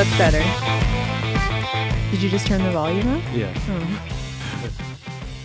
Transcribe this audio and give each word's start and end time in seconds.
That's 0.00 0.16
better. 0.16 0.42
Did 2.10 2.22
you 2.22 2.30
just 2.30 2.46
turn 2.46 2.62
the 2.62 2.70
volume 2.70 3.06
up? 3.06 3.22
Yeah. 3.34 3.52
Oh. 3.68 4.06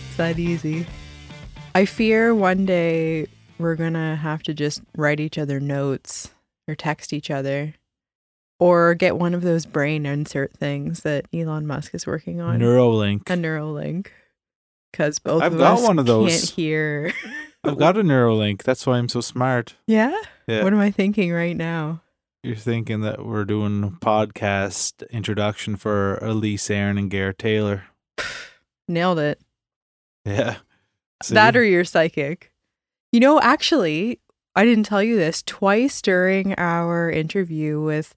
It's 0.08 0.16
that 0.16 0.38
easy. 0.38 0.86
I 1.74 1.84
fear 1.84 2.34
one 2.34 2.64
day 2.64 3.26
we're 3.58 3.74
gonna 3.74 4.16
have 4.16 4.42
to 4.44 4.54
just 4.54 4.80
write 4.96 5.20
each 5.20 5.36
other 5.36 5.60
notes 5.60 6.30
or 6.66 6.74
text 6.74 7.12
each 7.12 7.30
other 7.30 7.74
or 8.58 8.94
get 8.94 9.18
one 9.18 9.34
of 9.34 9.42
those 9.42 9.66
brain 9.66 10.06
insert 10.06 10.54
things 10.54 11.00
that 11.00 11.26
Elon 11.34 11.66
Musk 11.66 11.94
is 11.94 12.06
working 12.06 12.40
on. 12.40 12.58
Neuralink. 12.58 13.28
a 13.28 13.34
Neuralink. 13.34 14.06
Because 14.90 15.18
both 15.18 15.42
I've 15.42 15.52
of 15.52 15.58
got 15.58 15.80
us 15.80 15.86
one 15.86 15.98
of 15.98 16.06
those. 16.06 16.30
can't 16.30 16.50
hear. 16.56 17.12
I've 17.62 17.76
got 17.78 17.98
a 17.98 18.02
Neuralink. 18.02 18.62
That's 18.62 18.86
why 18.86 18.96
I'm 18.96 19.10
so 19.10 19.20
smart. 19.20 19.74
yeah? 19.86 20.18
Yeah. 20.46 20.64
What 20.64 20.72
am 20.72 20.80
I 20.80 20.90
thinking 20.90 21.30
right 21.30 21.54
now? 21.58 22.00
You're 22.42 22.56
thinking 22.56 23.00
that 23.00 23.24
we're 23.26 23.44
doing 23.44 23.82
a 23.82 23.90
podcast 23.90 25.08
introduction 25.10 25.76
for 25.76 26.18
Elyse 26.22 26.70
Aeryn 26.70 26.98
and 26.98 27.10
Garrett 27.10 27.38
Taylor. 27.38 27.84
Nailed 28.88 29.18
it. 29.18 29.40
Yeah. 30.24 30.56
That 31.30 31.56
or 31.56 31.64
you're 31.64 31.84
psychic. 31.84 32.52
You 33.10 33.20
know, 33.20 33.40
actually, 33.40 34.20
I 34.54 34.64
didn't 34.64 34.84
tell 34.84 35.02
you 35.02 35.16
this. 35.16 35.42
Twice 35.42 36.00
during 36.02 36.54
our 36.58 37.10
interview 37.10 37.80
with 37.80 38.14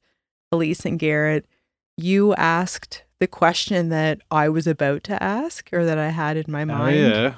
Elyse 0.54 0.86
and 0.86 1.00
Garrett, 1.00 1.46
you 1.98 2.36
asked 2.36 3.04
the 3.20 3.28
question 3.28 3.90
that 3.90 4.20
I 4.30 4.50
was 4.50 4.68
about 4.68 5.04
to 5.06 5.22
ask 5.24 5.70
or 5.74 5.86
that 5.86 5.98
I 5.98 6.10
had 6.10 6.38
in 6.38 6.46
my 6.52 6.64
Oh, 6.64 6.66
mind. 6.66 6.98
yeah. 6.98 7.36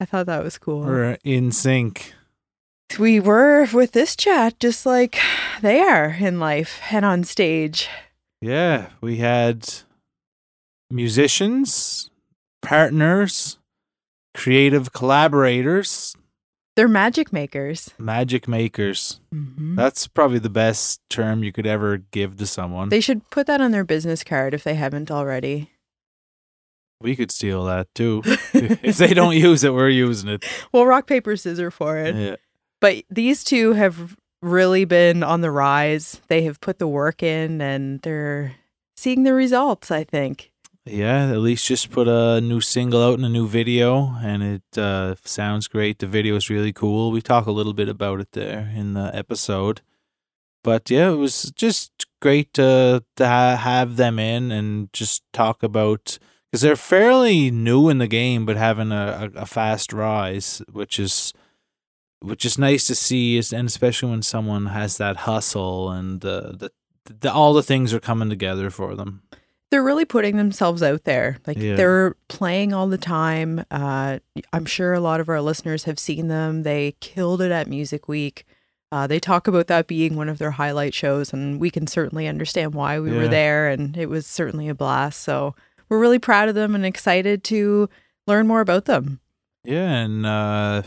I 0.00 0.04
thought 0.06 0.26
that 0.26 0.42
was 0.42 0.56
cool. 0.58 0.80
We're 0.80 1.18
in 1.24 1.52
sync. 1.52 2.14
We 2.98 3.20
were 3.20 3.66
with 3.72 3.92
this 3.92 4.16
chat 4.16 4.58
just 4.58 4.84
like 4.84 5.18
they 5.62 5.80
are 5.80 6.16
in 6.18 6.40
life 6.40 6.80
and 6.90 7.04
on 7.04 7.24
stage. 7.24 7.88
Yeah. 8.40 8.88
We 9.00 9.16
had 9.16 9.68
musicians, 10.90 12.10
partners, 12.62 13.58
creative 14.34 14.92
collaborators, 14.92 16.16
They're 16.76 16.88
magic 16.88 17.32
makers. 17.32 17.90
magic 17.98 18.48
makers. 18.48 19.20
Mm-hmm. 19.34 19.76
That's 19.76 20.06
probably 20.08 20.38
the 20.40 20.50
best 20.50 21.00
term 21.08 21.44
you 21.44 21.52
could 21.52 21.66
ever 21.66 21.98
give 22.10 22.36
to 22.38 22.46
someone. 22.46 22.88
They 22.88 23.00
should 23.00 23.28
put 23.30 23.46
that 23.46 23.60
on 23.60 23.70
their 23.70 23.84
business 23.84 24.24
card 24.24 24.52
if 24.54 24.64
they 24.64 24.74
haven't 24.74 25.10
already. 25.10 25.70
we 27.00 27.14
could 27.16 27.30
steal 27.30 27.64
that 27.66 27.86
too. 27.94 28.22
if 28.52 28.98
they 28.98 29.14
don't 29.14 29.36
use 29.36 29.62
it, 29.64 29.72
we're 29.72 29.88
using 29.88 30.28
it. 30.28 30.44
Well, 30.72 30.86
rock, 30.86 31.06
paper, 31.06 31.36
scissors 31.36 31.72
for 31.72 31.96
it. 31.98 32.14
Yeah. 32.16 32.36
But 32.80 33.04
these 33.10 33.44
two 33.44 33.72
have 33.72 34.16
really 34.42 34.84
been 34.84 35.22
on 35.22 35.42
the 35.42 35.50
rise. 35.50 36.20
They 36.28 36.42
have 36.44 36.60
put 36.60 36.78
the 36.78 36.88
work 36.88 37.22
in 37.22 37.60
and 37.60 38.00
they're 38.00 38.54
seeing 38.96 39.22
the 39.22 39.34
results, 39.34 39.90
I 39.90 40.04
think. 40.04 40.50
Yeah, 40.86 41.30
at 41.30 41.38
least 41.38 41.66
just 41.66 41.90
put 41.90 42.08
a 42.08 42.40
new 42.40 42.60
single 42.60 43.02
out 43.02 43.14
and 43.14 43.24
a 43.24 43.28
new 43.28 43.46
video, 43.46 44.16
and 44.22 44.42
it 44.42 44.78
uh, 44.78 45.14
sounds 45.24 45.68
great. 45.68 45.98
The 45.98 46.06
video 46.06 46.36
is 46.36 46.48
really 46.48 46.72
cool. 46.72 47.10
We 47.10 47.20
talk 47.20 47.46
a 47.46 47.52
little 47.52 47.74
bit 47.74 47.88
about 47.88 48.20
it 48.20 48.32
there 48.32 48.72
in 48.74 48.94
the 48.94 49.14
episode, 49.14 49.82
but 50.64 50.90
yeah, 50.90 51.10
it 51.10 51.16
was 51.16 51.52
just 51.54 52.06
great 52.20 52.54
to 52.54 53.04
to 53.16 53.26
ha- 53.26 53.56
have 53.56 53.96
them 53.96 54.18
in 54.18 54.50
and 54.50 54.90
just 54.94 55.22
talk 55.34 55.62
about 55.62 56.18
because 56.50 56.62
they're 56.62 56.76
fairly 56.76 57.50
new 57.50 57.90
in 57.90 57.98
the 57.98 58.08
game, 58.08 58.46
but 58.46 58.56
having 58.56 58.90
a, 58.90 59.30
a 59.36 59.46
fast 59.46 59.92
rise, 59.92 60.62
which 60.72 60.98
is 60.98 61.34
which 62.22 62.44
is 62.44 62.58
nice 62.58 62.86
to 62.86 62.94
see, 62.94 63.36
is 63.36 63.52
and 63.52 63.66
especially 63.68 64.10
when 64.10 64.22
someone 64.22 64.66
has 64.66 64.96
that 64.98 65.16
hustle 65.18 65.90
and 65.90 66.24
uh, 66.24 66.52
the, 66.52 66.70
the 67.20 67.32
all 67.32 67.52
the 67.54 67.62
things 67.62 67.92
are 67.94 68.00
coming 68.00 68.28
together 68.28 68.70
for 68.70 68.94
them. 68.94 69.22
They're 69.70 69.84
really 69.84 70.04
putting 70.04 70.36
themselves 70.36 70.82
out 70.82 71.04
there. 71.04 71.38
Like 71.46 71.56
Yeah. 71.56 71.76
they're 71.76 72.16
playing 72.28 72.72
all 72.72 72.88
the 72.88 72.98
time. 72.98 73.64
Uh, 73.70 74.18
I'm 74.52 74.64
sure 74.66 74.92
a 74.94 75.00
lot 75.00 75.20
of 75.20 75.28
our 75.28 75.40
listeners 75.40 75.84
have 75.84 75.98
seen 75.98 76.26
them. 76.26 76.64
They 76.64 76.96
killed 77.00 77.40
it 77.40 77.52
at 77.52 77.68
Music 77.68 78.08
Week. 78.08 78.44
Uh, 78.92 79.06
they 79.06 79.20
talk 79.20 79.46
about 79.46 79.68
that 79.68 79.86
being 79.86 80.16
one 80.16 80.28
of 80.28 80.38
their 80.38 80.50
highlight 80.50 80.92
shows, 80.92 81.32
and 81.32 81.60
we 81.60 81.70
can 81.70 81.86
certainly 81.86 82.26
understand 82.26 82.74
why 82.74 82.98
we 82.98 83.12
were 83.12 83.28
there. 83.28 83.68
And 83.68 83.96
it 83.96 84.08
was 84.08 84.26
certainly 84.26 84.68
a 84.68 84.74
blast. 84.74 85.20
So 85.20 85.54
we're 85.88 86.00
really 86.00 86.18
proud 86.18 86.48
of 86.48 86.56
them 86.56 86.74
and 86.74 86.84
excited 86.84 87.44
to 87.44 87.88
learn 88.26 88.48
more 88.48 88.60
about 88.60 88.86
them. 88.86 89.20
Yeah, 89.62 89.88
and 89.88 90.26
uh, 90.26 90.82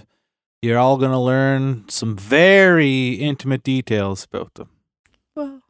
you're 0.64 0.80
all 0.80 0.98
going 0.98 1.12
to 1.12 1.20
learn 1.20 1.84
some 1.90 2.16
very 2.16 3.14
intimate 3.16 3.64
details 3.64 4.26
about 4.32 4.54
them. 4.56 4.70
Well, 5.36 5.62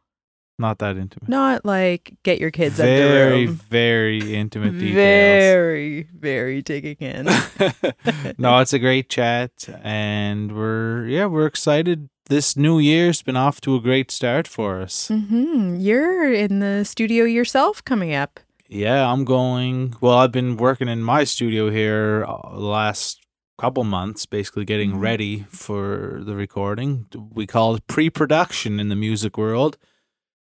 Not 0.58 0.78
that 0.78 0.96
intimate. 0.96 1.28
not 1.28 1.64
like 1.64 2.14
get 2.22 2.38
your 2.38 2.52
kids 2.52 2.76
very, 2.76 3.46
very 3.46 4.34
intimate 4.34 4.78
details. 4.78 4.94
Very, 4.94 6.02
very 6.14 6.62
digging 6.62 6.96
in. 7.00 7.24
no, 8.38 8.58
it's 8.60 8.72
a 8.72 8.78
great 8.78 9.08
chat, 9.08 9.68
and 9.82 10.54
we're 10.54 11.06
yeah, 11.08 11.26
we're 11.26 11.46
excited. 11.46 12.08
This 12.30 12.56
new 12.56 12.78
year's 12.78 13.20
been 13.20 13.36
off 13.36 13.60
to 13.62 13.74
a 13.76 13.80
great 13.80 14.10
start 14.12 14.46
for 14.48 14.80
us. 14.80 15.08
hmm 15.08 15.76
You're 15.78 16.32
in 16.32 16.60
the 16.60 16.84
studio 16.84 17.24
yourself 17.24 17.84
coming 17.84 18.14
up. 18.14 18.38
Yeah, 18.68 19.10
I'm 19.12 19.24
going. 19.24 19.94
Well, 20.00 20.16
I've 20.18 20.32
been 20.32 20.56
working 20.56 20.88
in 20.88 21.02
my 21.02 21.24
studio 21.24 21.68
here 21.70 22.24
uh, 22.26 22.56
last 22.56 23.23
couple 23.58 23.84
months, 23.84 24.26
basically 24.26 24.64
getting 24.64 24.92
Mhm. 24.92 25.00
ready 25.00 25.44
for 25.48 26.20
the 26.24 26.34
recording. 26.34 27.06
We 27.32 27.46
call 27.46 27.76
it 27.76 27.86
pre-production 27.86 28.80
in 28.80 28.88
the 28.88 28.96
music 28.96 29.38
world. 29.38 29.76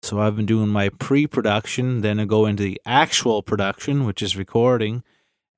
So 0.02 0.18
I've 0.18 0.34
been 0.34 0.46
doing 0.46 0.68
my 0.68 0.88
pre-production, 0.88 2.00
then 2.00 2.18
I 2.18 2.24
go 2.24 2.46
into 2.46 2.62
the 2.62 2.80
actual 2.86 3.42
production, 3.42 4.04
which 4.04 4.22
is 4.22 4.36
recording, 4.36 5.04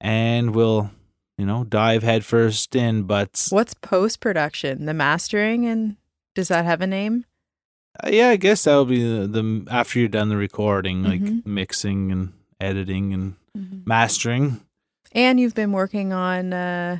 and 0.00 0.54
we'll, 0.54 0.90
you 1.38 1.46
know, 1.46 1.64
dive 1.64 2.02
headfirst 2.02 2.74
in. 2.76 3.04
But 3.04 3.46
What's 3.50 3.72
post 3.74 4.20
production? 4.20 4.84
The 4.86 4.92
mastering, 4.94 5.64
and 5.64 5.96
does 6.34 6.48
that 6.48 6.64
have 6.64 6.80
a 6.82 6.86
name? 6.86 7.24
uh, 8.02 8.08
yeah, 8.12 8.30
I 8.30 8.36
guess 8.36 8.64
that 8.64 8.76
would 8.76 8.88
be 8.88 9.02
the, 9.04 9.26
the 9.28 9.66
after 9.70 10.00
you're 10.00 10.08
done 10.08 10.28
the 10.28 10.36
recording, 10.36 11.04
like 11.04 11.20
Mhm. 11.22 11.46
mixing 11.46 12.10
and 12.10 12.32
editing 12.60 13.14
and 13.14 13.36
mastering. 13.86 14.60
And 15.12 15.38
you've 15.38 15.54
been 15.54 15.70
working 15.70 16.12
on 16.12 16.52
uh, 16.52 16.98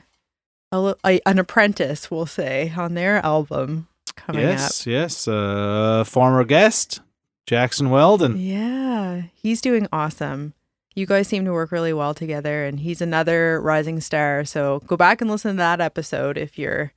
a, 0.75 0.97
a, 1.07 1.21
an 1.27 1.39
apprentice, 1.39 2.11
we'll 2.11 2.27
say, 2.27 2.73
on 2.77 2.95
their 2.95 3.17
album 3.25 3.87
coming 4.17 4.43
yes, 4.43 4.87
yes. 4.87 5.27
Uh, 5.29 6.05
former 6.07 6.45
guest 6.45 7.01
Jackson 7.47 7.91
Weldon. 7.91 8.39
Yeah, 8.39 9.23
he's 9.35 9.61
doing 9.61 9.87
awesome. 9.93 10.55
You 10.95 11.07
guys 11.07 11.27
seem 11.29 11.45
to 11.47 11.53
work 11.53 11.73
really 11.73 11.93
well 11.93 12.15
together, 12.15 12.65
and 12.65 12.79
he's 12.81 13.01
another 13.01 13.61
rising 13.61 14.01
star. 14.01 14.45
So 14.45 14.81
go 14.87 14.97
back 14.97 15.21
and 15.21 15.29
listen 15.31 15.53
to 15.53 15.57
that 15.59 15.81
episode 15.81 16.39
if 16.39 16.57
you're 16.59 16.93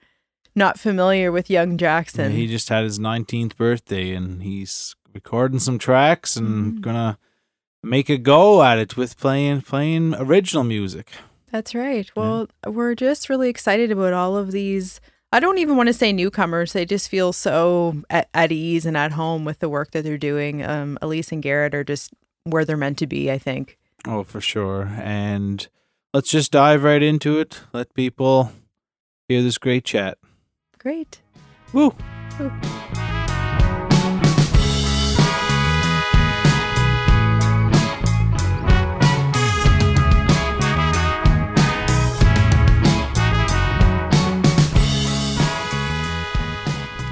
not 0.56 0.80
familiar 0.80 1.32
with 1.32 1.50
young 1.50 1.72
Yeah, 1.72 1.78
Jackson. 1.78 2.32
he 2.32 2.46
just 2.48 2.70
had 2.70 2.84
his 2.84 3.00
19th 3.00 3.56
birthday, 3.58 4.14
and 4.14 4.44
he's 4.44 4.96
recording 5.14 5.60
some 5.60 5.80
tracks 5.80 6.36
and 6.36 6.76
Mm. 6.78 6.82
gonna 6.82 7.18
make 7.84 8.08
a 8.10 8.18
go 8.18 8.62
at 8.64 8.78
it 8.78 8.96
with 8.98 9.18
playing 9.18 9.62
playing 9.62 10.14
original 10.16 10.64
music. 10.64 11.12
That's 11.52 11.74
right. 11.74 12.10
Well, 12.16 12.48
we're 12.66 12.96
just 12.96 13.30
really 13.30 13.50
excited 13.50 13.92
about 13.92 14.14
all 14.14 14.36
of 14.36 14.52
these. 14.52 15.00
I 15.32 15.40
don't 15.40 15.58
even 15.58 15.78
want 15.78 15.88
to 15.88 15.94
say 15.94 16.12
newcomers. 16.12 16.74
They 16.74 16.86
just 16.86 17.10
feel 17.10 17.34
so 17.34 18.04
at, 18.10 18.30
at 18.34 18.52
ease 18.52 18.86
and 18.86 18.98
at 18.98 19.14
home 19.14 19.46
with 19.46 19.60
the 19.60 19.70
work 19.70 19.92
that 19.92 20.04
they're 20.04 20.18
doing. 20.18 20.64
Um, 20.64 20.98
Elyse 21.02 21.32
and 21.32 21.42
Garrett 21.44 21.74
are 21.74 21.84
just 21.84 22.14
where 22.44 22.66
they're 22.66 22.78
meant 22.78 22.98
to 23.00 23.08
be, 23.08 23.32
I 23.32 23.38
think. 23.38 23.78
Oh, 24.06 24.24
for 24.24 24.42
sure. 24.42 24.92
And 25.02 25.68
let's 26.14 26.30
just 26.30 26.52
dive 26.52 26.84
right 26.84 27.04
into 27.04 27.40
it. 27.40 27.62
Let 27.74 27.94
people 27.94 28.52
hear 29.28 29.42
this 29.42 29.58
great 29.58 29.86
chat. 29.86 30.18
Great. 30.78 31.22
Woo! 31.74 31.94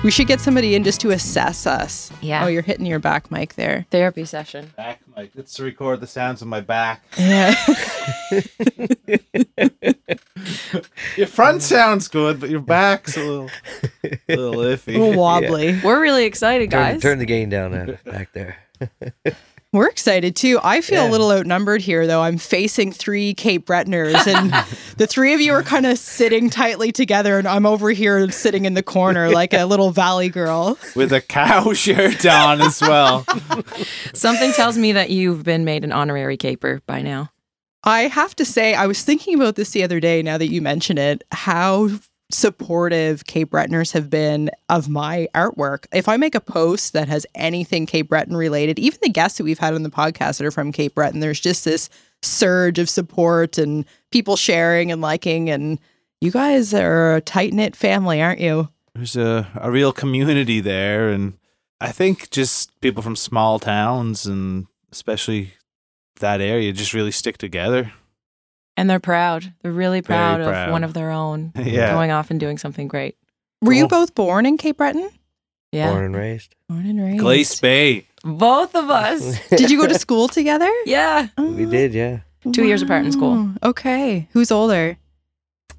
We 0.06 0.12
should 0.12 0.28
get 0.28 0.40
somebody 0.40 0.76
in 0.76 0.84
just 0.84 1.02
to 1.02 1.10
assess 1.10 1.66
us. 1.66 2.12
Yeah. 2.22 2.46
Oh, 2.46 2.48
you're 2.48 2.62
hitting 2.62 2.86
your 2.86 3.00
back 3.00 3.32
mic 3.32 3.56
there. 3.56 3.88
Therapy 3.90 4.24
session. 4.24 4.72
Back, 4.78 5.02
Mike. 5.16 5.32
Let's 5.34 5.60
record 5.60 6.00
the 6.00 6.06
sounds 6.06 6.44
of 6.44 6.48
my 6.48 6.62
back. 6.62 7.04
Yeah. 7.18 7.56
Your 11.18 11.26
front 11.26 11.64
sounds 11.64 12.08
good, 12.08 12.40
but 12.40 12.52
your 12.52 12.60
back's 12.60 13.18
a 13.18 13.22
little, 13.24 13.50
a 14.04 14.36
little 14.36 14.62
iffy. 14.62 14.94
a 14.96 15.00
little 15.00 15.20
wobbly. 15.20 15.80
We're 15.84 16.00
really 16.00 16.26
excited, 16.26 16.70
Turn, 16.70 16.94
guys. 16.94 17.02
turn 17.02 17.18
the 17.18 17.26
gain 17.26 17.50
down 17.50 17.74
uh, 17.74 17.98
back 18.06 18.32
there. 18.34 18.58
We're 19.76 19.90
excited 19.90 20.38
too. 20.38 20.58
I 20.64 20.80
feel 20.80 21.06
a 21.06 21.10
little 21.10 21.30
outnumbered 21.32 21.82
here, 21.82 22.08
though. 22.08 22.22
I'm 22.22 22.38
facing 22.38 22.94
three 22.94 23.34
Cape 23.34 23.66
Bretoners, 23.66 24.26
and 24.26 24.54
the 24.98 25.06
three 25.06 25.34
of 25.34 25.42
you 25.42 25.52
are 25.52 25.64
kind 25.64 25.86
of 25.86 25.98
sitting 25.98 26.50
tightly 26.50 26.94
together, 26.94 27.38
and 27.38 27.46
I'm 27.46 27.66
over 27.66 27.90
here 27.90 28.32
sitting 28.32 28.64
in 28.64 28.74
the 28.74 28.82
corner 28.82 29.30
like 29.30 29.54
a 29.54 29.66
little 29.66 29.92
valley 29.92 30.30
girl. 30.30 30.78
With 30.96 31.12
a 31.12 31.20
cow 31.20 31.74
shirt 31.74 32.26
on 32.26 32.62
as 32.62 32.80
well. 32.80 33.26
Something 34.14 34.54
tells 34.54 34.78
me 34.78 34.94
that 34.94 35.10
you've 35.10 35.44
been 35.44 35.66
made 35.66 35.84
an 35.84 35.92
honorary 35.92 36.38
caper 36.38 36.82
by 36.88 37.02
now. 37.02 37.32
I 37.84 38.04
have 38.04 38.34
to 38.38 38.46
say, 38.46 38.76
I 38.76 38.88
was 38.88 39.04
thinking 39.04 39.36
about 39.36 39.56
this 39.58 39.72
the 39.72 39.84
other 39.84 40.00
day. 40.00 40.24
Now 40.24 40.38
that 40.38 40.48
you 40.48 40.62
mention 40.62 40.98
it, 40.98 41.22
how 41.34 41.90
supportive 42.32 43.26
Cape 43.26 43.52
Bretoners 43.52 43.92
have 43.94 44.10
been 44.10 44.50
of 44.70 44.90
my 44.90 45.28
artwork. 45.36 45.86
If 45.94 46.10
I 46.10 46.18
make 46.18 46.36
a 46.36 46.42
post 46.42 46.94
that 46.94 47.08
has 47.08 47.26
anything 47.36 47.86
Cape 47.86 48.10
Breton 48.10 48.36
related, 48.36 48.80
even 48.80 49.00
the 49.02 49.10
guests 49.10 49.38
that 49.38 49.44
we've 49.44 49.60
had 49.60 49.74
on 49.74 49.84
the 49.84 49.90
podcast 49.90 50.38
that 50.38 50.46
are 50.46 50.52
from 50.52 50.72
Cape 50.72 50.96
Breton, 50.96 51.20
there's 51.20 51.40
just 51.40 51.66
this 51.66 51.90
surge 52.22 52.80
of 52.80 52.90
support 52.90 53.58
and 53.58 53.86
people 54.12 54.36
sharing 54.36 54.92
and 54.92 55.02
liking. 55.02 55.50
And 55.50 55.80
you 56.22 56.32
guys 56.32 56.74
are 56.74 57.16
a 57.16 57.22
tight 57.22 57.54
knit 57.54 57.76
family, 57.76 58.22
aren't 58.22 58.40
you? 58.40 58.70
There's 58.96 59.16
a, 59.16 59.48
a 59.56 59.70
real 59.70 59.92
community 59.92 60.62
there. 60.62 61.10
And 61.10 61.38
I 61.80 61.92
think 61.92 62.32
just 62.32 62.80
people 62.82 63.04
from 63.04 63.16
small 63.16 63.60
towns 63.60 64.26
and 64.26 64.68
especially 64.92 65.54
that 66.20 66.42
area 66.42 66.72
just 66.72 66.94
really 66.94 67.12
stick 67.12 67.38
together. 67.38 67.92
And 68.78 68.90
they're 68.90 69.00
proud. 69.00 69.54
They're 69.62 69.72
really 69.72 70.02
proud, 70.02 70.44
proud. 70.44 70.68
of 70.68 70.72
one 70.72 70.84
of 70.84 70.94
their 70.94 71.12
own 71.12 71.54
Yeah. 71.58 71.92
going 71.94 72.12
off 72.12 72.30
and 72.30 72.40
doing 72.40 72.58
something 72.58 72.88
great. 72.88 73.18
Were 73.62 73.74
you 73.74 73.88
both 73.88 74.14
born 74.16 74.46
in 74.46 74.58
Cape 74.58 74.78
Breton? 74.78 75.10
Yeah. 75.72 75.92
Born 75.92 76.06
and 76.06 76.16
raised. 76.16 76.56
Born 76.70 76.86
and 76.86 77.02
raised. 77.02 77.20
Glace 77.20 77.60
Bay. 77.60 78.08
Both 78.24 78.76
of 78.76 78.90
us. 78.90 79.40
Did 79.50 79.72
you 79.72 79.80
go 79.80 79.88
to 79.88 79.98
school 79.98 80.28
together? 80.28 80.72
yeah. 80.86 81.28
we 81.38 81.66
did, 81.66 81.94
yeah. 81.94 82.20
Two 82.54 82.66
years 82.66 82.82
apart 82.82 83.06
in 83.06 83.12
school. 83.12 83.50
Okay. 83.64 84.28
Who's 84.34 84.52
older? 84.52 84.98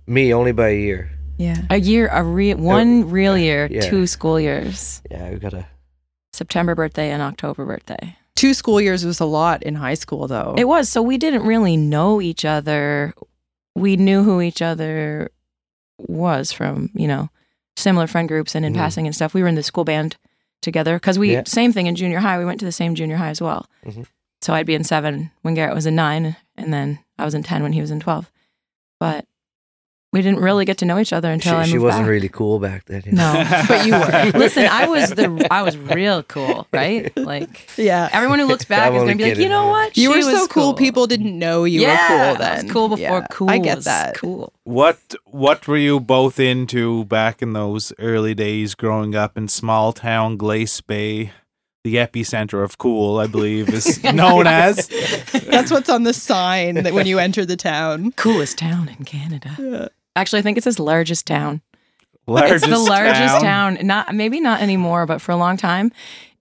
Me 0.07 0.33
only 0.35 0.53
by 0.53 0.69
a 0.69 0.79
year. 0.79 1.11
Yeah. 1.39 1.63
A 1.71 1.79
year, 1.79 2.09
a 2.11 2.23
re- 2.23 2.55
one 2.55 3.03
oh, 3.03 3.07
real 3.07 3.37
year, 3.37 3.69
yeah. 3.71 3.83
two 3.83 4.07
school 4.07 4.41
years. 4.41 5.03
Yeah, 5.11 5.31
we 5.31 5.37
got 5.37 5.55
a. 5.55 5.67
September 6.33 6.75
birthday 6.75 7.11
and 7.11 7.23
October 7.23 7.65
birthday. 7.65 8.17
Two 8.37 8.55
school 8.55 8.81
years 8.81 9.05
was 9.05 9.19
a 9.19 9.25
lot 9.25 9.63
in 9.65 9.75
high 9.75 9.95
school, 9.95 10.29
though. 10.29 10.55
It 10.57 10.69
was. 10.69 10.89
So 10.89 11.03
we 11.03 11.19
didn't 11.19 11.43
really 11.43 11.77
know 11.77 12.21
each 12.21 12.45
other. 12.45 13.13
We 13.75 13.97
knew 13.97 14.23
who 14.23 14.41
each 14.41 14.63
other 14.63 15.31
was 15.99 16.53
from, 16.53 16.91
you 16.95 17.09
know, 17.09 17.31
similar 17.77 18.07
friend 18.07 18.29
groups 18.29 18.55
and 18.55 18.65
in 18.65 18.73
Mhm. 18.73 18.77
passing 18.77 19.07
and 19.07 19.15
stuff. 19.15 19.35
We 19.35 19.43
were 19.43 19.49
in 19.49 19.55
the 19.55 19.63
school 19.63 19.85
band 19.85 20.17
together 20.63 20.97
because 20.97 21.19
we, 21.19 21.33
Yeah. 21.33 21.43
same 21.47 21.73
thing 21.73 21.87
in 21.87 21.97
junior 21.97 22.21
high. 22.21 22.39
We 22.39 22.45
went 22.45 22.61
to 22.61 22.67
the 22.67 22.73
same 22.73 22.95
junior 22.95 23.17
high 23.17 23.31
as 23.31 23.41
well. 23.41 23.67
Mhm. 23.85 24.07
So 24.43 24.55
I'd 24.55 24.67
be 24.67 24.75
in 24.75 24.85
seven 24.85 25.31
when 25.43 25.55
Garrett 25.55 25.75
was 25.75 25.87
in 25.87 25.95
nine, 25.97 26.37
and 26.57 26.73
then 26.73 26.99
I 27.19 27.25
was 27.25 27.35
in 27.35 27.43
10 27.43 27.63
when 27.63 27.73
he 27.73 27.81
was 27.81 27.91
in 27.91 28.01
12. 28.01 28.31
But 29.01 29.25
we 30.17 30.23
didn't 30.23 30.41
really 30.41 30.65
get 30.65 30.79
to 30.79 30.87
know 30.87 30.99
each 30.99 31.13
other 31.13 31.31
until 31.31 31.55
I 31.57 31.65
She, 31.65 31.73
moved 31.73 31.73
she 31.73 31.79
wasn't 31.79 32.05
back. 32.05 32.11
really 32.11 32.29
cool 32.31 32.59
back 32.59 32.85
then. 32.87 33.03
you 33.05 33.13
know. 33.13 33.33
No, 33.35 33.63
but 33.69 33.87
you 33.87 33.93
were. 33.93 34.31
Listen, 34.39 34.67
I 34.67 34.89
was 34.89 35.11
the 35.11 35.47
I 35.51 35.61
was 35.63 35.77
real 35.77 36.23
cool, 36.23 36.67
right? 36.73 37.15
Like 37.17 37.69
yeah. 37.77 38.09
everyone 38.13 38.39
who 38.39 38.47
looks 38.47 38.65
back 38.77 38.89
I'm 38.93 38.95
is 38.97 39.03
gonna 39.03 39.17
be 39.17 39.25
like, 39.31 39.39
you 39.39 39.49
know 39.51 39.67
what? 39.67 39.97
You 39.97 40.11
She 40.13 40.17
were 40.17 40.23
so 40.23 40.33
was 40.33 40.49
cool. 40.49 40.73
People 40.75 41.07
didn't 41.07 41.39
know 41.39 41.65
you 41.65 41.83
yeah, 41.83 41.91
were 41.91 42.09
cool 42.35 42.45
I 42.45 42.49
then. 42.49 42.65
was 42.65 42.73
cool 42.73 42.89
before 42.89 43.19
Yeah, 43.21 43.27
cool. 43.31 43.51
I 43.51 43.59
get 43.59 43.77
was 43.77 43.85
that. 43.85 44.15
Cool. 44.17 44.53
What 44.65 44.99
what 45.27 45.69
were 45.69 45.77
you 45.77 46.01
both 46.01 46.41
into 46.41 47.05
back 47.05 47.43
in 47.43 47.53
those 47.53 47.93
early 47.99 48.35
days 48.35 48.75
growing 48.75 49.15
up 49.15 49.37
in 49.37 49.49
small 49.49 49.93
town 49.93 50.37
Glace 50.39 50.81
Bay? 50.81 51.33
The 51.85 51.95
epicenter 51.97 52.65
of 52.65 52.79
cool, 52.79 53.19
I 53.21 53.29
believe, 53.29 53.69
is 53.73 54.03
known 54.13 54.49
as. 54.49 54.89
That's 55.47 55.71
what's 55.71 55.89
on 55.89 56.03
the 56.03 56.13
sign 56.13 56.83
that 56.83 56.93
when 56.93 57.07
you 57.07 57.21
enter 57.21 57.47
the 57.47 57.57
town. 57.57 58.11
Coolest 58.17 58.59
town 58.59 58.89
in 58.89 59.05
Canada. 59.05 59.91
Actually, 60.17 60.41
I 60.41 60.43
think 60.43 60.59
it 60.59 60.65
says 60.65 60.79
largest 60.79 61.27
town. 61.27 61.61
Largest 62.27 62.65
it's 62.65 62.73
the 62.73 62.79
largest 62.79 63.41
town. 63.41 63.79
Not 63.83 64.15
maybe 64.15 64.41
not 64.41 64.61
anymore, 64.61 65.07
but 65.07 65.21
for 65.21 65.31
a 65.33 65.37
long 65.37 65.57
time, 65.57 65.93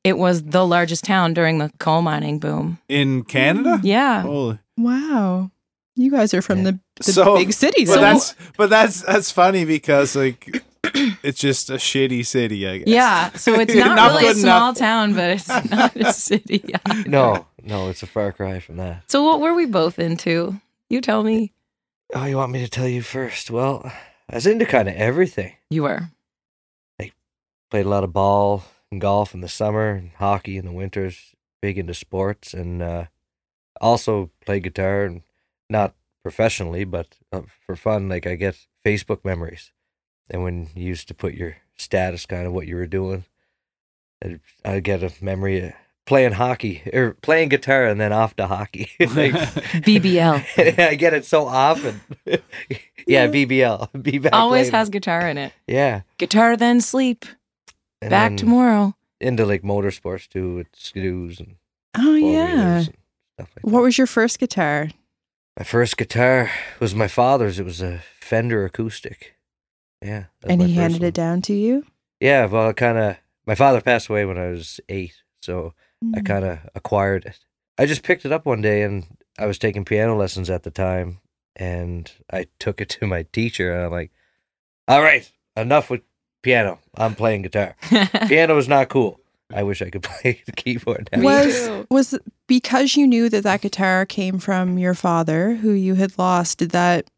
it 0.03 0.17
was 0.17 0.41
the 0.43 0.65
largest 0.65 1.03
town 1.03 1.33
during 1.35 1.59
the 1.59 1.71
coal 1.79 2.01
mining 2.01 2.39
boom. 2.39 2.79
in 2.89 3.23
Canada. 3.23 3.77
Mm, 3.77 3.81
yeah. 3.83 4.21
Holy. 4.23 4.59
Wow. 4.77 5.51
You 5.95 6.11
guys 6.11 6.33
are 6.33 6.41
from 6.41 6.59
Yeah. 6.59 6.71
the, 6.71 6.79
the 7.05 7.11
So- 7.13 7.37
big 7.37 7.53
cities. 7.53 7.89
But 7.89 7.95
So 7.95 8.01
that's 8.01 8.35
but 8.57 8.69
that's 8.69 9.01
that's 9.03 9.29
funny 9.31 9.63
because 9.65 10.15
like 10.15 10.63
it's 11.23 11.39
just 11.39 11.69
a 11.69 11.73
shitty 11.75 12.25
city, 12.25 12.67
I 12.67 12.79
guess. 12.79 12.87
Yeah. 12.87 13.29
So 13.33 13.53
it's 13.59 13.73
not, 13.75 13.95
Not 13.95 14.11
really 14.11 14.27
a 14.31 14.33
small 14.33 14.69
enough. 14.69 14.77
town, 14.77 15.13
but 15.13 15.29
it's 15.31 15.47
not 15.71 15.95
a 15.95 16.11
city. 16.13 16.63
Yeah. 16.67 17.03
No, 17.07 17.45
no, 17.63 17.89
it's 17.89 18.03
a 18.03 18.07
far 18.07 18.31
cry 18.31 18.59
from 18.59 18.77
that. 18.77 19.03
So 19.09 19.23
what 19.23 19.39
were 19.39 19.53
we 19.53 19.65
both 19.65 19.99
into? 19.99 20.59
You 20.89 21.01
tell 21.01 21.23
me. 21.23 21.51
Oh, 22.13 22.25
you 22.25 22.37
want 22.37 22.51
me 22.51 22.63
to 22.63 22.69
tell 22.69 22.87
you 22.87 23.01
first? 23.01 23.49
Well, 23.49 23.91
I 24.29 24.35
was 24.35 24.45
into 24.45 24.65
kind 24.65 24.87
of 24.87 24.95
everything. 24.95 25.53
You 25.69 25.83
were. 25.83 26.09
I 26.99 27.11
played 27.71 27.85
a 27.85 27.89
lot 27.89 28.03
of 28.03 28.13
ball 28.13 28.63
and 28.91 29.01
golf 29.01 29.33
in 29.33 29.41
the 29.41 29.49
summer 29.49 29.91
and 29.91 30.11
hockey 30.11 30.57
in 30.57 30.65
the 30.65 30.71
winters. 30.71 31.35
Big 31.61 31.77
into 31.79 31.95
sports 31.95 32.53
and 32.53 32.81
uh, 32.81 33.05
also 33.81 34.29
play 34.45 34.59
guitar 34.59 35.03
and 35.03 35.23
not 35.69 35.95
professionally, 36.21 36.83
but 36.83 37.17
uh, 37.31 37.41
for 37.65 37.75
fun. 37.75 38.07
Like 38.07 38.27
I 38.27 38.35
get 38.35 38.67
Facebook 38.85 39.25
memories, 39.25 39.71
and 40.29 40.43
when 40.43 40.69
you 40.75 40.85
used 40.85 41.07
to 41.07 41.15
put 41.15 41.33
your 41.33 41.57
status, 41.75 42.27
kind 42.27 42.45
of 42.45 42.53
what 42.53 42.67
you 42.67 42.75
were 42.75 42.85
doing, 42.85 43.25
I 44.63 44.79
get 44.79 45.01
a 45.01 45.11
memory 45.23 45.59
of 45.59 45.73
playing 46.05 46.33
hockey 46.33 46.81
or 46.93 47.13
playing 47.21 47.49
guitar 47.49 47.85
and 47.85 47.99
then 47.99 48.13
off 48.13 48.35
to 48.37 48.47
hockey. 48.47 48.89
like 48.99 49.31
BBL. 49.83 50.79
I 50.79 50.95
get 50.95 51.13
it 51.13 51.25
so 51.25 51.47
often. 51.47 52.01
yeah, 53.07 53.27
BBL. 53.27 54.01
Be 54.01 54.19
back 54.19 54.33
Always 54.33 54.67
later. 54.67 54.77
has 54.77 54.89
guitar 54.89 55.27
in 55.27 55.37
it. 55.37 55.53
Yeah. 55.67 56.01
Guitar 56.17 56.55
then 56.55 56.81
sleep. 56.81 57.25
And 58.01 58.09
Back 58.09 58.31
then 58.31 58.37
tomorrow. 58.37 58.95
Into 59.19 59.45
like 59.45 59.63
motorsports 59.63 60.27
too, 60.27 60.55
with 60.55 60.71
skidoos 60.73 61.39
and 61.39 61.55
oh 61.97 62.15
yeah. 62.15 62.77
and 62.77 62.83
stuff 62.85 63.49
like 63.55 63.63
What 63.63 63.81
was 63.81 63.97
your 63.97 64.07
first 64.07 64.39
guitar? 64.39 64.89
My 65.57 65.63
first 65.63 65.97
guitar 65.97 66.51
was 66.79 66.93
my 66.93 67.07
father's. 67.07 67.59
It 67.59 67.65
was 67.65 67.81
a 67.81 68.01
Fender 68.19 68.65
acoustic. 68.65 69.35
Yeah. 70.01 70.25
And 70.43 70.61
he 70.61 70.73
handed 70.73 71.01
one. 71.01 71.07
it 71.07 71.13
down 71.13 71.41
to 71.43 71.53
you. 71.53 71.85
Yeah, 72.19 72.45
well, 72.45 72.73
kind 72.73 72.97
of. 72.97 73.17
My 73.47 73.55
father 73.55 73.79
passed 73.79 74.09
away 74.09 74.25
when 74.25 74.37
I 74.37 74.47
was 74.47 74.79
eight, 74.89 75.13
so 75.41 75.73
I 76.03 76.19
Mm. 76.19 76.25
kind 76.25 76.45
of 76.45 76.59
acquired 76.75 77.25
it. 77.25 77.39
I 77.77 77.85
just 77.85 78.03
picked 78.03 78.25
it 78.25 78.31
up 78.31 78.45
one 78.45 78.61
day, 78.61 78.83
and 78.83 79.05
I 79.37 79.45
was 79.47 79.57
taking 79.57 79.83
piano 79.85 80.15
lessons 80.17 80.49
at 80.49 80.63
the 80.63 80.71
time, 80.71 81.19
and 81.55 82.11
I 82.31 82.47
took 82.59 82.79
it 82.81 82.89
to 82.89 83.07
my 83.07 83.23
teacher, 83.33 83.73
and 83.73 83.85
I'm 83.85 83.91
like, 83.91 84.11
"All 84.87 85.01
right, 85.01 85.29
enough 85.57 85.89
with 85.89 86.01
piano. 86.43 86.79
I'm 86.95 87.15
playing 87.15 87.41
guitar. 87.43 87.75
piano 88.27 88.57
is 88.57 88.67
not 88.67 88.89
cool. 88.89 89.19
I 89.53 89.63
wish 89.63 89.81
I 89.81 89.89
could 89.89 90.03
play 90.21 90.41
the 90.45 90.51
keyboard." 90.51 91.09
now." 91.11 91.19
Me 91.19 91.25
was 91.25 91.85
was 91.89 92.19
because 92.47 92.95
you 92.95 93.07
knew 93.07 93.29
that 93.29 93.43
that 93.43 93.61
guitar 93.61 94.05
came 94.05 94.37
from 94.39 94.77
your 94.77 94.93
father, 94.93 95.55
who 95.55 95.71
you 95.71 95.95
had 95.95 96.17
lost. 96.17 96.59
Did 96.59 96.71
that 96.71 97.09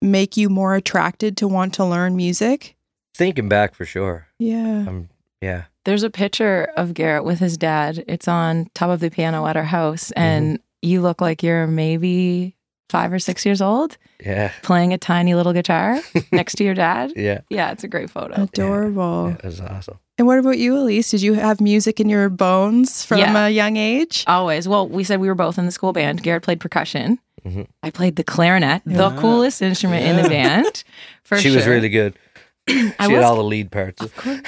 make 0.00 0.36
you 0.36 0.48
more 0.48 0.74
attracted 0.74 1.36
to 1.38 1.46
want 1.48 1.72
to 1.74 1.84
learn 1.84 2.16
music? 2.16 2.76
Thinking 3.14 3.48
back 3.48 3.74
for 3.74 3.84
sure. 3.84 4.26
Yeah. 4.38 4.84
I'm 4.88 5.08
yeah. 5.42 5.64
There's 5.84 6.04
a 6.04 6.10
picture 6.10 6.70
of 6.76 6.94
Garrett 6.94 7.24
with 7.24 7.40
his 7.40 7.58
dad. 7.58 8.04
It's 8.06 8.28
on 8.28 8.68
top 8.74 8.90
of 8.90 9.00
the 9.00 9.10
piano 9.10 9.44
at 9.46 9.56
our 9.56 9.64
house, 9.64 10.12
and 10.12 10.60
you 10.80 11.00
look 11.02 11.20
like 11.20 11.42
you're 11.42 11.66
maybe 11.66 12.54
five 12.88 13.12
or 13.12 13.18
six 13.18 13.44
years 13.46 13.60
old, 13.62 13.96
Yeah. 14.24 14.52
playing 14.62 14.92
a 14.92 14.98
tiny 14.98 15.34
little 15.34 15.52
guitar 15.54 15.98
next 16.32 16.54
to 16.56 16.64
your 16.64 16.74
dad. 16.74 17.12
Yeah. 17.16 17.40
Yeah, 17.50 17.72
it's 17.72 17.82
a 17.84 17.88
great 17.88 18.10
photo. 18.10 18.42
Adorable. 18.42 19.30
yeah. 19.30 19.36
It 19.38 19.44
was 19.44 19.60
awesome. 19.62 19.98
And 20.18 20.26
what 20.26 20.38
about 20.38 20.58
you, 20.58 20.74
Elyse? 20.74 21.10
Did 21.10 21.22
you 21.22 21.32
have 21.34 21.58
music 21.60 21.98
in 22.00 22.08
your 22.10 22.28
bones 22.28 23.04
from 23.04 23.18
Yeah. 23.18 23.46
a 23.46 23.50
young 23.50 23.76
age? 23.78 24.24
Always. 24.26 24.68
Well, 24.68 24.86
we 24.88 25.04
said 25.04 25.20
we 25.20 25.28
were 25.28 25.34
both 25.34 25.58
in 25.58 25.64
the 25.66 25.72
school 25.72 25.92
band. 25.94 26.22
Garrett 26.22 26.42
played 26.42 26.60
percussion. 26.60 27.18
Mhm. 27.46 27.66
I 27.82 27.90
played 27.90 28.16
the 28.16 28.24
clarinet, 28.24 28.82
the 28.84 29.10
coolest 29.18 29.62
instrument 29.62 30.04
in 30.06 30.22
the 30.22 30.28
band. 30.28 30.84
For 31.24 31.38
she 31.38 31.48
sure. 31.48 31.56
was 31.56 31.66
really 31.66 31.88
good. 31.88 32.14
I 32.68 32.72
she 32.72 32.84
had 32.98 33.10
was- 33.10 33.24
all 33.24 33.36
the 33.36 33.42
lead 33.42 33.72
parts. 33.72 34.02
Of 34.02 34.14
course. 34.14 34.40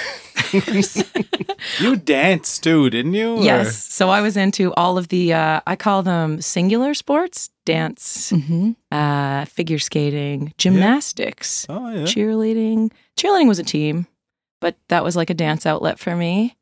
You 1.79 1.95
danced 1.95 2.63
too, 2.63 2.89
didn't 2.89 3.13
you? 3.13 3.37
Or- 3.37 3.43
yes. 3.43 3.75
So 3.93 4.09
I 4.09 4.21
was 4.21 4.37
into 4.37 4.73
all 4.75 4.97
of 4.97 5.07
the, 5.09 5.33
uh, 5.33 5.61
I 5.65 5.75
call 5.75 6.03
them 6.03 6.41
singular 6.41 6.93
sports 6.93 7.49
dance, 7.65 8.31
Mm-hmm. 8.31 8.71
uh, 8.91 9.45
figure 9.45 9.79
skating, 9.79 10.53
gymnastics, 10.57 11.65
Oh 11.69 11.89
yeah. 11.89 12.03
cheerleading. 12.03 12.91
Cheerleading 13.17 13.47
was 13.47 13.59
a 13.59 13.63
team. 13.63 14.07
but 14.61 14.77
that 14.89 15.03
was 15.03 15.15
like 15.15 15.29
a 15.29 15.33
dance 15.35 15.65
outlet 15.65 15.99
for 15.99 16.15
me. 16.15 16.55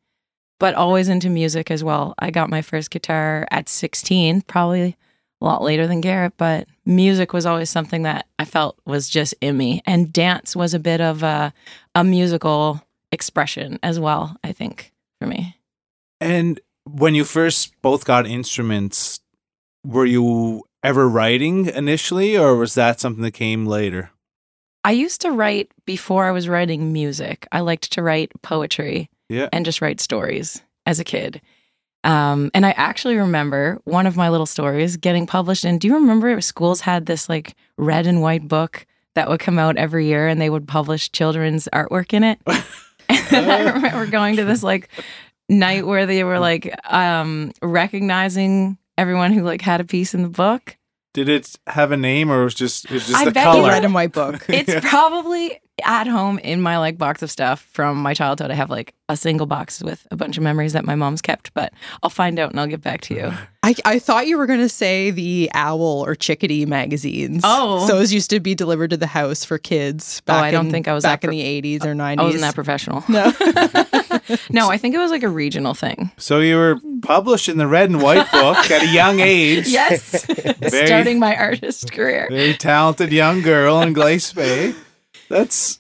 But 0.60 0.76
always 0.76 1.10
into 1.10 1.30
music 1.30 1.70
as 1.72 1.84
well. 1.84 2.14
I 2.20 2.32
got 2.32 2.50
my 2.50 2.62
first 2.62 2.90
guitar 2.92 3.48
at 3.52 3.68
16, 3.70 4.42
probably 4.44 4.96
a 5.42 5.46
lot 5.46 5.62
later 5.62 5.88
than 5.88 6.00
Garrett, 6.02 6.34
but 6.38 6.68
music 6.86 7.34
was 7.34 7.46
always 7.46 7.70
something 7.70 8.04
that 8.04 8.28
I 8.40 8.46
felt 8.46 8.78
was 8.86 9.10
just 9.10 9.34
in 9.42 9.58
me. 9.58 9.82
And 9.86 10.14
dance 10.14 10.56
was 10.56 10.74
a 10.74 10.80
bit 10.80 11.02
of 11.02 11.22
a, 11.24 11.54
a 11.96 12.04
musical 12.04 12.82
expression 13.14 13.80
as 13.84 14.00
well, 14.00 14.36
I 14.44 14.52
think, 14.52 14.92
for 15.22 15.28
me. 15.28 15.56
And 16.20 16.60
when 16.86 17.16
you 17.16 17.24
first 17.24 17.74
both 17.82 18.04
got 18.06 18.28
instruments, 18.28 19.22
were 19.86 20.06
you 20.06 20.64
ever 20.84 21.08
writing 21.08 21.68
initially, 21.68 22.38
or 22.38 22.56
was 22.56 22.76
that 22.76 23.00
something 23.00 23.24
that 23.24 23.32
came 23.32 23.66
later? 23.66 24.10
I 24.84 24.92
used 24.92 25.22
to 25.22 25.32
write 25.32 25.72
before 25.86 26.26
I 26.26 26.32
was 26.32 26.50
writing 26.50 26.92
music. 26.92 27.48
I 27.54 27.62
liked 27.62 27.94
to 27.94 28.02
write 28.04 28.32
poetry 28.42 29.10
Yeah. 29.30 29.48
and 29.54 29.64
just 29.64 29.82
write 29.82 30.02
stories 30.02 30.62
as 30.86 31.00
a 31.00 31.06
kid. 31.06 31.42
Um, 32.04 32.52
and 32.54 32.66
I 32.66 32.72
actually 32.72 33.16
remember 33.16 33.80
one 33.86 34.06
of 34.08 34.18
my 34.18 34.28
little 34.28 34.46
stories 34.46 34.98
getting 34.98 35.26
published. 35.26 35.64
And 35.64 35.80
do 35.80 35.88
you 35.88 35.96
remember 35.96 36.42
schools 36.42 36.82
had 36.82 37.06
this 37.06 37.30
like 37.30 37.56
red 37.78 38.08
and 38.08 38.22
white 38.22 38.46
book 38.50 38.86
that 39.16 39.30
would 39.30 39.40
come 39.40 39.58
out 39.58 39.78
every 39.78 40.08
year 40.08 40.28
and 40.28 40.42
they 40.42 40.50
would 40.50 40.68
publish 40.68 41.10
children's 41.14 41.70
artwork 41.72 42.12
in 42.14 42.24
it? 42.26 42.40
and 43.32 43.52
I 43.52 43.72
remember 43.74 44.06
going 44.08 44.36
to 44.38 44.46
this 44.46 44.64
like 44.64 44.90
night 45.50 45.86
where 45.86 46.06
they 46.06 46.24
were 46.24 46.40
like 46.40 46.74
um, 46.92 47.52
recognizing 47.62 48.78
everyone 48.98 49.34
who 49.34 49.44
like 49.44 49.62
had 49.62 49.82
a 49.82 49.84
piece 49.86 50.14
in 50.14 50.24
the 50.24 50.30
book. 50.30 50.78
Did 51.14 51.30
it 51.30 51.56
have 51.68 51.92
a 51.92 51.98
name, 51.98 52.32
or 52.32 52.44
was 52.44 52.56
just 52.56 52.86
it 52.86 52.92
was 52.92 53.08
just 53.08 53.20
I 53.20 53.26
the 53.26 53.32
bet 53.32 53.46
you 53.48 53.52
color? 53.62 53.70
red 53.70 53.86
and 53.86 53.94
white 53.94 54.12
book. 54.14 54.46
It's 54.50 54.70
Yeah. 54.74 54.80
probably 54.82 55.60
at 55.84 56.06
home 56.08 56.38
in 56.40 56.62
my 56.62 56.78
like 56.78 56.98
box 56.98 57.22
of 57.24 57.32
stuff 57.32 57.68
from 57.72 57.98
my 57.98 58.14
childhood. 58.14 58.52
I 58.52 58.54
have 58.54 58.70
like 58.70 58.94
a 59.10 59.18
single 59.18 59.48
box 59.48 59.82
with 59.82 60.06
a 60.12 60.16
bunch 60.16 60.38
of 60.38 60.44
memories 60.44 60.74
that 60.74 60.86
my 60.86 60.96
mom's 60.96 61.22
kept, 61.22 61.54
but 61.54 61.74
I'll 62.04 62.10
find 62.10 62.38
out 62.40 62.52
and 62.52 62.60
I'll 62.60 62.68
get 62.68 62.82
back 62.82 63.02
to 63.02 63.16
you. 63.16 63.32
I, 63.64 63.76
I 63.86 64.00
thought 64.00 64.28
you 64.28 64.38
were 64.38 64.46
going 64.46 64.60
to 64.60 64.70
say 64.70 65.10
the 65.10 65.50
Owl 65.54 66.04
or 66.06 66.16
Chickadee 66.16 66.66
magazines. 66.66 67.42
Oh. 67.44 67.88
So 67.88 67.98
those 67.98 68.12
used 68.14 68.30
to 68.32 68.40
be 68.40 68.54
delivered 68.56 68.90
to 68.92 68.98
the 68.98 69.08
house 69.08 69.44
for 69.46 69.58
kids. 69.58 70.22
Oh, 70.28 70.34
I 70.34 70.52
don't 70.52 70.68
in- 70.68 70.72
think 70.72 70.88
I 70.88 70.94
was 70.94 71.04
that 71.04 71.14
back 71.14 71.22
pro- 71.22 71.32
in 71.32 71.38
the 71.38 71.62
80s 71.78 71.86
or 71.86 71.94
90s. 71.96 72.20
I 72.20 72.24
wasn't 72.24 72.42
that 72.42 72.56
professional. 72.56 73.04
No. 73.10 73.32
No, 74.50 74.70
I 74.70 74.78
think 74.78 74.96
it 74.96 75.00
was 75.00 75.12
like 75.12 75.24
a 75.24 75.30
regional 75.30 75.74
thing. 75.74 76.12
So 76.18 76.40
you 76.40 76.56
were 76.56 76.78
published 77.02 77.50
in 77.50 77.58
the 77.58 77.68
red 77.68 77.90
and 77.90 78.02
white 78.02 78.32
book 78.32 78.72
at 78.72 78.84
a 78.84 78.88
young 78.88 79.20
age. 79.20 79.68
Yes. 79.68 80.26
Very- 80.26 80.88
Starting 80.88 81.20
my 81.20 81.36
artist 81.36 81.92
career. 81.92 82.28
Very 82.30 82.54
talented 82.54 83.12
young 83.12 83.42
girl 83.42 83.82
in 83.82 83.92
Glace 83.94 84.32
Bay. 84.32 84.74
That's 85.34 85.80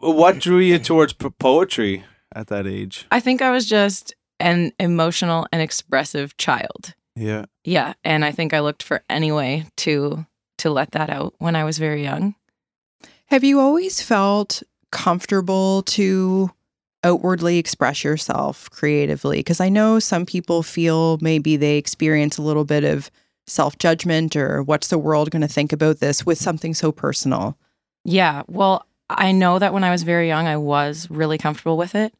what 0.00 0.40
drew 0.40 0.58
you 0.58 0.80
towards 0.80 1.12
po- 1.12 1.30
poetry 1.30 2.04
at 2.34 2.48
that 2.48 2.66
age. 2.66 3.06
I 3.12 3.20
think 3.20 3.40
I 3.40 3.52
was 3.52 3.66
just 3.66 4.14
an 4.40 4.72
emotional 4.80 5.46
and 5.52 5.62
expressive 5.62 6.36
child. 6.38 6.94
Yeah. 7.14 7.44
Yeah, 7.62 7.94
and 8.02 8.24
I 8.24 8.32
think 8.32 8.52
I 8.52 8.58
looked 8.60 8.82
for 8.82 9.02
any 9.08 9.30
way 9.30 9.66
to 9.78 10.26
to 10.58 10.70
let 10.70 10.90
that 10.92 11.08
out 11.08 11.34
when 11.38 11.54
I 11.54 11.62
was 11.62 11.78
very 11.78 12.02
young. 12.02 12.34
Have 13.26 13.44
you 13.44 13.60
always 13.60 14.02
felt 14.02 14.62
comfortable 14.90 15.82
to 15.82 16.50
outwardly 17.04 17.58
express 17.58 18.02
yourself 18.02 18.68
creatively? 18.70 19.38
Because 19.38 19.60
I 19.60 19.68
know 19.68 20.00
some 20.00 20.26
people 20.26 20.64
feel 20.64 21.18
maybe 21.20 21.56
they 21.56 21.76
experience 21.78 22.38
a 22.38 22.42
little 22.42 22.64
bit 22.64 22.82
of 22.82 23.08
self 23.46 23.78
judgment 23.78 24.34
or 24.34 24.64
what's 24.64 24.88
the 24.88 24.98
world 24.98 25.30
going 25.30 25.42
to 25.42 25.48
think 25.48 25.72
about 25.72 26.00
this 26.00 26.26
with 26.26 26.38
something 26.38 26.74
so 26.74 26.90
personal. 26.90 27.56
Yeah. 28.04 28.42
Well, 28.46 28.86
I 29.08 29.32
know 29.32 29.58
that 29.58 29.72
when 29.72 29.84
I 29.84 29.90
was 29.90 30.02
very 30.02 30.28
young, 30.28 30.46
I 30.46 30.56
was 30.56 31.10
really 31.10 31.38
comfortable 31.38 31.76
with 31.76 31.94
it. 31.94 32.14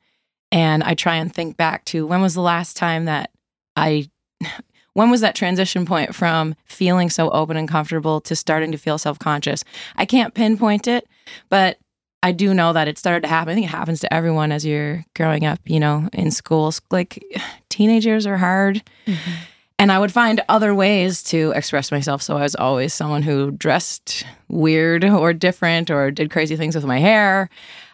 And 0.52 0.82
I 0.84 0.94
try 0.94 1.16
and 1.16 1.32
think 1.34 1.56
back 1.56 1.84
to 1.86 2.06
when 2.06 2.22
was 2.22 2.34
the 2.34 2.40
last 2.40 2.76
time 2.76 3.06
that 3.06 3.30
I, 3.76 4.08
when 4.94 5.10
was 5.10 5.20
that 5.22 5.34
transition 5.34 5.86
point 5.86 6.14
from 6.14 6.54
feeling 6.66 7.10
so 7.10 7.30
open 7.30 7.56
and 7.56 7.68
comfortable 7.68 8.20
to 8.22 8.36
starting 8.36 8.72
to 8.72 8.78
feel 8.78 8.98
self 8.98 9.18
conscious? 9.18 9.64
I 9.96 10.06
can't 10.06 10.34
pinpoint 10.34 10.86
it, 10.86 11.08
but 11.48 11.78
I 12.22 12.32
do 12.32 12.54
know 12.54 12.72
that 12.72 12.88
it 12.88 12.96
started 12.96 13.22
to 13.22 13.28
happen. 13.28 13.50
I 13.50 13.54
think 13.54 13.66
it 13.66 13.70
happens 13.70 14.00
to 14.00 14.14
everyone 14.14 14.52
as 14.52 14.64
you're 14.64 15.04
growing 15.14 15.44
up, 15.44 15.60
you 15.66 15.78
know, 15.78 16.08
in 16.12 16.30
schools. 16.30 16.80
Like 16.90 17.22
teenagers 17.68 18.26
are 18.26 18.38
hard. 18.38 18.82
Mm-hmm. 19.06 19.32
And 19.78 19.90
I 19.90 19.98
would 19.98 20.12
find 20.12 20.40
other 20.48 20.74
ways 20.74 21.22
to 21.24 21.52
express 21.56 21.90
myself. 21.90 22.22
So 22.22 22.36
I 22.36 22.42
was 22.42 22.54
always 22.54 22.94
someone 22.94 23.22
who 23.22 23.50
dressed 23.50 24.24
weird 24.48 25.04
or 25.04 25.32
different 25.32 25.90
or 25.90 26.10
did 26.10 26.30
crazy 26.30 26.56
things 26.56 26.74
with 26.74 26.84
my 26.84 26.98
hair. 26.98 27.50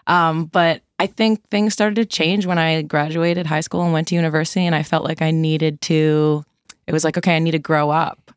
Um, 0.06 0.46
but 0.46 0.82
I 0.98 1.06
think 1.06 1.42
things 1.48 1.72
started 1.72 1.96
to 1.96 2.04
change 2.04 2.44
when 2.44 2.58
I 2.58 2.82
graduated 2.82 3.46
high 3.46 3.60
school 3.60 3.82
and 3.82 3.92
went 3.92 4.08
to 4.08 4.14
university. 4.14 4.66
And 4.66 4.74
I 4.74 4.82
felt 4.82 5.04
like 5.04 5.22
I 5.22 5.30
needed 5.30 5.80
to, 5.82 6.44
it 6.86 6.92
was 6.92 7.04
like, 7.04 7.16
okay, 7.16 7.36
I 7.36 7.38
need 7.38 7.52
to 7.52 7.58
grow 7.58 7.90
up. 7.90 8.30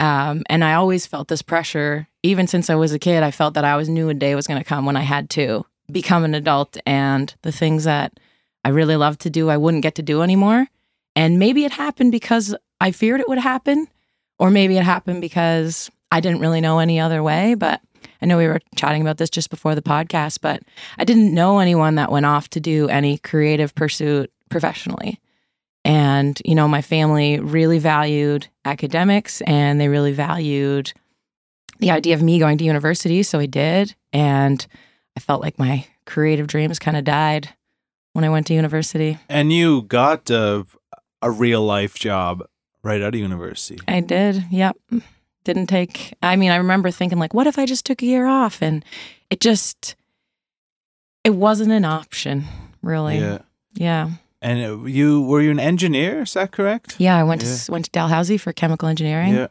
Um, 0.00 0.44
and 0.48 0.62
I 0.62 0.74
always 0.74 1.06
felt 1.06 1.26
this 1.26 1.42
pressure, 1.42 2.06
even 2.22 2.46
since 2.46 2.70
I 2.70 2.76
was 2.76 2.92
a 2.92 2.98
kid. 3.00 3.24
I 3.24 3.32
felt 3.32 3.54
that 3.54 3.64
I 3.64 3.72
always 3.72 3.88
knew 3.88 4.08
a 4.08 4.14
day 4.14 4.36
was 4.36 4.46
going 4.46 4.60
to 4.60 4.68
come 4.68 4.86
when 4.86 4.96
I 4.96 5.00
had 5.00 5.28
to 5.30 5.66
become 5.90 6.24
an 6.24 6.34
adult 6.34 6.76
and 6.86 7.34
the 7.42 7.52
things 7.52 7.84
that 7.84 8.20
I 8.64 8.68
really 8.68 8.96
loved 8.96 9.20
to 9.22 9.30
do, 9.30 9.48
I 9.48 9.56
wouldn't 9.56 9.82
get 9.82 9.96
to 9.96 10.02
do 10.02 10.22
anymore. 10.22 10.68
And 11.16 11.38
maybe 11.38 11.64
it 11.64 11.72
happened 11.72 12.12
because 12.12 12.54
I 12.80 12.92
feared 12.92 13.20
it 13.20 13.28
would 13.28 13.38
happen, 13.38 13.88
or 14.38 14.50
maybe 14.50 14.76
it 14.76 14.84
happened 14.84 15.20
because 15.20 15.90
I 16.10 16.20
didn't 16.20 16.40
really 16.40 16.60
know 16.60 16.78
any 16.78 17.00
other 17.00 17.22
way. 17.22 17.54
But 17.54 17.80
I 18.22 18.26
know 18.26 18.36
we 18.36 18.46
were 18.46 18.60
chatting 18.76 19.02
about 19.02 19.18
this 19.18 19.30
just 19.30 19.50
before 19.50 19.74
the 19.74 19.82
podcast, 19.82 20.40
but 20.40 20.62
I 20.98 21.04
didn't 21.04 21.34
know 21.34 21.58
anyone 21.58 21.96
that 21.96 22.10
went 22.10 22.26
off 22.26 22.48
to 22.50 22.60
do 22.60 22.88
any 22.88 23.18
creative 23.18 23.74
pursuit 23.74 24.32
professionally. 24.48 25.20
And, 25.84 26.40
you 26.44 26.54
know, 26.54 26.68
my 26.68 26.82
family 26.82 27.40
really 27.40 27.78
valued 27.78 28.48
academics 28.64 29.40
and 29.42 29.80
they 29.80 29.88
really 29.88 30.12
valued 30.12 30.92
the 31.78 31.90
idea 31.90 32.14
of 32.14 32.22
me 32.22 32.38
going 32.38 32.58
to 32.58 32.64
university. 32.64 33.22
So 33.22 33.38
I 33.38 33.46
did. 33.46 33.94
And 34.12 34.66
I 35.16 35.20
felt 35.20 35.40
like 35.40 35.58
my 35.58 35.86
creative 36.04 36.46
dreams 36.46 36.78
kind 36.78 36.96
of 36.96 37.04
died 37.04 37.48
when 38.12 38.24
I 38.24 38.28
went 38.28 38.48
to 38.48 38.54
university. 38.54 39.18
And 39.28 39.52
you 39.52 39.82
got 39.82 40.28
a, 40.30 40.66
a 41.22 41.30
real 41.30 41.62
life 41.62 41.94
job 41.94 42.44
right 42.82 43.00
out 43.02 43.14
of 43.14 43.20
university. 43.20 43.78
I 43.88 44.00
did. 44.00 44.44
Yep. 44.50 44.76
Didn't 45.44 45.66
take, 45.68 46.14
I 46.22 46.36
mean, 46.36 46.50
I 46.50 46.56
remember 46.56 46.90
thinking, 46.90 47.18
like, 47.18 47.32
what 47.34 47.46
if 47.46 47.58
I 47.58 47.64
just 47.66 47.86
took 47.86 48.02
a 48.02 48.06
year 48.06 48.26
off? 48.26 48.60
And 48.62 48.84
it 49.30 49.40
just, 49.40 49.96
it 51.24 51.30
wasn't 51.34 51.72
an 51.72 51.84
option, 51.84 52.44
really. 52.82 53.18
Yeah. 53.18 53.38
Yeah. 53.74 54.10
And 54.42 54.64
uh, 54.64 54.84
you 54.84 55.22
were 55.22 55.40
you 55.40 55.50
an 55.50 55.58
engineer? 55.60 56.22
Is 56.22 56.34
that 56.34 56.52
correct? 56.52 56.96
Yeah. 56.98 57.16
I 57.16 57.24
went 57.24 57.42
Yeah. 57.42 57.56
to 57.56 57.72
went 57.72 57.84
to 57.86 57.90
Dalhousie 57.90 58.38
for 58.38 58.52
chemical 58.52 58.88
engineering. 58.88 59.34
Yeah. 59.34 59.48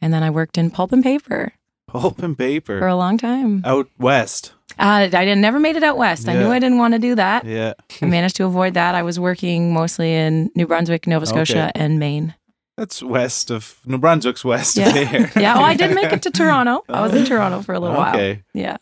And 0.00 0.12
then 0.12 0.22
I 0.22 0.30
worked 0.30 0.58
in 0.58 0.70
pulp 0.70 0.92
and 0.92 1.02
paper 1.02 1.52
Pulp 1.88 2.22
and 2.22 2.36
paper 2.36 2.78
for 2.78 2.86
a 2.88 2.96
long 2.96 3.16
time. 3.18 3.62
out 3.64 3.88
west. 3.98 4.52
Uh, 4.78 5.08
I 5.12 5.24
didn't, 5.24 5.40
never 5.40 5.58
made 5.60 5.76
it 5.76 5.82
out 5.84 5.96
west. 5.96 6.28
I 6.28 6.34
knew 6.34 6.50
I 6.50 6.58
didn't 6.58 6.78
want 6.78 6.92
to 6.94 6.98
do 6.98 7.14
that. 7.14 7.44
Yeah. 7.44 7.74
I 8.02 8.06
managed 8.06 8.36
to 8.36 8.44
avoid 8.44 8.74
that. 8.74 8.94
I 8.94 9.02
was 9.02 9.18
working 9.18 9.72
mostly 9.72 10.12
in 10.12 10.50
New 10.54 10.66
Brunswick, 10.66 11.06
Nova 11.06 11.24
Scotia, 11.24 11.70
and 11.74 11.98
Maine. 11.98 12.34
That's 12.76 13.02
west 13.02 13.50
of 13.50 13.78
New 13.86 13.96
Brunswick's 13.96 14.44
west 14.44 14.76
Yeah. 14.76 14.88
of 14.88 14.94
there. 14.94 15.32
Yeah. 15.42 15.54
Oh, 15.56 15.62
I 15.62 15.74
did 15.76 15.94
make 15.94 16.12
it 16.12 16.20
to 16.22 16.30
Toronto. 16.32 16.84
I 16.90 17.00
was 17.00 17.14
in 17.14 17.24
Toronto 17.24 17.62
for 17.62 17.74
a 17.74 17.80
little 17.80 17.96
while. 17.96 18.14
Okay. 18.14 18.42
Yeah. 18.52 18.76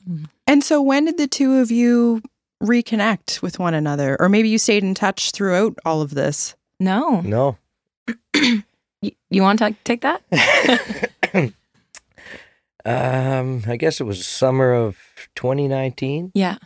And 0.49 0.64
so, 0.64 0.83
when 0.83 1.05
did 1.05 1.17
the 1.17 1.29
two 1.29 1.59
of 1.61 1.71
you 1.71 2.21
reconnect 2.62 3.41
with 3.41 3.59
one 3.61 3.75
another? 3.75 4.17
Or 4.19 4.29
maybe 4.29 4.49
you 4.49 4.59
stayed 4.59 4.83
in 4.83 4.95
touch 4.95 5.31
throughout 5.31 5.79
all 5.85 6.03
of 6.03 6.14
this? 6.14 6.57
No. 6.81 7.21
No. 7.21 7.57
You, 9.03 9.12
you 9.29 9.43
want 9.43 9.59
to 9.59 9.75
take 9.85 10.00
that? 10.00 10.23
um, 12.85 13.62
I 13.67 13.76
guess 13.76 14.00
it 14.00 14.05
was 14.05 14.26
summer 14.26 14.73
of 14.73 14.97
2019. 15.37 16.33
Yeah. 16.35 16.57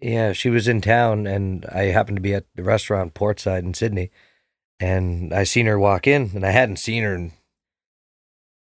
Yeah, 0.00 0.32
she 0.32 0.50
was 0.50 0.66
in 0.68 0.80
town, 0.80 1.26
and 1.26 1.64
I 1.66 1.84
happened 1.84 2.16
to 2.16 2.22
be 2.22 2.34
at 2.34 2.44
the 2.56 2.64
restaurant 2.64 3.14
Portside 3.14 3.60
in 3.62 3.72
Sydney, 3.74 4.10
and 4.80 5.32
I 5.32 5.44
seen 5.44 5.66
her 5.66 5.78
walk 5.78 6.06
in, 6.08 6.30
and 6.34 6.44
I 6.44 6.50
hadn't 6.50 6.76
seen 6.78 7.04
her 7.04 7.14
in 7.14 7.32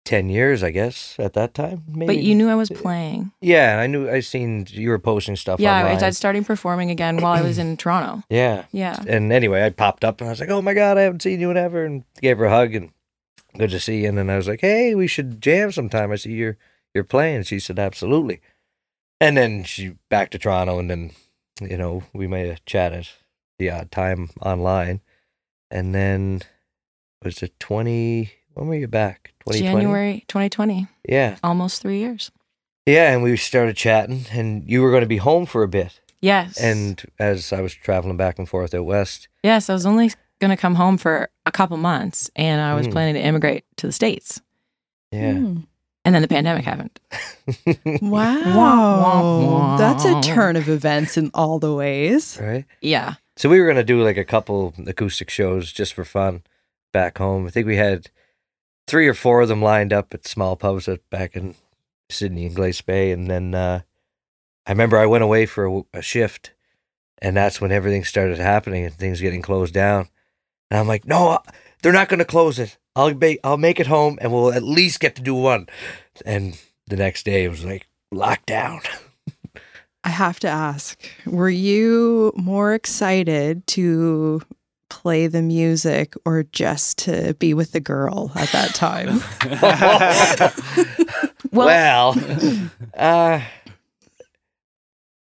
ten 0.05 0.29
years, 0.31 0.63
I 0.65 0.71
guess, 0.71 1.15
at 1.19 1.35
that 1.35 1.55
time. 1.55 1.85
Maybe. 1.89 2.07
But 2.07 2.19
you 2.19 2.35
knew 2.35 2.49
I 2.49 2.55
was 2.57 2.71
playing. 2.71 3.31
Yeah, 3.41 3.79
I 3.79 3.87
knew. 3.87 4.11
I 4.11 4.19
seen 4.21 4.67
you 4.71 4.89
were 4.89 4.99
posting 4.99 5.37
stuff. 5.37 5.61
Yeah. 5.61 5.75
I 5.77 5.83
online. 5.83 5.99
started 5.99 6.15
starting 6.17 6.45
performing 6.45 6.91
again 6.91 7.19
while 7.19 7.35
I 7.35 7.43
was 7.43 7.59
in 7.59 7.77
Toronto. 7.79 8.25
Yeah, 8.29 8.65
Yeah. 8.73 9.01
and 9.07 9.33
anyway, 9.33 9.65
I 9.65 9.71
popped 9.71 10.05
up, 10.05 10.21
and 10.21 10.29
I 10.29 10.33
was 10.33 10.41
like, 10.41 10.51
"Oh 10.51 10.61
my 10.63 10.75
god, 10.75 10.99
I 10.99 11.03
haven't 11.03 11.23
seen 11.23 11.39
you 11.41 11.51
in 11.53 11.57
ever," 11.57 11.85
and 11.85 12.03
gave 12.21 12.39
her 12.39 12.47
a 12.47 12.51
hug, 12.51 12.75
and 12.75 12.91
good 13.57 13.71
to 13.71 13.79
see 13.81 14.03
you. 14.03 14.09
And 14.09 14.19
then 14.19 14.29
I 14.29 14.37
was 14.37 14.49
like, 14.49 14.61
"Hey, 14.61 14.95
we 14.97 15.07
should 15.07 15.41
jam 15.41 15.71
sometime. 15.71 16.11
I 16.11 16.17
see 16.17 16.33
you're 16.33 16.57
you're 16.95 17.05
playing." 17.05 17.43
She 17.45 17.61
said, 17.61 17.79
"Absolutely." 17.79 18.41
And 19.21 19.37
then 19.37 19.65
she 19.65 19.95
back 20.11 20.31
to 20.31 20.39
Toronto, 20.39 20.79
and 20.79 20.91
then 20.91 21.11
you 21.61 21.77
know 21.77 22.05
we 22.13 22.27
may 22.27 22.47
have 22.49 22.65
chatted 22.65 23.09
the 23.59 23.71
odd 23.71 23.91
time 23.91 24.31
online, 24.43 25.01
and 25.71 25.95
then 25.95 26.43
was 27.25 27.43
it 27.43 27.59
twenty? 27.59 28.33
When 28.55 28.69
were 28.69 28.75
you 28.75 28.89
back? 28.89 29.35
Twenty 29.41 29.61
twenty. 29.61 29.75
January 29.77 30.25
2020. 30.29 30.89
Yeah, 31.09 31.37
Almost 31.45 31.81
three 31.83 31.99
years. 31.99 32.31
yeah, 32.87 33.13
and 33.13 33.23
we 33.23 33.37
started 33.37 33.77
chatting, 33.77 34.25
and 34.33 34.69
you 34.69 34.83
were 34.83 34.91
going 34.91 35.03
to 35.03 35.07
be 35.09 35.19
home 35.19 35.47
for 35.47 35.63
a 35.63 35.69
bit. 35.69 36.01
Yes. 36.21 36.59
And 36.61 37.01
as 37.21 37.53
I 37.53 37.61
was 37.61 37.73
traveling 37.73 38.17
back 38.17 38.39
and 38.41 38.49
forth 38.49 38.75
out 38.75 38.85
west, 38.85 39.29
yes, 39.45 39.71
I 39.71 39.75
was 39.75 39.87
only 39.87 40.11
going 40.41 40.51
to 40.51 40.57
come 40.57 40.75
home 40.75 40.99
for 40.99 41.29
a 41.47 41.53
couple 41.53 41.77
months 41.77 42.29
and 42.35 42.61
I 42.61 42.75
was 42.75 42.89
Mm. 42.89 42.93
planning 42.93 43.15
to 43.15 43.21
immigrate 43.21 43.65
to 43.77 43.87
the 43.87 43.93
States. 43.93 44.41
yeah. 45.13 45.35
Hmm. 45.35 45.57
And 46.09 46.15
then 46.15 46.23
the 46.23 46.29
pandemic 46.29 46.65
happened. 46.65 46.99
Wow. 48.01 48.57
Wah, 48.57 49.45
wah, 49.45 49.77
That's 49.77 50.07
a 50.07 50.19
turn 50.23 50.57
of 50.57 50.67
events 50.71 51.19
in 51.19 51.31
all 51.35 51.59
the 51.59 51.75
ways. 51.75 52.39
right. 52.41 52.65
Yeah. 52.81 53.17
So 53.37 53.51
we 53.51 53.61
were 53.61 53.67
gonna 53.67 53.85
do 53.85 54.03
like 54.03 54.17
a 54.17 54.25
couple 54.25 54.73
acoustic 54.87 55.29
shows 55.29 55.71
just 55.71 55.93
for 55.93 56.07
fun 56.07 56.45
back 56.95 57.19
home. 57.19 57.47
I 57.47 57.51
think 57.51 57.67
we 57.67 57.77
had 57.77 58.09
three 58.87 59.07
or 59.07 59.13
four 59.13 59.43
of 59.43 59.49
them 59.49 59.61
lined 59.61 59.93
up 59.93 60.15
at 60.15 60.27
small 60.27 60.57
pubs 60.57 60.89
back 61.11 61.37
in 61.37 61.55
Sydney 62.09 62.47
and 62.47 62.57
Glace 62.57 62.81
Bay, 62.81 63.11
and 63.13 63.31
then 63.31 63.55
uh, 63.55 63.83
I 64.67 64.71
remember 64.73 64.97
I 64.97 65.05
went 65.05 65.25
away 65.25 65.45
for 65.45 65.67
a, 65.67 65.83
a 65.93 66.01
shift, 66.03 66.55
and 67.21 67.37
that's 67.37 67.61
when 67.61 67.71
everything 67.71 68.03
started 68.03 68.39
happening 68.39 68.87
and 68.87 68.95
things 68.95 69.21
getting 69.21 69.43
closed 69.43 69.75
down. 69.75 70.09
And 70.71 70.81
I'm 70.81 70.89
like, 70.89 71.07
no, 71.07 71.41
they're 71.83 71.93
not 71.93 72.09
gonna 72.09 72.25
close 72.25 72.59
it. 72.59 72.77
I'll 72.97 73.15
make 73.15 73.41
I'll 73.45 73.57
make 73.57 73.79
it 73.81 73.87
home, 73.87 74.19
and 74.21 74.33
we'll 74.33 74.53
at 74.53 74.63
least 74.63 75.01
get 75.01 75.15
to 75.17 75.23
do 75.23 75.35
one. 75.35 75.69
And 76.27 76.59
the 76.89 76.97
next 76.97 77.25
day 77.25 77.45
it 77.45 77.49
was 77.49 77.65
like 77.65 77.87
lockdown. 78.13 78.81
I 80.05 80.11
have 80.11 80.41
to 80.41 80.49
ask, 80.49 80.99
were 81.27 81.51
you 81.51 82.33
more 82.37 82.73
excited 82.73 83.67
to 83.69 84.41
play 84.89 85.27
the 85.27 85.43
music 85.43 86.15
or 86.25 86.45
just 86.45 86.99
to 86.99 87.35
be 87.35 87.53
with 87.53 87.73
the 87.73 87.81
girl 87.81 88.33
at 88.35 88.49
that 88.51 88.75
time? 88.75 89.21
Well, 91.53 92.15
well, 92.15 92.71
uh, 92.97 93.41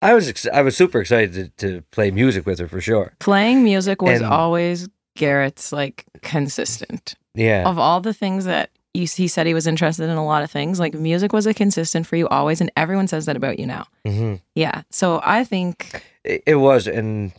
I 0.02 0.14
was 0.14 0.28
ex- 0.28 0.46
I 0.52 0.62
was 0.62 0.76
super 0.76 1.00
excited 1.00 1.56
to, 1.58 1.66
to 1.66 1.82
play 1.92 2.10
music 2.10 2.44
with 2.46 2.58
her 2.58 2.66
for 2.68 2.80
sure. 2.80 3.12
playing 3.20 3.62
music 3.62 4.02
was 4.02 4.20
And- 4.20 4.28
always 4.30 4.88
Garrett's 5.18 5.72
like 5.72 6.04
consistent. 6.22 7.14
Yeah, 7.34 7.68
Of 7.68 7.78
all 7.78 8.00
the 8.00 8.14
things 8.14 8.46
that 8.46 8.70
you, 8.94 9.06
he 9.06 9.28
said 9.28 9.46
he 9.46 9.54
was 9.54 9.66
interested 9.66 10.04
in 10.04 10.16
a 10.16 10.24
lot 10.24 10.42
of 10.42 10.50
things, 10.50 10.80
like 10.80 10.94
music 10.94 11.32
was 11.32 11.46
a 11.46 11.54
consistent 11.54 12.06
for 12.06 12.16
you 12.16 12.26
always. 12.28 12.60
And 12.60 12.70
everyone 12.76 13.06
says 13.06 13.26
that 13.26 13.36
about 13.36 13.58
you 13.60 13.66
now. 13.66 13.86
hmm 14.04 14.36
Yeah. 14.54 14.82
So 14.90 15.20
I 15.22 15.44
think, 15.44 16.02
it, 16.24 16.42
it 16.46 16.54
was, 16.56 16.86
and 16.88 17.32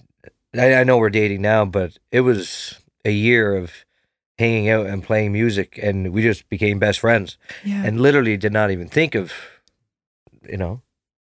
I, 0.58 0.76
I 0.76 0.84
know 0.84 0.98
we're 0.98 1.10
dating 1.10 1.42
now, 1.42 1.66
but 1.66 1.98
it 2.12 2.22
was 2.22 2.80
a 3.04 3.12
year 3.12 3.56
of 3.58 3.72
hanging 4.38 4.70
out 4.70 4.86
and 4.86 5.04
playing 5.04 5.34
music, 5.34 5.78
and 5.82 6.14
we 6.14 6.22
just 6.22 6.48
became 6.48 6.80
best 6.80 7.00
friends, 7.00 7.38
yeah. 7.66 7.84
and 7.84 8.00
literally 8.00 8.38
did 8.38 8.54
not 8.54 8.72
even 8.72 8.88
think 8.88 9.14
of, 9.16 9.34
you 10.50 10.56
know, 10.56 10.82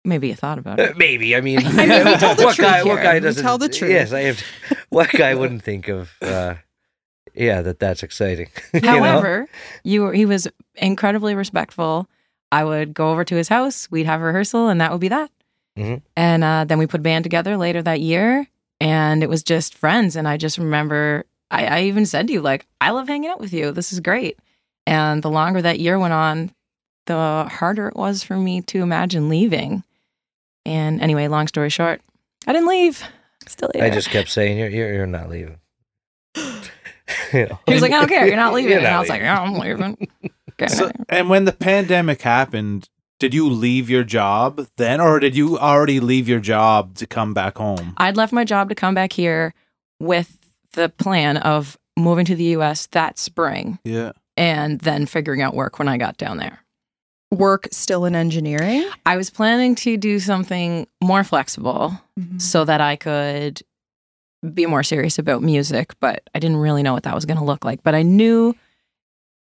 maybe 0.05 0.27
you 0.29 0.35
thought 0.35 0.59
about 0.59 0.81
Uh, 0.81 0.85
it. 0.91 0.97
maybe. 0.97 1.37
I 1.37 1.41
mean, 1.41 1.59
I 1.65 1.87
mean, 1.87 2.05
we 2.05 2.17
tell 2.17 2.35
the 2.35 2.45
what 2.45 2.57
guy? 2.59 2.83
What 2.83 3.01
guy 3.03 3.21
doesn't 3.21 3.45
tell 3.45 3.59
the 3.59 3.69
truth. 3.69 3.93
Yes, 3.93 4.13
I 4.13 4.23
have. 4.23 4.43
What 4.91 5.11
guy 5.11 5.35
wouldn't 5.35 5.63
think 5.63 5.89
of? 5.89 6.13
Uh, 6.23 6.55
yeah, 7.35 7.61
that 7.63 7.79
that's 7.79 8.03
exciting. 8.03 8.49
you 8.75 8.81
know? 8.81 8.89
However, 8.89 9.49
you 9.85 10.03
were, 10.03 10.13
he 10.13 10.27
was 10.27 10.49
incredibly 10.77 11.35
respectful. 11.35 12.09
I 12.53 12.65
would 12.65 12.95
go 12.95 13.11
over 13.11 13.25
to 13.25 13.35
his 13.35 13.49
house, 13.49 13.91
we'd 13.91 14.07
have 14.07 14.21
rehearsal, 14.21 14.69
and 14.69 14.81
that 14.81 14.93
would 14.93 15.01
be 15.01 15.09
that. 15.09 15.31
Mhm. 15.77 16.03
And 16.17 16.45
uh, 16.45 16.65
then 16.65 16.79
we 16.79 16.87
put 16.87 17.01
a 17.01 17.03
band 17.03 17.25
together 17.25 17.57
later 17.57 17.83
that 17.83 18.01
year, 18.01 18.47
and 18.81 19.23
it 19.23 19.29
was 19.29 19.43
just 19.43 19.75
friends. 19.75 20.17
And 20.17 20.29
I 20.29 20.37
just 20.37 20.57
remember, 20.57 21.25
I, 21.51 21.67
I 21.67 21.83
even 21.83 22.07
said 22.07 22.29
to 22.29 22.33
you, 22.33 22.41
like, 22.41 22.67
I 22.81 22.91
love 22.91 23.09
hanging 23.09 23.29
out 23.29 23.41
with 23.41 23.53
you. 23.53 23.73
This 23.73 23.93
is 23.93 24.01
great. 24.01 24.39
And 24.87 25.23
the 25.23 25.31
longer 25.31 25.61
that 25.61 25.81
year 25.81 25.99
went 25.99 26.15
on, 26.15 26.53
the 27.07 27.49
harder 27.51 27.89
it 27.89 27.97
was 27.97 28.23
for 28.23 28.37
me 28.37 28.63
to 28.63 28.83
imagine 28.83 29.29
leaving. 29.29 29.83
And 30.65 31.01
anyway, 31.01 31.29
long 31.29 31.49
story 31.49 31.71
short, 31.71 32.01
I 32.47 32.53
didn't 32.53 32.69
leave. 32.69 33.03
Still 33.47 33.71
here. 33.75 33.85
I 33.85 33.91
just 33.91 34.11
kept 34.11 34.29
saying, 34.29 34.59
"You're 34.59 34.69
you're, 34.69 34.93
you're 34.95 35.07
not 35.07 35.29
leaving." 35.29 35.59
You 37.33 37.47
know? 37.47 37.59
he 37.67 37.73
was 37.73 37.83
like, 37.83 37.93
I 37.93 38.01
don't 38.01 38.09
care. 38.09 38.27
You're 38.27 38.37
not 38.37 38.53
leaving. 38.55 38.71
You're 38.71 38.79
and 38.81 38.85
not 38.85 38.93
I 38.95 39.01
was 39.01 39.09
like, 39.09 39.21
leaving. 39.21 39.27
yeah, 39.27 39.41
I'm 39.41 39.55
leaving. 39.55 40.09
Okay. 40.61 40.67
So, 40.75 40.91
and 41.09 41.29
when 41.29 41.45
the 41.45 41.53
pandemic 41.53 42.23
happened, 42.23 42.89
did 43.21 43.33
you 43.35 43.49
leave 43.49 43.89
your 43.91 44.03
job 44.05 44.67
then, 44.77 45.01
or 45.01 45.21
did 45.21 45.37
you 45.37 45.59
already 45.59 46.01
leave 46.01 46.29
your 46.29 46.41
job 46.41 46.95
to 46.97 47.07
come 47.07 47.33
back 47.35 47.59
home? 47.59 47.95
I'd 47.99 48.17
left 48.17 48.33
my 48.33 48.43
job 48.45 48.71
to 48.71 48.75
come 48.75 48.95
back 48.95 49.13
here 49.13 49.55
with 50.01 50.37
the 50.73 50.89
plan 50.89 51.37
of 51.37 51.77
moving 51.97 52.25
to 52.27 52.35
the 52.35 52.45
US 52.57 52.87
that 52.89 53.19
spring 53.19 53.79
Yeah. 53.85 54.13
and 54.37 54.81
then 54.81 55.07
figuring 55.07 55.43
out 55.43 55.55
work 55.55 55.79
when 55.79 55.89
I 55.89 55.97
got 55.99 56.17
down 56.17 56.39
there. 56.39 56.59
Work 57.33 57.69
still 57.73 58.05
in 58.05 58.15
engineering? 58.15 58.89
I 59.05 59.17
was 59.17 59.31
planning 59.31 59.75
to 59.77 59.97
do 59.97 60.21
something 60.21 60.87
more 61.03 61.25
flexible 61.25 61.99
Mhm. 62.19 62.41
so 62.41 62.65
that 62.65 62.81
I 62.81 62.97
could 62.97 63.63
be 64.55 64.67
more 64.67 64.83
serious 64.85 65.19
about 65.19 65.43
music, 65.43 65.93
but 65.99 66.23
I 66.35 66.39
didn't 66.39 66.59
really 66.59 66.83
know 66.83 66.93
what 66.93 67.03
that 67.03 67.15
was 67.15 67.25
going 67.25 67.39
to 67.39 67.45
look 67.45 67.65
like. 67.65 67.83
But 67.83 67.95
I 67.97 68.03
knew, 68.03 68.55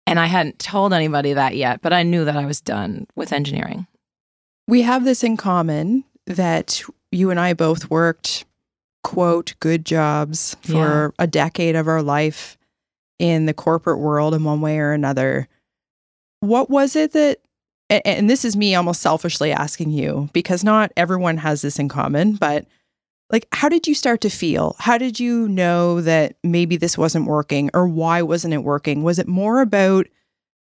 and 0.07 0.19
I 0.19 0.27
hadn't 0.27 0.59
told 0.59 0.95
anybody 0.95 1.35
that 1.35 1.57
yet, 1.57 1.83
but 1.83 1.93
I 1.93 2.03
knew 2.05 2.25
that 2.25 2.37
I 2.37 2.47
was 2.47 2.61
done 2.63 3.07
with 3.17 3.33
engineering. 3.33 3.87
We 4.67 4.81
have 4.83 5.05
this 5.05 5.23
in 5.23 5.37
common 5.37 6.05
that 6.27 6.83
you 7.13 7.31
and 7.31 7.39
I 7.39 7.53
both 7.53 7.91
worked, 7.91 8.47
quote, 9.03 9.55
good 9.61 9.85
jobs 9.85 10.57
for 10.63 11.13
a 11.19 11.27
decade 11.27 11.77
of 11.77 11.87
our 11.87 12.03
life 12.03 12.57
in 13.19 13.45
the 13.45 13.53
corporate 13.55 13.99
world 13.99 14.33
in 14.33 14.43
one 14.43 14.63
way 14.63 14.79
or 14.79 14.93
another. 14.93 15.49
What 16.41 16.71
was 16.71 16.97
it 16.97 17.13
that, 17.13 17.41
and 17.91 18.29
this 18.29 18.45
is 18.45 18.57
me 18.57 18.75
almost 18.75 19.03
selfishly 19.03 19.53
asking 19.53 19.91
you 19.91 20.29
because 20.33 20.65
not 20.65 20.93
everyone 20.97 21.37
has 21.39 21.63
this 21.63 21.79
in 21.79 21.89
common, 21.89 22.35
but 22.35 22.67
like, 23.31 23.47
how 23.53 23.69
did 23.69 23.87
you 23.87 23.95
start 23.95 24.21
to 24.23 24.31
feel? 24.31 24.77
How 24.79 24.99
did 24.99 25.19
you 25.19 25.49
know 25.49 26.01
that 26.01 26.37
maybe 26.43 26.77
this 26.77 26.97
wasn't 26.97 27.27
working 27.27 27.71
or 27.75 27.87
why 27.87 28.23
wasn't 28.23 28.55
it 28.55 28.59
working? 28.59 29.03
Was 29.03 29.19
it 29.19 29.29
more 29.29 29.61
about, 29.61 30.07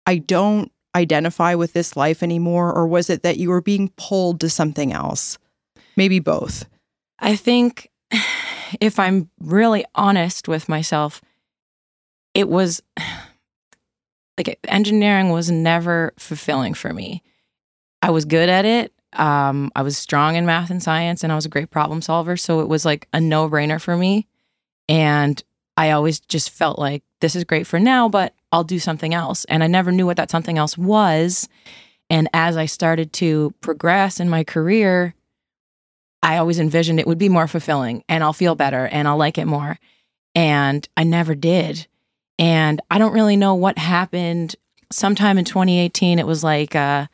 I 0.05 0.17
don't 0.17 0.71
identify 0.95 1.53
with 1.55 1.73
this 1.73 1.95
life 1.95 2.23
anymore 2.23 2.73
or 2.73 2.87
was 2.87 3.09
it 3.09 3.23
that 3.23 3.37
you 3.37 3.49
were 3.49 3.61
being 3.61 3.89
pulled 3.97 4.39
to 4.39 4.49
something 4.49 4.91
else 4.91 5.37
maybe 5.95 6.17
both 6.17 6.65
I 7.19 7.35
think 7.35 7.89
if 8.81 8.99
I'm 8.99 9.29
really 9.39 9.85
honest 9.95 10.47
with 10.47 10.69
myself, 10.69 11.21
it 12.33 12.49
was 12.49 12.81
like 14.37 14.59
engineering 14.67 15.29
was 15.29 15.49
never 15.49 16.13
fulfilling 16.17 16.73
for 16.73 16.93
me. 16.93 17.23
I 18.01 18.11
was 18.11 18.25
good 18.25 18.49
at 18.49 18.65
it. 18.65 18.93
Um, 19.13 19.71
I 19.75 19.81
was 19.81 19.97
strong 19.97 20.35
in 20.35 20.45
math 20.45 20.69
and 20.69 20.83
science, 20.83 21.23
and 21.23 21.31
I 21.31 21.35
was 21.35 21.45
a 21.45 21.49
great 21.49 21.71
problem 21.71 22.01
solver. 22.01 22.37
So 22.37 22.59
it 22.59 22.67
was 22.67 22.85
like 22.85 23.07
a 23.13 23.19
no 23.19 23.49
brainer 23.49 23.81
for 23.81 23.97
me. 23.97 24.27
And 24.87 25.41
I 25.75 25.91
always 25.91 26.19
just 26.19 26.49
felt 26.49 26.79
like 26.79 27.03
this 27.21 27.35
is 27.35 27.43
great 27.43 27.67
for 27.67 27.79
now, 27.79 28.09
but 28.09 28.33
I'll 28.51 28.63
do 28.63 28.79
something 28.79 29.13
else. 29.13 29.45
And 29.45 29.63
I 29.63 29.67
never 29.67 29.91
knew 29.91 30.05
what 30.05 30.17
that 30.17 30.31
something 30.31 30.57
else 30.57 30.77
was. 30.77 31.49
And 32.09 32.29
as 32.33 32.57
I 32.57 32.65
started 32.65 33.13
to 33.13 33.53
progress 33.61 34.19
in 34.19 34.29
my 34.29 34.43
career, 34.43 35.13
I 36.23 36.37
always 36.37 36.59
envisioned 36.59 36.99
it 36.99 37.07
would 37.07 37.17
be 37.17 37.29
more 37.29 37.47
fulfilling 37.47 38.03
and 38.09 38.23
I'll 38.23 38.33
feel 38.33 38.55
better 38.55 38.87
and 38.87 39.07
I'll 39.07 39.17
like 39.17 39.37
it 39.37 39.45
more. 39.45 39.77
And 40.33 40.87
I 40.95 41.03
never 41.03 41.35
did. 41.35 41.87
And 42.39 42.81
I 42.91 42.97
don't 42.97 43.13
really 43.13 43.37
know 43.37 43.55
what 43.55 43.77
happened. 43.77 44.55
Sometime 44.91 45.37
in 45.37 45.45
2018, 45.45 46.19
it 46.19 46.27
was 46.27 46.43
like 46.43 46.75
a, 46.75 47.09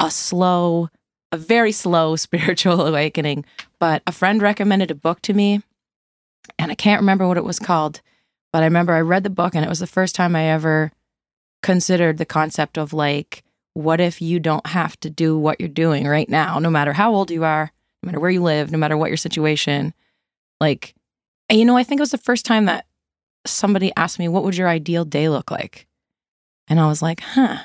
a 0.00 0.10
slow, 0.10 0.88
a 1.30 1.36
very 1.36 1.72
slow 1.72 2.16
spiritual 2.16 2.86
awakening. 2.86 3.44
But 3.78 4.02
a 4.06 4.12
friend 4.12 4.40
recommended 4.40 4.90
a 4.90 4.96
book 4.96 5.20
to 5.22 5.34
me, 5.34 5.62
and 6.58 6.70
I 6.70 6.74
can't 6.74 7.00
remember 7.00 7.26
what 7.28 7.36
it 7.36 7.44
was 7.44 7.58
called. 7.58 8.00
But 8.52 8.62
I 8.62 8.66
remember 8.66 8.92
I 8.92 9.00
read 9.00 9.24
the 9.24 9.30
book, 9.30 9.54
and 9.54 9.64
it 9.64 9.68
was 9.68 9.80
the 9.80 9.86
first 9.86 10.14
time 10.14 10.36
I 10.36 10.44
ever 10.44 10.92
considered 11.62 12.18
the 12.18 12.26
concept 12.26 12.76
of 12.76 12.92
like, 12.92 13.44
what 13.74 14.00
if 14.00 14.20
you 14.20 14.38
don't 14.38 14.66
have 14.66 14.98
to 15.00 15.08
do 15.08 15.38
what 15.38 15.58
you're 15.58 15.68
doing 15.68 16.06
right 16.06 16.28
now, 16.28 16.58
no 16.58 16.68
matter 16.68 16.92
how 16.92 17.14
old 17.14 17.30
you 17.30 17.44
are, 17.44 17.72
no 18.02 18.08
matter 18.08 18.20
where 18.20 18.30
you 18.30 18.42
live, 18.42 18.70
no 18.70 18.78
matter 18.78 18.96
what 18.96 19.10
your 19.10 19.16
situation. 19.16 19.94
Like, 20.60 20.94
you 21.50 21.64
know, 21.64 21.76
I 21.76 21.84
think 21.84 21.98
it 21.98 22.02
was 22.02 22.10
the 22.10 22.18
first 22.18 22.44
time 22.44 22.66
that 22.66 22.86
somebody 23.44 23.92
asked 23.96 24.18
me, 24.18 24.28
What 24.28 24.44
would 24.44 24.56
your 24.56 24.68
ideal 24.68 25.04
day 25.04 25.28
look 25.28 25.50
like? 25.50 25.86
And 26.68 26.80
I 26.80 26.86
was 26.86 27.02
like, 27.02 27.20
Huh. 27.20 27.58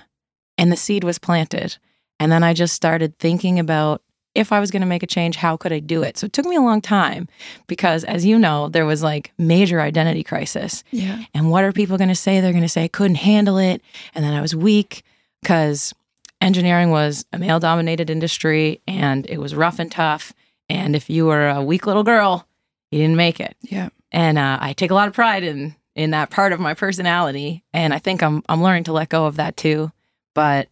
And 0.58 0.72
the 0.72 0.78
seed 0.78 1.04
was 1.04 1.20
planted. 1.20 1.78
And 2.20 2.32
then 2.32 2.44
I 2.44 2.54
just 2.54 2.74
started 2.74 3.18
thinking 3.20 3.60
about 3.60 4.02
if 4.34 4.52
I 4.52 4.60
was 4.60 4.70
going 4.70 4.82
to 4.82 4.88
make 4.88 5.02
a 5.02 5.08
change, 5.08 5.36
how 5.36 5.58
could 5.58 5.74
I 5.74 5.80
do 5.80 6.04
it? 6.04 6.18
So 6.18 6.26
it 6.26 6.34
took 6.34 6.46
me 6.46 6.56
a 6.56 6.62
long 6.62 6.80
time 6.80 7.28
because, 7.66 8.04
as 8.04 8.24
you 8.24 8.38
know, 8.38 8.70
there 8.70 8.86
was 8.86 9.02
like 9.02 9.32
major 9.40 9.82
identity 9.82 10.24
crisis. 10.24 10.84
yeah 10.92 11.24
And 11.34 11.50
what 11.50 11.63
are 11.63 11.72
people 11.72 11.98
going 11.98 12.10
to 12.10 12.16
say? 12.16 12.40
They're 12.40 12.52
going 12.52 12.62
to 12.62 12.70
say 12.70 12.84
I 12.84 12.88
couldn't 12.88 13.16
handle 13.16 13.58
it 13.58 13.82
and 14.13 14.24
then 14.24 14.36
I 14.36 14.42
was 14.42 14.56
weak 14.56 15.04
because 15.42 15.94
engineering 16.40 16.92
was 16.92 17.26
a 17.34 17.40
male 17.40 17.60
dominated 17.60 18.12
industry 18.12 18.80
and 18.88 19.26
it 19.28 19.40
was 19.40 19.56
rough 19.56 19.80
and 19.80 19.92
tough. 19.92 20.34
And 20.70 20.96
if 20.96 21.10
you 21.10 21.26
were 21.26 21.50
a 21.50 21.63
weak 21.63 21.88
little 21.88 22.04
girl, 22.04 22.48
you 22.92 23.00
didn't 23.00 23.18
make 23.18 23.40
it. 23.40 23.56
yeah 23.63 23.90
And 24.12 24.38
uh, 24.38 24.58
I 24.62 24.74
take 24.74 24.91
a 24.91 24.96
lot 24.96 25.08
of 25.08 25.13
pride 25.13 25.43
in 25.43 25.76
in 25.96 26.12
that 26.12 26.30
part 26.30 26.54
of 26.54 26.60
my 26.60 26.74
personality. 26.74 27.63
And 27.74 27.93
I 27.93 28.00
think 28.00 28.22
I'm 28.24 28.43
I'm 28.48 28.62
learning 28.62 28.86
to 28.86 28.93
let 28.93 29.10
go 29.10 29.26
of 29.26 29.38
that 29.38 29.58
too. 29.58 29.91
But 30.34 30.70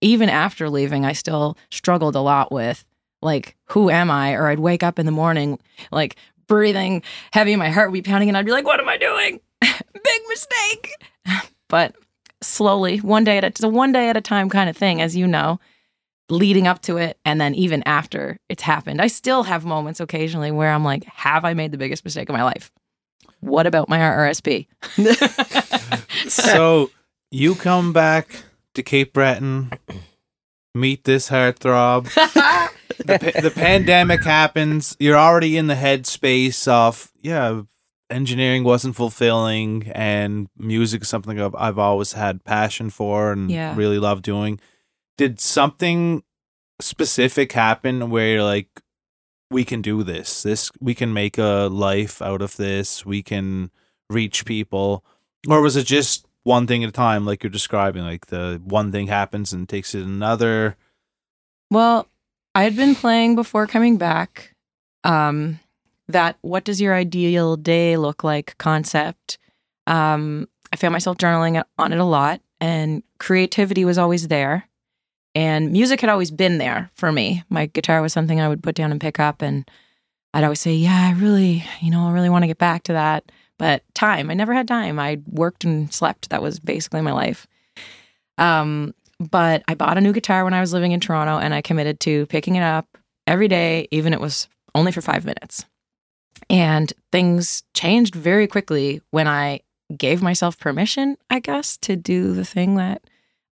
even 0.00 0.28
after 0.28 0.68
leaving, 0.68 1.04
I 1.04 1.12
still 1.12 1.56
struggled 1.70 2.16
a 2.16 2.20
lot 2.20 2.52
with 2.52 2.84
like 3.22 3.56
who 3.66 3.90
am 3.90 4.10
I? 4.10 4.32
Or 4.34 4.48
I'd 4.48 4.58
wake 4.58 4.82
up 4.82 4.98
in 4.98 5.06
the 5.06 5.12
morning 5.12 5.58
like 5.90 6.16
breathing 6.50 7.02
heavy, 7.32 7.54
my 7.54 7.70
heart 7.70 7.90
would 7.90 8.02
be 8.02 8.10
pounding, 8.10 8.28
and 8.28 8.36
I'd 8.36 8.44
be 8.44 8.52
like, 8.52 8.66
what 8.66 8.80
am 8.80 8.88
I 8.88 8.96
doing? 8.96 9.40
Big 9.60 10.22
mistake. 10.28 10.92
But 11.68 11.94
slowly, 12.42 12.98
one 12.98 13.22
day 13.22 13.38
at 13.38 13.62
a, 13.62 13.68
one 13.68 13.92
day 13.92 14.08
at 14.08 14.16
a 14.16 14.20
time 14.20 14.50
kind 14.50 14.68
of 14.68 14.76
thing, 14.76 15.00
as 15.00 15.14
you 15.16 15.28
know, 15.28 15.60
leading 16.30 16.66
up 16.66 16.80
to 16.82 16.96
it, 16.96 17.18
and 17.24 17.40
then 17.40 17.54
even 17.54 17.82
after 17.86 18.38
it's 18.48 18.62
happened, 18.62 19.00
I 19.02 19.08
still 19.08 19.42
have 19.42 19.64
moments 19.64 20.00
occasionally 20.00 20.50
where 20.50 20.70
I'm 20.70 20.84
like, 20.84 21.04
have 21.04 21.44
I 21.44 21.54
made 21.54 21.72
the 21.72 21.78
biggest 21.78 22.04
mistake 22.04 22.28
of 22.28 22.32
my 22.34 22.44
life? 22.44 22.70
What 23.40 23.66
about 23.66 23.88
my 23.88 23.98
RSP? 23.98 24.66
so 26.28 26.90
you 27.30 27.54
come 27.54 27.92
back 27.92 28.42
to 28.74 28.82
Cape 28.82 29.12
Breton, 29.12 29.70
meet 30.74 31.04
this 31.04 31.28
heartthrob. 31.30 32.04
the, 32.98 33.18
pa- 33.18 33.40
the 33.40 33.50
pandemic 33.54 34.22
happens. 34.24 34.96
You're 35.00 35.16
already 35.16 35.56
in 35.56 35.66
the 35.66 35.74
headspace 35.74 36.68
of 36.68 37.10
yeah, 37.22 37.62
engineering 38.10 38.64
wasn't 38.64 38.96
fulfilling, 38.96 39.90
and 39.94 40.48
music 40.58 41.02
is 41.02 41.08
something 41.08 41.40
I've, 41.40 41.54
I've 41.54 41.78
always 41.78 42.12
had 42.12 42.44
passion 42.44 42.90
for 42.90 43.32
and 43.32 43.50
Yeah. 43.50 43.74
really 43.76 43.98
love 43.98 44.22
doing. 44.22 44.60
Did 45.20 45.38
something 45.38 46.22
specific 46.80 47.52
happen 47.52 48.08
where 48.08 48.42
like, 48.42 48.80
we 49.50 49.66
can 49.66 49.82
do 49.82 50.02
this. 50.02 50.42
This 50.42 50.72
we 50.80 50.94
can 50.94 51.12
make 51.12 51.36
a 51.36 51.68
life 51.70 52.22
out 52.22 52.40
of 52.40 52.56
this. 52.56 53.04
We 53.04 53.22
can 53.22 53.70
reach 54.08 54.46
people, 54.46 55.04
or 55.46 55.60
was 55.60 55.76
it 55.76 55.84
just 55.84 56.26
one 56.44 56.66
thing 56.66 56.82
at 56.84 56.88
a 56.88 56.92
time, 56.92 57.26
like 57.26 57.42
you're 57.42 57.50
describing? 57.50 58.02
Like 58.02 58.28
the 58.28 58.62
one 58.64 58.92
thing 58.92 59.08
happens 59.08 59.52
and 59.52 59.68
takes 59.68 59.94
it 59.94 60.04
another. 60.04 60.76
Well, 61.70 62.08
I 62.54 62.62
had 62.62 62.74
been 62.74 62.94
playing 62.94 63.36
before 63.36 63.66
coming 63.66 63.98
back. 63.98 64.54
Um, 65.04 65.60
that 66.08 66.38
what 66.40 66.64
does 66.64 66.80
your 66.80 66.94
ideal 66.94 67.56
day 67.56 67.98
look 67.98 68.24
like 68.24 68.56
concept. 68.56 69.36
Um, 69.86 70.48
I 70.72 70.76
found 70.76 70.92
myself 70.92 71.18
journaling 71.18 71.62
on 71.76 71.92
it 71.92 71.98
a 71.98 72.04
lot, 72.04 72.40
and 72.58 73.02
creativity 73.18 73.84
was 73.84 73.98
always 73.98 74.28
there. 74.28 74.69
And 75.34 75.70
music 75.72 76.00
had 76.00 76.10
always 76.10 76.30
been 76.30 76.58
there 76.58 76.90
for 76.94 77.12
me. 77.12 77.44
My 77.48 77.66
guitar 77.66 78.02
was 78.02 78.12
something 78.12 78.40
I 78.40 78.48
would 78.48 78.62
put 78.62 78.74
down 78.74 78.90
and 78.90 79.00
pick 79.00 79.20
up, 79.20 79.42
and 79.42 79.68
I'd 80.34 80.44
always 80.44 80.60
say, 80.60 80.74
"Yeah, 80.74 81.08
I 81.08 81.20
really, 81.20 81.64
you 81.80 81.90
know, 81.90 82.06
I 82.06 82.12
really 82.12 82.30
want 82.30 82.42
to 82.42 82.48
get 82.48 82.58
back 82.58 82.82
to 82.84 82.92
that." 82.94 83.30
But 83.58 83.82
time, 83.94 84.30
I 84.30 84.34
never 84.34 84.54
had 84.54 84.66
time. 84.66 84.98
I 84.98 85.20
worked 85.26 85.64
and 85.64 85.92
slept. 85.92 86.30
That 86.30 86.42
was 86.42 86.58
basically 86.58 87.02
my 87.02 87.12
life. 87.12 87.46
Um, 88.38 88.94
but 89.20 89.62
I 89.68 89.74
bought 89.74 89.98
a 89.98 90.00
new 90.00 90.14
guitar 90.14 90.44
when 90.44 90.54
I 90.54 90.60
was 90.60 90.72
living 90.72 90.92
in 90.92 91.00
Toronto 91.00 91.38
and 91.38 91.52
I 91.52 91.60
committed 91.60 92.00
to 92.00 92.24
picking 92.26 92.56
it 92.56 92.62
up 92.62 92.86
every 93.26 93.48
day, 93.48 93.86
even 93.90 94.14
it 94.14 94.20
was 94.20 94.48
only 94.74 94.92
for 94.92 95.02
five 95.02 95.26
minutes. 95.26 95.66
And 96.48 96.92
things 97.12 97.62
changed 97.74 98.14
very 98.14 98.46
quickly 98.46 99.02
when 99.10 99.28
I 99.28 99.60
gave 99.96 100.22
myself 100.22 100.58
permission, 100.58 101.16
I 101.28 101.40
guess, 101.40 101.76
to 101.78 101.96
do 101.96 102.32
the 102.32 102.46
thing 102.46 102.76
that 102.76 103.02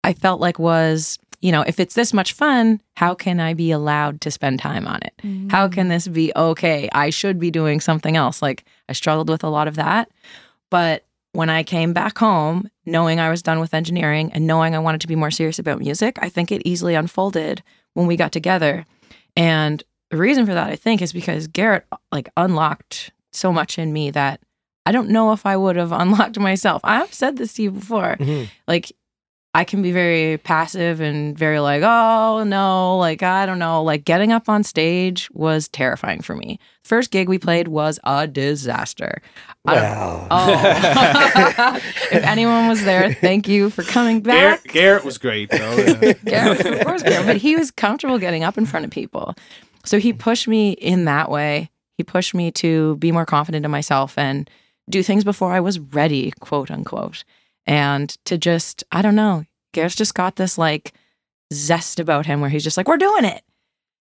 I 0.05 0.14
felt 0.14 0.41
like 0.41 0.59
was, 0.59 1.19
you 1.40 1.53
know, 1.53 1.62
if 1.62 1.79
it's 1.79 1.94
this 1.94 2.12
much 2.12 2.33
fun, 2.33 2.81
how 2.96 3.14
can 3.14 3.38
I 3.40 3.55
be 3.55 3.70
allowed 3.70 4.20
to 4.22 4.31
spend 4.31 4.59
time 4.59 4.87
on 4.88 5.01
it? 5.03 5.12
How 5.51 5.68
can 5.68 5.88
this 5.88 6.09
be 6.09 6.33
okay? 6.35 6.88
I 6.92 7.11
should 7.11 7.38
be 7.38 7.51
doing 7.51 7.81
something 7.81 8.16
else. 8.16 8.42
Like 8.42 8.64
I 8.88 8.92
struggled 8.92 9.29
with 9.29 9.44
a 9.44 9.48
lot 9.48 9.68
of 9.68 9.77
that. 9.77 10.11
But 10.70 11.05
when 11.33 11.48
I 11.51 11.62
came 11.62 11.92
back 11.92 12.18
home, 12.18 12.68
knowing 12.87 13.20
I 13.20 13.31
was 13.31 13.42
done 13.42 13.61
with 13.61 13.72
engineering 13.74 14.33
and 14.33 14.46
knowing 14.46 14.74
I 14.74 14.79
wanted 14.81 15.01
to 15.03 15.07
be 15.07 15.14
more 15.16 15.31
serious 15.31 15.59
about 15.59 15.79
music, 15.79 16.18
I 16.20 16.29
think 16.29 16.51
it 16.51 16.62
easily 16.64 16.94
unfolded 16.94 17.62
when 17.94 18.07
we 18.07 18.16
got 18.16 18.33
together. 18.33 18.85
And 19.37 19.83
the 20.11 20.16
reason 20.16 20.46
for 20.46 20.55
that, 20.55 20.68
I 20.68 20.77
think, 20.77 21.03
is 21.03 21.12
because 21.12 21.46
Garrett 21.46 21.85
like 22.11 22.29
unlocked 22.37 23.12
so 23.33 23.53
much 23.53 23.79
in 23.79 23.92
me 23.92 24.11
that 24.11 24.40
I 24.87 24.90
don't 24.92 25.11
know 25.11 25.33
if 25.33 25.44
I 25.46 25.57
would 25.57 25.77
have 25.77 25.92
unlocked 26.03 26.38
myself. 26.38 26.81
I've 26.83 27.12
said 27.12 27.37
this 27.37 27.53
to 27.55 27.62
you 27.62 27.70
before. 27.70 28.16
Mhm. 28.18 28.48
Like 28.66 28.90
I 29.59 29.64
can 29.64 29.83
be 29.83 29.90
very 29.90 30.38
passive 30.38 31.01
and 31.01 31.37
very 31.37 31.59
like, 31.59 31.83
oh 31.83 32.44
no, 32.44 32.97
like 32.97 33.25
I 33.25 33.44
don't 33.44 33.59
know. 33.59 33.83
Like 33.83 34.05
getting 34.05 34.31
up 34.31 34.49
on 34.49 34.62
stage 34.62 35.29
was 35.33 35.66
terrifying 35.66 36.23
for 36.23 36.37
me. 36.37 36.61
First 36.85 37.11
gig 37.11 37.29
we 37.29 37.40
played 37.40 37.66
was 37.66 37.99
a 38.05 38.29
disaster. 38.29 39.21
Wow. 39.64 40.29
Oh. 40.31 41.77
if 42.12 42.23
anyone 42.23 42.68
was 42.68 42.85
there, 42.85 43.12
thank 43.14 43.49
you 43.49 43.68
for 43.71 43.83
coming 43.83 44.21
back. 44.21 44.62
Garrett, 44.62 44.64
Garrett 44.64 45.05
was 45.05 45.18
great 45.18 45.51
though. 45.51 45.77
yeah. 45.77 46.12
Garrett, 46.25 46.64
of 46.64 46.87
course, 46.87 47.03
Garrett, 47.03 47.27
but 47.27 47.37
he 47.38 47.57
was 47.57 47.73
comfortable 47.73 48.21
getting 48.21 48.44
up 48.44 48.59
in 48.59 48.64
front 48.64 48.87
of 48.87 48.92
people. 48.92 49.35
So 49.85 49.99
he 49.99 50.12
pushed 50.12 50.47
me 50.47 50.71
in 50.71 51.07
that 51.07 51.33
way. 51.33 51.68
He 51.97 52.05
pushed 52.05 52.33
me 52.33 52.53
to 52.53 52.97
be 52.99 53.11
more 53.11 53.27
confident 53.27 53.64
in 53.64 53.73
myself 53.73 54.16
and 54.16 54.49
do 54.88 55.03
things 55.03 55.25
before 55.25 55.53
I 55.53 55.59
was 55.59 55.81
ready, 55.81 56.31
quote 56.38 56.71
unquote. 56.71 57.25
And 57.66 58.09
to 58.25 58.38
just, 58.38 58.83
I 58.92 59.03
don't 59.03 59.14
know, 59.14 59.44
Garrett's 59.73 59.95
just 59.95 60.15
got 60.15 60.37
this 60.37 60.59
like 60.59 60.93
zest 61.53 62.01
about 62.01 62.27
him 62.27 62.41
where 62.41 62.51
he's 62.51 62.65
just 62.65 62.77
like, 62.77 62.89
we're 62.89 62.97
doing 62.97 63.25
it. 63.25 63.43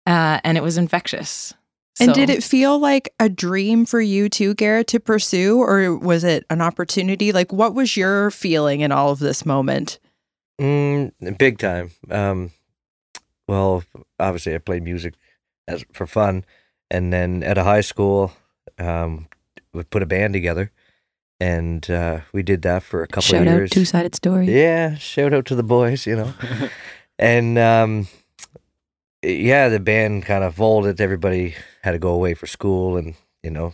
Uh, 0.06 0.40
and 0.44 0.56
it 0.58 0.62
was 0.62 0.76
infectious. 0.76 1.54
And 2.00 2.08
So- 2.10 2.14
did 2.14 2.30
it 2.30 2.42
feel 2.42 2.78
like 2.78 3.12
a 3.20 3.28
dream 3.28 3.84
for 3.84 4.00
you 4.00 4.28
too, 4.28 4.54
Garrett, 4.54 4.86
to 4.88 5.00
pursue, 5.00 5.58
or 5.60 5.96
was 5.96 6.24
it 6.24 6.44
an 6.48 6.60
opportunity? 6.62 7.32
Like, 7.32 7.52
what 7.52 7.74
was 7.74 7.96
your 7.96 8.30
feeling 8.30 8.80
in 8.80 8.92
all 8.92 9.10
of 9.10 9.18
this 9.18 9.44
moment? 9.44 9.98
Mm, 10.60 11.12
big 11.38 11.58
time. 11.58 11.90
Um, 12.10 12.50
well, 13.46 13.84
obviously, 14.18 14.54
I 14.54 14.58
played 14.58 14.82
music 14.84 15.14
as 15.68 15.84
for 15.92 16.06
fun, 16.06 16.44
and 16.90 17.12
then 17.12 17.42
at 17.42 17.58
a 17.58 17.64
high 17.64 17.80
school, 17.82 18.32
um, 18.78 19.28
we 19.74 19.82
put 19.84 20.02
a 20.02 20.06
band 20.06 20.32
together, 20.32 20.70
and 21.42 21.90
uh, 21.90 22.20
we 22.32 22.42
did 22.44 22.62
that 22.62 22.84
for 22.84 23.02
a 23.02 23.08
couple 23.08 23.22
Shout 23.22 23.42
of 23.42 23.48
out 23.48 23.56
years. 23.56 23.70
two 23.70 23.84
sided 23.84 24.14
story. 24.14 24.46
Yeah, 24.46 24.94
shout 24.94 25.34
out 25.34 25.44
to 25.46 25.56
the 25.56 25.64
boys, 25.64 26.06
you 26.06 26.14
know. 26.14 26.32
and 27.18 27.58
um, 27.58 28.06
yeah, 29.22 29.68
the 29.68 29.80
band 29.80 30.24
kind 30.24 30.44
of 30.44 30.54
folded. 30.54 31.00
Everybody 31.00 31.56
had 31.82 31.92
to 31.92 31.98
go 31.98 32.12
away 32.12 32.34
for 32.34 32.46
school, 32.46 32.96
and 32.96 33.14
you 33.42 33.50
know, 33.50 33.72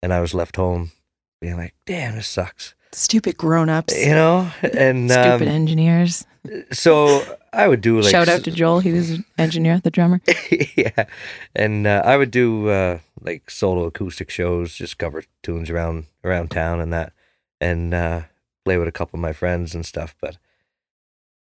and 0.00 0.12
I 0.12 0.20
was 0.20 0.32
left 0.32 0.54
home, 0.54 0.92
being 1.40 1.56
like, 1.56 1.74
"Damn, 1.86 2.14
this 2.14 2.28
sucks," 2.28 2.74
Stupid 2.92 3.36
grown 3.36 3.68
ups. 3.68 3.98
you 3.98 4.12
know. 4.12 4.48
And 4.62 5.10
Stupid 5.10 5.42
um, 5.42 5.48
engineers. 5.48 6.24
So 6.72 7.22
I 7.52 7.68
would 7.68 7.80
do 7.80 8.00
like 8.00 8.10
Shout 8.10 8.28
out 8.28 8.44
to 8.44 8.50
Joel. 8.50 8.80
He 8.80 8.92
was 8.92 9.10
an 9.10 9.24
engineer, 9.38 9.80
the 9.82 9.90
drummer. 9.90 10.20
yeah, 10.76 11.06
and 11.54 11.86
uh, 11.86 12.02
I 12.04 12.16
would 12.16 12.30
do 12.30 12.68
uh, 12.68 12.98
like 13.20 13.50
solo 13.50 13.84
acoustic 13.84 14.30
shows, 14.30 14.74
just 14.74 14.98
cover 14.98 15.24
tunes 15.42 15.70
around 15.70 16.06
around 16.24 16.50
town 16.50 16.80
and 16.80 16.92
that, 16.92 17.12
and 17.60 17.94
uh, 17.94 18.22
play 18.64 18.78
with 18.78 18.88
a 18.88 18.92
couple 18.92 19.16
of 19.16 19.22
my 19.22 19.32
friends 19.32 19.74
and 19.74 19.84
stuff. 19.84 20.14
But 20.20 20.36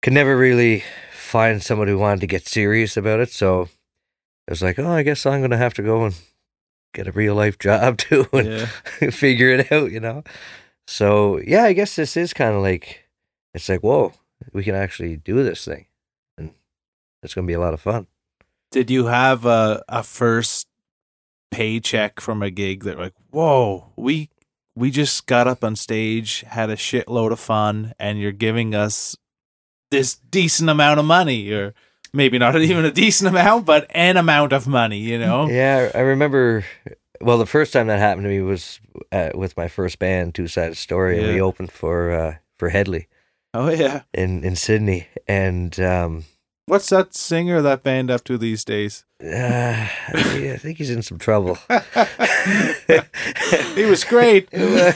could 0.02 0.14
never 0.14 0.38
really 0.38 0.84
find 1.12 1.62
someone 1.62 1.88
who 1.88 1.98
wanted 1.98 2.22
to 2.22 2.28
get 2.28 2.48
serious 2.48 2.96
about 2.96 3.20
it. 3.20 3.30
So 3.30 3.70
I 4.48 4.52
was 4.52 4.62
like, 4.62 4.80
oh, 4.80 4.90
I 4.90 5.04
guess 5.04 5.26
I'm 5.26 5.42
gonna 5.42 5.58
have 5.58 5.74
to 5.76 5.84
go 5.84 6.06
and 6.06 6.16
get 6.94 7.08
a 7.08 7.12
real 7.12 7.36
life 7.36 7.60
job 7.60 7.98
too 7.98 8.28
and 8.34 8.48
yeah. 9.02 9.10
figure 9.10 9.50
it 9.50 9.72
out, 9.72 9.92
you 9.92 10.00
know. 10.00 10.24
So 10.88 11.40
yeah, 11.40 11.64
I 11.64 11.74
guess 11.74 11.96
this 11.96 12.16
is 12.16 12.34
kind 12.34 12.56
of 12.56 12.62
like 12.62 13.08
it's 13.54 13.70
like 13.70 13.82
whoa, 13.82 14.14
we 14.54 14.64
can 14.64 14.76
actually 14.76 15.18
do 15.18 15.44
this 15.44 15.66
thing, 15.66 15.86
and 16.38 16.52
it's 17.24 17.34
gonna 17.34 17.48
be 17.48 17.54
a 17.54 17.60
lot 17.60 17.74
of 17.74 17.82
fun. 17.82 18.08
Did 18.72 18.90
you 18.90 19.06
have 19.06 19.46
a 19.46 19.84
a 19.88 20.04
first 20.04 20.68
paycheck 21.52 22.20
from 22.20 22.42
a 22.42 22.50
gig 22.50 22.84
that 22.84 23.00
like, 23.00 23.14
whoa, 23.32 23.92
we 23.96 24.30
we 24.76 24.92
just 24.92 25.26
got 25.26 25.48
up 25.48 25.64
on 25.64 25.76
stage, 25.76 26.42
had 26.42 26.70
a 26.70 26.76
shitload 26.76 27.32
of 27.32 27.40
fun, 27.40 27.94
and 28.00 28.20
you're 28.20 28.32
giving 28.32 28.76
us 28.76 29.16
this 29.90 30.16
decent 30.16 30.70
amount 30.70 31.00
of 31.00 31.06
money, 31.06 31.52
or 31.52 31.74
maybe 32.14 32.38
not 32.38 32.56
even 32.62 32.86
a 32.86 32.92
decent 32.92 33.30
amount, 33.30 33.66
but 33.66 33.88
an 33.92 34.18
amount 34.18 34.54
of 34.54 34.68
money, 34.68 35.00
you 35.00 35.18
know? 35.18 35.50
Yeah, 35.50 35.92
I 35.96 36.00
remember. 36.02 36.64
Well, 37.20 37.40
the 37.40 37.48
first 37.48 37.74
time 37.74 37.88
that 37.88 37.98
happened 37.98 38.26
to 38.26 38.30
me 38.30 38.42
was 38.42 38.80
uh, 39.12 39.32
with 39.34 39.58
my 39.58 39.68
first 39.68 39.98
band, 39.98 40.36
Two 40.36 40.48
Sided 40.48 40.78
Story, 40.78 41.18
and 41.18 41.28
we 41.28 41.42
opened 41.42 41.72
for 41.72 42.12
uh, 42.12 42.36
for 42.60 42.70
Hedley 42.70 43.08
Oh 43.54 43.70
yeah. 43.70 44.04
in 44.14 44.44
in 44.44 44.56
Sydney, 44.56 45.08
and 45.28 45.80
um, 45.80 46.26
What's 46.68 46.90
that 46.90 47.16
singer 47.16 47.62
that 47.62 47.82
band 47.82 48.12
up 48.12 48.26
to 48.26 48.38
these 48.38 48.66
days? 48.66 49.06
uh, 49.24 49.26
yeah, 49.26 49.90
I 50.54 50.58
think 50.58 50.78
he's 50.78 50.92
in 50.92 51.02
some 51.02 51.18
trouble. 51.18 51.58
he 53.76 53.86
was 53.86 54.04
great. 54.04 54.50
uh, 54.54 54.92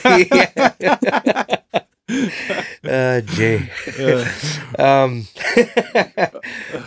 Jay. 3.22 3.70
Yeah. 3.98 4.32
um, 4.78 5.28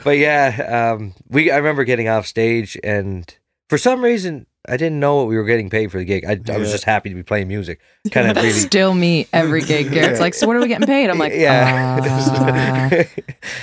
but 0.05 0.18
yeah, 0.18 0.92
um, 0.94 1.14
we. 1.31 1.50
I 1.50 1.57
remember 1.57 1.85
getting 1.85 2.09
off 2.09 2.27
stage, 2.27 2.79
and 2.85 3.35
for 3.70 3.79
some 3.79 4.05
reason, 4.05 4.46
I 4.66 4.77
didn't 4.77 4.98
know 4.98 5.16
what 5.16 5.27
we 5.27 5.37
were 5.37 5.44
getting 5.44 5.68
paid 5.68 5.92
for 5.92 5.98
the 5.98 6.05
gig. 6.05 6.24
I, 6.24 6.40
I 6.53 6.57
was 6.57 6.72
just 6.72 6.85
happy 6.85 7.11
to 7.11 7.14
be 7.14 7.22
playing 7.22 7.48
music. 7.48 7.81
Kind 8.11 8.29
of 8.29 8.35
That's 8.35 8.46
really. 8.46 8.59
still 8.59 8.94
me 8.94 9.27
every 9.33 9.62
gig. 9.62 9.90
Garrett's 9.90 10.20
like, 10.20 10.35
so 10.35 10.46
what 10.46 10.57
are 10.57 10.61
we 10.61 10.68
getting 10.68 10.87
paid? 10.87 11.11
I'm 11.11 11.18
like, 11.18 11.35
yeah. 11.35 12.00
uh, 12.03 13.05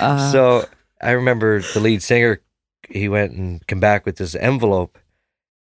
uh. 0.00 0.32
so 0.32 0.68
I 1.00 1.12
remember 1.12 1.60
the 1.60 1.80
lead 1.80 2.02
singer 2.02 2.40
he 2.88 3.08
went 3.08 3.32
and 3.32 3.66
came 3.66 3.80
back 3.80 4.06
with 4.06 4.16
this 4.16 4.34
envelope, 4.34 4.98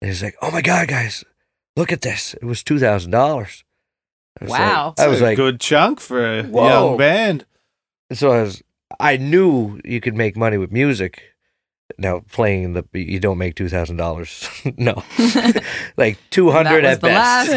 and 0.01 0.09
he's 0.09 0.23
like, 0.23 0.37
"Oh 0.41 0.51
my 0.51 0.63
god, 0.63 0.89
guys, 0.89 1.25
look 1.77 1.93
at 1.93 2.01
this! 2.01 2.35
It 2.35 2.45
was 2.45 2.63
two 2.63 2.79
thousand 2.79 3.11
dollars." 3.11 3.65
Wow. 4.41 4.95
I 4.99 5.09
was 5.09 5.21
a 5.21 5.25
like, 5.25 5.37
good 5.37 5.61
chunk 5.61 6.01
for 6.01 6.39
a 6.39 6.43
Whoa. 6.45 6.69
young 6.69 6.97
band. 6.97 7.45
so 8.13 8.31
I 8.31 8.43
was, 8.43 8.63
I 9.01 9.17
knew 9.17 9.81
you 9.85 10.01
could 10.01 10.15
make 10.15 10.37
money 10.37 10.59
with 10.59 10.71
music. 10.71 11.23
Now 12.01 12.23
playing 12.31 12.75
the, 12.75 12.85
you 12.93 13.19
don't 13.19 13.39
make 13.39 13.57
two 13.57 13.69
thousand 13.69 13.97
dollars. 13.97 14.49
no, 14.77 15.03
like 15.97 16.17
two 16.31 16.51
hundred 16.53 16.85
That 16.85 16.89
was 16.89 16.95
at 16.95 17.01
the 17.01 17.07
best. 17.09 17.51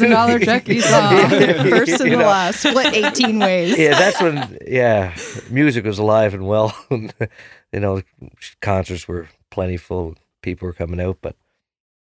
$2,000 0.00 0.44
check 0.44 0.68
you 0.68 0.80
saw. 0.80 1.28
First 1.28 2.00
and 2.00 2.10
You 2.10 2.16
the 2.16 2.22
know? 2.22 2.28
last, 2.28 2.60
split 2.60 2.94
18 2.94 3.38
ways. 3.40 3.76
yeah, 3.76 3.98
that's 3.98 4.20
when 4.22 4.56
yeah, 4.66 5.16
music 5.50 5.84
was 5.84 5.98
alive 5.98 6.32
and 6.32 6.46
well. 6.46 6.76
you 6.90 7.80
know, 7.80 8.02
concerts 8.62 9.08
were 9.08 9.28
plentiful, 9.50 10.14
people 10.42 10.66
were 10.66 10.72
coming 10.74 11.00
out, 11.00 11.18
but 11.20 11.34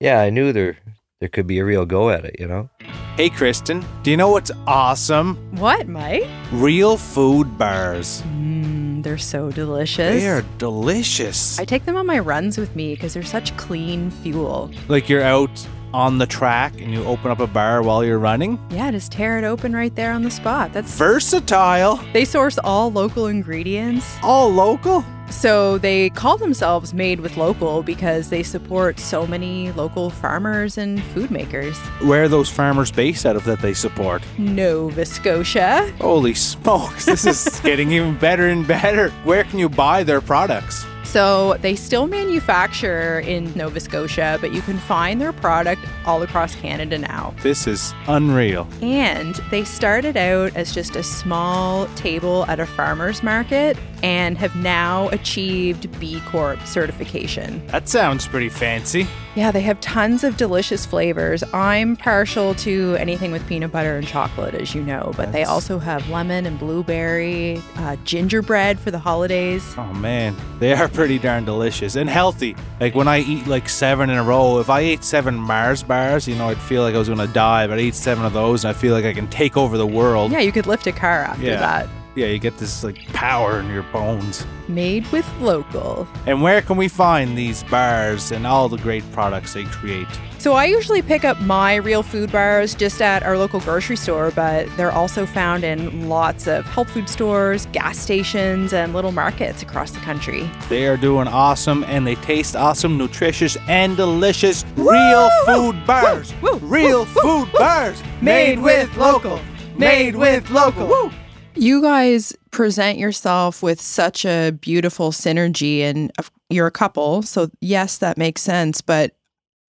yeah, 0.01 0.21
I 0.23 0.31
knew 0.31 0.51
there 0.53 0.79
there 1.21 1.29
could 1.29 1.47
be 1.47 1.59
a 1.59 1.65
real 1.65 1.85
go 1.85 2.09
at 2.09 2.25
it. 2.25 2.37
You 2.41 2.49
know, 2.49 2.71
Hey, 3.17 3.29
Kristen, 3.29 3.85
do 4.03 4.11
you 4.11 4.17
know 4.17 4.31
what's 4.31 4.51
awesome? 4.67 5.37
What, 5.59 5.87
Mike? 5.89 6.25
Real 6.53 6.97
food 6.97 7.59
bars. 7.59 8.23
Hmm. 8.23 8.82
They're 9.03 9.19
so 9.19 9.51
delicious. 9.51 10.23
They 10.23 10.29
are 10.29 10.45
delicious. 10.59 11.59
I 11.59 11.65
take 11.65 11.85
them 11.85 11.97
on 11.97 12.07
my 12.07 12.19
runs 12.21 12.57
with 12.57 12.75
me 12.77 12.95
because 12.95 13.15
they're 13.15 13.23
such 13.25 13.57
clean 13.57 14.11
fuel. 14.11 14.71
like 14.89 15.09
you're 15.09 15.23
out 15.23 15.51
on 15.95 16.19
the 16.19 16.27
track 16.27 16.81
and 16.81 16.93
you 16.93 17.05
open 17.05 17.31
up 17.31 17.41
a 17.41 17.47
bar 17.47 17.83
while 17.83 18.05
you're 18.05 18.19
running. 18.19 18.59
Yeah, 18.71 18.91
just 18.91 19.13
tear 19.13 19.39
it 19.39 19.45
open 19.45 19.73
right 19.75 19.95
there 19.95 20.13
on 20.13 20.23
the 20.23 20.31
spot. 20.31 20.73
That's 20.73 20.97
Versatile, 20.97 21.97
they 22.13 22.25
source 22.25 22.59
all 22.59 22.91
local 22.93 23.27
ingredients. 23.27 24.17
all 24.23 24.51
local. 24.51 25.05
So 25.31 25.79
they 25.79 26.11
call 26.11 26.37
themselves 26.37 26.93
Made 26.93 27.21
with 27.21 27.39
Local 27.39 27.83
because 27.83 28.29
they 28.29 28.43
support 28.43 28.99
so 29.01 29.27
many 29.27 29.73
local 29.73 30.11
farmers 30.11 30.77
and 30.77 31.03
food 31.03 31.31
makers. 31.31 31.79
Where 32.03 32.25
are 32.25 32.29
those 32.29 32.51
farmers 32.51 32.93
based 32.93 33.25
out 33.25 33.37
of 33.37 33.45
that 33.45 33.61
they 33.61 33.73
support? 33.73 34.23
Nova 34.37 35.07
Scotia. 35.07 35.91
Holy 36.01 36.35
smokes, 36.35 37.07
this 37.07 37.25
is 37.25 37.61
getting 37.65 37.93
even 37.93 38.19
better 38.19 38.49
and 38.49 38.67
better. 38.69 39.09
Where 39.25 39.45
can 39.45 39.59
you 39.59 39.71
buy 39.71 40.03
their 40.03 40.21
products? 40.21 40.85
So 41.05 41.55
they 41.61 41.77
still 41.77 42.07
manufacture 42.07 43.21
in 43.21 43.53
Nova 43.55 43.81
Scotia, 43.81 44.39
but 44.41 44.53
you 44.53 44.63
can 44.63 44.79
find 44.79 45.21
their 45.21 45.33
product 45.33 45.83
all 46.07 46.23
across 46.23 46.55
Canada 46.55 46.99
now. 46.99 47.35
This 47.43 47.67
is 47.67 47.93
unreal. 48.07 48.67
And 48.81 49.35
they 49.51 49.65
started 49.65 50.17
out 50.17 50.57
as 50.57 50.75
just 50.75 50.97
a 50.97 51.03
small 51.03 51.87
table 51.97 52.47
at 52.47 52.61
a 52.61 52.67
farmer's 52.67 53.23
market 53.23 53.77
and 54.03 54.39
have 54.39 54.55
now 54.57 55.09
achieved 55.11 56.01
B 56.01 56.21
Corp 56.27 56.61
certification. 56.67 57.67
That 57.69 57.89
sounds 57.89 58.27
pretty 58.27 58.49
fancy. 58.49 59.07
Yeah, 59.35 59.51
they 59.51 59.63
have 59.63 59.81
tons 59.81 60.25
of 60.25 60.37
delicious 60.37 60.85
flavors. 60.85 61.43
I'm 61.55 61.97
partial 61.97 62.55
to 62.57 62.97
anything 62.99 63.33
with 63.33 63.47
peanut 63.47 63.73
butter 63.73 63.97
and 63.97 64.07
chocolate, 64.07 64.55
as 64.55 64.75
you 64.75 64.83
know, 64.83 65.15
but 65.17 65.33
they 65.33 65.45
also 65.45 65.79
have 65.79 66.07
lemon 66.11 66.45
and 66.45 66.59
blueberry, 66.59 67.63
uh, 67.77 67.97
gingerbread 68.05 68.79
for 68.79 68.91
the 68.91 68.99
holidays. 68.99 69.65
Oh 69.79 69.91
man, 69.95 70.37
they 70.59 70.75
are 70.75 70.87
pretty 70.87 71.19
darn 71.19 71.47
delicious 71.47 71.97
and 71.97 72.11
healthy. 72.11 72.55
Like 72.79 72.95
when 72.95 73.09
I 73.09 73.21
eat 73.21 73.47
like 73.47 73.71
seven 73.71 74.11
in 74.11 74.19
a 74.19 74.23
row, 74.23 74.59
if 74.59 74.69
I 74.69 74.81
ate 74.81 75.03
seven 75.03 75.35
Mars 75.35 75.83
bars, 75.83 76.29
you 76.29 76.35
know, 76.35 76.49
I'd 76.51 76.59
feel 76.59 76.83
like 76.83 76.95
I 76.95 76.99
was 76.99 77.09
gonna 77.09 77.27
die. 77.27 77.67
But 77.67 77.79
I 77.79 77.83
eat 77.83 77.95
seven 77.95 78.27
of 78.27 78.35
those, 78.35 78.65
and 78.67 78.77
I 78.77 78.79
feel 78.79 78.93
like 78.93 79.07
I 79.07 79.15
can 79.15 79.29
take 79.29 79.57
over 79.57 79.79
the 79.79 79.87
world. 79.87 80.31
Yeah, 80.31 80.41
you 80.41 80.53
could 80.53 80.67
lift 80.67 80.87
a 80.87 80.93
car 80.93 81.21
after 81.23 81.43
Yeah. 81.43 81.57
that. 81.57 81.89
Yeah, 82.15 82.27
you 82.27 82.39
get 82.39 82.59
this 82.59 82.85
like 82.85 83.07
power 83.15 83.59
in 83.59 83.69
your 83.69 83.85
bones. 83.85 84.47
Made 84.69 85.07
with 85.13 85.27
local. 85.41 86.07
And 86.27 86.43
where 86.43 86.61
can 86.61 86.77
we 86.77 86.89
find 86.89 87.39
these 87.39 87.63
bars 87.65 88.33
and 88.33 88.47
all 88.47 88.69
the 88.69 88.77
great 88.77 89.03
products 89.13 89.55
they 89.55 89.65
create? 89.65 90.07
So 90.39 90.53
I 90.53 90.67
usually 90.67 91.01
pick 91.01 91.25
up 91.25 91.41
my 91.41 91.77
real 91.77 92.03
food 92.03 92.31
bars 92.31 92.75
just 92.75 93.01
at 93.01 93.23
our 93.23 93.39
local 93.39 93.61
grocery 93.61 93.97
store, 93.97 94.31
but 94.33 94.69
they're 94.77 94.93
also 94.93 95.25
found 95.25 95.65
in 95.65 96.09
lots 96.11 96.47
of 96.47 96.67
health 96.67 96.91
food 96.91 97.09
stores, 97.09 97.67
gas 97.73 97.97
stations, 97.97 98.75
and 98.75 98.93
little 98.93 99.13
markets 99.13 99.63
across 99.63 99.93
the 99.93 100.01
country. 100.01 100.51
They 100.69 100.87
are 100.89 100.99
doing 100.99 101.29
awesome 101.29 101.83
and 101.85 102.07
they 102.07 102.17
taste 102.17 102.57
awesome, 102.57 102.99
nutritious, 102.99 103.57
and 103.69 103.97
delicious. 103.97 104.67
Real 104.77 105.31
food 105.47 105.87
bars. 105.87 106.35
woo, 106.43 106.59
Real 106.59 107.07
food 107.07 107.51
bars. 107.53 108.03
Made 108.21 108.59
with 108.59 108.95
local. 108.99 109.41
Made 109.79 110.15
with 110.15 110.51
local. 110.51 111.11
You 111.55 111.83
guys 111.83 112.33
present 112.51 112.99
yourself 112.99 113.63
with 113.63 113.81
such 113.81 114.25
a 114.25 114.53
beautiful 114.53 115.13
synergy, 115.13 115.81
and 115.81 116.11
you're 116.49 116.67
a 116.67 116.73
couple. 116.73 117.23
So, 117.23 117.51
yes, 117.61 117.99
that 117.99 118.17
makes 118.17 118.43
sense. 118.43 118.81
But 118.81 119.17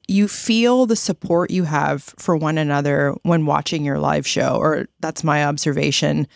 you 0.07 0.27
feel 0.27 0.85
the 0.85 0.95
support 0.95 1.51
you 1.51 1.63
have 1.63 2.03
for 2.17 2.35
one 2.35 2.57
another 2.57 3.15
when 3.23 3.45
watching 3.45 3.83
your 3.83 3.99
live 3.99 4.25
show, 4.25 4.55
or 4.55 4.87
that's 5.01 5.23
my 5.23 5.45
observation. 5.45 6.27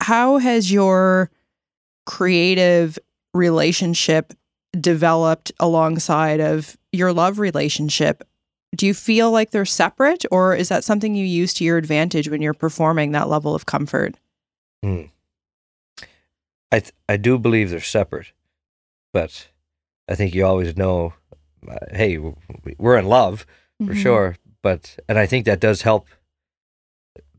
How 0.00 0.38
has 0.38 0.72
your 0.72 1.30
creative 2.06 2.98
relationship 3.34 4.32
developed 4.80 5.52
alongside 5.60 6.40
of 6.40 6.76
your 6.92 7.12
love 7.12 7.38
relationship? 7.38 8.24
Do 8.76 8.86
you 8.86 8.94
feel 8.94 9.32
like 9.32 9.50
they're 9.50 9.64
separate, 9.64 10.24
or 10.30 10.54
is 10.54 10.68
that 10.68 10.84
something 10.84 11.14
you 11.14 11.26
use 11.26 11.52
to 11.54 11.64
your 11.64 11.76
advantage 11.76 12.28
when 12.28 12.40
you're 12.40 12.54
performing 12.54 13.12
that 13.12 13.28
level 13.28 13.54
of 13.54 13.66
comfort? 13.66 14.16
Hmm. 14.82 15.02
I 16.72 16.80
th- 16.80 16.92
I 17.08 17.16
do 17.16 17.38
believe 17.38 17.70
they're 17.70 17.80
separate, 17.80 18.32
but 19.12 19.48
I 20.08 20.14
think 20.14 20.34
you 20.34 20.46
always 20.46 20.76
know, 20.76 21.14
uh, 21.68 21.76
hey, 21.92 22.18
we're 22.78 22.96
in 22.98 23.06
love 23.06 23.44
for 23.84 23.92
Mhm. 23.94 24.02
sure. 24.02 24.36
But 24.62 24.98
and 25.08 25.18
I 25.18 25.26
think 25.26 25.46
that 25.46 25.60
does 25.60 25.82
help 25.82 26.06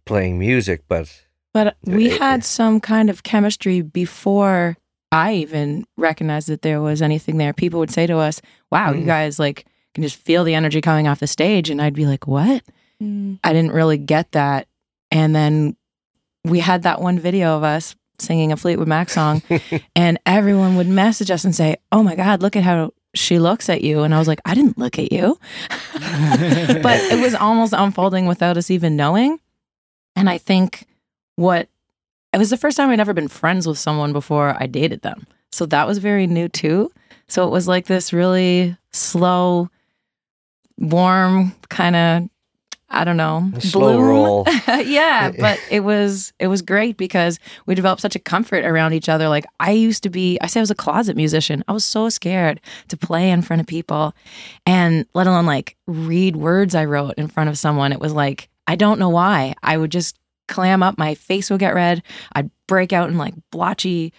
playing 0.06 0.38
music. 0.40 0.82
But 0.88 1.26
But 1.54 1.76
we 1.84 2.12
It- 2.12 2.18
had 2.22 2.46
some 2.46 2.80
kind 2.80 3.10
of 3.10 3.24
chemistry 3.24 3.82
before 3.82 4.78
I 5.12 5.34
even 5.34 5.86
recognized 5.98 6.48
that 6.48 6.62
there 6.62 6.82
was 6.82 7.02
anything 7.02 7.38
there. 7.38 7.52
People 7.52 7.80
would 7.82 7.92
say 7.92 8.08
to 8.08 8.18
us, 8.18 8.42
"Wow, 8.72 8.94
you 8.94 9.04
Mm. 9.04 9.08
guys 9.08 9.38
like 9.38 9.66
can 9.94 10.02
just 10.04 10.16
feel 10.16 10.46
the 10.46 10.56
energy 10.56 10.80
coming 10.80 11.08
off 11.10 11.20
the 11.20 11.28
stage," 11.28 11.70
and 11.70 11.82
I'd 11.82 11.94
be 11.94 12.06
like, 12.06 12.26
"What?" 12.26 12.64
Mm. 13.04 13.40
I 13.44 13.52
didn't 13.52 13.74
really 13.74 13.98
get 13.98 14.32
that. 14.32 14.68
And 15.12 15.36
then 15.36 15.76
we 16.44 16.60
had 16.60 16.84
that 16.84 17.02
one 17.02 17.20
video 17.20 17.56
of 17.58 17.64
us 17.64 17.96
singing 18.20 18.52
a 18.52 18.58
Fleetwood 18.58 18.88
Mac 18.88 19.10
song, 19.10 19.42
and 19.96 20.20
everyone 20.26 20.76
would 20.76 20.88
message 20.88 21.32
us 21.32 21.44
and 21.44 21.56
say, 21.56 21.78
"Oh 21.92 22.04
my 22.04 22.16
God, 22.16 22.42
look 22.42 22.56
at 22.56 22.64
how 22.64 22.94
she 23.14 23.40
looks 23.40 23.70
at 23.70 23.82
you," 23.82 24.04
and 24.04 24.14
I 24.14 24.20
was 24.20 24.28
like, 24.28 24.42
"I 24.46 24.54
didn't 24.54 24.78
look 24.78 25.00
at 25.00 25.12
you," 25.12 25.38
but 25.70 27.00
it 27.12 27.22
was 27.22 27.36
almost 27.36 27.74
unfolding 27.74 28.26
without 28.28 28.58
us 28.58 28.72
even 28.72 28.96
knowing. 28.96 29.40
And 30.16 30.30
I 30.30 30.38
think 30.38 30.86
what 31.36 31.68
it 32.34 32.38
was 32.38 32.50
the 32.50 32.58
first 32.58 32.78
time 32.78 32.90
I'd 32.90 33.00
ever 33.00 33.14
been 33.14 33.28
friends 33.28 33.68
with 33.68 33.78
someone 33.78 34.14
before 34.14 34.56
I 34.60 34.68
dated 34.68 35.02
them. 35.02 35.28
So 35.52 35.66
that 35.68 35.88
was 35.88 35.98
very 35.98 36.28
new 36.28 36.48
too. 36.48 36.92
So 37.28 37.46
it 37.48 37.52
was 37.52 37.68
like 37.68 37.86
this 37.86 38.14
really 38.14 38.78
slow, 38.92 39.70
warm 40.78 41.54
kind 41.70 41.96
of 41.96 42.30
I 42.94 43.04
don't 43.04 43.18
know, 43.18 43.50
slow 43.60 43.94
bloom. 43.94 44.04
roll. 44.04 44.46
yeah, 44.68 45.32
but 45.40 45.60
it 45.70 45.80
was 45.82 46.34
it 46.40 46.48
was 46.48 46.62
great 46.62 46.98
because 46.98 47.40
we 47.66 47.74
developed 47.74 48.02
such 48.02 48.16
a 48.16 48.20
comfort 48.20 48.66
around 48.66 48.94
each 48.94 49.10
other. 49.10 49.30
Like 49.30 49.46
I 49.60 49.72
used 49.72 50.04
to 50.04 50.10
be, 50.10 50.38
I 50.42 50.48
say 50.48 50.60
I 50.60 50.64
was 50.64 50.72
a 50.72 50.76
closet 50.76 51.16
musician. 51.16 51.64
I 51.68 51.72
was 51.72 51.86
so 51.86 52.10
scared 52.10 52.60
to 52.90 52.98
play 52.98 53.32
in 53.32 53.42
front 53.42 53.62
of 53.62 53.68
people, 53.68 54.14
and 54.66 55.06
let 55.14 55.28
alone 55.28 55.46
like 55.46 55.78
read 55.88 56.36
words 56.36 56.76
I 56.76 56.86
wrote 56.86 57.16
in 57.16 57.28
front 57.28 57.50
of 57.50 57.58
someone. 57.58 57.92
It 57.92 58.00
was 58.00 58.14
like 58.14 58.50
I 58.68 58.76
don't 58.76 59.00
know 59.00 59.10
why. 59.10 59.56
I 59.64 59.78
would 59.78 59.92
just 59.92 60.18
clam 60.48 60.84
up, 60.84 60.98
my 60.98 61.16
face 61.16 61.50
would 61.50 61.60
get 61.60 61.74
red. 61.74 62.04
I'd 62.34 62.52
break 62.68 62.94
out 62.94 63.10
in 63.10 63.18
like 63.18 63.34
blotchy 63.52 64.14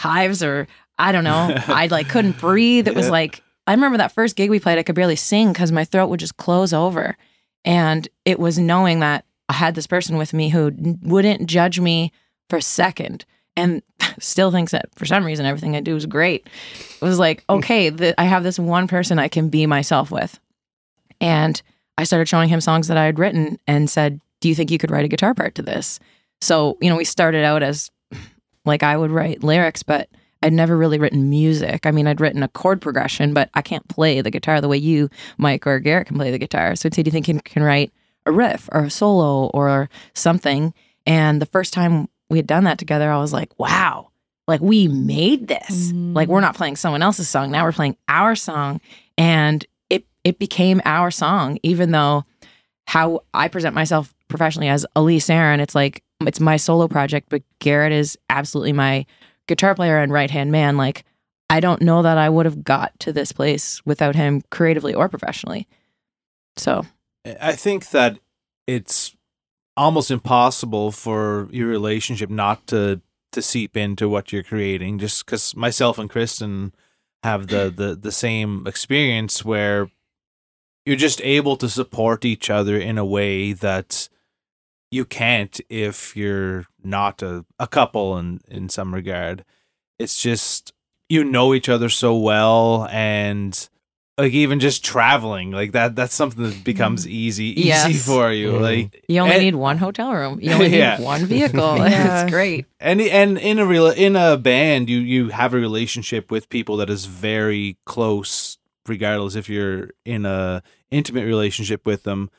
hives, 0.00 0.42
or 0.42 0.68
I 0.98 1.12
don't 1.12 1.24
know. 1.24 1.54
I 1.66 1.86
like 1.86 2.08
couldn't 2.08 2.38
breathe. 2.38 2.88
It 2.88 2.94
was 2.94 3.08
like 3.10 3.42
I 3.66 3.72
remember 3.72 3.98
that 3.98 4.12
first 4.12 4.34
gig 4.36 4.48
we 4.48 4.60
played. 4.60 4.78
I 4.78 4.82
could 4.82 4.94
barely 4.94 5.16
sing 5.16 5.52
because 5.52 5.72
my 5.72 5.84
throat 5.84 6.08
would 6.08 6.20
just 6.20 6.36
close 6.38 6.72
over. 6.72 7.16
And 7.68 8.08
it 8.24 8.40
was 8.40 8.58
knowing 8.58 9.00
that 9.00 9.26
I 9.50 9.52
had 9.52 9.74
this 9.74 9.86
person 9.86 10.16
with 10.16 10.32
me 10.32 10.48
who 10.48 10.72
wouldn't 11.02 11.46
judge 11.46 11.78
me 11.78 12.12
for 12.48 12.56
a 12.56 12.62
second 12.62 13.26
and 13.56 13.82
still 14.18 14.50
thinks 14.50 14.72
that 14.72 14.88
for 14.96 15.04
some 15.04 15.22
reason 15.22 15.44
everything 15.44 15.76
I 15.76 15.80
do 15.80 15.94
is 15.94 16.06
great. 16.06 16.48
It 17.00 17.04
was 17.04 17.18
like, 17.18 17.44
hmm. 17.44 17.56
okay, 17.56 17.90
th- 17.90 18.14
I 18.16 18.24
have 18.24 18.42
this 18.42 18.58
one 18.58 18.88
person 18.88 19.18
I 19.18 19.28
can 19.28 19.50
be 19.50 19.66
myself 19.66 20.10
with. 20.10 20.40
And 21.20 21.60
I 21.98 22.04
started 22.04 22.26
showing 22.26 22.48
him 22.48 22.62
songs 22.62 22.88
that 22.88 22.96
I 22.96 23.04
had 23.04 23.18
written 23.18 23.58
and 23.66 23.90
said, 23.90 24.18
Do 24.40 24.48
you 24.48 24.54
think 24.54 24.70
you 24.70 24.78
could 24.78 24.90
write 24.90 25.04
a 25.04 25.08
guitar 25.08 25.34
part 25.34 25.54
to 25.56 25.62
this? 25.62 26.00
So, 26.40 26.78
you 26.80 26.88
know, 26.88 26.96
we 26.96 27.04
started 27.04 27.44
out 27.44 27.62
as 27.62 27.90
like 28.64 28.82
I 28.82 28.96
would 28.96 29.10
write 29.10 29.42
lyrics, 29.42 29.82
but 29.82 30.08
I'd 30.42 30.52
never 30.52 30.76
really 30.76 30.98
written 30.98 31.28
music. 31.30 31.84
I 31.84 31.90
mean, 31.90 32.06
I'd 32.06 32.20
written 32.20 32.42
a 32.42 32.48
chord 32.48 32.80
progression, 32.80 33.34
but 33.34 33.50
I 33.54 33.62
can't 33.62 33.86
play 33.88 34.20
the 34.20 34.30
guitar 34.30 34.60
the 34.60 34.68
way 34.68 34.76
you, 34.76 35.08
Mike, 35.36 35.66
or 35.66 35.80
Garrett 35.80 36.06
can 36.06 36.16
play 36.16 36.30
the 36.30 36.38
guitar. 36.38 36.76
So 36.76 36.86
I'd 36.86 36.94
say, 36.94 37.02
Do 37.02 37.08
you 37.08 37.12
think 37.12 37.28
you 37.28 37.40
can 37.40 37.62
write 37.62 37.92
a 38.26 38.32
riff 38.32 38.68
or 38.72 38.84
a 38.84 38.90
solo 38.90 39.46
or 39.48 39.90
something? 40.14 40.72
And 41.06 41.42
the 41.42 41.46
first 41.46 41.72
time 41.72 42.08
we 42.30 42.38
had 42.38 42.46
done 42.46 42.64
that 42.64 42.78
together, 42.78 43.10
I 43.10 43.18
was 43.18 43.32
like, 43.32 43.58
wow, 43.58 44.10
like 44.46 44.60
we 44.60 44.86
made 44.88 45.48
this. 45.48 45.92
Mhm. 45.92 46.14
Like 46.14 46.28
we're 46.28 46.40
not 46.40 46.56
playing 46.56 46.76
someone 46.76 47.02
else's 47.02 47.28
song. 47.28 47.50
Now 47.50 47.64
we're 47.64 47.72
playing 47.72 47.96
our 48.08 48.36
song. 48.36 48.80
And 49.16 49.64
it 49.90 50.06
it 50.24 50.38
became 50.38 50.80
our 50.84 51.10
song, 51.10 51.58
even 51.62 51.90
though 51.90 52.24
how 52.86 53.20
I 53.34 53.48
present 53.48 53.74
myself 53.74 54.14
professionally 54.28 54.68
as 54.68 54.86
Elyse 54.94 55.30
Aeryn, 55.30 55.60
it's 55.60 55.74
like 55.74 56.02
it's 56.20 56.40
my 56.40 56.56
solo 56.56 56.88
project, 56.88 57.28
but 57.30 57.42
Garrett 57.60 57.92
is 57.92 58.18
absolutely 58.28 58.72
my 58.72 59.06
guitar 59.48 59.74
player 59.74 59.98
and 59.98 60.12
right 60.12 60.30
hand 60.30 60.52
man. 60.52 60.76
Like 60.76 61.04
I 61.50 61.60
don't 61.60 61.82
know 61.82 62.02
that 62.02 62.18
I 62.18 62.28
would 62.28 62.46
have 62.46 62.62
got 62.62 62.98
to 63.00 63.12
this 63.12 63.32
place 63.32 63.84
without 63.84 64.14
him 64.14 64.42
creatively 64.50 64.94
or 64.94 65.08
professionally. 65.08 65.66
So 66.56 66.84
I 67.40 67.54
think 67.54 67.90
that 67.90 68.18
it's 68.66 69.16
almost 69.76 70.10
impossible 70.10 70.92
for 70.92 71.48
your 71.50 71.68
relationship 71.68 72.30
not 72.30 72.66
to 72.68 73.00
to 73.32 73.42
seep 73.42 73.76
into 73.76 74.08
what 74.08 74.32
you're 74.32 74.42
creating 74.42 74.98
just 74.98 75.24
because 75.24 75.54
myself 75.54 75.98
and 75.98 76.08
kristen 76.08 76.74
have 77.22 77.48
the, 77.48 77.72
the 77.74 77.94
the 77.94 78.12
same 78.12 78.66
experience 78.66 79.44
where 79.44 79.90
you're 80.86 80.96
just 80.96 81.20
able 81.22 81.56
to 81.56 81.68
support 81.68 82.24
each 82.24 82.48
other 82.48 82.78
in 82.78 82.96
a 82.96 83.04
way 83.04 83.52
that 83.52 84.08
you 84.90 85.04
can't 85.04 85.60
if 85.68 86.16
you're 86.16 86.64
not 86.82 87.22
a, 87.22 87.44
a 87.58 87.66
couple 87.66 88.16
in 88.18 88.40
in 88.48 88.68
some 88.68 88.94
regard 88.94 89.44
it's 89.98 90.20
just 90.22 90.72
you 91.08 91.24
know 91.24 91.54
each 91.54 91.68
other 91.68 91.88
so 91.88 92.16
well 92.16 92.86
and 92.90 93.68
like 94.16 94.32
even 94.32 94.58
just 94.60 94.84
traveling 94.84 95.50
like 95.52 95.72
that 95.72 95.94
that's 95.94 96.14
something 96.14 96.42
that 96.42 96.64
becomes 96.64 97.06
easy 97.06 97.46
easy 97.60 97.68
Yes. 97.68 98.06
for 98.06 98.32
you 98.32 98.52
Mhm. 98.52 98.60
like 98.60 99.04
you 99.08 99.20
only 99.20 99.34
And- 99.34 99.44
need 99.44 99.54
one 99.54 99.78
hotel 99.78 100.12
room. 100.12 100.38
You 100.40 100.52
only 100.52 100.68
need 100.70 101.00
one 101.00 101.24
vehicle. 101.26 101.76
Yeah. 101.88 102.22
It's 102.22 102.30
great. 102.30 102.66
and 102.80 103.00
and 103.00 103.38
in 103.38 103.58
a 103.58 103.66
real 103.66 103.88
in 103.88 104.16
a 104.16 104.36
band 104.36 104.88
you 104.90 104.98
you 104.98 105.28
have 105.28 105.54
a 105.54 105.58
relationship 105.58 106.30
with 106.30 106.48
people 106.48 106.76
that 106.78 106.90
is 106.90 107.04
very 107.06 107.76
close 107.86 108.58
regardless 108.86 109.34
if 109.36 109.48
you're 109.48 109.90
in 110.04 110.24
a 110.26 110.62
intimate 110.90 111.24
relationship 111.26 111.84
with 111.86 112.02
them 112.04 112.30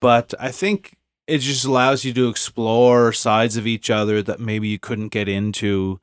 but 0.00 0.34
i 0.40 0.50
think 0.50 0.96
it 1.26 1.38
just 1.38 1.64
allows 1.64 2.04
you 2.04 2.12
to 2.12 2.28
explore 2.28 3.12
sides 3.12 3.56
of 3.56 3.66
each 3.66 3.90
other 3.90 4.22
that 4.22 4.40
maybe 4.40 4.68
you 4.68 4.78
couldn't 4.78 5.08
get 5.08 5.28
into 5.28 6.00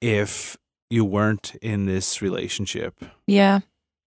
if 0.00 0.56
you 0.90 1.04
weren't 1.04 1.54
in 1.62 1.86
this 1.86 2.20
relationship 2.22 2.94
Yeah. 3.26 3.60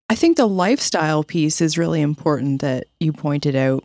I 0.08 0.14
think 0.14 0.36
the 0.36 0.46
lifestyle 0.48 1.24
piece 1.24 1.60
is 1.62 1.78
really 1.78 2.02
important 2.02 2.60
that 2.60 2.84
you 3.00 3.12
pointed 3.14 3.56
out, 3.56 3.82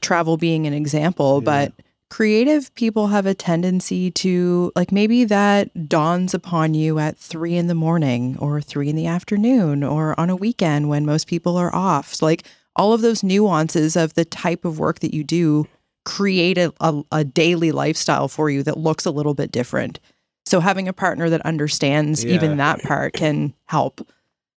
travel 0.00 0.36
being 0.38 0.66
an 0.66 0.72
example, 0.72 1.42
Yeah. 1.42 1.44
but 1.44 1.72
creative 2.08 2.72
people 2.76 3.08
have 3.08 3.26
a 3.26 3.34
tendency 3.34 4.10
to, 4.12 4.72
like, 4.74 4.90
maybe 4.92 5.24
that 5.24 5.88
dawns 5.88 6.32
upon 6.32 6.72
you 6.72 6.98
at 6.98 7.18
three 7.18 7.56
in 7.56 7.66
the 7.66 7.74
morning 7.74 8.36
or 8.38 8.60
three 8.62 8.88
in 8.88 8.96
the 8.96 9.06
afternoon 9.06 9.82
or 9.84 10.18
on 10.18 10.30
a 10.30 10.36
weekend 10.36 10.88
when 10.88 11.04
most 11.04 11.26
people 11.26 11.56
are 11.58 11.74
off. 11.74 12.14
So, 12.14 12.24
like, 12.24 12.44
all 12.76 12.92
of 12.94 13.02
those 13.02 13.22
nuances 13.22 13.96
of 13.96 14.14
the 14.14 14.24
type 14.24 14.64
of 14.64 14.78
work 14.78 15.00
that 15.00 15.12
you 15.12 15.24
do 15.24 15.66
create 16.06 16.56
a, 16.56 16.72
a, 16.80 17.02
a 17.12 17.24
daily 17.24 17.72
lifestyle 17.72 18.28
for 18.28 18.48
you 18.48 18.62
that 18.62 18.78
looks 18.78 19.04
a 19.04 19.10
little 19.10 19.34
bit 19.34 19.52
different. 19.52 20.00
So, 20.46 20.60
having 20.60 20.86
a 20.88 20.92
partner 20.94 21.28
that 21.28 21.42
understands 21.42 22.24
Yeah. 22.24 22.34
even 22.36 22.56
that 22.56 22.80
part 22.82 23.12
can 23.12 23.52
help. 23.66 24.00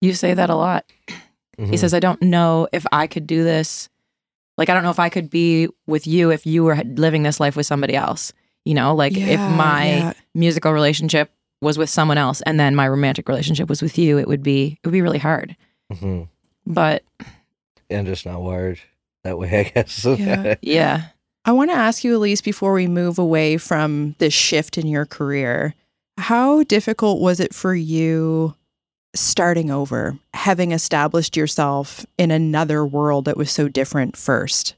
You 0.01 0.13
say 0.13 0.33
that 0.35 0.49
a 0.51 0.55
lot. 0.55 0.85
Mhm. 1.57 1.69
He 1.69 1.77
says, 1.77 1.93
I 1.93 1.99
don't 1.99 2.21
know 2.21 2.67
if 2.71 2.85
I 2.91 3.07
could 3.07 3.25
do 3.25 3.43
this. 3.43 3.89
Like, 4.57 4.69
I 4.69 4.73
don't 4.75 4.83
know 4.83 4.91
if 4.91 4.99
I 4.99 5.09
could 5.09 5.29
be 5.29 5.69
with 5.87 6.05
you 6.05 6.29
if 6.31 6.45
you 6.45 6.63
were 6.65 6.75
living 6.83 7.23
this 7.23 7.39
life 7.39 7.55
with 7.55 7.65
somebody 7.65 7.95
else. 7.95 8.33
You 8.65 8.73
know, 8.73 8.93
like 8.93 9.15
if 9.15 9.39
my 9.39 9.85
yeah. 9.87 10.13
musical 10.35 10.73
relationship 10.73 11.31
was 11.61 11.77
with 11.77 11.89
someone 11.89 12.17
else 12.17 12.41
and 12.41 12.59
then 12.59 12.75
my 12.75 12.87
romantic 12.87 13.27
relationship 13.29 13.69
was 13.69 13.81
with 13.81 13.97
you, 13.97 14.19
it 14.19 14.27
would 14.27 14.43
be, 14.43 14.77
it 14.83 14.85
would 14.87 14.91
be 14.91 15.01
really 15.01 15.17
hard. 15.19 15.55
Mhm. 15.91 16.27
But 16.65 17.03
and 17.89 18.05
just 18.05 18.25
not 18.25 18.41
wired 18.41 18.79
that 19.23 19.37
way, 19.39 19.59
I 19.59 19.63
guess. 19.71 20.05
Yeah. 20.19 20.55
yeah, 20.61 21.01
I 21.47 21.53
want 21.53 21.71
to 21.71 21.77
ask 21.77 22.03
you, 22.03 22.19
Elyse, 22.19 22.43
before 22.43 22.73
we 22.73 22.87
move 22.87 23.17
away 23.17 23.55
from 23.55 24.15
this 24.17 24.33
shift 24.33 24.77
in 24.77 24.85
your 24.85 25.05
career, 25.05 25.73
how 26.17 26.63
difficult 26.63 27.21
was 27.21 27.39
it 27.39 27.55
for 27.55 27.73
you 27.73 28.53
starting 29.15 29.71
over, 29.71 30.19
having 30.33 30.73
established 30.73 31.37
yourself 31.37 32.05
in 32.17 32.31
another 32.31 32.85
world 32.85 33.25
that 33.25 33.37
was 33.37 33.49
so 33.49 33.69
different 33.69 34.17
first? 34.17 34.75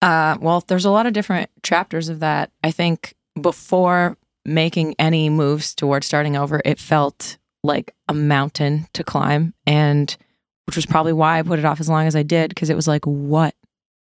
Uh, 0.00 0.38
well, 0.40 0.64
there's 0.68 0.86
a 0.86 0.90
lot 0.90 1.04
of 1.04 1.12
different 1.12 1.50
chapters 1.62 2.08
of 2.08 2.20
that. 2.20 2.50
I 2.64 2.70
think 2.70 3.12
before 3.38 4.16
making 4.46 4.94
any 4.98 5.28
moves 5.28 5.74
towards 5.74 6.06
starting 6.06 6.34
over, 6.34 6.62
it 6.64 6.80
felt 6.80 7.36
like 7.62 7.94
a 8.08 8.14
mountain 8.14 8.86
to 8.94 9.04
climb, 9.04 9.52
and 9.66 10.16
which 10.64 10.76
was 10.76 10.86
probably 10.86 11.12
why 11.12 11.38
I 11.38 11.42
put 11.42 11.58
it 11.58 11.66
off 11.66 11.78
as 11.78 11.90
long 11.90 12.06
as 12.06 12.16
I 12.16 12.22
did 12.22 12.48
because 12.48 12.70
it 12.70 12.76
was 12.76 12.88
like, 12.88 13.04
what 13.04 13.54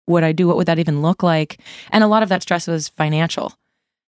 would 0.08 0.24
I 0.24 0.32
do? 0.32 0.48
What 0.48 0.58
would 0.58 0.68
that 0.68 0.80
even 0.80 1.02
look 1.02 1.24
like? 1.24 1.60
And 1.92 2.04
a 2.04 2.08
lot 2.08 2.24
of 2.24 2.30
that 2.30 2.42
stress 2.42 2.68
was 2.68 2.88
financial. 2.88 3.54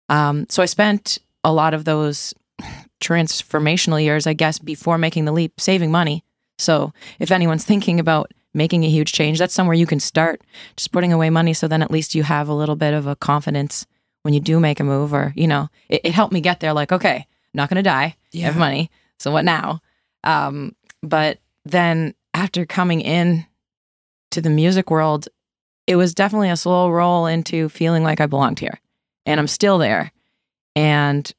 Um, 0.09 0.45
so 0.49 0.63
I 0.63 0.65
spent 0.65 1.19
a 1.43 1.53
lot 1.53 1.73
of 1.73 1.85
those 1.85 2.33
transformational 3.01 4.01
years, 4.01 4.27
I 4.27 4.33
guess, 4.33 4.59
before 4.59 4.97
making 4.97 5.25
the 5.25 5.31
leap, 5.31 5.59
saving 5.59 5.91
money. 5.91 6.23
So 6.57 6.93
if 7.19 7.31
anyone's 7.31 7.65
thinking 7.71 7.99
about 7.99 8.31
making 8.53 8.83
a 8.83 8.89
huge 8.89 9.11
change, 9.11 9.39
that's 9.39 9.53
somewhere 9.53 9.75
you 9.75 9.87
can 9.87 9.99
start 9.99 10.41
just 10.77 10.91
putting 10.91 11.11
away 11.11 11.29
money 11.29 11.53
so 11.53 11.67
then 11.67 11.81
at 11.81 11.91
least 11.91 12.15
you 12.15 12.23
have 12.23 12.47
a 12.47 12.53
little 12.53 12.75
bit 12.75 12.93
of 12.93 13.07
a 13.07 13.15
confidence 13.15 13.85
when 14.23 14.33
you 14.33 14.39
do 14.39 14.59
make 14.59 14.79
a 14.79 14.83
move 14.83 15.13
or 15.13 15.33
you 15.35 15.47
know 15.47 15.69
it, 15.89 16.01
it 16.05 16.11
helped 16.13 16.33
me 16.33 16.41
get 16.41 16.59
there 16.59 16.73
like 16.73 16.91
okay 16.91 17.15
I'm 17.17 17.55
not 17.55 17.69
gonna 17.69 17.83
die 17.83 18.15
I 18.33 18.37
have 18.37 18.57
money 18.57 18.89
so 19.19 19.31
what 19.31 19.45
now 19.45 19.81
um 20.23 20.75
but 21.01 21.39
then 21.65 22.15
after 22.33 22.65
coming 22.65 23.01
in 23.01 23.45
to 24.31 24.41
the 24.41 24.49
music 24.49 24.89
world 24.89 25.27
it 25.87 25.95
was 25.95 26.13
definitely 26.13 26.49
a 26.49 26.57
slow 26.57 26.89
roll 26.89 27.25
into 27.25 27.69
feeling 27.69 28.03
like 28.03 28.21
i 28.21 28.25
belonged 28.25 28.59
here 28.59 28.79
and 29.25 29.39
i'm 29.39 29.47
still 29.47 29.77
there 29.77 30.11
and 30.75 31.31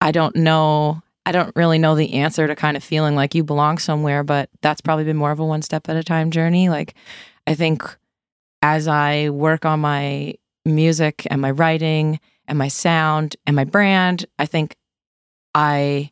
i 0.00 0.10
don't 0.10 0.36
know 0.36 1.02
i 1.26 1.32
don't 1.32 1.54
really 1.56 1.78
know 1.78 1.94
the 1.94 2.14
answer 2.14 2.46
to 2.46 2.54
kind 2.54 2.76
of 2.76 2.84
feeling 2.84 3.14
like 3.14 3.34
you 3.34 3.44
belong 3.44 3.78
somewhere 3.78 4.22
but 4.22 4.48
that's 4.60 4.80
probably 4.80 5.04
been 5.04 5.16
more 5.16 5.30
of 5.30 5.40
a 5.40 5.44
one 5.44 5.62
step 5.62 5.88
at 5.88 5.96
a 5.96 6.04
time 6.04 6.30
journey 6.30 6.68
like 6.68 6.94
i 7.46 7.54
think 7.54 7.82
as 8.62 8.88
i 8.88 9.28
work 9.30 9.64
on 9.64 9.80
my 9.80 10.34
music 10.64 11.26
and 11.30 11.40
my 11.40 11.50
writing 11.50 12.20
and 12.46 12.58
my 12.58 12.68
sound 12.68 13.36
and 13.46 13.56
my 13.56 13.64
brand 13.64 14.26
i 14.38 14.46
think 14.46 14.76
i 15.54 16.10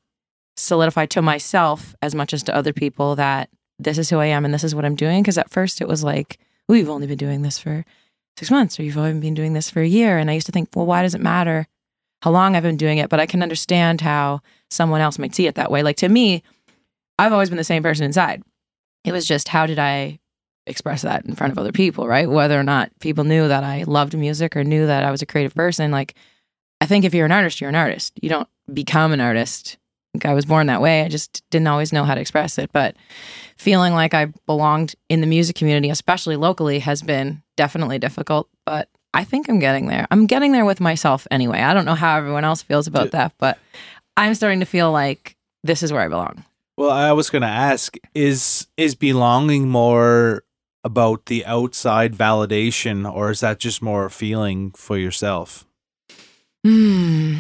solidify 0.61 1.07
to 1.07 1.23
myself 1.23 1.95
as 2.03 2.15
much 2.15 2.33
as 2.33 2.43
to 2.45 2.55
other 2.55 2.73
people 2.73 3.17
that 3.17 3.49
this 3.79 3.99
is 3.99 4.11
who 4.11 4.19
I 4.19 4.27
am 4.27 4.45
and 4.45 4.53
this 4.53 4.65
is 4.65 4.75
what 4.75 4.85
I'm 4.85 4.95
doing. 4.95 5.23
Because 5.23 5.39
at 5.39 5.51
first 5.51 5.81
it 5.81 5.89
was 5.89 6.05
like, 6.05 6.39
oh, 6.71 6.75
you've 6.75 6.89
only 6.89 7.07
been 7.07 7.19
doing 7.19 7.43
this 7.43 7.59
for 7.59 7.85
six 8.39 8.51
months 8.51 8.79
or 8.79 8.85
you've 8.85 8.97
only 8.97 9.19
been 9.21 9.35
doing 9.35 9.53
this 9.53 9.71
for 9.71 9.81
a 9.81 9.87
year. 9.87 10.19
And 10.19 10.31
I 10.31 10.35
used 10.35 10.47
to 10.47 10.53
think, 10.53 10.71
well, 10.75 10.87
why 10.87 11.03
does 11.03 11.15
it 11.15 11.21
matter 11.21 11.67
how 12.23 12.31
long 12.31 12.55
I've 12.55 12.63
been 12.63 12.77
doing 12.77 12.99
it? 12.99 13.11
But 13.11 13.21
I 13.21 13.27
can 13.27 13.43
understand 13.43 14.01
how 14.01 14.41
someone 14.71 15.01
else 15.01 15.19
might 15.19 15.35
see 15.35 15.47
it 15.47 15.57
that 15.57 15.71
way. 15.71 15.83
Like 15.83 15.97
to 15.97 16.09
me, 16.09 16.43
I've 17.19 17.33
always 17.33 17.51
been 17.51 17.59
the 17.59 17.65
same 17.65 17.83
person 17.83 18.07
inside. 18.07 18.43
It 19.05 19.13
was 19.13 19.27
just 19.27 19.49
how 19.49 19.67
did 19.67 19.79
I 19.79 20.21
express 20.67 21.03
that 21.03 21.25
in 21.27 21.35
front 21.35 21.53
of 21.53 21.59
other 21.59 21.73
people, 21.73 22.07
right? 22.07 22.31
Whether 22.31 22.59
or 22.59 22.63
not 22.63 22.91
people 23.01 23.25
knew 23.25 23.49
that 23.49 23.65
I 23.65 23.83
loved 23.85 24.17
music 24.17 24.57
or 24.57 24.65
knew 24.65 24.87
that 24.87 25.05
I 25.05 25.11
was 25.11 25.23
a 25.23 25.27
creative 25.27 25.55
person. 25.55 25.91
Like, 25.91 26.15
I 26.81 26.87
think 26.87 27.05
if 27.05 27.15
you're 27.15 27.27
an 27.27 27.33
artist, 27.33 27.61
you're 27.61 27.69
an 27.69 27.77
artist. 27.77 28.19
You 28.23 28.29
don't 28.29 28.49
become 28.73 29.13
an 29.13 29.21
artist 29.21 29.77
I 30.25 30.35
was 30.35 30.45
born 30.45 30.67
that 30.67 30.81
way. 30.81 31.03
I 31.03 31.09
just 31.09 31.43
didn't 31.51 31.69
always 31.69 31.93
know 31.93 32.05
how 32.05 32.15
to 32.15 32.21
express 32.21 32.59
it. 32.59 32.71
But 32.73 32.97
feeling 33.57 33.93
like 33.93 34.15
I 34.15 34.27
belonged 34.47 34.95
in 35.09 35.21
the 35.21 35.27
music 35.27 35.57
community, 35.57 35.91
especially 35.91 36.37
locally, 36.37 36.79
has 36.81 37.03
been 37.03 37.43
definitely 37.57 37.99
difficult. 37.99 38.49
But 38.67 38.89
I 39.15 39.25
think 39.25 39.49
I'm 39.49 39.59
getting 39.59 39.87
there. 39.87 40.07
I'm 40.11 40.27
getting 40.27 40.53
there 40.53 40.65
with 40.65 40.81
myself 40.81 41.27
anyway. 41.31 41.61
I 41.61 41.75
don't 41.75 41.85
know 41.85 41.95
how 41.95 42.17
everyone 42.17 42.45
else 42.45 42.63
feels 42.63 42.87
about 42.87 43.13
that, 43.13 43.33
but 43.39 43.59
I'm 44.17 44.35
starting 44.35 44.61
to 44.61 44.67
feel 44.67 44.93
like 44.93 45.37
this 45.65 45.83
is 45.83 45.93
where 45.93 46.03
I 46.03 46.09
belong. 46.09 46.45
Well, 46.77 46.91
I 46.91 47.13
was 47.13 47.31
going 47.31 47.43
to 47.43 47.49
ask 47.49 47.97
is 48.15 48.67
is 48.77 48.95
belonging 48.95 49.69
more 49.69 50.45
about 50.83 51.27
the 51.27 51.45
outside 51.45 52.15
validation 52.15 53.11
or 53.11 53.31
is 53.31 53.41
that 53.41 53.59
just 53.59 53.83
more 53.83 54.07
a 54.07 54.11
feeling 54.11 54.71
for 54.71 54.97
yourself? 54.97 55.67
Hmm. 56.65 57.37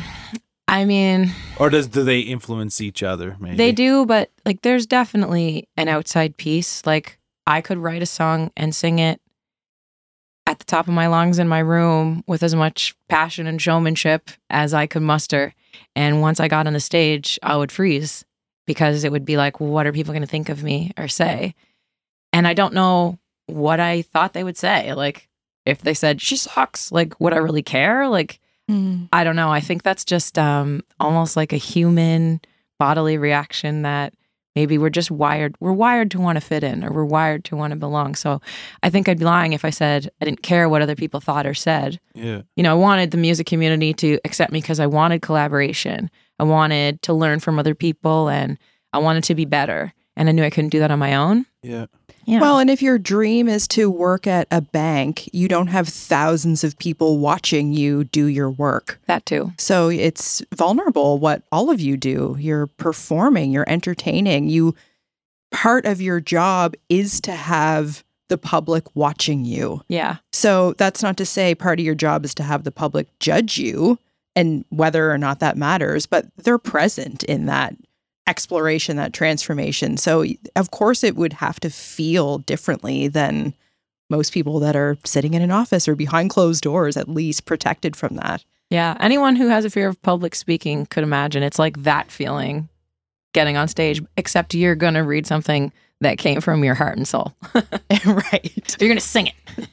I 0.70 0.84
mean, 0.84 1.32
Or 1.58 1.68
does 1.68 1.88
do 1.88 2.04
they 2.04 2.20
influence 2.20 2.80
each 2.80 3.02
other 3.02 3.36
maybe? 3.40 3.56
They 3.56 3.72
do, 3.72 4.06
but 4.06 4.30
like 4.46 4.62
there's 4.62 4.86
definitely 4.86 5.68
an 5.76 5.88
outside 5.88 6.36
piece. 6.36 6.86
Like 6.86 7.18
I 7.44 7.60
could 7.60 7.78
write 7.78 8.02
a 8.02 8.06
song 8.06 8.52
and 8.56 8.72
sing 8.72 9.00
it 9.00 9.20
at 10.46 10.60
the 10.60 10.64
top 10.64 10.86
of 10.86 10.94
my 10.94 11.08
lungs 11.08 11.40
in 11.40 11.48
my 11.48 11.58
room 11.58 12.22
with 12.28 12.44
as 12.44 12.54
much 12.54 12.94
passion 13.08 13.48
and 13.48 13.60
showmanship 13.60 14.30
as 14.48 14.72
I 14.72 14.86
could 14.86 15.02
muster. 15.02 15.54
And 15.96 16.20
once 16.20 16.38
I 16.38 16.46
got 16.46 16.68
on 16.68 16.72
the 16.72 16.80
stage, 16.80 17.36
I 17.42 17.56
would 17.56 17.72
freeze 17.72 18.24
because 18.64 19.02
it 19.02 19.10
would 19.10 19.24
be 19.24 19.36
like, 19.36 19.58
what 19.58 19.88
are 19.88 19.92
people 19.92 20.12
going 20.12 20.22
to 20.22 20.28
think 20.28 20.48
of 20.50 20.62
me 20.62 20.92
or 20.96 21.08
say? 21.08 21.56
And 22.32 22.46
I 22.46 22.54
don't 22.54 22.74
know 22.74 23.18
what 23.46 23.80
I 23.80 24.02
thought 24.02 24.34
they 24.34 24.44
would 24.44 24.56
say. 24.56 24.94
Like 24.94 25.28
if 25.66 25.82
they 25.82 25.94
said 25.94 26.22
she 26.22 26.36
sucks, 26.36 26.92
like 26.92 27.18
would 27.18 27.32
I 27.32 27.38
really 27.38 27.64
care? 27.64 28.08
Like 28.08 28.38
Mm. 28.70 29.08
I 29.12 29.24
don't 29.24 29.36
know. 29.36 29.50
I 29.50 29.60
think 29.60 29.82
that's 29.82 30.04
just 30.04 30.38
um, 30.38 30.82
almost 30.98 31.36
like 31.36 31.52
a 31.52 31.58
human 31.58 32.40
bodily 32.78 33.18
reaction 33.18 33.82
that 33.82 34.14
maybe 34.56 34.78
we're 34.78 34.90
just 34.90 35.10
wired. 35.10 35.54
We're 35.60 35.72
wired 35.72 36.10
to 36.12 36.20
want 36.20 36.36
to 36.36 36.40
fit 36.40 36.64
in 36.64 36.84
or 36.84 36.92
we're 36.92 37.04
wired 37.04 37.44
to 37.46 37.56
want 37.56 37.72
to 37.72 37.76
belong. 37.76 38.14
So 38.14 38.40
I 38.82 38.90
think 38.90 39.08
I'd 39.08 39.18
be 39.18 39.24
lying 39.24 39.52
if 39.52 39.64
I 39.64 39.70
said 39.70 40.10
I 40.20 40.24
didn't 40.24 40.42
care 40.42 40.68
what 40.68 40.82
other 40.82 40.96
people 40.96 41.20
thought 41.20 41.46
or 41.46 41.54
said. 41.54 42.00
Yeah. 42.14 42.42
You 42.56 42.62
know, 42.62 42.72
I 42.72 42.78
wanted 42.78 43.10
the 43.10 43.16
music 43.16 43.46
community 43.46 43.94
to 43.94 44.18
accept 44.24 44.52
me 44.52 44.60
because 44.60 44.80
I 44.80 44.86
wanted 44.86 45.22
collaboration. 45.22 46.10
I 46.38 46.44
wanted 46.44 47.02
to 47.02 47.12
learn 47.12 47.40
from 47.40 47.58
other 47.58 47.74
people 47.74 48.28
and 48.28 48.58
I 48.92 48.98
wanted 48.98 49.24
to 49.24 49.34
be 49.34 49.44
better. 49.44 49.92
And 50.16 50.28
I 50.28 50.32
knew 50.32 50.44
I 50.44 50.50
couldn't 50.50 50.70
do 50.70 50.80
that 50.80 50.90
on 50.90 50.98
my 50.98 51.14
own. 51.14 51.46
Yeah. 51.62 51.86
Yeah. 52.24 52.40
Well, 52.40 52.58
and 52.58 52.70
if 52.70 52.82
your 52.82 52.98
dream 52.98 53.48
is 53.48 53.66
to 53.68 53.90
work 53.90 54.26
at 54.26 54.46
a 54.50 54.60
bank, 54.60 55.28
you 55.32 55.48
don't 55.48 55.68
have 55.68 55.88
thousands 55.88 56.62
of 56.64 56.78
people 56.78 57.18
watching 57.18 57.72
you 57.72 58.04
do 58.04 58.26
your 58.26 58.50
work. 58.50 59.00
that 59.06 59.26
too. 59.26 59.52
So 59.58 59.88
it's 59.88 60.42
vulnerable 60.54 61.18
what 61.18 61.42
all 61.50 61.70
of 61.70 61.80
you 61.80 61.96
do. 61.96 62.36
You're 62.38 62.66
performing, 62.66 63.50
you're 63.50 63.68
entertaining. 63.68 64.48
You 64.48 64.74
part 65.50 65.86
of 65.86 66.00
your 66.00 66.20
job 66.20 66.74
is 66.88 67.20
to 67.22 67.32
have 67.32 68.04
the 68.28 68.38
public 68.38 68.84
watching 68.94 69.44
you. 69.44 69.82
Yeah. 69.88 70.18
So 70.32 70.74
that's 70.74 71.02
not 71.02 71.16
to 71.16 71.26
say 71.26 71.54
part 71.54 71.80
of 71.80 71.84
your 71.84 71.96
job 71.96 72.24
is 72.24 72.34
to 72.36 72.44
have 72.44 72.62
the 72.64 72.70
public 72.70 73.06
judge 73.18 73.58
you 73.58 73.98
and 74.36 74.64
whether 74.68 75.10
or 75.10 75.18
not 75.18 75.40
that 75.40 75.56
matters, 75.56 76.06
but 76.06 76.26
they're 76.36 76.56
present 76.58 77.24
in 77.24 77.46
that 77.46 77.74
exploration, 78.30 78.96
that 78.96 79.12
transformation. 79.12 79.96
So 79.96 80.24
of 80.56 80.70
course 80.70 81.02
it 81.04 81.16
would 81.16 81.34
have 81.34 81.58
to 81.60 81.68
feel 81.68 82.38
differently 82.38 83.08
than 83.08 83.52
most 84.08 84.32
people 84.32 84.60
that 84.60 84.76
are 84.76 84.96
sitting 85.04 85.34
in 85.34 85.42
an 85.42 85.50
office 85.50 85.88
or 85.88 85.96
behind 85.96 86.30
closed 86.30 86.62
doors, 86.62 86.96
at 86.96 87.08
least 87.08 87.44
protected 87.44 87.96
from 87.96 88.14
that. 88.16 88.44
Yeah. 88.70 88.96
Anyone 89.00 89.36
who 89.36 89.48
has 89.48 89.64
a 89.64 89.70
fear 89.70 89.88
of 89.88 90.00
public 90.02 90.34
speaking 90.34 90.86
could 90.86 91.02
imagine 91.02 91.42
it's 91.42 91.58
like 91.58 91.82
that 91.82 92.10
feeling 92.10 92.68
getting 93.32 93.56
on 93.56 93.68
stage, 93.68 94.02
except 94.16 94.54
you're 94.54 94.74
going 94.74 94.94
to 94.94 95.00
read 95.00 95.26
something 95.26 95.72
that 96.00 96.18
came 96.18 96.40
from 96.40 96.64
your 96.64 96.74
heart 96.74 96.96
and 96.96 97.06
soul. 97.06 97.34
right. 97.54 98.76
You're 98.80 98.88
going 98.88 98.96
to 98.96 99.00
sing 99.00 99.28
it. 99.28 99.68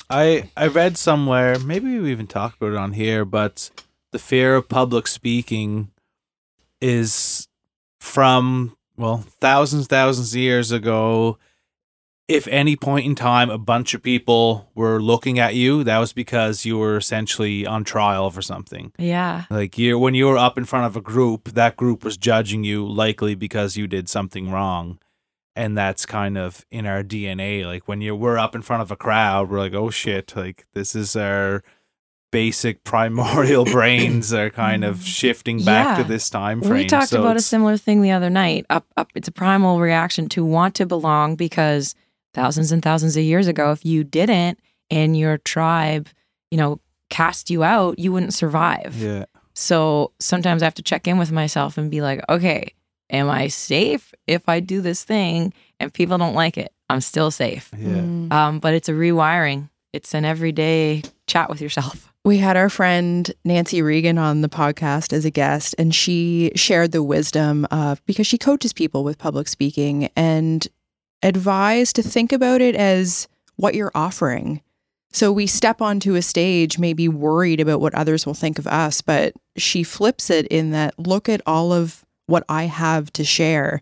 I 0.10 0.50
I 0.56 0.68
read 0.68 0.96
somewhere, 0.96 1.58
maybe 1.58 1.98
we 1.98 2.10
even 2.10 2.26
talked 2.26 2.56
about 2.56 2.72
it 2.72 2.78
on 2.78 2.94
here, 2.94 3.24
but 3.24 3.70
the 4.12 4.18
fear 4.18 4.54
of 4.54 4.68
public 4.68 5.06
speaking 5.06 5.90
is 6.80 7.47
from 7.98 8.76
well, 8.98 9.24
thousands, 9.40 9.86
thousands 9.86 10.34
of 10.34 10.40
years 10.40 10.72
ago. 10.72 11.38
If 12.26 12.46
any 12.48 12.76
point 12.76 13.06
in 13.06 13.14
time 13.14 13.48
a 13.48 13.56
bunch 13.56 13.94
of 13.94 14.02
people 14.02 14.70
were 14.74 15.00
looking 15.00 15.38
at 15.38 15.54
you, 15.54 15.82
that 15.84 15.96
was 15.96 16.12
because 16.12 16.66
you 16.66 16.76
were 16.76 16.98
essentially 16.98 17.64
on 17.64 17.84
trial 17.84 18.28
for 18.30 18.42
something. 18.42 18.92
Yeah. 18.98 19.44
Like 19.48 19.78
you 19.78 19.98
when 19.98 20.14
you 20.14 20.26
were 20.26 20.36
up 20.36 20.58
in 20.58 20.66
front 20.66 20.84
of 20.84 20.94
a 20.94 21.00
group, 21.00 21.50
that 21.50 21.78
group 21.78 22.04
was 22.04 22.18
judging 22.18 22.64
you 22.64 22.86
likely 22.86 23.34
because 23.34 23.78
you 23.78 23.86
did 23.86 24.10
something 24.10 24.50
wrong. 24.50 24.98
And 25.56 25.76
that's 25.76 26.04
kind 26.04 26.36
of 26.36 26.66
in 26.70 26.84
our 26.84 27.02
DNA. 27.02 27.64
Like 27.64 27.88
when 27.88 28.02
you 28.02 28.14
we're 28.14 28.36
up 28.36 28.54
in 28.54 28.60
front 28.60 28.82
of 28.82 28.90
a 28.90 28.96
crowd, 28.96 29.48
we're 29.48 29.58
like, 29.60 29.74
oh 29.74 29.88
shit, 29.88 30.36
like 30.36 30.66
this 30.74 30.94
is 30.94 31.16
our 31.16 31.64
basic 32.30 32.84
primordial 32.84 33.64
brains 33.64 34.32
are 34.32 34.50
kind 34.50 34.84
of 34.84 35.02
shifting 35.02 35.64
back 35.64 35.98
to 35.98 36.04
this 36.04 36.28
time 36.30 36.60
frame. 36.60 36.72
We 36.72 36.86
talked 36.86 37.08
So 37.08 37.20
about 37.20 37.36
a 37.36 37.40
similar 37.40 37.76
thing 37.76 38.02
the 38.02 38.10
other 38.12 38.30
night. 38.30 38.66
Up, 38.70 38.86
up. 38.96 39.10
It's 39.14 39.28
a 39.28 39.32
primal 39.32 39.80
reaction 39.80 40.28
to 40.30 40.44
want 40.44 40.74
to 40.76 40.86
belong 40.86 41.36
because 41.36 41.94
thousands 42.34 42.72
and 42.72 42.82
thousands 42.82 43.16
of 43.16 43.22
years 43.22 43.46
ago, 43.46 43.72
if 43.72 43.84
you 43.84 44.04
didn't 44.04 44.58
and 44.90 45.16
your 45.16 45.38
tribe, 45.38 46.08
you 46.50 46.58
know, 46.58 46.80
cast 47.10 47.50
you 47.50 47.62
out, 47.62 47.98
you 47.98 48.12
wouldn't 48.12 48.34
survive. 48.34 48.94
Yeah. 48.96 49.24
So 49.54 50.12
sometimes 50.20 50.62
I 50.62 50.66
have 50.66 50.74
to 50.74 50.82
check 50.82 51.08
in 51.08 51.18
with 51.18 51.32
myself 51.32 51.78
and 51.78 51.90
be 51.90 52.00
like, 52.00 52.22
okay, 52.28 52.72
am 53.10 53.28
I 53.28 53.48
safe 53.48 54.14
if 54.26 54.48
I 54.48 54.60
do 54.60 54.80
this 54.80 55.02
thing 55.02 55.52
and 55.80 55.92
people 55.92 56.18
don't 56.18 56.34
like 56.34 56.56
it? 56.56 56.72
I'm 56.90 57.00
still 57.00 57.30
safe. 57.30 57.70
Yeah. 57.76 57.88
Mm. 57.88 58.32
Um, 58.32 58.58
but 58.60 58.74
it's 58.74 58.88
a 58.88 58.92
rewiring. 58.92 59.68
It's 59.92 60.14
an 60.14 60.24
everyday 60.24 61.02
chat 61.26 61.50
with 61.50 61.60
yourself. 61.60 62.07
We 62.28 62.36
had 62.36 62.58
our 62.58 62.68
friend 62.68 63.32
Nancy 63.46 63.80
Regan 63.80 64.18
on 64.18 64.42
the 64.42 64.50
podcast 64.50 65.14
as 65.14 65.24
a 65.24 65.30
guest, 65.30 65.74
and 65.78 65.94
she 65.94 66.52
shared 66.54 66.92
the 66.92 67.02
wisdom 67.02 67.66
of 67.70 68.04
because 68.04 68.26
she 68.26 68.36
coaches 68.36 68.74
people 68.74 69.02
with 69.02 69.16
public 69.16 69.48
speaking 69.48 70.10
and 70.14 70.68
advised 71.22 71.96
to 71.96 72.02
think 72.02 72.30
about 72.32 72.60
it 72.60 72.76
as 72.76 73.28
what 73.56 73.74
you're 73.74 73.92
offering. 73.94 74.60
So 75.10 75.32
we 75.32 75.46
step 75.46 75.80
onto 75.80 76.16
a 76.16 76.20
stage, 76.20 76.78
maybe 76.78 77.08
worried 77.08 77.60
about 77.60 77.80
what 77.80 77.94
others 77.94 78.26
will 78.26 78.34
think 78.34 78.58
of 78.58 78.66
us, 78.66 79.00
but 79.00 79.32
she 79.56 79.82
flips 79.82 80.28
it 80.28 80.46
in 80.48 80.72
that 80.72 80.98
look 80.98 81.30
at 81.30 81.40
all 81.46 81.72
of 81.72 82.04
what 82.26 82.44
I 82.46 82.64
have 82.64 83.10
to 83.14 83.24
share. 83.24 83.80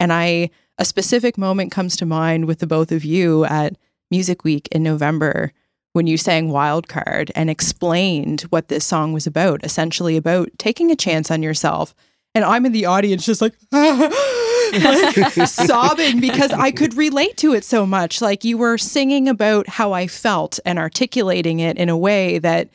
And 0.00 0.14
I, 0.14 0.48
a 0.78 0.86
specific 0.86 1.36
moment 1.36 1.72
comes 1.72 1.96
to 1.96 2.06
mind 2.06 2.46
with 2.46 2.60
the 2.60 2.66
both 2.66 2.90
of 2.90 3.04
you 3.04 3.44
at 3.44 3.76
Music 4.10 4.44
Week 4.44 4.66
in 4.72 4.82
November 4.82 5.52
when 5.92 6.06
you 6.06 6.16
sang 6.16 6.48
Wildcard 6.48 7.30
and 7.34 7.50
explained 7.50 8.42
what 8.42 8.68
this 8.68 8.84
song 8.84 9.12
was 9.12 9.26
about, 9.26 9.64
essentially 9.64 10.16
about 10.16 10.50
taking 10.58 10.90
a 10.90 10.96
chance 10.96 11.30
on 11.30 11.42
yourself. 11.42 11.94
And 12.34 12.44
I'm 12.44 12.64
in 12.64 12.72
the 12.72 12.86
audience 12.86 13.26
just 13.26 13.42
like, 13.42 13.54
like, 13.72 15.32
sobbing 15.46 16.20
because 16.20 16.52
I 16.52 16.70
could 16.70 16.94
relate 16.94 17.36
to 17.38 17.52
it 17.52 17.64
so 17.64 17.84
much. 17.84 18.22
Like 18.22 18.44
you 18.44 18.56
were 18.56 18.78
singing 18.78 19.28
about 19.28 19.68
how 19.68 19.92
I 19.92 20.06
felt 20.06 20.58
and 20.64 20.78
articulating 20.78 21.60
it 21.60 21.76
in 21.76 21.88
a 21.88 21.96
way 21.96 22.38
that 22.38 22.68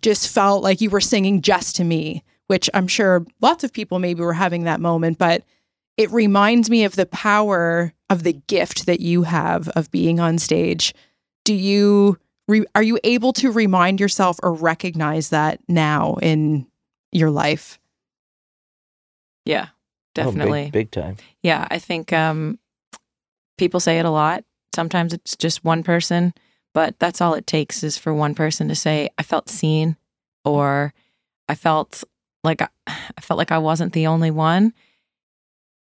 just 0.00 0.28
felt 0.28 0.62
like 0.62 0.80
you 0.80 0.90
were 0.90 1.00
singing 1.00 1.42
just 1.42 1.76
to 1.76 1.84
me, 1.84 2.24
which 2.46 2.70
I'm 2.72 2.88
sure 2.88 3.26
lots 3.40 3.64
of 3.64 3.72
people 3.72 3.98
maybe 3.98 4.22
were 4.22 4.32
having 4.32 4.64
that 4.64 4.80
moment, 4.80 5.18
but 5.18 5.42
it 5.96 6.10
reminds 6.10 6.70
me 6.70 6.84
of 6.84 6.96
the 6.96 7.06
power 7.06 7.92
of 8.08 8.22
the 8.22 8.32
gift 8.32 8.86
that 8.86 9.00
you 9.00 9.22
have 9.22 9.68
of 9.70 9.90
being 9.90 10.20
on 10.20 10.38
stage. 10.38 10.94
Do 11.44 11.54
you 11.54 12.18
re- 12.48 12.66
are 12.74 12.82
you 12.82 12.98
able 13.04 13.32
to 13.34 13.50
remind 13.50 14.00
yourself 14.00 14.38
or 14.42 14.52
recognize 14.52 15.30
that 15.30 15.60
now 15.68 16.16
in 16.22 16.66
your 17.12 17.30
life? 17.30 17.78
Yeah, 19.44 19.66
Oh, 19.70 19.74
big- 20.14 20.24
definitely. 20.26 20.70
big, 20.70 20.90
time. 20.90 21.16
Yeah, 21.42 21.66
I 21.70 21.78
think 21.78 22.12
um, 22.12 22.58
people 23.58 23.80
say 23.80 23.98
it 23.98 24.04
a 24.06 24.10
lot. 24.10 24.44
Sometimes 24.74 25.12
it's 25.12 25.36
just 25.36 25.64
one 25.64 25.82
person, 25.82 26.32
but 26.74 26.98
that's 26.98 27.20
all 27.20 27.34
it 27.34 27.46
takes 27.46 27.82
is 27.82 27.98
for 27.98 28.14
one 28.14 28.34
person 28.34 28.68
to 28.68 28.74
say, 28.74 29.08
"I 29.18 29.22
felt 29.22 29.48
seen," 29.48 29.96
or 30.44 30.94
"I 31.48 31.54
felt 31.54 32.04
like 32.44 32.62
I, 32.62 32.68
I 32.86 33.20
felt 33.20 33.38
like 33.38 33.52
I 33.52 33.58
wasn't 33.58 33.92
the 33.92 34.06
only 34.06 34.30
one." 34.30 34.72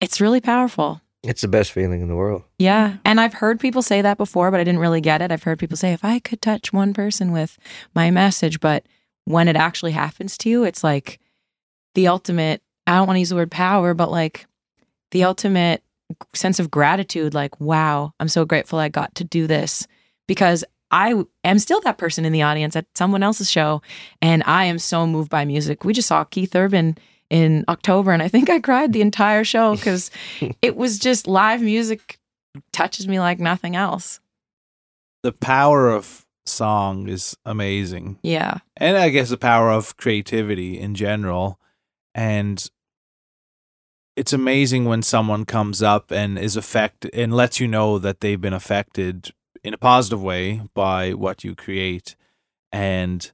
It's 0.01 0.21
really 0.21 0.41
powerful. 0.41 1.01
It's 1.23 1.43
the 1.43 1.49
best 1.49 1.73
feeling 1.73 2.01
in 2.01 2.09
the 2.09 2.17
world. 2.17 2.45
Yeah, 2.59 2.97
and 3.05 3.21
I've 3.21 3.35
heard 3.35 3.61
people 3.61 3.83
say 3.83 4.01
that 4.01 4.17
before, 4.17 4.51
but 4.51 4.59
I 4.61 4.65
didn't 4.65 4.81
really 4.81 5.03
get 5.03 5.21
it. 5.21 5.31
I've 5.31 5.43
heard 5.43 5.59
people 5.59 5.77
say, 5.77 5.93
"If 5.93 6.05
I 6.05 6.19
could 6.19 6.41
touch 6.41 6.73
one 6.73 6.95
person 6.95 7.31
with 7.31 7.59
my 7.95 8.11
message," 8.11 8.59
but 8.61 8.87
when 9.27 9.47
it 9.47 9.57
actually 9.57 9.93
happens 9.93 10.39
to 10.39 10.49
you, 10.49 10.65
it's 10.65 10.83
like 10.83 11.19
the 11.95 12.09
ultimate. 12.09 12.63
I 12.87 12.97
don't 12.97 13.07
want 13.07 13.17
to 13.17 13.21
use 13.21 13.29
the 13.29 13.37
word 13.37 13.51
power, 13.51 13.93
but 13.93 14.11
like 14.11 14.47
the 15.11 15.25
ultimate 15.25 15.83
sense 16.35 16.59
of 16.59 16.71
gratitude 16.71 17.35
like 17.35 17.61
wow 17.61 18.13
i'm 18.19 18.29
so 18.29 18.45
grateful 18.45 18.79
i 18.79 18.89
got 18.89 19.15
to 19.15 19.25
do 19.25 19.47
this 19.47 19.87
because 20.27 20.65
i 20.91 21.15
am 21.45 21.59
still 21.59 21.81
that 21.83 21.99
person 21.99 22.25
in 22.25 22.33
the 22.33 22.43
audience 22.43 22.75
at 22.75 22.87
someone 22.97 23.23
else's 23.23 23.51
show 23.51 23.81
and 24.21 24.43
i 24.47 24.65
am 24.65 24.79
so 24.79 25.07
moved 25.07 25.31
by 25.31 25.45
music 25.45 25.85
we 25.85 25.93
just 25.93 26.09
saw 26.09 26.25
keith 26.25 26.55
urban 26.55 26.97
in 27.31 27.65
october 27.69 28.11
and 28.13 28.23
i 28.23 28.29
think 28.29 28.51
i 28.51 28.59
cried 28.61 28.93
the 28.93 29.01
entire 29.01 29.45
show 29.45 29.75
because 29.77 30.11
it 30.63 30.77
was 30.77 30.99
just 30.99 31.27
live 31.27 31.63
music 31.63 32.19
touches 32.73 33.07
me 33.09 33.19
like 33.21 33.39
nothing 33.39 33.77
else 33.77 34.21
The 35.23 35.33
power 35.33 35.91
of 35.91 36.27
song 36.47 37.09
is 37.09 37.37
amazing. 37.45 38.19
yeah 38.23 38.59
and 38.77 38.97
I 38.97 39.11
guess 39.11 39.29
the 39.31 39.37
power 39.39 39.71
of 39.71 39.97
creativity 39.97 40.81
in 40.81 40.95
general. 40.97 41.61
And 42.15 42.69
it's 44.17 44.33
amazing 44.33 44.85
when 44.87 45.03
someone 45.03 45.45
comes 45.45 45.81
up 45.83 46.11
and 46.11 46.39
is 46.39 46.57
affected 46.57 47.13
and 47.15 47.33
lets 47.33 47.61
you 47.61 47.69
know 47.69 47.99
that 48.01 48.21
they've 48.21 48.41
been 48.41 48.53
affected 48.55 49.31
in 49.63 49.75
a 49.75 49.79
positive 49.79 50.21
way 50.23 50.63
by 50.75 51.13
what 51.13 51.45
you 51.45 51.55
create. 51.55 52.17
And 52.73 53.31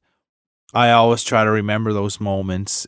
I 0.74 0.90
always 0.90 1.24
try 1.24 1.44
to 1.44 1.50
remember 1.50 1.92
those 1.94 2.20
moments 2.20 2.86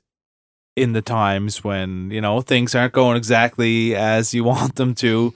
in 0.83 0.93
the 0.93 1.03
times 1.03 1.65
when, 1.65 2.11
you 2.11 2.21
know, 2.21 2.41
things 2.41 2.75
aren't 2.75 2.93
going 2.93 3.17
exactly 3.17 3.95
as 3.95 4.33
you 4.35 4.45
want 4.45 4.77
them 4.77 4.95
to. 4.97 5.35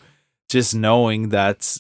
Just 0.49 0.75
knowing 0.75 1.31
that 1.31 1.79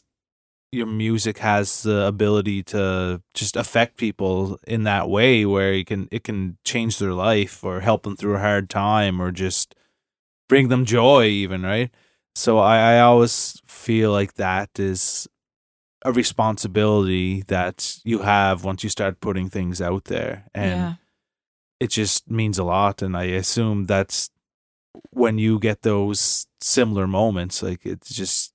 your 0.72 0.86
music 0.86 1.38
has 1.38 1.82
the 1.82 2.06
ability 2.06 2.62
to 2.62 3.22
just 3.34 3.56
affect 3.56 3.98
people 3.98 4.58
in 4.66 4.84
that 4.84 5.08
way 5.08 5.44
where 5.44 5.74
you 5.74 5.84
can 5.84 6.08
it 6.10 6.24
can 6.24 6.56
change 6.64 6.98
their 6.98 7.12
life 7.12 7.62
or 7.62 7.80
help 7.80 8.04
them 8.04 8.16
through 8.16 8.34
a 8.34 8.40
hard 8.40 8.70
time 8.70 9.20
or 9.20 9.30
just 9.30 9.74
bring 10.48 10.68
them 10.68 10.86
joy 10.86 11.24
even 11.24 11.62
right 11.62 11.90
so 12.34 12.58
i, 12.58 12.94
I 12.94 13.00
always 13.00 13.60
feel 13.66 14.12
like 14.12 14.34
that 14.34 14.70
is 14.78 15.28
a 16.06 16.12
responsibility 16.12 17.42
that 17.42 17.98
you 18.02 18.20
have 18.20 18.64
once 18.64 18.82
you 18.82 18.88
start 18.88 19.20
putting 19.20 19.50
things 19.50 19.82
out 19.82 20.04
there 20.06 20.46
and 20.54 20.80
yeah 20.80 20.94
it 21.82 21.90
just 21.90 22.30
means 22.30 22.58
a 22.58 22.64
lot. 22.64 23.02
And 23.02 23.16
I 23.16 23.24
assume 23.24 23.86
that's 23.86 24.30
when 25.10 25.38
you 25.38 25.58
get 25.58 25.82
those 25.82 26.46
similar 26.60 27.08
moments, 27.08 27.60
like 27.60 27.84
it's 27.84 28.14
just 28.14 28.52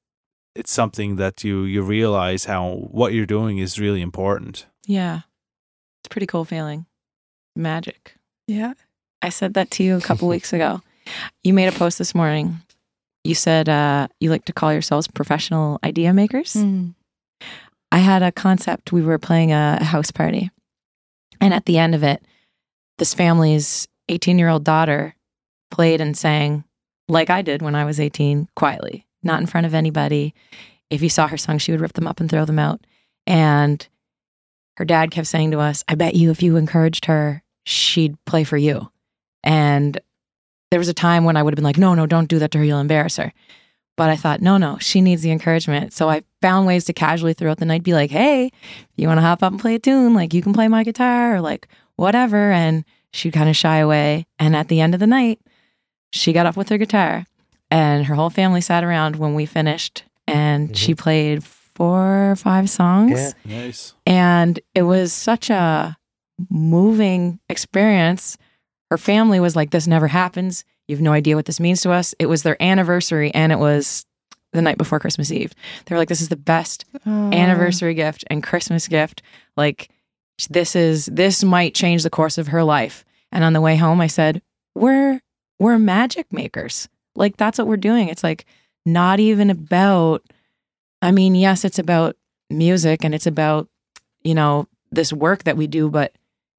it's 0.55 0.71
something 0.71 1.17
that 1.17 1.43
you 1.43 1.63
you 1.63 1.82
realize 1.82 2.45
how 2.45 2.88
what 2.89 3.11
you're 3.11 3.25
doing 3.25 3.57
is 3.57 3.80
really 3.80 4.01
important. 4.01 4.65
Yeah. 4.86 5.17
It's 5.99 6.07
a 6.07 6.09
pretty 6.09 6.25
cool 6.28 6.45
feeling. 6.45 6.86
Magic. 7.53 8.15
Yeah. 8.47 8.73
I 9.21 9.30
said 9.30 9.55
that 9.55 9.71
to 9.71 9.84
you 9.84 9.97
a 9.97 10.01
couple 10.01 10.28
weeks 10.36 10.53
ago. 10.53 10.82
You 11.43 11.53
made 11.53 11.67
a 11.67 11.78
post 11.78 11.97
this 11.97 12.15
morning. 12.15 12.61
You 13.25 13.36
said 13.36 13.67
uh, 13.67 14.07
you 14.21 14.30
like 14.30 14.45
to 14.45 14.53
call 14.53 14.71
yourselves 14.71 15.07
professional 15.09 15.80
idea 15.84 16.13
makers. 16.13 16.53
Mm. 16.53 16.93
I 17.91 17.97
had 17.97 18.23
a 18.23 18.32
concept. 18.32 18.93
We 18.93 19.01
were 19.01 19.17
playing 19.17 19.51
a 19.51 19.84
house 19.84 20.11
party. 20.11 20.49
And 21.41 21.53
at 21.53 21.65
the 21.65 21.78
end 21.78 21.93
of 21.93 22.03
it, 22.03 22.23
this 22.97 23.13
family's 23.13 23.87
18 24.09 24.39
year 24.39 24.49
old 24.49 24.63
daughter 24.63 25.15
played 25.71 26.01
and 26.01 26.17
sang 26.17 26.63
like 27.09 27.29
I 27.29 27.41
did 27.41 27.61
when 27.61 27.75
I 27.75 27.85
was 27.85 27.99
18, 27.99 28.49
quietly, 28.55 29.05
not 29.23 29.39
in 29.39 29.47
front 29.47 29.65
of 29.65 29.73
anybody. 29.73 30.33
If 30.89 31.01
you 31.01 31.09
saw 31.09 31.27
her 31.27 31.37
song, 31.37 31.57
she 31.57 31.71
would 31.71 31.81
rip 31.81 31.93
them 31.93 32.07
up 32.07 32.19
and 32.19 32.29
throw 32.29 32.45
them 32.45 32.59
out. 32.59 32.81
And 33.25 33.87
her 34.77 34.85
dad 34.85 35.11
kept 35.11 35.27
saying 35.27 35.51
to 35.51 35.59
us, 35.59 35.83
I 35.87 35.95
bet 35.95 36.15
you 36.15 36.31
if 36.31 36.43
you 36.43 36.55
encouraged 36.55 37.05
her, 37.05 37.43
she'd 37.65 38.17
play 38.25 38.43
for 38.43 38.57
you. 38.57 38.89
And 39.43 39.99
there 40.71 40.79
was 40.79 40.89
a 40.89 40.93
time 40.93 41.23
when 41.23 41.37
I 41.37 41.43
would 41.43 41.53
have 41.53 41.55
been 41.55 41.63
like, 41.63 41.77
no, 41.77 41.93
no, 41.93 42.05
don't 42.05 42.29
do 42.29 42.39
that 42.39 42.51
to 42.51 42.57
her. 42.57 42.63
You'll 42.63 42.79
embarrass 42.79 43.17
her. 43.17 43.33
But 43.95 44.09
I 44.09 44.15
thought, 44.15 44.41
no, 44.41 44.57
no, 44.57 44.77
she 44.79 45.01
needs 45.01 45.23
the 45.23 45.31
encouragement. 45.31 45.91
So 45.93 46.09
I 46.09 46.21
found 46.41 46.67
ways 46.67 46.85
to 46.85 46.93
casually 46.93 47.33
throughout 47.33 47.57
the 47.57 47.65
night 47.65 47.83
be 47.83 47.93
like, 47.93 48.11
hey, 48.11 48.51
you 48.95 49.07
want 49.07 49.17
to 49.17 49.23
hop 49.23 49.41
up 49.41 49.51
and 49.51 49.59
play 49.59 49.75
a 49.75 49.79
tune? 49.79 50.13
Like, 50.13 50.33
you 50.33 50.41
can 50.43 50.53
play 50.53 50.67
my 50.67 50.83
guitar 50.83 51.35
or 51.35 51.41
like 51.41 51.67
whatever. 51.97 52.51
And 52.51 52.85
she'd 53.11 53.33
kind 53.33 53.49
of 53.49 53.55
shy 53.55 53.77
away. 53.77 54.25
And 54.39 54.55
at 54.55 54.69
the 54.69 54.79
end 54.79 54.93
of 54.93 54.99
the 54.99 55.07
night, 55.07 55.39
she 56.11 56.33
got 56.33 56.45
up 56.45 56.55
with 56.55 56.69
her 56.69 56.77
guitar 56.77 57.25
and 57.69 58.05
her 58.05 58.15
whole 58.15 58.29
family 58.29 58.61
sat 58.61 58.83
around 58.83 59.17
when 59.17 59.33
we 59.33 59.45
finished 59.45 60.03
and 60.27 60.67
mm-hmm. 60.67 60.73
she 60.73 60.95
played 60.95 61.43
four 61.43 62.31
or 62.31 62.35
five 62.35 62.69
songs. 62.69 63.11
Yeah. 63.45 63.63
Nice. 63.63 63.93
And 64.05 64.59
it 64.73 64.83
was 64.83 65.13
such 65.13 65.49
a 65.49 65.97
moving 66.49 67.39
experience. 67.49 68.37
Her 68.89 68.97
family 68.97 69.39
was 69.39 69.55
like, 69.55 69.71
This 69.71 69.87
never 69.87 70.07
happens. 70.07 70.63
You 70.87 70.95
have 70.95 71.03
no 71.03 71.11
idea 71.11 71.35
what 71.35 71.45
this 71.45 71.59
means 71.59 71.81
to 71.81 71.91
us. 71.91 72.15
It 72.19 72.27
was 72.27 72.43
their 72.43 72.61
anniversary 72.61 73.33
and 73.33 73.51
it 73.51 73.59
was 73.59 74.05
the 74.53 74.61
night 74.61 74.77
before 74.77 74.99
Christmas 74.99 75.31
Eve. 75.31 75.53
They 75.85 75.95
were 75.95 75.99
like, 75.99 76.09
This 76.09 76.21
is 76.21 76.29
the 76.29 76.35
best 76.37 76.85
Oh. 77.05 77.31
anniversary 77.31 77.93
gift 77.93 78.23
and 78.27 78.41
Christmas 78.41 78.87
gift. 78.87 79.21
Like, 79.55 79.89
this 80.49 80.75
is, 80.75 81.07
this 81.07 81.43
might 81.43 81.73
change 81.73 82.03
the 82.03 82.09
course 82.09 82.38
of 82.38 82.47
her 82.47 82.63
life. 82.63 83.03
And 83.31 83.43
on 83.43 83.53
the 83.53 83.61
way 83.61 83.75
home, 83.75 83.99
I 83.99 84.07
said, 84.07 84.41
We're, 84.75 85.19
we're 85.59 85.79
magic 85.79 86.31
makers. 86.31 86.88
Like, 87.15 87.38
that's 87.38 87.57
what 87.57 87.67
we're 87.67 87.77
doing. 87.77 88.09
It's 88.09 88.23
like 88.23 88.45
not 88.85 89.19
even 89.19 89.49
about, 89.49 90.23
I 91.01 91.11
mean, 91.11 91.35
yes, 91.35 91.65
it's 91.65 91.79
about 91.79 92.15
music 92.49 93.03
and 93.03 93.13
it's 93.13 93.27
about, 93.27 93.67
you 94.23 94.35
know, 94.35 94.67
this 94.91 95.11
work 95.11 95.43
that 95.43 95.57
we 95.57 95.67
do, 95.67 95.89
but 95.89 96.13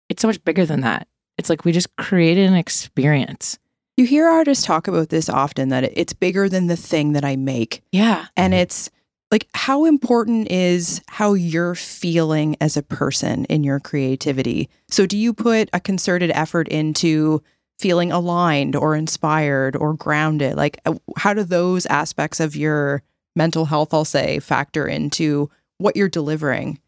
it's 0.08 0.22
so 0.22 0.28
much 0.28 0.42
bigger 0.44 0.66
than 0.66 0.80
that. 0.82 1.06
It's 1.38 1.48
like 1.48 1.64
we 1.64 1.72
just 1.72 1.94
created 1.96 2.48
an 2.48 2.56
experience. 2.56 3.58
You 3.96 4.06
hear 4.06 4.28
artists 4.28 4.64
talk 4.64 4.88
about 4.88 5.08
this 5.08 5.28
often 5.28 5.70
that 5.70 5.84
it's 5.84 6.12
bigger 6.12 6.48
than 6.48 6.66
the 6.66 6.76
thing 6.76 7.12
that 7.12 7.24
I 7.24 7.36
make. 7.36 7.82
Yeah. 7.92 8.26
And 8.36 8.54
it's 8.54 8.90
like 9.30 9.48
how 9.54 9.84
important 9.84 10.50
is 10.50 11.02
how 11.06 11.34
you're 11.34 11.74
feeling 11.74 12.56
as 12.60 12.76
a 12.76 12.82
person 12.82 13.44
in 13.46 13.62
your 13.62 13.80
creativity. 13.80 14.68
So 14.88 15.06
do 15.06 15.18
you 15.18 15.34
put 15.34 15.68
a 15.72 15.80
concerted 15.80 16.30
effort 16.30 16.68
into 16.68 17.42
feeling 17.78 18.10
aligned 18.10 18.74
or 18.74 18.94
inspired 18.94 19.76
or 19.76 19.94
grounded? 19.94 20.56
Like 20.56 20.80
uh, 20.86 20.94
how 21.16 21.34
do 21.34 21.44
those 21.44 21.86
aspects 21.86 22.40
of 22.40 22.56
your 22.56 23.02
mental 23.36 23.66
health 23.66 23.92
I'll 23.92 24.04
say 24.04 24.38
factor 24.38 24.86
into 24.86 25.50
what 25.76 25.96
you're 25.96 26.08
delivering? 26.08 26.80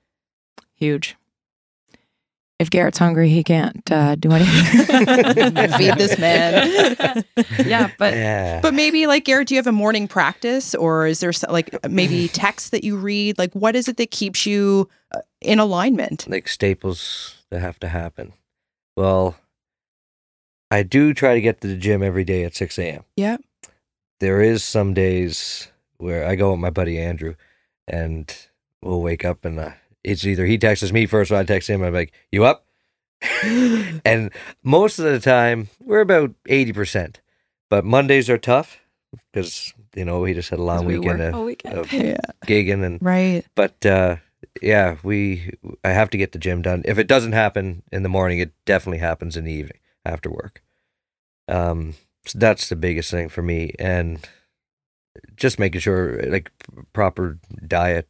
Huge. 0.75 1.17
If 2.61 2.69
Garrett's 2.69 2.99
hungry, 2.99 3.31
he 3.31 3.43
can't 3.43 3.91
uh, 3.91 4.17
do 4.17 4.33
anything. 4.33 4.65
Feed 5.79 5.95
this 5.97 6.19
man. 6.19 7.25
yeah, 7.65 7.91
but 7.99 8.13
yeah. 8.13 8.61
But 8.61 8.75
maybe 8.75 9.07
like 9.07 9.25
Garrett, 9.25 9.49
do 9.49 9.55
you 9.55 9.59
have 9.59 9.67
a 9.67 9.73
morning 9.73 10.07
practice 10.07 10.75
or 10.75 11.07
is 11.07 11.21
there 11.21 11.33
like 11.49 11.75
maybe 11.89 12.29
text 12.35 12.73
that 12.73 12.85
you 12.85 12.99
read? 12.99 13.39
Like 13.39 13.55
what 13.55 13.75
is 13.75 13.89
it 13.89 13.97
that 13.97 14.11
keeps 14.11 14.45
you 14.45 14.91
uh, 15.13 15.21
in 15.41 15.59
alignment? 15.59 16.29
like 16.29 16.49
staples 16.49 17.39
that 17.49 17.61
have 17.61 17.81
to 17.81 17.89
happen. 17.89 18.35
Well, 18.95 19.37
I 20.71 20.83
do 20.83 21.15
try 21.15 21.33
to 21.33 21.41
get 21.41 21.63
to 21.63 21.67
the 21.67 21.77
gym 21.77 22.03
every 22.03 22.25
day 22.25 22.45
at 22.45 22.55
6 22.55 22.79
a.m. 22.79 23.05
Yeah. 23.17 23.39
There 24.21 24.43
is 24.43 24.63
some 24.63 24.93
days 24.93 25.69
where 25.97 26.27
I 26.27 26.37
go 26.37 26.51
with 26.51 26.61
my 26.61 26.69
buddy 26.69 26.99
Andrew 26.99 27.37
and 27.89 28.31
we'll 28.83 29.01
wake 29.01 29.25
up 29.25 29.47
and 29.47 29.59
uh, 29.59 29.71
it's 30.05 30.25
either 30.27 30.47
he 30.47 30.59
texts 30.59 30.93
me 30.93 31.07
first 31.07 31.31
or 31.31 31.37
I 31.37 31.45
text 31.45 31.69
him. 31.69 31.83
I'm 31.83 31.95
like, 31.95 32.13
you 32.33 32.45
up? 32.45 32.67
and 34.05 34.31
most 34.63 34.99
of 34.99 35.05
the 35.05 35.21
time, 35.21 35.69
we're 35.81 36.01
about 36.01 36.35
80%. 36.49 37.17
But 37.69 37.85
Mondays 37.85 38.29
are 38.31 38.39
tough 38.39 38.79
because, 39.33 39.73
you 39.95 40.05
know, 40.05 40.21
we 40.21 40.35
just 40.35 40.51
had 40.51 40.59
a 40.59 40.63
long 40.63 40.85
weekend 40.87 41.21
of, 41.21 41.45
weekend. 41.45 41.75
of 41.79 41.93
Yeah. 41.93 42.17
gigging 42.47 42.85
and 42.85 42.99
Right. 43.03 43.45
but 43.55 43.85
uh, 43.85 44.17
yeah, 44.63 44.97
we 45.03 45.53
I 45.85 45.91
have 45.91 46.11
to 46.11 46.19
get 46.19 46.33
the 46.33 46.39
gym 46.39 46.63
done. 46.63 46.83
If 46.85 46.99
it 46.99 47.07
doesn't 47.07 47.33
happen 47.33 47.83
in 47.93 48.03
the 48.03 48.09
morning, 48.09 48.39
it 48.39 48.53
definitely 48.65 48.99
happens 48.99 49.37
in 49.37 49.45
the 49.45 49.53
evening 49.53 49.79
after 50.05 50.31
work. 50.31 50.63
Um, 51.47 51.95
so 52.25 52.39
that's 52.39 52.69
the 52.69 52.77
biggest 52.77 53.11
thing 53.11 53.29
for 53.29 53.43
me, 53.43 53.75
and 53.79 54.27
just 55.37 55.59
making 55.59 55.81
sure 55.81 56.21
like 56.29 56.51
proper 56.93 57.39
diet, 57.67 58.09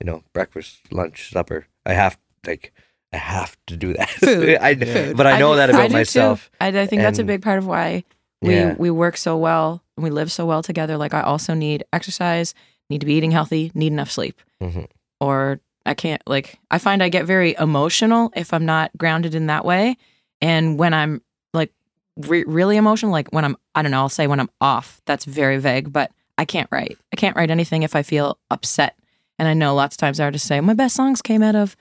you 0.00 0.06
know, 0.06 0.22
breakfast, 0.32 0.80
lunch, 0.92 1.30
supper. 1.30 1.66
I 1.86 1.92
have 1.94 2.18
like 2.46 2.72
I 3.12 3.16
have 3.18 3.56
to 3.68 3.76
do 3.76 3.94
that. 3.94 4.08
Food. 4.20 4.56
I, 4.60 4.74
Food. 4.74 5.16
But 5.16 5.26
I 5.26 5.38
know 5.38 5.52
do- 5.52 5.56
that 5.58 5.70
about 5.70 5.88
do 5.88 5.92
myself. 5.94 6.50
I, 6.60 6.68
I 6.68 6.86
think 6.86 7.02
that's 7.02 7.18
a 7.18 7.24
big 7.24 7.42
part 7.42 7.58
of 7.58 7.66
why 7.66 8.04
we 8.42 8.54
Yeah. 8.54 8.74
we 8.78 8.90
work 8.90 9.16
so 9.16 9.36
well 9.36 9.82
and 9.96 10.04
we 10.04 10.10
live 10.10 10.30
so 10.32 10.46
well 10.46 10.62
together. 10.62 10.96
Like 10.96 11.14
I 11.14 11.22
also 11.22 11.54
need 11.54 11.84
exercise, 11.92 12.54
need 12.90 13.00
to 13.00 13.06
be 13.06 13.14
eating 13.14 13.30
healthy, 13.30 13.70
need 13.74 13.92
enough 13.92 14.10
sleep, 14.10 14.40
Mhm. 14.62 14.88
or 15.20 15.60
I 15.86 15.94
can't. 15.94 16.22
Like 16.26 16.58
I 16.70 16.78
find 16.78 17.02
I 17.02 17.08
get 17.08 17.24
very 17.26 17.54
emotional 17.58 18.32
if 18.34 18.52
I'm 18.52 18.64
not 18.66 18.90
grounded 18.98 19.34
in 19.34 19.46
that 19.46 19.64
way, 19.64 19.96
and 20.40 20.78
when 20.78 20.92
I'm 20.92 21.22
like 21.52 21.72
re- 22.16 22.44
really 22.46 22.76
emotional, 22.76 23.12
like 23.12 23.28
when 23.32 23.44
I'm 23.44 23.56
I 23.74 23.82
don't 23.82 23.90
know, 23.92 24.00
I'll 24.00 24.08
say 24.08 24.26
when 24.26 24.40
I'm 24.40 24.50
off. 24.60 25.00
That's 25.06 25.24
very 25.24 25.58
vague, 25.58 25.92
but 25.92 26.10
I 26.36 26.44
can't 26.44 26.68
write. 26.72 26.98
I 27.12 27.16
can't 27.16 27.36
write 27.36 27.50
anything 27.50 27.84
if 27.84 27.94
I 27.94 28.02
feel 28.02 28.38
upset. 28.50 28.96
And 29.38 29.48
I 29.48 29.54
know 29.54 29.74
lots 29.74 29.94
of 29.96 29.98
times 29.98 30.20
artists 30.20 30.46
say 30.48 30.60
my 30.60 30.74
best 30.74 30.94
songs 30.96 31.22
came 31.22 31.42
out 31.42 31.56
of. 31.56 31.76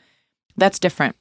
That's 0.57 0.79
different 0.79 1.15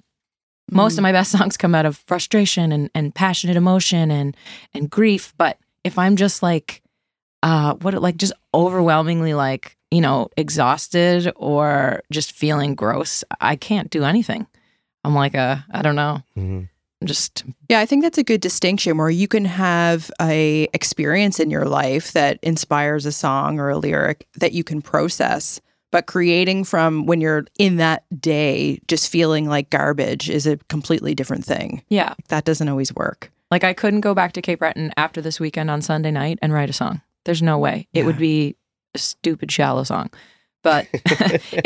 most 0.71 0.97
of 0.97 1.03
my 1.03 1.13
best 1.13 1.31
songs 1.33 1.57
come 1.57 1.75
out 1.75 1.85
of 1.85 1.97
frustration 2.07 2.73
and, 2.73 2.89
and 2.95 3.15
passionate 3.15 3.57
emotion 3.57 4.11
and 4.11 4.37
and 4.73 4.89
grief 4.89 5.35
but 5.37 5.59
if 5.85 5.99
i'm 5.99 6.15
just 6.17 6.43
like 6.43 6.83
uh 7.43 7.75
what 7.83 7.95
like 8.01 8.17
just 8.17 8.33
overwhelmingly 8.55 9.35
like 9.35 9.77
you 9.91 10.01
know 10.01 10.29
exhausted 10.37 11.31
or 11.37 12.01
just 12.13 12.33
feeling 12.33 12.75
gross 12.75 13.25
i 13.41 13.57
can't 13.57 13.91
do 13.91 14.05
anything 14.05 14.47
i'm 15.05 15.15
like 15.15 15.35
a 15.35 15.65
i 15.73 15.83
don't 15.83 15.97
know 15.97 16.23
Mhm. 16.39 16.69
just 17.05 17.45
Yeah, 17.69 17.81
I 17.81 17.87
think 17.87 18.03
that's 18.05 18.19
a 18.19 18.25
good 18.25 18.41
distinction 18.41 18.97
where 18.97 19.11
you 19.11 19.27
can 19.29 19.45
have 19.45 20.11
a 20.21 20.69
experience 20.73 21.41
in 21.41 21.51
your 21.51 21.65
life 21.67 22.13
that 22.13 22.39
inspires 22.43 23.05
a 23.05 23.13
song 23.13 23.59
or 23.59 23.69
a 23.71 23.79
lyric 23.79 24.27
that 24.37 24.53
you 24.53 24.63
can 24.63 24.81
process. 24.81 25.61
But 25.93 26.07
creating 26.07 26.65
from 26.65 27.07
when 27.07 27.21
you're 27.21 27.45
in 27.59 27.77
that 27.77 28.03
day 28.21 28.81
just 28.89 29.09
feeling 29.11 29.49
like 29.49 29.71
garbage 29.71 30.29
is 30.29 30.47
a 30.49 30.57
completely 30.69 31.15
different 31.15 31.45
thing. 31.45 31.83
yeah 31.89 32.15
That 32.29 32.45
doesn't 32.45 32.69
always 32.69 32.93
work. 32.95 33.31
like 33.53 33.63
i 33.63 33.73
couldn't 33.73 34.01
go 34.01 34.15
back 34.15 34.33
to 34.33 34.43
cape 34.43 34.59
breton 34.59 34.91
after 34.97 35.21
this 35.23 35.39
weekend 35.39 35.71
on 35.71 35.83
sunday 35.83 36.11
night 36.11 36.39
and 36.43 36.53
write 36.53 36.71
a 36.71 36.73
song 36.73 37.01
there's 37.25 37.43
no 37.43 37.59
way 37.59 37.87
it 37.93 38.05
would 38.07 38.19
be 38.19 38.57
a 38.95 38.99
stupid 38.99 39.53
shallow 39.53 39.85
song 39.85 40.09
but 40.63 40.87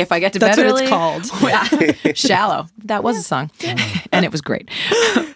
if 0.05 0.11
i 0.13 0.19
get 0.19 0.33
to 0.35 0.39
That's 0.41 0.57
bed 0.57 0.73
what 0.73 0.83
it's 0.83 0.91
called. 0.91 1.23
Yeah. 1.43 2.13
shallow. 2.15 2.67
That 2.85 3.03
was 3.05 3.17
a 3.19 3.23
song, 3.23 3.51
and 4.13 4.25
it 4.25 4.33
was 4.33 4.41
great. 4.41 4.69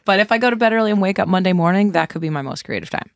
but 0.05 0.19
if 0.19 0.33
I 0.33 0.39
go 0.39 0.51
to 0.51 0.57
bed 0.57 0.73
early 0.73 0.91
and 0.91 1.01
wake 1.03 1.19
up 1.19 1.29
Monday 1.29 1.53
morning, 1.53 1.93
that 1.93 2.09
could 2.11 2.23
be 2.23 2.31
my 2.31 2.43
most 2.43 2.65
creative 2.65 2.91
time. 2.91 3.09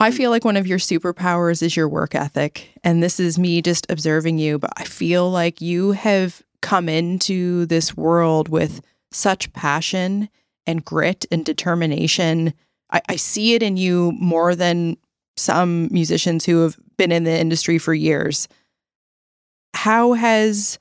I 0.00 0.10
feel 0.10 0.30
like 0.30 0.46
one 0.46 0.56
of 0.56 0.66
your 0.66 0.78
superpowers 0.78 1.62
is 1.62 1.76
your 1.76 1.88
work 1.88 2.14
ethic. 2.14 2.70
And 2.82 3.02
this 3.02 3.20
is 3.20 3.38
me 3.38 3.60
just 3.60 3.86
observing 3.90 4.38
you, 4.38 4.58
but 4.58 4.72
I 4.78 4.84
feel 4.84 5.30
like 5.30 5.60
you 5.60 5.92
have 5.92 6.42
come 6.62 6.88
into 6.88 7.66
this 7.66 7.96
world 7.96 8.48
with 8.48 8.80
such 9.12 9.52
passion 9.52 10.30
and 10.66 10.84
grit 10.84 11.26
and 11.30 11.44
determination. 11.44 12.54
I, 12.90 13.02
I 13.10 13.16
see 13.16 13.52
it 13.54 13.62
in 13.62 13.76
you 13.76 14.12
more 14.12 14.54
than 14.54 14.96
some 15.36 15.88
musicians 15.90 16.46
who 16.46 16.62
have 16.62 16.78
been 16.96 17.12
in 17.12 17.24
the 17.24 17.38
industry 17.38 17.76
for 17.76 17.92
years. 17.92 18.48
How 19.74 20.14
has 20.14 20.78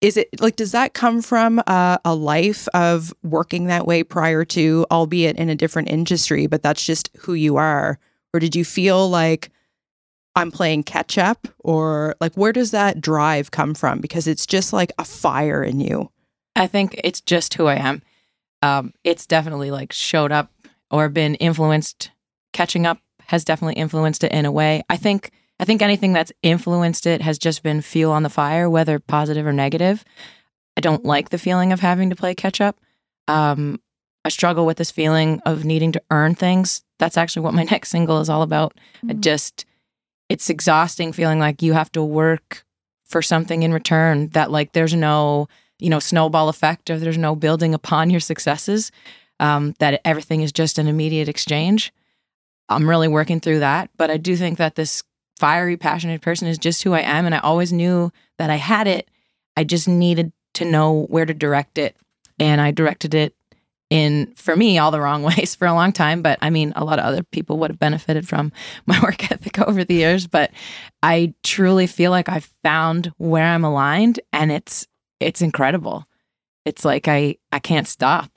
is 0.00 0.16
it 0.16 0.28
like 0.40 0.56
does 0.56 0.72
that 0.72 0.92
come 0.92 1.22
from 1.22 1.62
a 1.66 2.14
life 2.14 2.68
of 2.74 3.14
working 3.22 3.66
that 3.66 3.86
way 3.86 4.02
prior 4.02 4.44
to 4.44 4.84
albeit 4.90 5.36
in 5.36 5.48
a 5.48 5.54
different 5.54 5.88
industry 5.88 6.46
but 6.46 6.62
that's 6.62 6.84
just 6.84 7.08
who 7.16 7.32
you 7.32 7.56
are 7.56 7.98
or 8.34 8.40
did 8.40 8.54
you 8.54 8.64
feel 8.64 9.08
like 9.08 9.50
i'm 10.36 10.50
playing 10.50 10.82
catch 10.82 11.16
up 11.16 11.48
or 11.60 12.14
like 12.20 12.34
where 12.34 12.52
does 12.52 12.72
that 12.72 13.00
drive 13.00 13.50
come 13.50 13.74
from 13.74 14.00
because 14.00 14.26
it's 14.26 14.46
just 14.46 14.72
like 14.72 14.92
a 14.98 15.04
fire 15.04 15.62
in 15.62 15.80
you 15.80 16.10
I 16.56 16.66
think 16.66 17.00
it's 17.02 17.20
just 17.20 17.54
who 17.54 17.66
I 17.66 17.76
am. 17.76 18.02
Um, 18.62 18.92
it's 19.02 19.26
definitely 19.26 19.70
like 19.70 19.92
showed 19.92 20.32
up 20.32 20.50
or 20.90 21.08
been 21.08 21.34
influenced. 21.36 22.10
Catching 22.52 22.86
up 22.86 22.98
has 23.26 23.44
definitely 23.44 23.74
influenced 23.74 24.22
it 24.22 24.32
in 24.32 24.46
a 24.46 24.52
way. 24.52 24.82
I 24.88 24.96
think 24.96 25.32
I 25.58 25.64
think 25.64 25.82
anything 25.82 26.12
that's 26.12 26.32
influenced 26.42 27.06
it 27.06 27.20
has 27.22 27.38
just 27.38 27.62
been 27.62 27.80
fuel 27.80 28.12
on 28.12 28.22
the 28.22 28.28
fire, 28.28 28.70
whether 28.70 28.98
positive 28.98 29.46
or 29.46 29.52
negative. 29.52 30.04
I 30.76 30.80
don't 30.80 31.04
like 31.04 31.30
the 31.30 31.38
feeling 31.38 31.72
of 31.72 31.80
having 31.80 32.10
to 32.10 32.16
play 32.16 32.34
catch 32.34 32.60
up. 32.60 32.78
Um, 33.26 33.80
I 34.24 34.30
struggle 34.30 34.66
with 34.66 34.78
this 34.78 34.90
feeling 34.90 35.40
of 35.44 35.64
needing 35.64 35.92
to 35.92 36.02
earn 36.10 36.34
things. 36.34 36.82
That's 36.98 37.16
actually 37.16 37.42
what 37.42 37.54
my 37.54 37.64
next 37.70 37.90
single 37.90 38.20
is 38.20 38.28
all 38.28 38.42
about. 38.42 38.74
I 39.08 39.12
just 39.14 39.64
it's 40.28 40.50
exhausting 40.50 41.12
feeling 41.12 41.38
like 41.38 41.62
you 41.62 41.72
have 41.74 41.92
to 41.92 42.02
work 42.02 42.64
for 43.04 43.22
something 43.22 43.62
in 43.62 43.72
return 43.72 44.28
that 44.28 44.50
like 44.50 44.72
there's 44.72 44.94
no 44.94 45.48
you 45.78 45.90
know 45.90 45.98
snowball 45.98 46.48
effect 46.48 46.90
or 46.90 46.98
there's 46.98 47.18
no 47.18 47.36
building 47.36 47.74
upon 47.74 48.10
your 48.10 48.20
successes 48.20 48.90
um, 49.40 49.74
that 49.78 50.00
everything 50.04 50.40
is 50.40 50.52
just 50.52 50.78
an 50.78 50.88
immediate 50.88 51.28
exchange 51.28 51.92
i'm 52.68 52.88
really 52.88 53.08
working 53.08 53.40
through 53.40 53.58
that 53.58 53.90
but 53.96 54.10
i 54.10 54.16
do 54.16 54.36
think 54.36 54.58
that 54.58 54.74
this 54.74 55.02
fiery 55.38 55.76
passionate 55.76 56.22
person 56.22 56.48
is 56.48 56.58
just 56.58 56.82
who 56.82 56.92
i 56.92 57.00
am 57.00 57.26
and 57.26 57.34
i 57.34 57.38
always 57.38 57.72
knew 57.72 58.10
that 58.38 58.50
i 58.50 58.56
had 58.56 58.86
it 58.86 59.08
i 59.56 59.62
just 59.62 59.86
needed 59.86 60.32
to 60.54 60.64
know 60.64 61.06
where 61.08 61.26
to 61.26 61.34
direct 61.34 61.76
it 61.76 61.96
and 62.38 62.60
i 62.60 62.70
directed 62.70 63.14
it 63.14 63.34
in 63.94 64.34
for 64.34 64.56
me 64.56 64.76
all 64.76 64.90
the 64.90 65.00
wrong 65.00 65.22
ways 65.30 65.54
for 65.54 65.66
a 65.66 65.72
long 65.72 65.92
time 65.92 66.20
but 66.20 66.36
i 66.42 66.50
mean 66.50 66.72
a 66.74 66.84
lot 66.84 66.98
of 66.98 67.04
other 67.04 67.22
people 67.22 67.58
would 67.58 67.70
have 67.70 67.78
benefited 67.78 68.26
from 68.26 68.50
my 68.86 69.00
work 69.00 69.30
ethic 69.30 69.58
over 69.60 69.84
the 69.84 69.94
years 69.94 70.26
but 70.26 70.50
i 71.02 71.32
truly 71.44 71.86
feel 71.86 72.10
like 72.10 72.28
i've 72.28 72.50
found 72.64 73.12
where 73.18 73.46
i'm 73.46 73.64
aligned 73.64 74.18
and 74.32 74.50
it's 74.50 74.86
it's 75.20 75.40
incredible 75.40 76.06
it's 76.64 76.84
like 76.84 77.06
i 77.06 77.36
i 77.52 77.58
can't 77.60 77.86
stop 77.86 78.30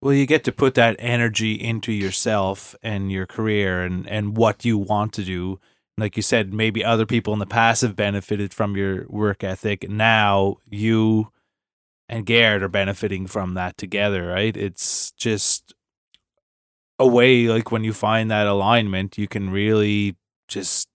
Well, 0.00 0.14
you 0.14 0.26
get 0.26 0.42
to 0.44 0.52
put 0.52 0.74
that 0.74 0.96
energy 0.98 1.52
into 1.52 1.92
yourself 1.92 2.74
and 2.82 3.12
your 3.12 3.24
career 3.26 3.84
and, 3.86 4.04
and 4.08 4.36
what 4.36 4.64
you 4.64 4.76
want 4.76 5.12
to 5.12 5.22
do. 5.22 5.60
Like 5.96 6.16
you 6.16 6.24
said, 6.24 6.52
maybe 6.52 6.84
other 6.84 7.06
people 7.06 7.32
in 7.32 7.38
the 7.38 7.46
past 7.46 7.82
have 7.82 7.94
benefited 7.94 8.52
from 8.52 8.76
your 8.76 9.06
work 9.08 9.44
ethic. 9.44 9.88
Now 9.88 10.56
you 10.68 11.30
and 12.12 12.26
Garrett 12.26 12.62
are 12.62 12.68
benefiting 12.68 13.26
from 13.26 13.54
that 13.54 13.78
together, 13.78 14.26
right? 14.26 14.54
It's 14.54 15.12
just 15.12 15.72
a 16.98 17.06
way, 17.06 17.46
like 17.46 17.72
when 17.72 17.84
you 17.84 17.94
find 17.94 18.30
that 18.30 18.46
alignment, 18.46 19.16
you 19.16 19.26
can 19.26 19.48
really 19.48 20.16
just 20.46 20.88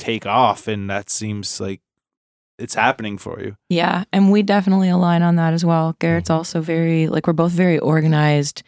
take 0.00 0.26
off. 0.26 0.66
And 0.66 0.90
that 0.90 1.10
seems 1.10 1.60
like 1.60 1.80
it's 2.58 2.74
happening 2.74 3.18
for 3.18 3.40
you. 3.40 3.56
Yeah, 3.68 4.02
and 4.12 4.32
we 4.32 4.42
definitely 4.42 4.88
align 4.88 5.22
on 5.22 5.36
that 5.36 5.54
as 5.54 5.64
well. 5.64 5.94
Garrett's 6.00 6.28
mm-hmm. 6.28 6.38
also 6.38 6.60
very 6.60 7.06
like 7.06 7.28
we're 7.28 7.34
both 7.34 7.52
very 7.52 7.78
organized. 7.78 8.64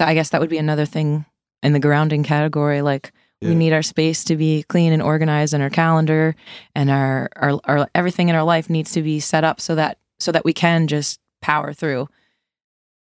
I 0.00 0.14
guess 0.14 0.30
that 0.30 0.40
would 0.40 0.50
be 0.50 0.58
another 0.58 0.84
thing 0.84 1.26
in 1.62 1.72
the 1.72 1.80
grounding 1.80 2.24
category. 2.24 2.82
Like 2.82 3.12
Yeah. 3.40 3.50
we 3.50 3.54
need 3.54 3.72
our 3.72 3.84
space 3.84 4.24
to 4.24 4.36
be 4.36 4.64
clean 4.64 4.92
and 4.92 5.02
organized, 5.02 5.54
and 5.54 5.62
our 5.62 5.70
calendar 5.70 6.34
and 6.74 6.90
our, 6.90 7.28
our 7.36 7.60
our 7.66 7.88
everything 7.94 8.30
in 8.30 8.34
our 8.34 8.42
life 8.44 8.68
needs 8.68 8.90
to 8.92 9.02
be 9.02 9.20
set 9.20 9.44
up 9.44 9.60
so 9.60 9.76
that 9.76 9.98
so 10.18 10.32
that 10.32 10.44
we 10.44 10.52
can 10.52 10.88
just 10.88 11.20
power 11.46 11.72
through 11.72 12.08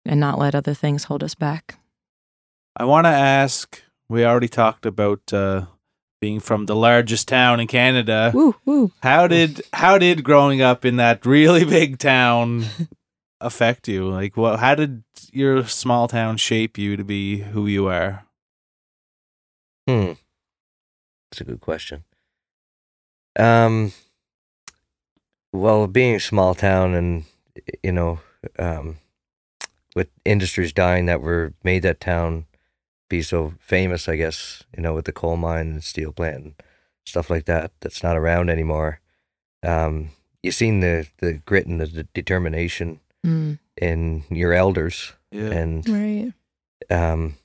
and 0.04 0.18
not 0.18 0.36
let 0.36 0.52
other 0.52 0.74
things 0.74 1.04
hold 1.04 1.22
us 1.22 1.36
back. 1.36 1.78
I 2.76 2.84
want 2.84 3.04
to 3.04 3.10
ask. 3.10 3.80
We 4.08 4.24
already 4.24 4.48
talked 4.48 4.84
about 4.84 5.32
uh, 5.32 5.66
being 6.20 6.40
from 6.40 6.66
the 6.66 6.74
largest 6.74 7.28
town 7.28 7.60
in 7.60 7.68
Canada. 7.68 8.32
Woo 8.34 8.56
woo. 8.64 8.90
How 9.00 9.28
did 9.28 9.62
how 9.72 9.96
did 9.96 10.24
growing 10.24 10.60
up 10.60 10.84
in 10.84 10.96
that 10.96 11.24
really 11.24 11.64
big 11.78 11.98
town 11.98 12.64
affect 13.40 13.86
you? 13.86 14.08
Like, 14.08 14.36
what? 14.36 14.58
How 14.58 14.74
did 14.74 15.04
your 15.30 15.64
small 15.64 16.08
town 16.08 16.36
shape 16.36 16.76
you 16.76 16.96
to 16.96 17.04
be 17.04 17.38
who 17.38 17.68
you 17.68 17.86
are? 17.86 18.26
Hmm. 19.86 20.14
That's 21.30 21.42
a 21.42 21.44
good 21.44 21.60
question. 21.60 22.02
Um. 23.38 23.92
Well, 25.52 25.86
being 25.86 26.16
a 26.16 26.20
small 26.20 26.54
town 26.56 26.94
and 26.94 27.24
you 27.82 27.92
know, 27.92 28.20
um, 28.58 28.98
with 29.94 30.08
industries 30.24 30.72
dying 30.72 31.06
that 31.06 31.20
were 31.20 31.52
made 31.62 31.82
that 31.82 32.00
town 32.00 32.46
be 33.08 33.22
so 33.22 33.54
famous, 33.60 34.08
I 34.08 34.16
guess 34.16 34.64
you 34.76 34.82
know, 34.82 34.94
with 34.94 35.04
the 35.04 35.12
coal 35.12 35.36
mine 35.36 35.66
and 35.72 35.84
steel 35.84 36.12
plant 36.12 36.36
and 36.44 36.54
stuff 37.04 37.28
like 37.30 37.44
that, 37.46 37.72
that's 37.80 38.02
not 38.02 38.16
around 38.16 38.48
anymore. 38.50 39.00
Um, 39.62 40.10
you've 40.42 40.54
seen 40.54 40.80
the 40.80 41.06
the 41.18 41.34
grit 41.34 41.66
and 41.66 41.80
the 41.80 41.86
de- 41.86 42.02
determination 42.14 43.00
Mm. 43.24 43.60
in 43.80 44.24
your 44.30 44.52
elders, 44.52 45.12
Yeah, 45.30 45.50
and 45.52 45.88
right 45.88 46.32
um, 46.90 47.36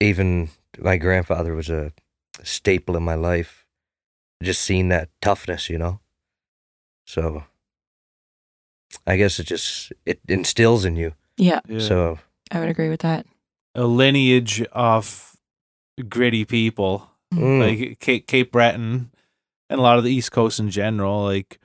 even 0.00 0.50
my 0.78 0.96
grandfather 0.96 1.54
was 1.54 1.68
a 1.68 1.92
staple 2.44 2.96
in 2.96 3.02
my 3.02 3.14
life. 3.16 3.66
Just 4.42 4.62
seeing 4.62 4.88
that 4.90 5.08
toughness, 5.20 5.68
you 5.70 5.78
know. 5.78 5.98
So 7.04 7.44
I 9.06 9.16
guess 9.16 9.38
it 9.38 9.44
just 9.46 9.92
it 10.06 10.20
instills 10.28 10.84
in 10.84 10.96
you. 10.96 11.12
Yeah, 11.36 11.60
yeah. 11.68 11.80
So 11.80 12.18
I 12.50 12.60
would 12.60 12.68
agree 12.68 12.88
with 12.88 13.00
that. 13.00 13.26
a 13.74 13.84
lineage 13.84 14.62
of 14.72 15.36
gritty 16.08 16.44
people, 16.44 17.10
mm, 17.32 17.60
like 17.60 17.98
Cape, 18.00 18.26
Cape 18.26 18.52
Breton, 18.52 19.10
and 19.70 19.80
a 19.80 19.82
lot 19.82 19.98
of 19.98 20.04
the 20.04 20.12
East 20.12 20.32
Coast 20.32 20.60
in 20.60 20.70
general. 20.70 21.24
Like 21.24 21.58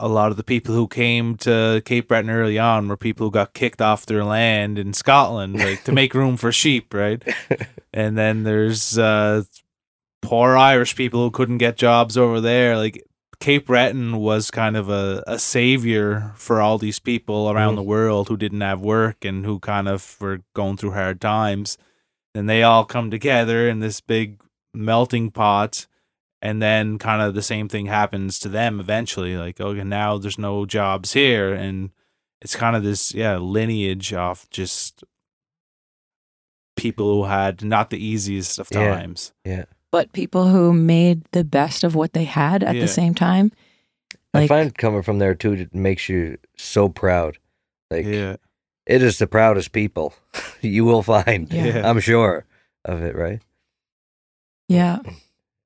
a 0.00 0.08
lot 0.08 0.30
of 0.32 0.36
the 0.36 0.42
people 0.44 0.74
who 0.74 0.88
came 0.88 1.36
to 1.38 1.80
Cape 1.84 2.08
Breton 2.08 2.30
early 2.30 2.58
on 2.58 2.88
were 2.88 2.96
people 2.96 3.26
who 3.26 3.30
got 3.30 3.54
kicked 3.54 3.80
off 3.80 4.06
their 4.06 4.24
land 4.24 4.78
in 4.78 4.92
Scotland, 4.92 5.58
like 5.58 5.84
to 5.84 5.92
make 5.92 6.14
room 6.14 6.36
for 6.36 6.50
sheep, 6.50 6.92
right? 6.92 7.22
and 7.92 8.18
then 8.18 8.42
there's 8.42 8.98
uh 8.98 9.44
poor 10.20 10.56
Irish 10.56 10.96
people 10.96 11.22
who 11.22 11.30
couldn't 11.30 11.58
get 11.58 11.76
jobs 11.76 12.16
over 12.16 12.40
there. 12.40 12.76
Like 12.76 13.04
Cape 13.40 13.66
Breton 13.66 14.18
was 14.18 14.50
kind 14.50 14.76
of 14.76 14.88
a, 14.88 15.22
a 15.26 15.38
savior 15.38 16.32
for 16.36 16.60
all 16.60 16.78
these 16.78 16.98
people 16.98 17.50
around 17.50 17.74
Mm. 17.74 17.76
the 17.76 17.82
world 17.82 18.28
who 18.28 18.36
didn't 18.36 18.60
have 18.60 18.80
work 18.80 19.24
and 19.24 19.44
who 19.44 19.58
kind 19.60 19.88
of 19.88 20.16
were 20.20 20.40
going 20.54 20.76
through 20.76 20.92
hard 20.92 21.20
times. 21.20 21.76
And 22.34 22.48
they 22.48 22.62
all 22.62 22.84
come 22.84 23.10
together 23.10 23.68
in 23.68 23.80
this 23.80 24.00
big 24.00 24.40
melting 24.72 25.30
pot. 25.30 25.86
And 26.42 26.60
then 26.60 26.98
kind 26.98 27.22
of 27.22 27.34
the 27.34 27.42
same 27.42 27.68
thing 27.68 27.86
happens 27.86 28.38
to 28.40 28.48
them 28.48 28.78
eventually. 28.80 29.36
Like, 29.36 29.60
okay, 29.60 29.84
now 29.84 30.18
there's 30.18 30.38
no 30.38 30.66
jobs 30.66 31.12
here. 31.14 31.54
And 31.54 31.90
it's 32.42 32.54
kind 32.56 32.76
of 32.76 32.82
this, 32.82 33.14
yeah, 33.14 33.38
lineage 33.38 34.12
of 34.12 34.48
just 34.50 35.04
people 36.76 37.22
who 37.22 37.24
had 37.24 37.62
not 37.64 37.90
the 37.90 38.04
easiest 38.04 38.58
of 38.58 38.68
Yeah. 38.70 38.94
times. 38.96 39.32
yeah. 39.44 39.64
But 39.94 40.12
people 40.12 40.48
who 40.48 40.72
made 40.72 41.22
the 41.30 41.44
best 41.44 41.84
of 41.84 41.94
what 41.94 42.12
they 42.14 42.24
had 42.24 42.64
at 42.64 42.74
Yeah. 42.74 42.80
the 42.80 42.88
same 42.88 43.14
time. 43.14 43.52
I 44.34 44.48
find 44.48 44.76
coming 44.76 45.02
from 45.02 45.20
there 45.20 45.36
too 45.36 45.52
it 45.52 45.72
makes 45.72 46.08
you 46.08 46.38
so 46.56 46.88
proud. 46.88 47.38
Like 47.92 48.04
yeah. 48.04 48.36
it 48.86 49.02
is 49.02 49.18
the 49.18 49.28
proudest 49.28 49.70
people 49.70 50.12
you 50.60 50.84
will 50.84 51.02
find. 51.02 51.52
Yeah. 51.52 51.66
Yeah. 51.66 51.88
I'm 51.88 52.00
sure 52.00 52.44
of 52.84 53.02
it, 53.02 53.14
right? 53.14 53.40
yeah. 54.68 54.98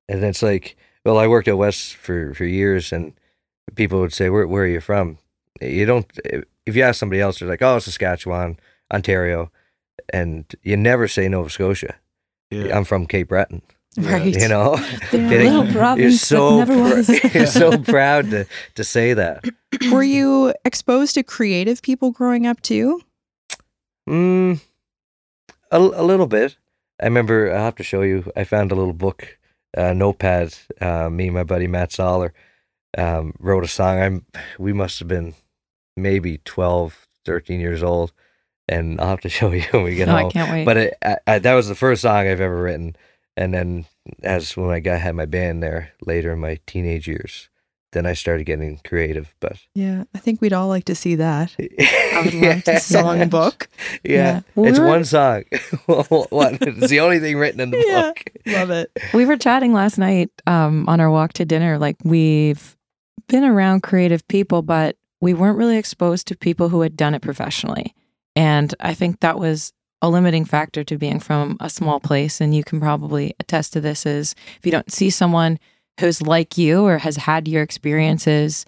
And 0.07 0.23
it's 0.23 0.43
like, 0.43 0.75
well, 1.05 1.17
I 1.17 1.27
worked 1.27 1.47
at 1.47 1.57
west 1.57 1.95
for 1.95 2.33
for 2.35 2.45
years, 2.45 2.93
and 2.93 3.13
people 3.75 3.99
would 3.99 4.13
say, 4.13 4.29
"Where 4.29 4.47
where 4.47 4.63
are 4.63 4.67
you 4.67 4.81
from?" 4.81 5.17
You 5.61 5.85
don't. 5.85 6.05
If 6.65 6.75
you 6.75 6.83
ask 6.83 6.99
somebody 6.99 7.21
else, 7.21 7.39
they're 7.39 7.49
like, 7.49 7.61
"Oh, 7.65 7.79
Saskatchewan, 7.79 8.57
Ontario," 8.93 9.51
and 10.13 10.45
you 10.63 10.77
never 10.77 11.07
say 11.07 11.27
Nova 11.29 11.49
Scotia. 11.49 11.95
Yeah. 12.51 12.75
I'm 12.77 12.85
from 12.85 13.05
Cape 13.07 13.29
Breton. 13.29 13.61
Yeah. 13.95 14.13
Right. 14.13 14.35
You 14.39 14.47
know, 14.47 14.75
The 15.11 15.17
Getting- 15.17 15.53
little 15.53 15.97
you're 15.99 16.11
so 16.11 16.59
never 16.59 16.73
pr- 16.73 16.95
was. 16.95 17.09
you're 17.33 17.45
so 17.47 17.77
proud 17.79 18.29
to 18.29 18.45
to 18.75 18.83
say 18.83 19.13
that. 19.15 19.43
were 19.91 20.03
you 20.03 20.53
exposed 20.63 21.15
to 21.15 21.23
creative 21.23 21.81
people 21.81 22.11
growing 22.11 22.45
up 22.47 22.61
too 22.61 23.01
Mm, 24.07 24.59
a, 25.71 25.77
a 25.77 26.03
little 26.03 26.25
bit. 26.27 26.57
I 27.01 27.05
remember. 27.05 27.51
I'll 27.53 27.63
have 27.65 27.75
to 27.75 27.83
show 27.83 28.01
you. 28.01 28.31
I 28.35 28.43
found 28.43 28.71
a 28.71 28.75
little 28.75 28.93
book, 28.93 29.37
uh, 29.77 29.93
notepad. 29.93 30.53
Uh, 30.81 31.09
me 31.09 31.25
and 31.27 31.35
my 31.35 31.43
buddy 31.43 31.67
Matt 31.67 31.91
Soller 31.91 32.33
um, 32.97 33.33
wrote 33.39 33.63
a 33.63 33.67
song. 33.67 33.99
I'm. 33.99 34.25
We 34.57 34.73
must 34.73 34.97
have 34.99 35.07
been 35.07 35.35
maybe 35.95 36.39
12, 36.45 37.07
13 37.25 37.59
years 37.59 37.83
old, 37.83 38.11
and 38.67 38.99
I'll 38.99 39.09
have 39.09 39.21
to 39.21 39.29
show 39.37 39.51
you 39.51 39.61
when 39.71 39.83
we 39.83 39.95
get 39.95 40.07
No, 40.07 40.17
home. 40.17 40.27
I 40.27 40.31
can't 40.31 40.51
wait. 40.51 40.65
But 40.65 40.77
it, 40.77 40.97
I, 41.05 41.17
I, 41.27 41.39
that 41.39 41.53
was 41.53 41.67
the 41.67 41.75
first 41.75 42.01
song 42.01 42.27
I've 42.27 42.41
ever 42.41 42.61
written, 42.63 42.95
and 43.39 43.53
then 43.53 43.85
as 44.23 44.55
when 44.57 44.69
I 44.69 44.79
got 44.79 44.99
had 44.99 45.15
my 45.15 45.25
band 45.25 45.63
there 45.63 45.91
later 46.05 46.33
in 46.33 46.39
my 46.39 46.59
teenage 46.67 47.07
years, 47.07 47.49
then 47.91 48.05
I 48.05 48.13
started 48.13 48.43
getting 48.45 48.79
creative. 48.85 49.33
But 49.39 49.57
Yeah, 49.73 50.03
I 50.13 50.19
think 50.19 50.41
we'd 50.41 50.53
all 50.53 50.67
like 50.67 50.85
to 50.85 50.95
see 50.95 51.15
that. 51.15 51.55
I 51.59 52.21
would 52.25 52.33
love 52.33 52.63
to 52.65 52.79
Song 52.79 53.29
book. 53.29 53.67
Yeah, 54.03 54.11
Yeah. 54.13 54.41
Well, 54.55 54.69
it's 54.69 54.77
we 54.79 54.83
were- 54.85 54.91
one 54.91 55.05
song. 55.05 55.43
one. 55.87 56.57
It's 56.61 56.89
the 56.89 56.99
only 56.99 57.19
thing 57.19 57.37
written 57.37 57.59
in 57.61 57.71
the 57.71 57.83
Yeah. 57.87 58.01
book. 58.07 58.23
Love 58.45 58.69
it. 58.71 58.91
We 59.13 59.25
were 59.25 59.37
chatting 59.37 59.73
last 59.73 59.97
night 59.97 60.29
um, 60.47 60.87
on 60.89 60.99
our 60.99 61.09
walk 61.09 61.33
to 61.33 61.45
dinner. 61.45 61.77
Like 61.79 61.97
we've 62.03 62.75
been 63.27 63.43
around 63.43 63.81
creative 63.83 64.27
people, 64.27 64.61
but 64.61 64.95
we 65.21 65.33
weren't 65.33 65.57
really 65.57 65.77
exposed 65.77 66.27
to 66.27 66.37
people 66.37 66.69
who 66.69 66.81
had 66.81 66.95
done 66.95 67.13
it 67.15 67.21
professionally. 67.21 67.93
And 68.35 68.73
I 68.79 68.93
think 68.93 69.19
that 69.19 69.37
was 69.39 69.73
a 70.01 70.09
limiting 70.09 70.45
factor 70.45 70.83
to 70.83 70.97
being 70.97 71.19
from 71.19 71.57
a 71.59 71.69
small 71.69 71.99
place. 71.99 72.39
And 72.39 72.55
you 72.55 72.63
can 72.63 72.79
probably 72.79 73.35
attest 73.39 73.73
to 73.73 73.81
this 73.81 74.05
is 74.05 74.33
if 74.57 74.65
you 74.65 74.71
don't 74.71 74.91
see 74.91 75.09
someone 75.09 75.59
who's 75.99 76.21
like 76.21 76.57
you 76.57 76.85
or 76.85 76.97
has 76.97 77.17
had 77.17 77.47
your 77.47 77.63
experiences 77.63 78.65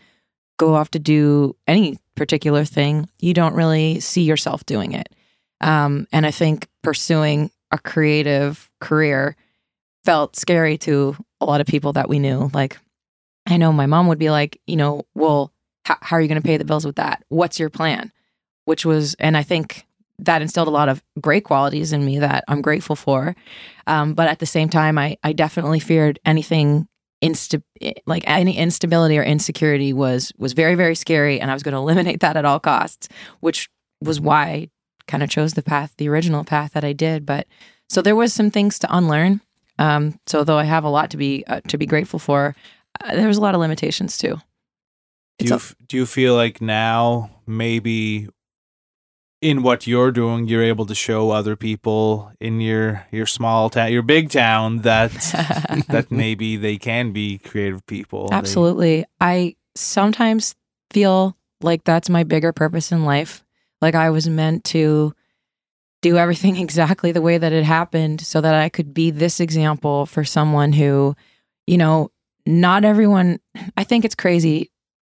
go 0.58 0.76
off 0.76 0.92
to 0.92 1.00
do 1.00 1.56
any 1.68 1.98
particular 2.16 2.66
thing, 2.66 3.10
you 3.20 3.34
don't 3.34 3.56
really 3.56 4.00
see 4.00 4.24
yourself 4.24 4.66
doing 4.66 4.92
it. 4.92 5.10
Um, 5.62 6.08
and 6.12 6.26
I 6.26 6.32
think 6.32 6.68
pursuing 6.82 7.52
a 7.72 7.78
creative 7.78 8.70
career 8.80 9.36
felt 10.04 10.36
scary 10.36 10.78
to 10.80 11.16
a 11.40 11.46
lot 11.46 11.62
of 11.62 11.68
people 11.68 11.94
that 11.94 12.10
we 12.10 12.20
knew. 12.20 12.50
Like, 12.54 12.78
I 13.48 13.58
know 13.58 13.72
my 13.72 13.86
mom 13.86 14.08
would 14.08 14.20
be 14.20 14.30
like, 14.30 14.60
you 14.68 14.76
know, 14.76 15.04
well, 15.16 15.52
how, 15.86 15.98
how 16.02 16.18
are 16.18 16.22
you 16.22 16.28
going 16.28 16.42
to 16.42 16.46
pay 16.46 16.58
the 16.58 16.66
bills 16.66 16.86
with 16.86 16.98
that? 16.98 17.24
What's 17.30 17.60
your 17.60 17.70
plan? 17.70 18.12
Which 18.66 18.86
was, 18.86 19.16
and 19.16 19.38
I 19.38 19.44
think 19.44 19.86
that 20.22 20.42
instilled 20.42 20.68
a 20.68 20.72
lot 20.72 20.90
of 20.90 21.04
great 21.20 21.44
qualities 21.44 21.92
in 21.94 22.06
me 22.06 22.20
that 22.20 22.44
I'm 22.48 22.62
grateful 22.62 22.96
for. 22.96 23.36
Um, 23.88 24.14
but 24.14 24.28
at 24.28 24.40
the 24.40 24.46
same 24.46 24.70
time, 24.70 24.98
I, 24.98 25.18
I 25.24 25.34
definitely 25.34 25.80
feared 25.80 26.20
anything 26.26 26.88
insta 27.24 27.62
like 28.08 28.24
any 28.26 28.58
instability 28.58 29.16
or 29.16 29.22
insecurity 29.24 29.94
was 29.94 30.32
was 30.40 30.54
very 30.54 30.74
very 30.74 30.96
scary 30.96 31.40
and 31.40 31.52
i 31.52 31.54
was 31.54 31.62
going 31.62 31.74
to 31.74 31.78
eliminate 31.78 32.20
that 32.22 32.36
at 32.36 32.46
all 32.46 32.60
costs 32.60 33.08
which 33.42 33.70
was 34.02 34.20
why 34.20 34.44
i 34.44 34.70
kind 35.08 35.22
of 35.22 35.30
chose 35.30 35.54
the 35.54 35.62
path 35.62 35.94
the 36.00 36.10
original 36.10 36.44
path 36.44 36.74
that 36.74 36.84
i 36.84 36.94
did. 36.94 37.24
But 37.24 37.46
so 37.90 38.02
there 38.02 38.16
was 38.16 38.34
some 38.34 38.50
things 38.50 38.80
to 38.80 38.88
unlearn. 38.90 39.40
Um 39.78 40.20
so 40.26 40.44
though 40.44 40.58
i 40.58 40.64
have 40.64 40.84
a 40.84 40.90
lot 40.90 41.12
to 41.12 41.18
be 41.18 41.44
uh, 41.46 41.62
to 41.68 41.78
be 41.78 41.86
grateful 41.86 42.18
for 42.18 42.56
uh, 43.04 43.16
there 43.16 43.28
was 43.28 43.38
a 43.38 43.42
lot 43.42 43.54
of 43.54 43.62
limitations 43.62 44.18
too. 44.18 44.42
Do 45.38 45.46
you 45.46 45.56
a- 45.56 45.86
do 45.88 45.98
you 45.98 46.06
feel 46.08 46.34
like 46.34 46.60
now 46.60 47.30
maybe 47.46 48.30
in 49.42 49.64
what 49.64 49.88
you're 49.88 50.12
doing 50.12 50.48
you're 50.48 50.64
able 50.64 50.86
to 50.86 50.94
show 50.94 51.32
other 51.32 51.56
people 51.56 52.32
in 52.40 52.62
your 52.62 53.06
your 53.12 53.26
small 53.26 53.70
town 53.72 53.92
your 53.92 54.04
big 54.04 54.30
town 54.30 54.78
that 54.80 55.12
that 55.90 56.12
maybe 56.12 56.58
they 56.58 56.78
can 56.78 57.12
be 57.12 57.40
creative 57.40 57.86
people. 57.88 58.28
They- 58.30 58.36
Absolutely. 58.36 59.06
I 59.20 59.56
sometimes 59.76 60.56
feel 60.92 61.36
like 61.62 61.84
that's 61.84 62.10
my 62.10 62.24
bigger 62.24 62.52
purpose 62.54 62.92
in 62.92 63.04
life. 63.06 63.44
Like 63.82 63.96
I 63.96 64.10
was 64.12 64.30
meant 64.30 64.64
to 64.66 65.14
do 66.02 66.18
everything 66.18 66.58
exactly 66.58 67.12
the 67.12 67.22
way 67.22 67.38
that 67.38 67.54
it 67.54 67.64
happened 67.64 68.22
so 68.22 68.42
that 68.42 68.54
I 68.54 68.70
could 68.70 68.94
be 68.94 69.12
this 69.12 69.40
example 69.40 70.06
for 70.06 70.24
someone 70.24 70.74
who, 70.74 71.16
you 71.68 71.78
know, 71.78 72.12
not 72.46 72.84
everyone, 72.84 73.40
I 73.78 73.84
think 73.84 74.04
it's 74.06 74.16
crazy 74.16 74.72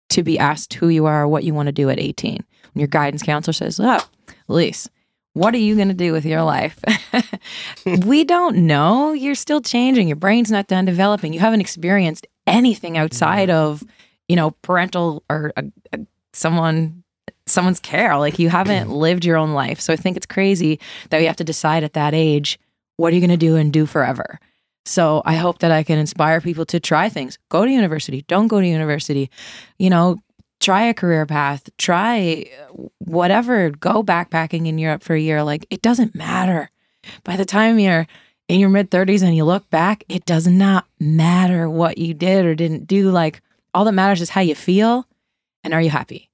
to 0.10 0.24
be 0.24 0.38
asked 0.38 0.74
who 0.76 0.90
you 0.90 1.06
are 1.08 1.24
or 1.24 1.28
what 1.28 1.44
you 1.44 1.54
want 1.54 1.68
to 1.68 1.72
do 1.72 1.90
at 1.90 2.00
18. 2.00 2.36
When 2.74 2.80
your 2.80 2.88
guidance 2.88 3.24
counselor 3.24 3.54
says, 3.54 3.80
Oh, 3.80 4.00
Elyse, 4.50 4.88
what 5.34 5.54
are 5.54 5.60
you 5.60 5.76
going 5.76 5.90
to 5.90 5.94
do 5.94 6.14
with 6.14 6.26
your 6.26 6.44
life? 6.44 6.80
we 7.86 8.24
don't 8.24 8.56
know. 8.56 9.12
You're 9.12 9.36
still 9.36 9.62
changing. 9.62 10.08
Your 10.08 10.16
brain's 10.16 10.52
not 10.52 10.68
done 10.68 10.86
developing. 10.86 11.34
You 11.34 11.40
haven't 11.40 11.62
experienced 11.62 12.26
anything 12.48 12.98
outside 12.98 13.50
mm-hmm. 13.50 13.58
of, 13.58 13.84
you 14.28 14.36
know, 14.36 14.52
parental 14.62 15.24
or 15.30 15.52
a, 15.58 15.66
a, 15.94 16.00
someone 16.34 17.04
someone's 17.48 17.80
care. 17.80 18.18
Like 18.18 18.40
you 18.40 18.50
haven't 18.50 18.86
mm-hmm. 18.88 18.94
lived 18.94 19.26
your 19.26 19.38
own 19.38 19.54
life. 19.54 19.80
So 19.80 19.94
I 19.94 19.96
think 19.96 20.18
it's 20.18 20.26
crazy 20.26 20.80
that 21.10 21.20
we 21.20 21.26
have 21.26 21.36
to 21.38 21.44
decide 21.44 21.84
at 21.84 21.94
that 21.94 22.14
age, 22.14 22.60
what 22.98 23.12
are 23.12 23.16
you 23.16 23.22
going 23.22 23.30
to 23.30 23.38
do 23.38 23.56
and 23.56 23.72
do 23.72 23.86
forever? 23.86 24.40
So 24.86 25.22
I 25.26 25.36
hope 25.36 25.60
that 25.60 25.72
I 25.72 25.84
can 25.84 25.98
inspire 25.98 26.42
people 26.42 26.66
to 26.68 26.80
try 26.80 27.10
things. 27.10 27.38
Go 27.50 27.66
to 27.66 27.72
university. 27.72 28.24
Don't 28.28 28.48
go 28.48 28.62
to 28.62 28.68
university. 28.68 29.30
You 29.80 29.90
know, 29.90 30.18
try 30.60 30.84
a 30.84 30.94
career 30.94 31.26
path. 31.26 31.70
Try 31.78 32.46
uh, 32.60 32.88
whatever. 33.00 33.70
Go 33.70 34.04
backpacking 34.04 34.68
in 34.68 34.78
Europe 34.78 35.04
for 35.04 35.14
a 35.14 35.20
year. 35.20 35.44
Like 35.44 35.66
it 35.70 35.82
doesn't 35.82 36.16
matter. 36.16 36.70
By 37.24 37.36
the 37.36 37.46
time 37.46 37.80
you're 37.80 38.08
in 38.48 38.60
your 38.60 38.70
mid 38.70 38.92
30s 38.92 39.22
and 39.22 39.36
you 39.36 39.46
look 39.46 39.70
back, 39.70 40.04
it 40.10 40.26
does 40.26 40.48
not 40.48 40.86
matter 41.00 41.70
what 41.70 41.98
you 41.98 42.14
did 42.14 42.46
or 42.46 42.56
didn't 42.56 42.88
do. 42.88 43.12
Like 43.12 43.42
all 43.74 43.86
that 43.86 43.92
matters 43.92 44.22
is 44.22 44.30
how 44.30 44.42
you 44.42 44.56
feel 44.56 45.08
and 45.64 45.74
are 45.74 45.82
you 45.82 45.90
happy? 45.90 46.30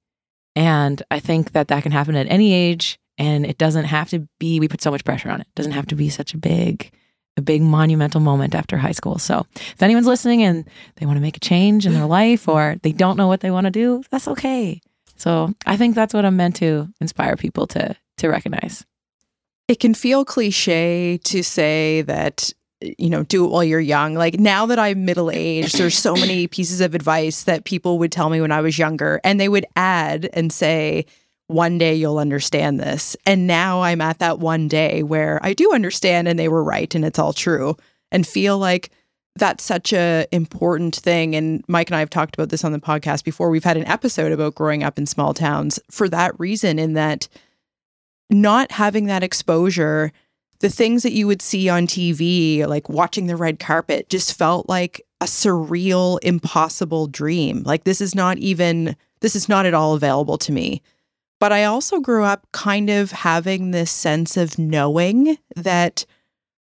And 0.54 1.02
I 1.10 1.18
think 1.18 1.52
that 1.52 1.68
that 1.68 1.82
can 1.82 1.92
happen 1.92 2.14
at 2.14 2.26
any 2.28 2.52
age 2.52 2.98
and 3.18 3.46
it 3.46 3.58
doesn't 3.58 3.86
have 3.86 4.10
to 4.10 4.26
be 4.38 4.60
we 4.60 4.68
put 4.68 4.82
so 4.82 4.90
much 4.90 5.04
pressure 5.04 5.30
on 5.30 5.40
it. 5.40 5.46
It 5.46 5.54
doesn't 5.54 5.72
have 5.72 5.86
to 5.86 5.94
be 5.94 6.08
such 6.08 6.34
a 6.34 6.38
big 6.38 6.90
a 7.36 7.42
big 7.42 7.62
monumental 7.62 8.20
moment 8.20 8.54
after 8.54 8.76
high 8.76 8.92
school. 8.92 9.18
So, 9.18 9.46
if 9.54 9.82
anyone's 9.82 10.06
listening 10.06 10.42
and 10.42 10.64
they 10.96 11.06
want 11.06 11.16
to 11.16 11.22
make 11.22 11.36
a 11.36 11.40
change 11.40 11.86
in 11.86 11.94
their 11.94 12.06
life 12.06 12.48
or 12.48 12.76
they 12.82 12.92
don't 12.92 13.16
know 13.16 13.28
what 13.28 13.40
they 13.40 13.50
want 13.50 13.66
to 13.66 13.70
do, 13.70 14.02
that's 14.10 14.28
okay. 14.28 14.80
So, 15.16 15.54
I 15.66 15.76
think 15.76 15.94
that's 15.94 16.14
what 16.14 16.24
I'm 16.24 16.36
meant 16.36 16.56
to 16.56 16.88
inspire 17.00 17.36
people 17.36 17.66
to 17.68 17.96
to 18.18 18.28
recognize. 18.28 18.84
It 19.68 19.80
can 19.80 19.94
feel 19.94 20.24
cliche 20.24 21.18
to 21.24 21.42
say 21.42 22.02
that, 22.02 22.52
you 22.80 23.08
know, 23.08 23.22
do 23.22 23.44
it 23.44 23.50
while 23.50 23.64
you're 23.64 23.80
young. 23.80 24.14
Like 24.14 24.38
now 24.38 24.66
that 24.66 24.78
I'm 24.78 25.04
middle 25.04 25.30
aged, 25.30 25.78
there's 25.78 25.96
so 25.96 26.14
many 26.14 26.46
pieces 26.46 26.80
of 26.80 26.94
advice 26.94 27.44
that 27.44 27.64
people 27.64 27.98
would 27.98 28.12
tell 28.12 28.28
me 28.28 28.40
when 28.40 28.52
I 28.52 28.60
was 28.60 28.78
younger, 28.78 29.20
and 29.24 29.40
they 29.40 29.48
would 29.48 29.64
add 29.76 30.28
and 30.34 30.52
say, 30.52 31.06
one 31.52 31.78
day 31.78 31.94
you'll 31.94 32.18
understand 32.18 32.80
this. 32.80 33.16
And 33.26 33.46
now 33.46 33.82
I'm 33.82 34.00
at 34.00 34.18
that 34.18 34.38
one 34.38 34.68
day 34.68 35.02
where 35.02 35.40
I 35.42 35.52
do 35.52 35.72
understand 35.72 36.28
and 36.28 36.38
they 36.38 36.48
were 36.48 36.64
right 36.64 36.94
and 36.94 37.04
it's 37.04 37.18
all 37.18 37.32
true 37.32 37.76
and 38.10 38.26
feel 38.26 38.58
like 38.58 38.90
that's 39.36 39.64
such 39.64 39.92
a 39.92 40.26
important 40.30 40.96
thing 40.96 41.34
and 41.34 41.64
Mike 41.66 41.88
and 41.88 41.96
I 41.96 42.00
have 42.00 42.10
talked 42.10 42.34
about 42.34 42.50
this 42.50 42.64
on 42.64 42.72
the 42.72 42.78
podcast 42.78 43.24
before. 43.24 43.48
We've 43.48 43.64
had 43.64 43.78
an 43.78 43.86
episode 43.86 44.32
about 44.32 44.54
growing 44.54 44.82
up 44.82 44.98
in 44.98 45.06
small 45.06 45.32
towns 45.32 45.78
for 45.90 46.08
that 46.10 46.38
reason 46.38 46.78
in 46.78 46.92
that 46.94 47.28
not 48.32 48.72
having 48.72 49.06
that 49.06 49.22
exposure, 49.22 50.12
the 50.60 50.68
things 50.68 51.02
that 51.02 51.12
you 51.12 51.26
would 51.26 51.42
see 51.42 51.68
on 51.68 51.86
TV, 51.86 52.66
like 52.66 52.88
watching 52.88 53.26
the 53.26 53.36
red 53.36 53.58
carpet, 53.58 54.08
just 54.08 54.36
felt 54.36 54.68
like 54.68 55.02
a 55.20 55.26
surreal, 55.26 56.18
impossible 56.22 57.06
dream. 57.06 57.62
Like, 57.64 57.84
this 57.84 58.00
is 58.00 58.14
not 58.14 58.38
even, 58.38 58.96
this 59.20 59.36
is 59.36 59.48
not 59.48 59.66
at 59.66 59.74
all 59.74 59.94
available 59.94 60.38
to 60.38 60.52
me. 60.52 60.82
But 61.42 61.50
I 61.50 61.64
also 61.64 61.98
grew 61.98 62.22
up 62.22 62.46
kind 62.52 62.88
of 62.88 63.10
having 63.10 63.72
this 63.72 63.90
sense 63.90 64.36
of 64.36 64.60
knowing 64.60 65.38
that 65.56 66.06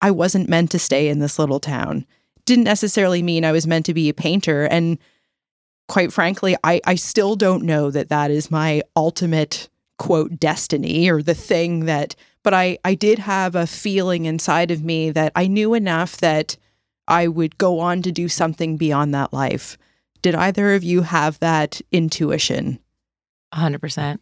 I 0.01 0.09
wasn't 0.09 0.49
meant 0.49 0.71
to 0.71 0.79
stay 0.79 1.09
in 1.09 1.19
this 1.19 1.37
little 1.37 1.59
town. 1.59 2.07
Didn't 2.45 2.63
necessarily 2.63 3.21
mean 3.21 3.45
I 3.45 3.51
was 3.51 3.67
meant 3.67 3.85
to 3.85 3.93
be 3.93 4.09
a 4.09 4.15
painter. 4.15 4.63
And 4.63 4.97
quite 5.87 6.11
frankly, 6.11 6.55
I, 6.63 6.81
I 6.87 6.95
still 6.95 7.35
don't 7.35 7.65
know 7.65 7.91
that 7.91 8.09
that 8.09 8.31
is 8.31 8.49
my 8.49 8.81
ultimate 8.95 9.69
quote 9.99 10.39
destiny 10.39 11.07
or 11.07 11.21
the 11.21 11.35
thing 11.35 11.85
that 11.85 12.15
but 12.41 12.55
I 12.55 12.79
I 12.83 12.95
did 12.95 13.19
have 13.19 13.53
a 13.53 13.67
feeling 13.67 14.25
inside 14.25 14.71
of 14.71 14.83
me 14.83 15.11
that 15.11 15.33
I 15.35 15.45
knew 15.45 15.75
enough 15.75 16.17
that 16.17 16.57
I 17.07 17.27
would 17.27 17.59
go 17.59 17.79
on 17.79 18.01
to 18.01 18.11
do 18.11 18.27
something 18.27 18.77
beyond 18.77 19.13
that 19.13 19.33
life. 19.33 19.77
Did 20.23 20.33
either 20.33 20.73
of 20.73 20.83
you 20.83 21.03
have 21.03 21.37
that 21.41 21.79
intuition? 21.91 22.79
100%. 23.53 24.17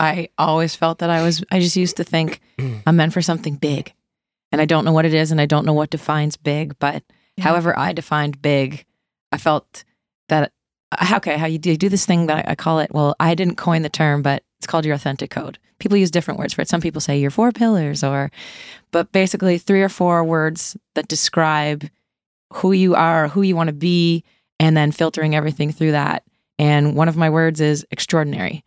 I 0.00 0.28
always 0.38 0.74
felt 0.74 0.98
that 0.98 1.10
I 1.10 1.22
was, 1.22 1.44
I 1.50 1.60
just 1.60 1.76
used 1.76 1.96
to 1.98 2.04
think 2.04 2.40
I'm 2.86 2.96
meant 2.96 3.12
for 3.12 3.22
something 3.22 3.56
big. 3.56 3.92
And 4.52 4.60
I 4.60 4.64
don't 4.66 4.84
know 4.84 4.92
what 4.92 5.06
it 5.06 5.14
is 5.14 5.30
and 5.32 5.40
I 5.40 5.46
don't 5.46 5.66
know 5.66 5.72
what 5.72 5.90
defines 5.90 6.36
big. 6.36 6.78
But 6.78 7.02
Yeah. 7.36 7.44
however 7.44 7.76
I 7.78 7.92
defined 7.92 8.40
big, 8.42 8.84
I 9.32 9.38
felt 9.38 9.84
that, 10.28 10.52
uh, 10.92 11.14
okay, 11.16 11.36
how 11.36 11.46
you 11.46 11.58
do, 11.58 11.70
you 11.70 11.76
do 11.76 11.88
this 11.88 12.06
thing 12.06 12.26
that 12.26 12.46
I, 12.48 12.52
I 12.52 12.54
call 12.54 12.78
it, 12.80 12.92
well, 12.92 13.16
I 13.18 13.34
didn't 13.34 13.56
coin 13.56 13.82
the 13.82 13.88
term, 13.88 14.22
but 14.22 14.42
it's 14.58 14.66
called 14.66 14.84
your 14.84 14.94
authentic 14.94 15.30
code. 15.30 15.58
People 15.80 15.96
use 15.96 16.10
different 16.10 16.38
words 16.38 16.54
for 16.54 16.62
it. 16.62 16.68
Some 16.68 16.80
people 16.80 17.00
say 17.00 17.18
your 17.18 17.30
four 17.32 17.50
pillars 17.52 18.04
or, 18.04 18.30
but 18.92 19.10
basically 19.12 19.58
three 19.58 19.82
or 19.82 19.88
four 19.88 20.22
words 20.24 20.76
that 20.94 21.08
describe 21.08 21.88
who 22.52 22.70
you 22.72 22.94
are, 22.94 23.26
who 23.28 23.42
you 23.42 23.56
want 23.56 23.68
to 23.68 23.72
be, 23.74 24.22
and 24.60 24.76
then 24.76 24.92
filtering 24.92 25.34
everything 25.34 25.72
through 25.72 25.90
that. 25.92 26.22
And 26.60 26.94
one 26.94 27.08
of 27.08 27.16
my 27.16 27.28
words 27.28 27.60
is 27.60 27.84
extraordinary. 27.90 28.64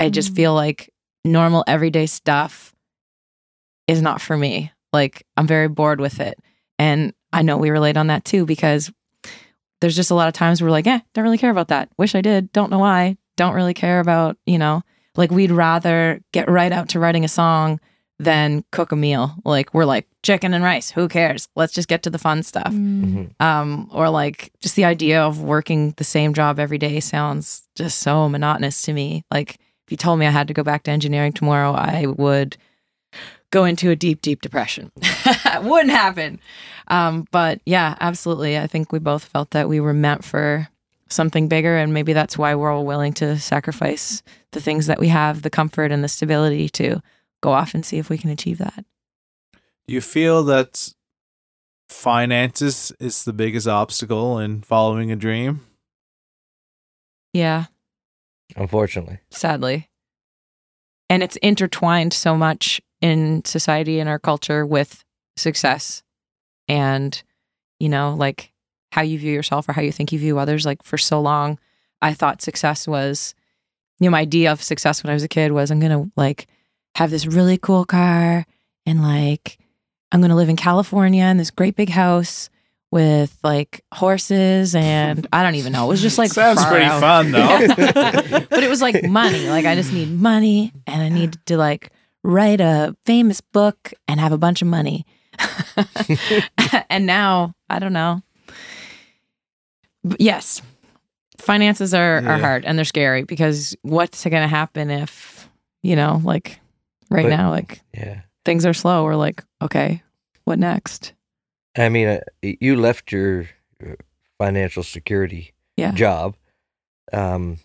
I 0.00 0.08
just 0.10 0.32
Mm. 0.32 0.36
feel 0.36 0.54
like 0.54 0.90
normal 1.24 1.62
everyday 1.68 2.06
stuff 2.06 2.74
is 3.86 4.02
not 4.02 4.20
for 4.20 4.36
me. 4.36 4.72
Like 4.92 5.24
I'm 5.36 5.46
very 5.46 5.68
bored 5.68 6.00
with 6.00 6.20
it. 6.20 6.38
And 6.78 7.12
I 7.32 7.42
know 7.42 7.56
we 7.58 7.70
relate 7.70 7.96
on 7.96 8.08
that 8.08 8.24
too 8.24 8.46
because 8.46 8.90
there's 9.80 9.96
just 9.96 10.10
a 10.10 10.14
lot 10.14 10.28
of 10.28 10.34
times 10.34 10.62
we're 10.62 10.70
like, 10.70 10.86
eh, 10.86 11.00
don't 11.14 11.24
really 11.24 11.38
care 11.38 11.50
about 11.50 11.68
that. 11.68 11.88
Wish 11.98 12.14
I 12.14 12.20
did. 12.20 12.52
Don't 12.52 12.70
know 12.70 12.78
why. 12.78 13.16
Don't 13.36 13.54
really 13.54 13.74
care 13.74 14.00
about, 14.00 14.36
you 14.46 14.58
know, 14.58 14.82
like 15.16 15.30
we'd 15.30 15.50
rather 15.50 16.20
get 16.32 16.48
right 16.50 16.72
out 16.72 16.88
to 16.90 17.00
writing 17.00 17.24
a 17.24 17.28
song 17.28 17.80
than 18.18 18.62
cook 18.72 18.92
a 18.92 18.96
meal. 18.96 19.34
Like 19.44 19.72
we're 19.72 19.86
like 19.86 20.06
chicken 20.22 20.52
and 20.52 20.62
rice, 20.62 20.90
who 20.90 21.08
cares? 21.08 21.48
Let's 21.56 21.72
just 21.72 21.88
get 21.88 22.02
to 22.02 22.10
the 22.10 22.18
fun 22.18 22.42
stuff. 22.42 22.70
Mhm. 22.72 23.30
Um, 23.40 23.88
or 23.92 24.10
like 24.10 24.52
just 24.60 24.76
the 24.76 24.84
idea 24.84 25.22
of 25.22 25.40
working 25.40 25.94
the 25.96 26.04
same 26.04 26.34
job 26.34 26.58
every 26.58 26.76
day 26.78 27.00
sounds 27.00 27.62
just 27.76 27.98
so 28.00 28.28
monotonous 28.28 28.82
to 28.82 28.92
me. 28.92 29.24
Like 29.30 29.58
if 29.90 29.92
you 29.92 29.96
told 29.96 30.20
me 30.20 30.26
I 30.26 30.30
had 30.30 30.46
to 30.46 30.54
go 30.54 30.62
back 30.62 30.84
to 30.84 30.92
engineering 30.92 31.32
tomorrow, 31.32 31.72
I 31.72 32.06
would 32.06 32.56
go 33.50 33.64
into 33.64 33.90
a 33.90 33.96
deep, 33.96 34.22
deep 34.22 34.40
depression. 34.40 34.92
Wouldn't 35.62 35.90
happen. 35.90 36.38
Um, 36.86 37.26
but 37.32 37.60
yeah, 37.66 37.96
absolutely. 38.00 38.56
I 38.56 38.68
think 38.68 38.92
we 38.92 39.00
both 39.00 39.24
felt 39.24 39.50
that 39.50 39.68
we 39.68 39.80
were 39.80 39.92
meant 39.92 40.24
for 40.24 40.68
something 41.08 41.48
bigger, 41.48 41.76
and 41.76 41.92
maybe 41.92 42.12
that's 42.12 42.38
why 42.38 42.54
we're 42.54 42.70
all 42.70 42.86
willing 42.86 43.12
to 43.14 43.36
sacrifice 43.40 44.22
the 44.52 44.60
things 44.60 44.86
that 44.86 45.00
we 45.00 45.08
have, 45.08 45.42
the 45.42 45.50
comfort 45.50 45.90
and 45.90 46.04
the 46.04 46.08
stability 46.08 46.68
to 46.68 47.02
go 47.40 47.50
off 47.50 47.74
and 47.74 47.84
see 47.84 47.98
if 47.98 48.08
we 48.08 48.16
can 48.16 48.30
achieve 48.30 48.58
that. 48.58 48.84
Do 49.88 49.94
you 49.94 50.00
feel 50.00 50.44
that 50.44 50.94
finances 51.88 52.92
is 53.00 53.24
the 53.24 53.32
biggest 53.32 53.66
obstacle 53.66 54.38
in 54.38 54.62
following 54.62 55.10
a 55.10 55.16
dream? 55.16 55.66
Yeah, 57.32 57.64
Unfortunately. 58.56 59.18
sadly. 59.30 59.88
And 61.08 61.22
it's 61.22 61.36
intertwined 61.36 62.12
so 62.12 62.36
much 62.36 62.80
in 63.00 63.44
society 63.44 63.98
and 63.98 64.08
our 64.08 64.18
culture 64.18 64.64
with 64.64 65.04
success 65.36 66.02
and, 66.68 67.20
you 67.80 67.88
know, 67.88 68.14
like 68.14 68.52
how 68.92 69.02
you 69.02 69.18
view 69.18 69.32
yourself 69.32 69.68
or 69.68 69.72
how 69.72 69.82
you 69.82 69.92
think 69.92 70.12
you 70.12 70.18
view 70.18 70.38
others. 70.38 70.64
Like 70.64 70.82
for 70.82 70.98
so 70.98 71.20
long, 71.20 71.58
I 72.02 72.14
thought 72.14 72.42
success 72.42 72.86
was, 72.86 73.34
you 73.98 74.06
know, 74.06 74.12
my 74.12 74.20
idea 74.20 74.52
of 74.52 74.62
success 74.62 75.02
when 75.02 75.10
I 75.10 75.14
was 75.14 75.24
a 75.24 75.28
kid 75.28 75.52
was 75.52 75.70
I'm 75.70 75.80
going 75.80 76.04
to 76.04 76.12
like 76.16 76.46
have 76.94 77.10
this 77.10 77.26
really 77.26 77.58
cool 77.58 77.84
car 77.84 78.46
and 78.86 79.02
like 79.02 79.58
I'm 80.12 80.20
going 80.20 80.30
to 80.30 80.36
live 80.36 80.48
in 80.48 80.56
California 80.56 81.24
in 81.24 81.36
this 81.36 81.50
great 81.50 81.76
big 81.76 81.90
house 81.90 82.50
with 82.90 83.38
like 83.44 83.84
horses 83.94 84.74
and 84.74 85.26
I 85.32 85.42
don't 85.42 85.54
even 85.54 85.72
know. 85.72 85.84
It 85.84 85.88
was 85.88 86.02
just 86.02 86.18
like 86.18 86.32
Sounds 86.32 86.64
pretty 86.66 86.84
out. 86.86 87.00
fun, 87.00 87.30
though. 87.30 87.68
but 88.50 88.62
it 88.64 88.68
was 88.68 88.82
like 88.82 89.04
money. 89.04 89.48
Like 89.48 89.64
I 89.64 89.74
just 89.76 89.92
need 89.92 90.10
money 90.10 90.72
and 90.86 91.00
I 91.00 91.08
need 91.08 91.36
to 91.46 91.56
like 91.56 91.92
write 92.24 92.60
a 92.60 92.96
famous 93.06 93.40
book 93.40 93.92
and 94.08 94.18
have 94.18 94.32
a 94.32 94.38
bunch 94.38 94.60
of 94.62 94.68
money. 94.68 95.06
and 96.90 97.06
now, 97.06 97.54
I 97.68 97.78
don't 97.78 97.92
know. 97.92 98.22
But 100.04 100.20
yes. 100.20 100.60
Finances 101.38 101.94
are, 101.94 102.16
are 102.18 102.38
hard 102.38 102.64
and 102.66 102.76
they're 102.76 102.84
scary 102.84 103.22
because 103.24 103.74
what's 103.82 104.24
going 104.24 104.42
to 104.42 104.46
happen 104.48 104.90
if, 104.90 105.48
you 105.82 105.96
know, 105.96 106.20
like 106.22 106.60
right 107.10 107.22
But- 107.24 107.30
now, 107.30 107.50
like 107.50 107.80
Yeah. 107.94 108.20
things 108.44 108.66
are 108.66 108.74
slow. 108.74 109.04
We're 109.04 109.16
like, 109.16 109.42
okay, 109.62 110.02
what 110.44 110.58
next? 110.58 111.14
I 111.76 111.88
mean, 111.88 112.08
uh, 112.08 112.20
you 112.42 112.76
left 112.76 113.12
your 113.12 113.46
uh, 113.84 113.94
financial 114.38 114.82
security 114.82 115.52
Yeah. 115.76 115.92
job. 115.92 116.36
Um, 117.12 117.58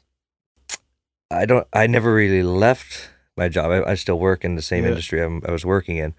I 1.31 1.45
don't. 1.45 1.67
I 1.73 1.87
never 1.87 2.13
really 2.13 2.43
left 2.43 3.09
my 3.35 3.49
job. 3.49 3.71
I, 3.71 3.91
I 3.91 3.95
still 3.95 4.19
work 4.19 4.45
in 4.45 4.55
the 4.55 4.61
same 4.61 4.83
Yeah. 4.83 4.89
industry 4.91 5.21
I'm, 5.21 5.41
I 5.47 5.51
was 5.51 5.65
working 5.65 5.97
in, 5.97 6.13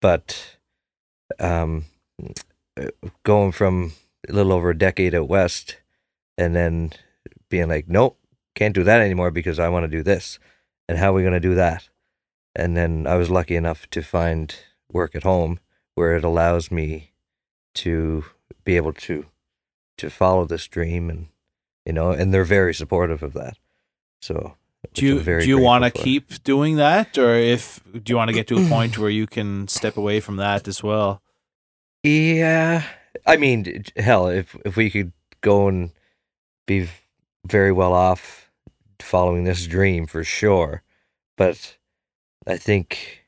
but 0.00 0.56
um, 1.38 1.84
uh, 2.76 2.88
going 3.22 3.52
from 3.52 3.92
a 4.28 4.32
little 4.32 4.52
over 4.52 4.70
a 4.70 4.78
decade 4.78 5.14
at 5.14 5.28
west, 5.28 5.76
and 6.36 6.54
then 6.54 6.92
being 7.48 7.68
like, 7.68 7.88
nope, 7.88 8.18
can't 8.54 8.74
do 8.74 8.84
that 8.84 9.00
anymore 9.00 9.30
because 9.30 9.58
I 9.58 9.68
want 9.68 9.84
to 9.84 9.96
do 9.96 10.02
this, 10.02 10.38
and 10.88 10.98
how 10.98 11.10
are 11.10 11.14
we 11.14 11.22
going 11.22 11.32
to 11.34 11.40
do 11.40 11.54
that? 11.54 11.88
And 12.54 12.76
then 12.76 13.06
I 13.06 13.14
was 13.14 13.30
lucky 13.30 13.54
enough 13.56 13.88
to 13.90 14.02
find 14.02 14.54
work 14.90 15.14
at 15.14 15.22
home 15.22 15.60
where 15.94 16.16
it 16.16 16.24
allows 16.24 16.70
me 16.70 17.12
to 17.84 18.24
be 18.64 18.76
able 18.76 18.92
to 18.92 19.26
to 19.98 20.10
follow 20.10 20.44
this 20.44 20.66
dream 20.68 21.10
and 21.10 21.28
you 21.84 21.92
know 21.92 22.10
and 22.10 22.32
they're 22.32 22.44
very 22.44 22.74
supportive 22.74 23.22
of 23.22 23.32
that. 23.34 23.56
So 24.20 24.54
Do 24.94 25.04
you 25.06 25.22
do 25.22 25.46
you 25.46 25.58
want 25.58 25.84
to 25.84 25.90
keep 25.90 26.42
doing 26.44 26.76
that, 26.76 27.18
or 27.18 27.34
if 27.34 27.80
do 27.92 28.12
you 28.12 28.16
want 28.16 28.28
to 28.28 28.34
get 28.34 28.46
to 28.48 28.58
a 28.58 28.68
point 28.68 28.98
where 28.98 29.10
you 29.10 29.26
can 29.26 29.68
step 29.68 29.96
away 29.96 30.20
from 30.20 30.36
that 30.36 30.68
as 30.68 30.82
well? 30.82 31.22
yeah 32.04 32.84
i 33.26 33.36
mean 33.36 33.82
hell 33.96 34.28
if 34.28 34.56
if 34.64 34.76
we 34.76 34.88
could 34.88 35.12
go 35.40 35.66
and 35.66 35.90
be 36.64 36.88
very 37.44 37.72
well 37.72 37.92
off 37.92 38.50
following 39.00 39.42
this 39.44 39.66
dream 39.66 40.06
for 40.06 40.22
sure. 40.22 40.82
But 41.36 41.76
i 42.46 42.56
think 42.56 43.24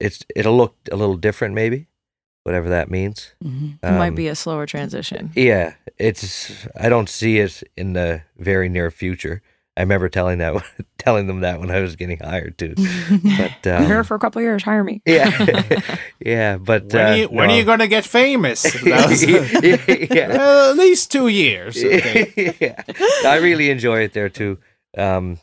it's 0.00 0.24
it'll 0.34 0.56
look 0.56 0.76
a 0.90 0.96
little 0.96 1.16
different 1.18 1.54
maybe 1.54 1.86
whatever 2.44 2.68
that 2.68 2.90
means 2.90 3.34
Mhm. 3.44 3.78
It 3.82 3.92
might 3.92 4.08
Um, 4.08 4.14
be 4.14 4.28
a 4.28 4.34
slower 4.34 4.66
transition. 4.66 5.30
Yeah, 5.34 5.74
it's 5.98 6.66
I 6.78 6.88
don't 6.88 7.08
see 7.08 7.38
it 7.38 7.62
in 7.76 7.92
the 7.92 8.22
very 8.38 8.68
near 8.68 8.90
future. 8.90 9.42
I 9.76 9.80
remember 9.80 10.08
telling 10.10 10.38
that 10.38 10.62
telling 10.98 11.26
them 11.28 11.40
that 11.40 11.58
when 11.60 11.70
I 11.70 11.80
was 11.80 11.96
getting 11.96 12.18
hired 12.18 12.58
too. 12.58 12.74
But 13.38 13.66
I'm 13.66 13.86
here 13.86 13.98
um, 14.00 14.04
for 14.04 14.14
a 14.14 14.18
couple 14.18 14.40
of 14.40 14.44
years. 14.44 14.62
Hire 14.62 14.84
me. 14.84 15.00
yeah, 15.06 15.30
yeah, 16.20 16.58
but 16.58 16.92
When, 16.92 17.00
uh, 17.06 17.08
are 17.08 17.16
you, 17.16 17.28
when 17.28 17.48
no. 17.48 17.54
are 17.54 17.58
you 17.58 17.64
going 17.64 17.78
to 17.78 17.88
get 17.88 18.04
famous? 18.04 18.62
That 18.62 19.08
was- 19.08 19.24
yeah, 20.10 20.28
Well, 20.28 20.70
at 20.72 20.76
least 20.76 21.10
two 21.10 21.28
years. 21.28 21.82
Okay. 21.82 22.54
yeah. 22.60 22.82
I 23.24 23.36
really 23.38 23.70
enjoy 23.70 24.00
it 24.00 24.12
there 24.12 24.28
too. 24.28 24.58
Um, 24.98 25.38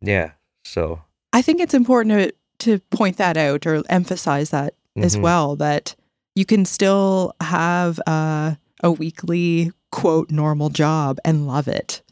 yeah, 0.00 0.30
so 0.64 1.02
I 1.34 1.42
think 1.42 1.60
it's 1.60 1.74
important 1.74 2.14
to 2.14 2.32
to 2.58 2.78
point 2.96 3.18
that 3.18 3.36
out 3.36 3.66
or 3.66 3.82
emphasize 3.90 4.48
that 4.50 4.72
as 4.96 5.16
mhm. 5.16 5.20
well 5.20 5.56
that 5.56 5.94
you 6.36 6.44
can 6.44 6.64
still 6.64 7.34
have 7.40 7.98
a, 8.06 8.56
a 8.84 8.92
weekly 8.92 9.72
quote 9.90 10.30
normal 10.30 10.68
job 10.68 11.18
and 11.24 11.46
love 11.48 11.66
it. 11.66 12.02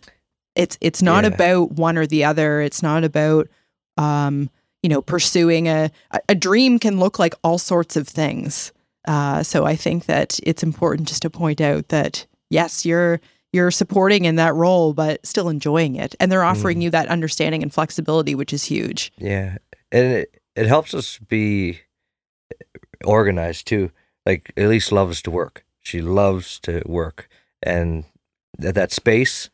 It's 0.56 0.76
it's 0.80 1.02
not 1.02 1.22
Yeah. 1.24 1.30
about 1.30 1.72
one 1.72 1.96
or 1.96 2.06
the 2.06 2.24
other. 2.24 2.60
It's 2.60 2.82
not 2.82 3.04
about 3.04 3.48
um, 3.96 4.50
you 4.82 4.88
know 4.88 5.02
pursuing 5.02 5.68
a 5.68 5.90
a- 6.28 6.34
dream 6.34 6.78
can 6.80 6.98
look 6.98 7.18
like 7.20 7.34
all 7.44 7.58
sorts 7.58 7.96
of 7.96 8.08
things. 8.08 8.72
Uh, 9.06 9.42
so 9.42 9.64
I 9.66 9.76
think 9.76 10.06
that 10.06 10.40
it's 10.42 10.62
important 10.62 11.06
just 11.08 11.22
to 11.22 11.30
point 11.30 11.60
out 11.60 11.88
that 11.88 12.26
yes, 12.50 12.84
you're 12.86 13.20
you're 13.52 13.70
supporting 13.70 14.24
in 14.24 14.36
that 14.36 14.54
role, 14.54 14.94
but 14.94 15.24
still 15.26 15.48
enjoying 15.48 15.96
it, 15.96 16.14
and 16.18 16.32
they're 16.32 16.42
offering 16.44 16.78
Mhm. 16.78 16.82
you 16.82 16.90
that 16.90 17.08
understanding 17.08 17.62
and 17.62 17.72
flexibility, 17.72 18.34
which 18.34 18.52
is 18.52 18.64
huge. 18.64 19.12
Yeah, 19.18 19.58
and 19.92 20.06
it 20.12 20.40
it 20.56 20.66
helps 20.66 20.94
us 20.94 21.18
be 21.18 21.80
organized 23.04 23.66
too. 23.66 23.90
Like 24.26 24.52
Elyse 24.56 24.90
loves 24.92 25.20
to 25.22 25.30
work. 25.30 25.64
She 25.80 26.00
loves 26.00 26.58
to 26.60 26.82
work, 26.86 27.28
and 27.62 28.04
that 28.58 28.74
that 28.74 28.90
space, 28.92 29.50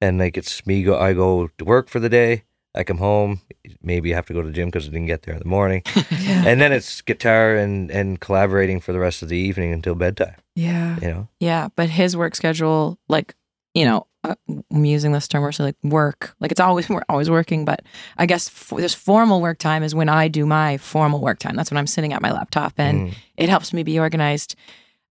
and 0.00 0.18
like 0.18 0.36
it's 0.38 0.66
me 0.66 0.82
go. 0.82 0.98
I 0.98 1.12
go 1.12 1.48
to 1.58 1.64
work 1.64 1.88
for 1.88 2.00
the 2.00 2.08
day. 2.08 2.44
I 2.74 2.82
come 2.84 2.98
home. 2.98 3.40
Maybe 3.82 4.12
I 4.12 4.16
have 4.16 4.26
to 4.26 4.32
go 4.32 4.40
to 4.42 4.48
the 4.48 4.52
gym 4.52 4.68
because 4.68 4.88
I 4.88 4.90
didn't 4.90 5.06
get 5.06 5.22
there 5.22 5.34
in 5.34 5.40
the 5.40 5.48
morning, 5.48 5.82
Yeah, 6.10 6.44
and 6.46 6.60
then 6.60 6.72
it's 6.72 7.02
guitar 7.02 7.54
and 7.54 7.90
and 7.90 8.18
collaborating 8.18 8.80
for 8.80 8.92
the 8.92 8.98
rest 8.98 9.22
of 9.22 9.28
the 9.28 9.36
evening 9.36 9.72
until 9.72 9.94
bedtime. 9.94 10.36
yeah. 10.56 10.98
You 11.00 11.08
know. 11.08 11.28
Yeah, 11.38 11.68
but 11.76 11.90
his 11.90 12.16
work 12.16 12.34
schedule, 12.34 12.98
like 13.08 13.34
you 13.74 13.84
know, 13.84 14.06
I'm 14.24 14.84
using 14.84 15.12
this 15.12 15.28
term, 15.28 15.52
so 15.52 15.64
like 15.64 15.76
work, 15.82 16.34
like 16.40 16.50
it's 16.50 16.60
always 16.60 16.88
we're 16.90 17.02
always 17.08 17.28
working. 17.30 17.64
But 17.64 17.82
I 18.16 18.26
guess 18.26 18.48
this 18.70 18.94
formal 18.94 19.40
work 19.40 19.58
time 19.58 19.82
is 19.82 19.94
when 19.94 20.08
I 20.08 20.28
do 20.28 20.46
my 20.46 20.78
formal 20.78 21.20
work 21.20 21.38
time. 21.38 21.56
That's 21.56 21.70
when 21.70 21.78
I'm 21.78 21.86
sitting 21.86 22.12
at 22.12 22.22
my 22.22 22.32
laptop, 22.32 22.72
and 22.78 23.08
Mm. 23.10 23.14
it 23.36 23.48
helps 23.48 23.72
me 23.72 23.82
be 23.82 23.98
organized. 23.98 24.56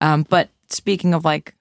Um, 0.00 0.24
but 0.28 0.48
speaking 0.70 1.12
of 1.14 1.24
like 1.24 1.54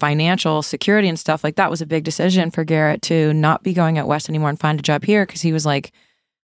financial 0.00 0.62
security 0.62 1.08
and 1.08 1.18
stuff, 1.18 1.42
like 1.42 1.56
that 1.56 1.70
was 1.70 1.80
a 1.80 1.86
big 1.86 2.04
decision 2.04 2.50
for 2.50 2.64
Garrett 2.64 3.02
to 3.02 3.32
not 3.34 3.62
be 3.62 3.72
going 3.72 3.98
out 3.98 4.06
west 4.06 4.28
anymore 4.28 4.48
and 4.50 4.60
find 4.60 4.78
a 4.78 4.82
job 4.82 5.04
here 5.04 5.26
because 5.26 5.40
he 5.42 5.52
was 5.52 5.66
like, 5.66 5.92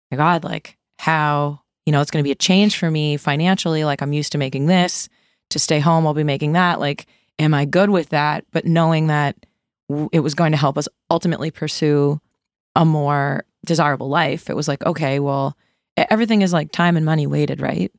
my 0.09 0.17
God, 0.17 0.43
like 0.43 0.77
how 0.99 1.59
you 1.85 1.91
know 1.91 1.99
it's 2.01 2.11
going 2.11 2.23
to 2.23 2.27
be 2.27 2.31
a 2.31 2.35
change 2.35 2.77
for 2.77 2.89
me 2.91 3.17
financially. 3.17 3.83
Like 3.83 4.01
I'm 4.01 4.13
used 4.13 4.31
to 4.33 4.37
making 4.37 4.67
this. 4.67 5.09
To 5.49 5.59
stay 5.59 5.79
home, 5.79 6.07
I'll 6.07 6.13
be 6.13 6.23
making 6.23 6.53
that. 6.53 6.79
Like, 6.79 7.07
am 7.37 7.53
I 7.53 7.65
good 7.65 7.89
with 7.89 8.09
that? 8.09 8.45
But 8.53 8.63
knowing 8.65 9.07
that 9.07 9.35
it 10.11 10.19
was 10.21 10.33
going 10.35 10.51
to 10.51 10.57
help 10.57 10.77
us 10.77 10.87
ultimately 11.09 11.51
pursue 11.51 12.19
a 12.75 12.85
more 12.85 13.43
desirable 13.65 14.09
life, 14.09 14.49
it 14.49 14.55
was 14.55 14.67
like, 14.67 14.83
okay, 14.85 15.19
well, 15.19 15.55
everything 15.97 16.41
is 16.41 16.53
like 16.53 16.71
time 16.71 16.95
and 16.97 17.05
money 17.05 17.27
weighted, 17.27 17.61
right? 17.61 17.91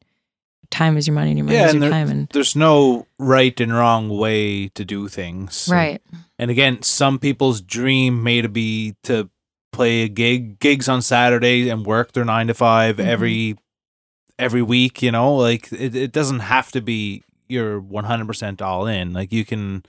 Time 0.71 0.97
is 0.97 1.07
your 1.07 1.15
money 1.15 1.31
and 1.31 1.39
your 1.39 1.45
money 1.45 1.59
Yeah, 1.59 1.67
is 1.67 1.75
your 1.75 1.81
there- 1.81 1.91
time. 1.91 2.09
And 2.11 2.29
There's 2.33 2.57
no 2.57 3.07
right 3.19 3.59
and 3.61 3.73
wrong 3.73 4.09
way 4.09 4.69
to 4.69 4.85
do 4.85 5.09
things. 5.09 5.69
right. 5.71 6.01
And 6.39 6.51
again, 6.51 6.83
some 6.83 7.19
people's 7.19 7.61
dream 7.61 8.23
may 8.23 8.41
to 8.43 8.49
be 8.49 8.97
to 9.05 9.29
play 9.73 10.03
a 10.03 10.09
gig 10.09 10.59
gigs 10.59 10.89
on 10.89 11.01
Saturday 11.03 11.69
and 11.69 11.85
work 11.87 12.13
their 12.13 12.25
nine 12.25 12.47
to 12.49 12.55
5 12.55 12.97
Mhm. 12.97 13.05
every 13.07 13.57
every 14.39 14.63
week. 14.63 15.03
You 15.03 15.13
know, 15.13 15.35
like 15.37 15.71
it, 15.73 15.95
it 15.95 16.13
doesn't 16.13 16.41
have 16.41 16.73
to 16.73 16.81
be 16.81 17.23
you're 17.49 17.79
100 17.79 18.27
percent 18.27 18.61
all 18.63 18.87
in. 18.87 19.13
Like 19.13 19.31
you 19.33 19.45
can, 19.45 19.85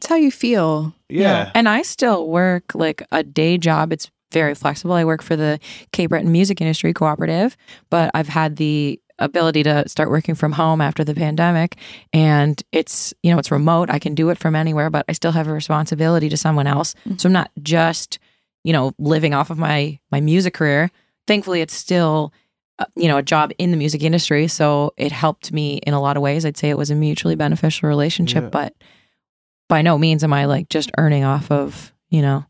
It's 0.00 0.06
how 0.06 0.16
you 0.16 0.30
feel. 0.30 0.94
yeah, 1.10 1.50
And 1.54 1.68
I 1.68 1.82
still 1.82 2.26
work 2.28 2.74
like 2.74 3.02
a 3.12 3.22
day 3.22 3.58
job. 3.58 3.92
It's 3.92 4.10
very 4.32 4.54
flexible. 4.54 4.94
I 4.94 5.04
work 5.04 5.22
for 5.22 5.36
the 5.36 5.60
Cape 5.92 6.08
Breton 6.08 6.32
Music 6.32 6.60
Industry 6.60 6.94
Cooperative, 6.94 7.54
but 7.90 8.10
I've 8.14 8.28
had 8.28 8.56
the 8.56 8.98
ability 9.18 9.62
to 9.64 9.86
start 9.88 10.08
working 10.08 10.34
from 10.34 10.52
home 10.52 10.80
after 10.80 11.04
the 11.04 11.14
pandemic 11.14 11.76
and 12.14 12.62
it's 12.72 13.12
you 13.22 13.30
know 13.30 13.38
it's 13.38 13.50
remote 13.50 13.90
i 13.90 13.98
can 13.98 14.14
do 14.14 14.30
it 14.30 14.38
from 14.38 14.56
anywhere 14.56 14.88
but 14.88 15.04
i 15.10 15.12
still 15.12 15.30
have 15.30 15.46
a 15.46 15.52
responsibility 15.52 16.30
to 16.30 16.38
someone 16.38 16.66
else 16.66 16.94
so 17.18 17.26
i'm 17.28 17.32
not 17.34 17.50
just 17.62 18.18
you 18.64 18.72
know 18.72 18.94
living 18.98 19.34
off 19.34 19.50
of 19.50 19.58
my 19.58 19.98
my 20.10 20.22
music 20.22 20.54
career 20.54 20.90
thankfully 21.26 21.60
it's 21.60 21.74
still 21.74 22.32
uh, 22.78 22.86
you 22.96 23.08
know 23.08 23.18
a 23.18 23.22
job 23.22 23.52
in 23.58 23.72
the 23.72 23.76
music 23.76 24.02
industry 24.02 24.48
so 24.48 24.94
it 24.96 25.12
helped 25.12 25.52
me 25.52 25.76
in 25.86 25.92
a 25.92 26.00
lot 26.00 26.16
of 26.16 26.22
ways 26.22 26.46
i'd 26.46 26.56
say 26.56 26.70
it 26.70 26.78
was 26.78 26.90
a 26.90 26.94
mutually 26.94 27.34
beneficial 27.34 27.90
relationship 27.90 28.44
Yeah. 28.44 28.48
but 28.48 28.74
by 29.70 29.80
no 29.82 29.96
means 29.96 30.22
am 30.22 30.32
i 30.32 30.44
like 30.44 30.68
just 30.68 30.90
earning 30.98 31.24
off 31.24 31.50
of 31.50 31.92
you 32.10 32.20
know 32.20 32.44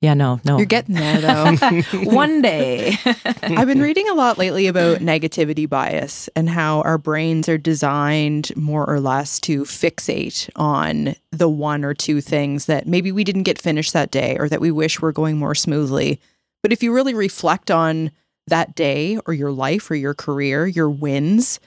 yeah 0.00 0.14
no 0.14 0.40
no 0.44 0.56
You're 0.56 0.66
getting 0.66 0.94
there 0.94 1.20
though. 1.20 1.56
one 2.04 2.42
day 2.42 2.96
I've 3.42 3.66
been 3.66 3.80
reading 3.80 4.08
a 4.08 4.14
lot 4.14 4.36
lately 4.38 4.66
about 4.66 4.98
negativity 4.98 5.68
bias 5.68 6.28
and 6.36 6.48
how 6.48 6.82
our 6.82 6.98
brains 6.98 7.48
are 7.48 7.56
designed 7.58 8.54
more 8.54 8.88
or 8.88 9.00
less 9.00 9.40
to 9.40 9.62
fixate 9.64 10.50
on 10.56 11.14
the 11.30 11.48
one 11.48 11.84
or 11.84 11.94
two 11.94 12.20
things 12.20 12.66
that 12.66 12.86
maybe 12.86 13.12
we 13.12 13.24
didn't 13.24 13.44
get 13.44 13.58
finished 13.58 13.94
that 13.94 14.10
day 14.10 14.36
or 14.38 14.48
that 14.48 14.60
we 14.60 14.70
wish 14.70 15.00
were 15.00 15.12
going 15.12 15.38
more 15.38 15.54
smoothly. 15.54 16.20
But 16.62 16.72
if 16.72 16.82
you 16.82 16.92
really 16.92 17.14
reflect 17.14 17.70
on 17.70 18.10
that 18.46 18.74
day 18.74 19.18
or 19.26 19.32
your 19.32 19.52
life 19.52 19.90
or 19.90 19.94
your 19.94 20.14
career, 20.14 20.66
your 20.66 20.90
wins, 20.90 21.60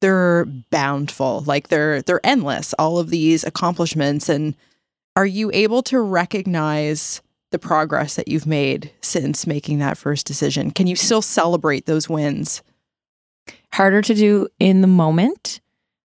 they're 0.00 0.46
bountiful. 0.70 1.42
Like 1.46 1.68
they're 1.68 2.02
they're 2.02 2.24
endless. 2.24 2.74
All 2.74 2.98
of 2.98 3.10
these 3.10 3.44
accomplishments 3.44 4.28
and 4.28 4.54
are 5.16 5.26
you 5.26 5.50
able 5.52 5.82
to 5.84 6.00
recognize 6.00 7.20
the 7.50 7.58
progress 7.58 8.14
that 8.14 8.28
you've 8.28 8.46
made 8.46 8.92
since 9.00 9.46
making 9.46 9.80
that 9.80 9.98
first 9.98 10.26
decision? 10.26 10.70
Can 10.70 10.86
you 10.86 10.96
still 10.96 11.22
celebrate 11.22 11.86
those 11.86 12.08
wins? 12.08 12.62
harder 13.72 14.02
to 14.02 14.14
do 14.14 14.48
in 14.58 14.80
the 14.80 14.86
moment 14.86 15.60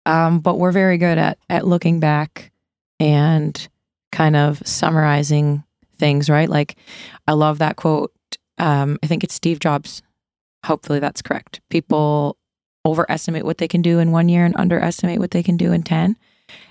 um, 0.04 0.40
but 0.40 0.58
we're 0.58 0.72
very 0.72 0.98
good 0.98 1.18
at 1.18 1.38
at 1.48 1.66
looking 1.66 2.00
back 2.00 2.50
and 2.98 3.68
kind 4.10 4.36
of 4.36 4.60
summarizing 4.66 5.62
things 5.96 6.28
right 6.28 6.48
like 6.48 6.76
i 7.28 7.32
love 7.32 7.58
that 7.58 7.76
quote 7.76 8.12
um, 8.58 8.98
i 9.02 9.06
think 9.06 9.22
it's 9.22 9.34
steve 9.34 9.60
jobs 9.60 10.02
hopefully 10.66 10.98
that's 10.98 11.22
correct 11.22 11.60
people 11.70 12.36
overestimate 12.84 13.44
what 13.44 13.58
they 13.58 13.68
can 13.68 13.82
do 13.82 13.98
in 13.98 14.12
one 14.12 14.28
year 14.28 14.44
and 14.44 14.56
underestimate 14.56 15.18
what 15.18 15.30
they 15.30 15.42
can 15.42 15.56
do 15.56 15.72
in 15.72 15.82
10 15.82 16.16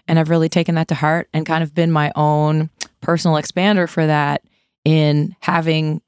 and 0.07 0.19
i've 0.19 0.29
really 0.29 0.49
taken 0.49 0.75
that 0.75 0.87
to 0.87 0.95
heart 0.95 1.29
and 1.33 1.45
kind 1.45 1.63
of 1.63 1.73
been 1.73 1.91
my 1.91 2.11
own 2.15 2.69
personal 3.01 3.37
expander 3.37 3.87
for 3.87 4.05
that 4.05 4.43
in 4.83 5.35
having 5.41 6.01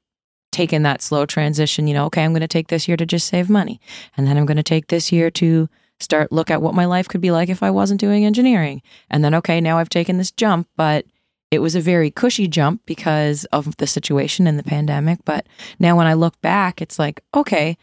taken 0.52 0.82
that 0.82 1.02
slow 1.02 1.24
transition 1.24 1.86
you 1.88 1.94
know 1.94 2.06
okay 2.06 2.22
i'm 2.22 2.32
going 2.32 2.40
to 2.40 2.48
take 2.48 2.68
this 2.68 2.86
year 2.86 2.96
to 2.96 3.06
just 3.06 3.26
save 3.26 3.50
money. 3.50 3.80
And 4.16 4.26
then 4.26 4.36
I'm 4.36 4.46
going 4.46 4.56
to 4.56 4.62
take 4.62 4.88
this 4.88 5.10
year 5.10 5.30
to 5.32 5.68
start 6.00 6.32
look 6.32 6.50
at 6.50 6.62
what 6.62 6.74
my 6.74 6.84
life 6.84 7.08
could 7.08 7.20
be 7.20 7.30
like 7.30 7.48
if 7.48 7.62
I 7.62 7.70
wasn't 7.70 8.00
doing 8.00 8.24
engineering. 8.24 8.82
And 9.10 9.24
then 9.24 9.34
okay, 9.34 9.60
now 9.60 9.78
I've 9.78 9.88
taken 9.88 10.18
this 10.18 10.30
jump, 10.30 10.68
but 10.76 11.04
it 11.50 11.60
was 11.60 11.74
a 11.74 11.80
very 11.80 12.10
cushy 12.10 12.48
jump 12.48 12.82
because 12.86 13.44
of 13.46 13.76
the 13.76 13.86
situation 13.86 14.46
and 14.46 14.58
the 14.58 14.64
pandemic, 14.64 15.20
but 15.24 15.46
now 15.78 15.96
when 15.96 16.06
I 16.06 16.14
look 16.14 16.40
back, 16.40 16.82
it's 16.82 16.98
like, 16.98 17.22
okay, 17.34 17.76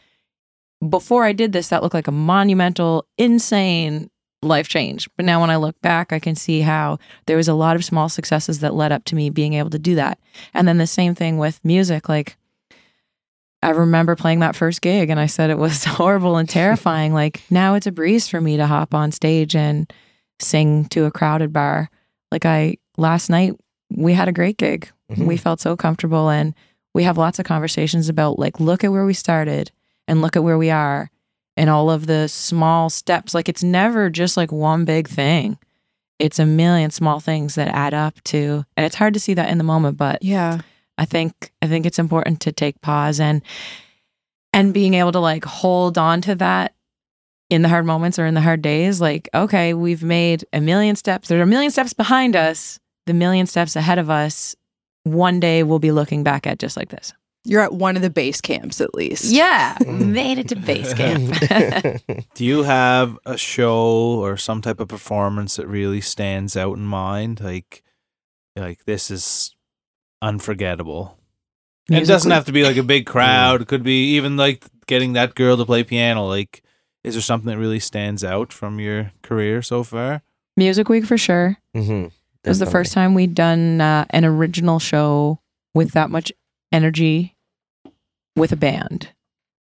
before 0.89 1.23
I 1.25 1.32
did 1.34 1.51
this 1.53 1.69
that 1.69 1.84
looked 1.84 1.93
like 1.93 2.07
a 2.07 2.11
monumental 2.11 3.05
insane 3.17 4.09
life 4.41 4.67
change. 4.67 5.07
But 5.17 5.25
now 5.25 5.39
when 5.39 5.51
I 5.51 5.57
look 5.57 5.79
back, 5.82 6.11
I 6.11 6.19
can 6.19 6.36
see 6.36 6.61
how 6.61 6.97
there 7.27 7.38
was 7.38 7.47
a 7.47 7.53
lot 7.53 7.75
of 7.75 7.86
small 7.86 8.09
successes 8.09 8.59
that 8.59 8.73
led 8.73 8.91
up 8.91 9.03
to 9.05 9.15
me 9.15 9.29
being 9.29 9.53
able 9.53 9.69
to 9.69 9.77
do 9.79 9.95
that. 9.95 10.17
And 10.53 10.67
then 10.67 10.77
the 10.79 10.88
same 10.88 11.13
thing 11.13 11.38
with 11.38 11.63
music 11.63 12.09
like 12.09 12.38
I 13.63 13.69
remember 13.69 14.15
playing 14.15 14.39
that 14.39 14.55
first 14.55 14.82
gig 14.82 15.11
and 15.11 15.19
I 15.19 15.27
said 15.27 15.51
it 15.51 15.57
was 15.59 15.84
horrible 15.86 16.38
and 16.38 16.49
terrifying. 16.49 17.13
like 17.13 17.43
now 17.51 17.75
it's 17.75 17.86
a 17.86 17.91
breeze 17.91 18.27
for 18.27 18.41
me 18.41 18.57
to 18.57 18.65
hop 18.65 18.95
on 18.95 19.11
stage 19.11 19.55
and 19.55 19.91
sing 20.39 20.86
to 20.86 21.05
a 21.05 21.11
crowded 21.11 21.53
bar. 21.53 21.89
Like 22.32 22.45
I 22.45 22.77
last 22.97 23.29
night 23.29 23.53
we 23.95 24.13
had 24.13 24.27
a 24.27 24.32
great 24.34 24.57
gig. 24.57 24.89
Mhm. 25.11 25.27
We 25.27 25.38
felt 25.38 25.59
so 25.59 25.77
comfortable 25.77 26.29
and 26.32 26.55
we 26.95 27.03
have 27.03 27.19
lots 27.19 27.38
of 27.38 27.45
conversations 27.45 28.09
about 28.09 28.39
like 28.39 28.59
look 28.59 28.84
at 28.84 28.91
where 28.91 29.05
we 29.05 29.13
started 29.13 29.71
and 30.12 30.22
look 30.22 30.36
at 30.36 30.43
where 30.43 30.57
we 30.57 30.70
are 30.70 31.09
and 31.55 31.70
all 31.70 31.89
of 31.89 32.05
the 32.05 32.28
small 32.28 32.89
steps. 32.89 33.34
Like 33.34 33.47
it's 33.47 33.64
never 33.64 34.09
just 34.09 34.36
like 34.36 34.51
one 34.51 34.84
big 34.84 35.07
thing. 35.07 35.57
It's 36.20 36.38
a 36.38 36.45
million 36.45 36.91
small 36.91 37.22
things 37.22 37.55
that 37.55 37.70
add 37.70 37.93
up 37.93 38.22
to 38.26 38.66
and 38.76 38.86
it's 38.86 38.95
hard 38.97 39.14
to 39.14 39.20
see 39.22 39.34
that 39.36 39.49
in 39.49 39.57
the 39.57 39.64
moment, 39.64 39.97
but 39.97 40.22
Yeah. 40.22 40.59
I 40.97 41.05
think 41.05 41.51
I 41.62 41.68
think 41.68 41.86
it's 41.86 41.97
important 41.97 42.41
to 42.41 42.51
take 42.51 42.80
pause 42.82 43.20
and 43.22 43.41
and 44.53 44.74
being 44.74 44.95
able 44.95 45.14
to 45.14 45.20
like 45.20 45.45
hold 45.45 45.97
on 45.97 46.22
to 46.24 46.36
that 46.36 46.76
in 47.49 47.62
the 47.62 47.70
hard 47.70 47.86
moments 47.86 48.20
or 48.20 48.26
in 48.26 48.34
the 48.34 48.41
hard 48.41 48.62
days. 48.62 48.99
Like, 48.99 49.30
okay, 49.34 49.74
we've 49.74 50.03
made 50.03 50.45
a 50.51 50.59
million 50.62 50.95
steps. 50.97 51.30
There 51.30 51.39
are 51.39 51.43
a 51.43 51.47
million 51.47 51.72
steps 51.72 51.93
behind 51.93 52.36
us. 52.36 52.80
The 53.07 53.14
million 53.14 53.47
steps 53.47 53.76
ahead 53.78 53.97
of 53.97 54.09
us. 54.09 54.55
One 55.03 55.39
day 55.39 55.64
we'll 55.64 55.80
be 55.80 55.91
looking 55.91 56.24
back 56.24 56.45
at 56.45 56.59
just 56.59 56.78
like 56.78 56.89
this. 56.89 57.14
You're 57.43 57.61
at 57.61 57.73
one 57.73 57.95
of 57.95 58.03
the 58.03 58.09
base 58.11 58.39
camps 58.39 58.81
at 58.81 58.93
least. 58.93 59.25
Yeah, 59.25 59.75
made 59.87 60.37
it 60.37 60.49
to 60.49 60.55
base 60.55 60.93
camp. 60.93 61.33
Do 62.35 62.45
you 62.45 62.63
have 62.63 63.17
a 63.25 63.37
show 63.37 64.19
or 64.19 64.37
some 64.37 64.61
type 64.61 64.79
of 64.79 64.87
performance 64.87 65.55
that 65.55 65.67
really 65.67 66.01
stands 66.01 66.55
out 66.55 66.77
in 66.77 66.83
mind? 66.85 67.41
Like, 67.41 67.83
like 68.55 68.85
this 68.85 69.09
is 69.09 69.55
unforgettable. 70.21 71.17
And 71.89 71.97
it 71.99 72.05
doesn't 72.07 72.31
have 72.31 72.45
to 72.45 72.51
be 72.51 72.63
like 72.63 72.77
a 72.77 72.83
big 72.83 73.05
crowd. 73.05 73.61
It 73.61 73.67
could 73.67 73.83
be 73.83 74.11
even 74.15 74.37
like 74.37 74.63
getting 74.87 75.13
that 75.13 75.35
girl 75.35 75.57
to 75.57 75.65
play 75.65 75.83
piano. 75.83 76.27
Like, 76.27 76.61
is 77.03 77.15
there 77.15 77.21
something 77.21 77.47
that 77.51 77.57
really 77.57 77.79
stands 77.79 78.23
out 78.23 78.53
from 78.53 78.79
your 78.79 79.11
career 79.23 79.61
so 79.61 79.83
far? 79.83 80.21
Music 80.55 80.89
Week 80.89 81.05
for 81.05 81.17
sure. 81.17 81.57
hmm 81.73 82.05
It 82.43 82.49
was 82.49 82.59
the 82.59 82.65
first 82.65 82.93
time 82.93 83.13
we'd 83.13 83.33
done 83.33 83.81
uh, 83.81 84.05
an 84.11 84.25
original 84.25 84.79
show 84.79 85.39
with 85.73 85.91
that 85.93 86.09
much 86.11 86.31
energy 86.72 87.36
with 88.36 88.51
a 88.51 88.55
band. 88.55 89.09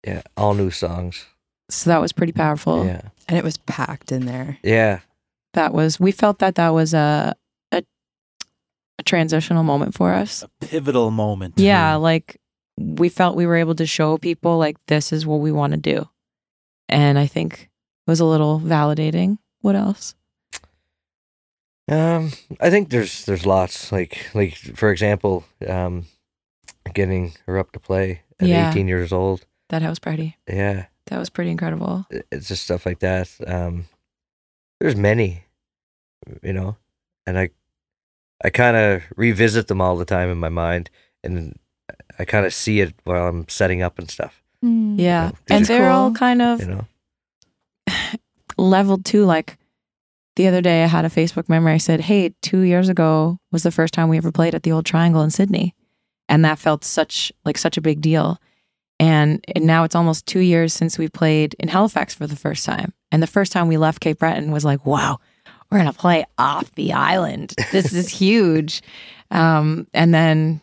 Yeah, 0.06 0.22
all 0.36 0.54
new 0.54 0.72
songs. 0.72 1.26
So 1.70 1.90
that 1.90 2.02
was 2.02 2.12
pretty 2.14 2.34
powerful. 2.34 2.86
Yeah, 2.86 3.02
And 3.28 3.38
it 3.38 3.44
was 3.44 3.58
packed 3.58 4.12
in 4.12 4.26
there. 4.26 4.58
yeah, 4.64 5.00
that 5.54 5.74
was 5.74 6.00
we 6.00 6.12
felt 6.12 6.40
that 6.40 6.56
that 6.56 6.70
was 6.70 6.94
a 6.94 7.36
a, 7.72 7.84
a 9.00 9.04
transitional 9.04 9.64
moment 9.64 9.96
for 9.96 10.14
us 10.14 10.44
A 10.44 10.66
pivotal 10.66 11.10
moment. 11.12 11.56
yeah 11.58 11.96
like 11.96 12.40
we 12.78 13.10
felt 13.10 13.36
we 13.36 13.46
were 13.48 13.56
able 13.56 13.74
to 13.76 13.86
show 13.88 14.18
people 14.20 14.58
like 14.60 14.78
this 14.88 15.12
is 15.12 15.26
what 15.26 15.40
we 15.40 15.52
want 15.52 15.72
to 15.74 15.78
do 15.80 16.08
and 16.88 17.18
i 17.18 17.26
think 17.26 17.70
it 18.06 18.12
was 18.12 18.20
a 18.20 18.26
little 18.26 18.60
validating 18.60 19.40
what 19.62 19.76
else 19.76 20.14
Um, 21.90 22.32
I 22.60 22.70
think 22.70 22.90
there's 22.90 23.26
there's 23.26 23.46
lots 23.46 23.92
like 23.92 24.30
like 24.34 24.56
for 24.76 24.92
example, 24.92 25.46
um, 25.68 26.06
getting 26.94 27.34
her 27.46 27.58
up 27.58 27.72
to 27.74 27.80
play 27.80 28.22
at 28.40 28.48
Yeah. 28.48 28.70
18 28.70 28.88
years 28.88 29.12
old. 29.12 29.46
that 29.70 29.82
house 29.82 30.00
party 30.00 30.38
Yeah, 30.48 30.86
that 31.08 31.18
was 31.20 31.30
pretty 31.30 31.52
incredible 31.52 32.06
it's 32.32 32.48
just 32.48 32.64
stuff 32.64 32.86
like 32.86 33.00
that. 33.00 33.30
Um, 33.46 33.86
there's 34.80 34.96
many, 34.96 35.44
you 36.44 36.54
know, 36.54 36.78
and 37.26 37.38
I 37.38 37.50
I 38.44 38.50
kind 38.52 38.78
of 38.78 39.02
revisit 39.16 39.68
them 39.68 39.82
all 39.82 39.98
the 39.98 40.06
time 40.06 40.30
in 40.30 40.38
my 40.38 40.50
mind, 40.50 40.90
and 41.24 41.58
I 42.20 42.26
kind 42.26 42.46
of 42.46 42.54
see 42.54 42.80
it 42.82 42.94
while 43.04 43.28
I'm 43.28 43.48
setting 43.50 43.82
up 43.82 43.98
and 44.00 44.10
stuff. 44.12 44.44
yeah 44.62 44.70
Yeah, 44.96 45.32
and 45.50 45.60
these 45.66 45.70
are 45.72 45.78
they're 45.80 45.90
all 45.90 46.12
kind 46.12 46.42
of 46.42 46.60
You 46.62 46.68
know, 46.68 46.86
leveled 48.58 49.06
too 49.06 49.26
like 49.26 49.58
the 50.36 50.48
other 50.48 50.62
day 50.62 50.84
i 50.84 50.88
had 50.88 51.06
a 51.06 51.10
facebook 51.10 51.48
memory 51.50 51.74
i 51.74 51.78
said 51.78 52.02
hey 52.02 52.34
two 52.42 52.62
years 52.62 52.90
ago 52.90 53.38
was 53.52 53.64
the 53.64 53.72
first 53.72 53.94
time 53.94 54.10
we 54.10 54.18
ever 54.18 54.32
played 54.32 54.56
at 54.56 54.64
the 54.64 54.72
old 54.72 54.86
triangle 54.86 55.22
in 55.24 55.30
sydney 55.30 55.74
and 56.30 56.44
that 56.46 56.60
felt 56.60 56.84
such 56.84 57.32
like 57.46 57.58
such 57.58 57.78
a 57.78 57.82
big 57.82 58.02
deal. 58.02 58.40
And, 59.00 59.46
and 59.56 59.66
now 59.66 59.84
it's 59.84 59.96
almost 59.96 60.26
two 60.26 60.40
years 60.40 60.74
since 60.74 60.98
we 60.98 61.08
played 61.08 61.56
in 61.60 61.68
halifax 61.68 62.16
for 62.16 62.26
the 62.26 62.36
first 62.36 62.66
time. 62.66 62.94
And 63.12 63.22
the 63.22 63.28
first 63.28 63.52
time 63.52 63.68
we 63.68 63.78
left 63.78 64.00
cape 64.02 64.20
breton 64.20 64.52
was 64.52 64.66
like 64.66 64.86
wow 64.86 65.20
we're 65.70 65.78
gonna 65.80 65.94
play 65.94 66.26
off 66.38 66.72
the 66.76 66.94
island. 66.94 67.54
This 67.72 67.94
is 67.94 68.08
huge. 68.20 68.82
Um, 69.32 69.86
and 69.94 70.14
then 70.14 70.62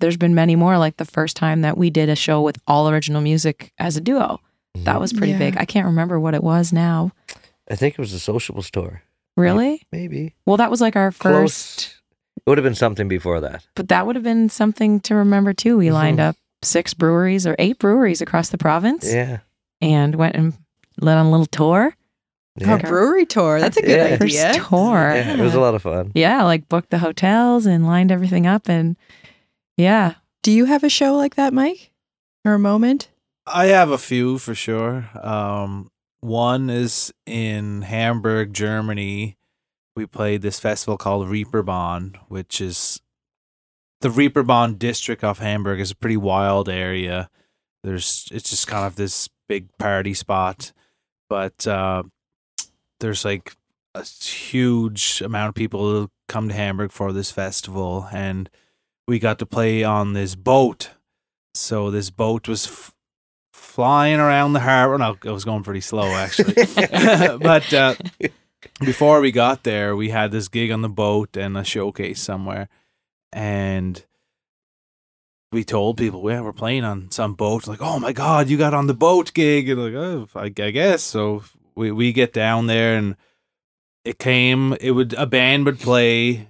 there's 0.00 0.16
been 0.18 0.34
many 0.34 0.56
more 0.56 0.76
like 0.78 0.96
the 0.98 1.04
first 1.06 1.36
time 1.36 1.62
that 1.62 1.78
we 1.78 1.88
did 1.90 2.08
a 2.08 2.16
show 2.16 2.42
with 2.42 2.58
all 2.66 2.88
original 2.90 3.22
music 3.22 3.72
as 3.78 3.96
a 3.96 4.00
duo. 4.00 4.40
That 4.74 5.00
was 5.00 5.12
pretty 5.12 5.32
Yeah. 5.32 5.38
big 5.38 5.56
i 5.58 5.64
can't 5.64 5.86
remember 5.86 6.18
what 6.20 6.34
it 6.34 6.42
was 6.42 6.72
now. 6.72 7.12
I 7.70 7.76
think 7.76 7.94
it 7.94 7.98
was 8.00 8.12
a 8.12 8.18
sociable 8.20 8.62
store. 8.62 9.02
Really? 9.36 9.82
Maybe. 9.90 10.34
Well, 10.44 10.58
that 10.58 10.70
was 10.70 10.80
like 10.82 10.96
our 10.96 11.10
first, 11.12 11.20
close. 11.22 12.01
It 12.46 12.50
would 12.50 12.58
have 12.58 12.64
been 12.64 12.74
something 12.74 13.08
before 13.08 13.40
that. 13.40 13.66
but 13.74 13.88
that 13.88 14.06
would 14.06 14.16
have 14.16 14.24
been 14.24 14.48
something 14.48 15.00
to 15.00 15.14
remember 15.14 15.52
too. 15.52 15.78
We 15.78 15.90
lined 15.92 16.18
Mhm. 16.18 16.28
up 16.30 16.36
six 16.62 16.94
breweries 16.94 17.46
or 17.46 17.54
eight 17.58 17.78
breweries 17.78 18.20
across 18.20 18.48
the 18.50 18.58
province 18.58 19.12
Yeah, 19.12 19.38
and 19.80 20.14
went 20.16 20.34
and 20.36 20.54
led 21.00 21.16
on 21.18 21.26
a 21.26 21.30
little 21.30 21.46
tour. 21.46 21.94
yeah. 22.56 22.74
A 22.74 22.78
brewery 22.78 23.26
tour. 23.26 23.60
That's 23.60 23.76
a 23.76 23.82
good 23.82 23.90
Yeah. 24.10 24.16
First 24.52 24.68
tour. 24.68 25.14
yeah, 25.14 25.34
it 25.34 25.40
was 25.40 25.54
a 25.54 25.60
lot 25.60 25.74
of 25.74 25.82
fun. 25.82 26.12
Yeah, 26.14 26.42
like 26.42 26.68
booked 26.68 26.90
the 26.90 26.98
hotels 26.98 27.64
and 27.66 27.86
lined 27.86 28.10
everything 28.12 28.46
up. 28.46 28.68
And 28.68 28.96
yeah, 29.76 30.14
Do 30.44 30.50
you 30.50 30.64
have 30.64 30.82
a 30.82 30.88
show 30.88 31.14
like 31.14 31.36
that, 31.36 31.52
Mike? 31.52 31.92
Or 32.44 32.54
a 32.54 32.58
moment? 32.58 33.08
I 33.46 33.66
have 33.66 33.90
a 33.90 33.98
few 33.98 34.38
for 34.38 34.56
sure. 34.56 35.08
Um, 35.22 35.88
One 36.20 36.68
is 36.70 37.12
in 37.26 37.82
Hamburg, 37.82 38.52
Germany. 38.52 39.36
We 39.94 40.06
played 40.06 40.42
this 40.42 40.58
festival 40.58 40.96
called 40.96 41.28
Reeperbahn, 41.28 42.16
which 42.28 42.60
is 42.60 43.00
the 44.00 44.08
Reeperbahn 44.08 44.78
district 44.78 45.22
of 45.22 45.38
Hamburg 45.38 45.80
is 45.80 45.90
a 45.90 45.96
pretty 45.96 46.16
wild 46.16 46.68
area. 46.68 47.30
There's 47.82 48.28
it's 48.32 48.50
just 48.50 48.66
kind 48.66 48.86
of 48.86 48.96
this 48.96 49.28
big 49.48 49.68
party 49.78 50.14
spot, 50.14 50.72
but 51.28 51.66
uh, 51.66 52.04
there's 53.00 53.24
like 53.24 53.56
a 53.94 54.04
huge 54.04 55.22
amount 55.24 55.50
of 55.50 55.54
people 55.54 55.80
who 55.80 56.10
come 56.28 56.48
to 56.48 56.54
Hamburg 56.54 56.90
for 56.90 57.12
this 57.12 57.30
festival, 57.30 58.08
and 58.12 58.48
we 59.06 59.18
got 59.18 59.38
to 59.40 59.46
play 59.46 59.84
on 59.84 60.14
this 60.14 60.34
boat. 60.34 60.90
So 61.54 61.90
this 61.90 62.10
boat 62.10 62.48
was 62.48 62.66
f- 62.66 62.94
flying 63.52 64.20
around 64.20 64.54
the 64.54 64.60
harbor. 64.60 64.96
No, 64.96 65.16
it 65.24 65.30
was 65.30 65.44
going 65.44 65.62
pretty 65.62 65.82
slow 65.82 66.06
actually, 66.06 66.54
but 67.38 67.72
uh, 67.74 67.94
before 68.80 69.20
we 69.20 69.32
got 69.32 69.64
there, 69.64 69.94
we 69.96 70.10
had 70.10 70.32
this 70.32 70.48
gig 70.48 70.70
on 70.70 70.82
the 70.82 70.88
boat 70.88 71.36
and 71.36 71.56
a 71.56 71.64
showcase 71.64 72.20
somewhere, 72.20 72.68
and 73.32 74.04
we 75.52 75.64
told 75.64 75.98
people, 75.98 76.28
yeah, 76.30 76.40
we're 76.40 76.52
playing 76.52 76.84
on 76.84 77.10
some 77.10 77.34
boat. 77.34 77.66
Like, 77.66 77.82
oh 77.82 77.98
my 77.98 78.12
god, 78.12 78.48
you 78.48 78.56
got 78.56 78.74
on 78.74 78.86
the 78.86 78.94
boat 78.94 79.32
gig, 79.34 79.68
and 79.68 79.82
like, 79.82 79.94
oh, 79.94 80.28
I, 80.34 80.44
I 80.44 80.70
guess. 80.70 81.02
So 81.02 81.44
we 81.74 81.90
we 81.92 82.12
get 82.12 82.32
down 82.32 82.66
there, 82.66 82.96
and 82.96 83.16
it 84.04 84.18
came. 84.18 84.72
It 84.74 84.92
would 84.92 85.12
a 85.14 85.26
band 85.26 85.66
would 85.66 85.78
play, 85.78 86.48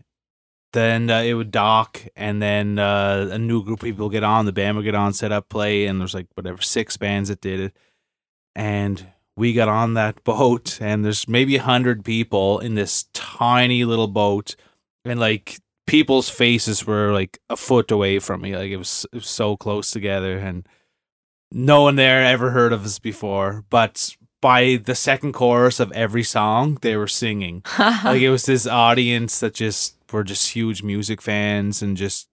then 0.72 1.10
uh, 1.10 1.20
it 1.22 1.34
would 1.34 1.50
dock, 1.50 2.00
and 2.16 2.40
then 2.40 2.78
uh, 2.78 3.28
a 3.32 3.38
new 3.38 3.62
group 3.64 3.80
of 3.80 3.84
people 3.84 4.08
get 4.08 4.24
on. 4.24 4.46
The 4.46 4.52
band 4.52 4.76
would 4.76 4.84
get 4.84 4.94
on, 4.94 5.12
set 5.12 5.32
up, 5.32 5.48
play, 5.48 5.86
and 5.86 6.00
there's 6.00 6.14
like 6.14 6.28
whatever 6.34 6.62
six 6.62 6.96
bands 6.96 7.28
that 7.28 7.40
did 7.40 7.60
it, 7.60 7.76
and 8.54 9.04
we 9.36 9.52
got 9.52 9.68
on 9.68 9.94
that 9.94 10.22
boat, 10.24 10.78
and 10.80 11.04
there's 11.04 11.28
maybe 11.28 11.56
a 11.56 11.62
hundred 11.62 12.04
people 12.04 12.58
in 12.58 12.74
this 12.74 13.06
tiny 13.12 13.84
little 13.84 14.08
boat, 14.08 14.56
and 15.04 15.18
like 15.20 15.58
people's 15.86 16.28
faces 16.28 16.86
were 16.86 17.12
like 17.12 17.38
a 17.50 17.56
foot 17.56 17.90
away 17.90 18.18
from 18.18 18.42
me. 18.42 18.56
Like 18.56 18.70
it 18.70 18.76
was, 18.76 19.06
it 19.12 19.16
was 19.16 19.28
so 19.28 19.56
close 19.56 19.90
together, 19.90 20.38
and 20.38 20.66
no 21.50 21.82
one 21.82 21.96
there 21.96 22.24
ever 22.24 22.50
heard 22.50 22.72
of 22.72 22.84
us 22.84 22.98
before. 22.98 23.64
But 23.68 24.16
by 24.40 24.80
the 24.84 24.94
second 24.94 25.32
chorus 25.32 25.80
of 25.80 25.92
every 25.92 26.22
song, 26.24 26.78
they 26.82 26.96
were 26.96 27.08
singing. 27.08 27.62
like 27.78 28.22
it 28.22 28.30
was 28.30 28.46
this 28.46 28.66
audience 28.66 29.40
that 29.40 29.54
just 29.54 29.96
were 30.12 30.24
just 30.24 30.50
huge 30.50 30.82
music 30.82 31.22
fans, 31.22 31.82
and 31.82 31.96
just 31.96 32.28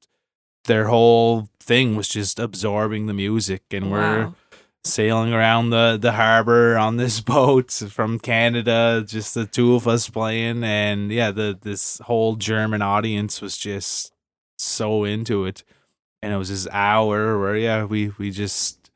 their 0.66 0.88
whole 0.88 1.50
thing 1.60 1.96
was 1.96 2.08
just 2.10 2.40
absorbing 2.40 3.06
the 3.08 3.14
music, 3.14 3.64
and 3.72 3.92
we're 3.92 4.26
Wow. 4.26 4.36
Sailing 4.84 5.34
around 5.34 5.70
the 5.72 5.98
the 6.02 6.14
harbor 6.14 6.78
on 6.78 6.98
this 6.98 7.20
boat 7.34 7.72
from 7.72 8.20
Canada, 8.20 9.04
just 9.06 9.34
the 9.34 9.46
two 9.46 9.76
of 9.76 9.88
us 9.88 10.10
playing, 10.10 10.64
and 10.64 11.12
yeah, 11.12 11.32
the 11.32 11.58
this 11.62 12.00
whole 12.00 12.36
German 12.36 12.82
audience 12.82 13.42
was 13.42 13.58
just 13.58 14.12
so 14.58 15.04
into 15.04 15.46
it, 15.46 15.64
and 16.22 16.34
it 16.34 16.38
was 16.38 16.50
this 16.50 16.68
hour 16.72 17.40
where 17.40 17.56
yeah, 17.58 17.84
we 17.84 18.10
we 18.18 18.32
just 18.32 18.90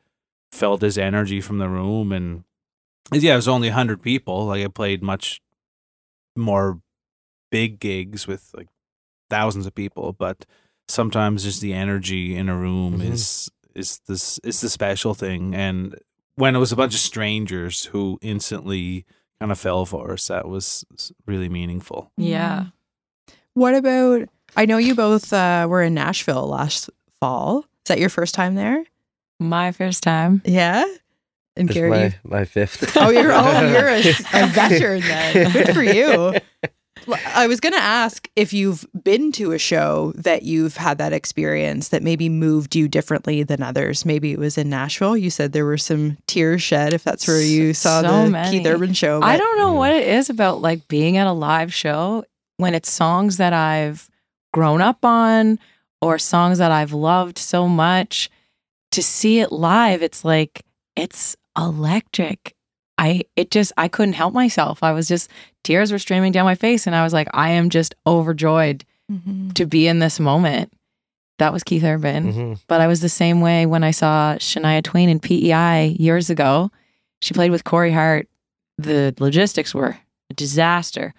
felt 0.52 0.80
this 0.82 0.98
energy 0.98 1.42
from 1.42 1.58
the 1.58 1.70
room, 1.70 2.12
and 2.12 2.44
yeah, 3.12 3.34
it 3.34 3.38
was 3.38 3.48
only 3.48 3.70
hundred 3.70 4.02
people. 4.02 4.46
Like 4.46 4.64
I 4.64 4.68
played 4.68 5.04
much 5.04 5.42
more 6.36 6.80
big 7.52 7.80
gigs 7.80 8.26
with 8.26 8.50
like 8.56 8.68
thousands 9.30 9.66
of 9.66 9.76
people, 9.76 10.14
but 10.14 10.46
sometimes 10.88 11.44
just 11.44 11.62
the 11.62 11.74
energy 11.74 12.36
in 12.36 12.50
a 12.50 12.56
room 12.58 13.00
Mhm. 13.00 13.12
is 13.12 13.50
is 13.76 14.00
this 14.08 14.40
is 14.40 14.62
the 14.62 14.70
special 14.70 15.14
thing 15.14 15.54
and 15.56 15.96
when 16.36 16.56
it 16.56 16.60
was 16.60 16.72
a 16.72 16.76
bunch 16.76 16.94
of 16.94 17.00
strangers 17.00 17.86
who 17.86 18.18
instantly 18.22 19.06
kind 19.40 19.52
of 19.52 19.60
fell 19.60 19.86
for 19.86 20.14
us 20.14 20.28
that 20.28 20.48
was 20.48 20.86
really 21.26 21.50
meaningful 21.50 22.12
yeah. 22.18 22.66
What 23.56 23.76
about? 23.76 24.30
I 24.58 24.66
know 24.66 24.78
you 24.78 24.96
both 24.96 25.32
uh, 25.32 25.68
were 25.70 25.84
in 25.84 25.94
Nashville 25.94 26.48
last 26.48 26.90
fall. 27.20 27.60
Is 27.60 27.90
that 27.90 28.00
your 28.00 28.10
first 28.10 28.34
time 28.34 28.56
there? 28.56 28.84
My 29.40 29.72
first 29.72 30.02
time. 30.02 30.42
Yeah. 30.44 30.86
And 31.56 31.70
It's 31.70 31.76
Gary, 31.76 31.90
my, 31.92 32.16
my 32.24 32.46
fifth. 32.46 32.98
oh, 32.98 33.12
you're 33.12 33.32
oh, 33.32 33.70
you're 33.70 33.90
a, 33.90 34.00
a 34.44 34.48
veteran 34.48 35.02
then. 35.02 35.52
Good 35.52 35.76
for 35.76 35.84
you. 35.84 36.34
L- 37.08 37.20
I 37.36 37.48
was 37.48 37.60
going 37.60 37.74
to 37.74 37.80
ask 37.82 38.30
if 38.36 38.54
you've 38.54 38.86
been 39.04 39.32
to 39.34 39.52
a 39.52 39.58
show 39.58 40.14
that 40.16 40.44
you've 40.44 40.78
had 40.78 40.98
that 41.00 41.14
experience 41.14 41.90
that 41.90 42.04
maybe 42.04 42.30
moved 42.30 42.76
you 42.76 42.88
differently 42.88 43.44
than 43.44 43.62
others. 43.62 44.06
Maybe 44.06 44.32
it 44.32 44.40
was 44.40 44.58
in 44.58 44.70
Nashville. 44.70 45.18
You 45.18 45.30
said 45.30 45.52
there 45.54 45.66
were 45.66 45.78
some 45.78 46.18
tears 46.28 46.62
shed 46.62 46.94
if 46.94 47.04
that's 47.04 47.28
where 47.28 47.42
you 47.42 47.74
saw 47.74 48.02
So 48.02 48.26
the 48.26 48.30
many. 48.30 48.60
Keith 48.60 48.68
Urban 48.68 48.94
show. 48.94 49.22
I 49.22 49.38
don't 49.38 49.58
know 49.58 49.74
what 49.74 49.92
it 49.92 50.08
is 50.08 50.30
about 50.30 50.62
like 50.62 50.88
being 50.88 51.18
at 51.18 51.28
a 51.28 51.32
live 51.34 51.74
show 51.74 52.24
when 52.58 52.74
it's 52.74 52.92
songs 52.92 53.38
that 53.38 53.54
I've 53.54 54.10
grown 54.54 54.82
up 54.82 55.04
on 55.04 55.60
or 56.02 56.20
songs 56.20 56.58
that 56.60 56.72
I've 56.72 56.94
loved 56.94 57.38
so 57.38 57.68
much. 57.68 58.30
To 58.92 59.02
see 59.02 59.40
it 59.40 59.52
live, 59.52 60.04
it's 60.04 60.24
like 60.24 60.62
it's 60.96 61.36
electric. 61.58 62.56
I 63.00 63.24
it 63.36 63.50
just 63.50 63.72
I 63.76 63.88
couldn't 63.88 64.14
help 64.14 64.34
myself. 64.36 64.84
I 64.84 64.92
was 64.92 65.08
just 65.08 65.30
tears 65.64 65.92
were 65.92 66.00
streaming 66.00 66.32
down 66.32 66.46
my 66.46 66.56
face 66.56 66.86
and 66.88 66.96
I 66.96 67.04
was 67.04 67.14
like 67.14 67.28
I 67.34 67.50
am 67.52 67.70
just 67.70 67.96
overjoyed 68.06 68.86
Mhm. 69.12 69.54
to 69.56 69.66
be 69.66 69.88
in 69.88 70.00
this 70.00 70.20
moment. 70.20 70.72
That 71.40 71.52
was 71.52 71.64
Keith 71.64 71.84
Urban. 71.84 72.32
Mhm. 72.34 72.60
But 72.68 72.80
I 72.82 72.88
was 72.88 73.02
the 73.02 73.10
same 73.10 73.42
way 73.42 73.66
when 73.66 73.84
I 73.84 73.92
saw 73.92 74.36
Shania 74.36 74.82
Twain 74.84 75.10
in 75.10 75.20
PEI 75.20 75.96
years 76.00 76.30
ago. 76.30 76.72
She 77.22 77.34
played 77.34 77.52
with 77.52 77.64
Corey 77.64 77.92
Hart. 77.92 78.28
The 78.78 79.14
logistics 79.20 79.74
were 79.74 79.98
a 80.30 80.34
disaster. 80.34 81.14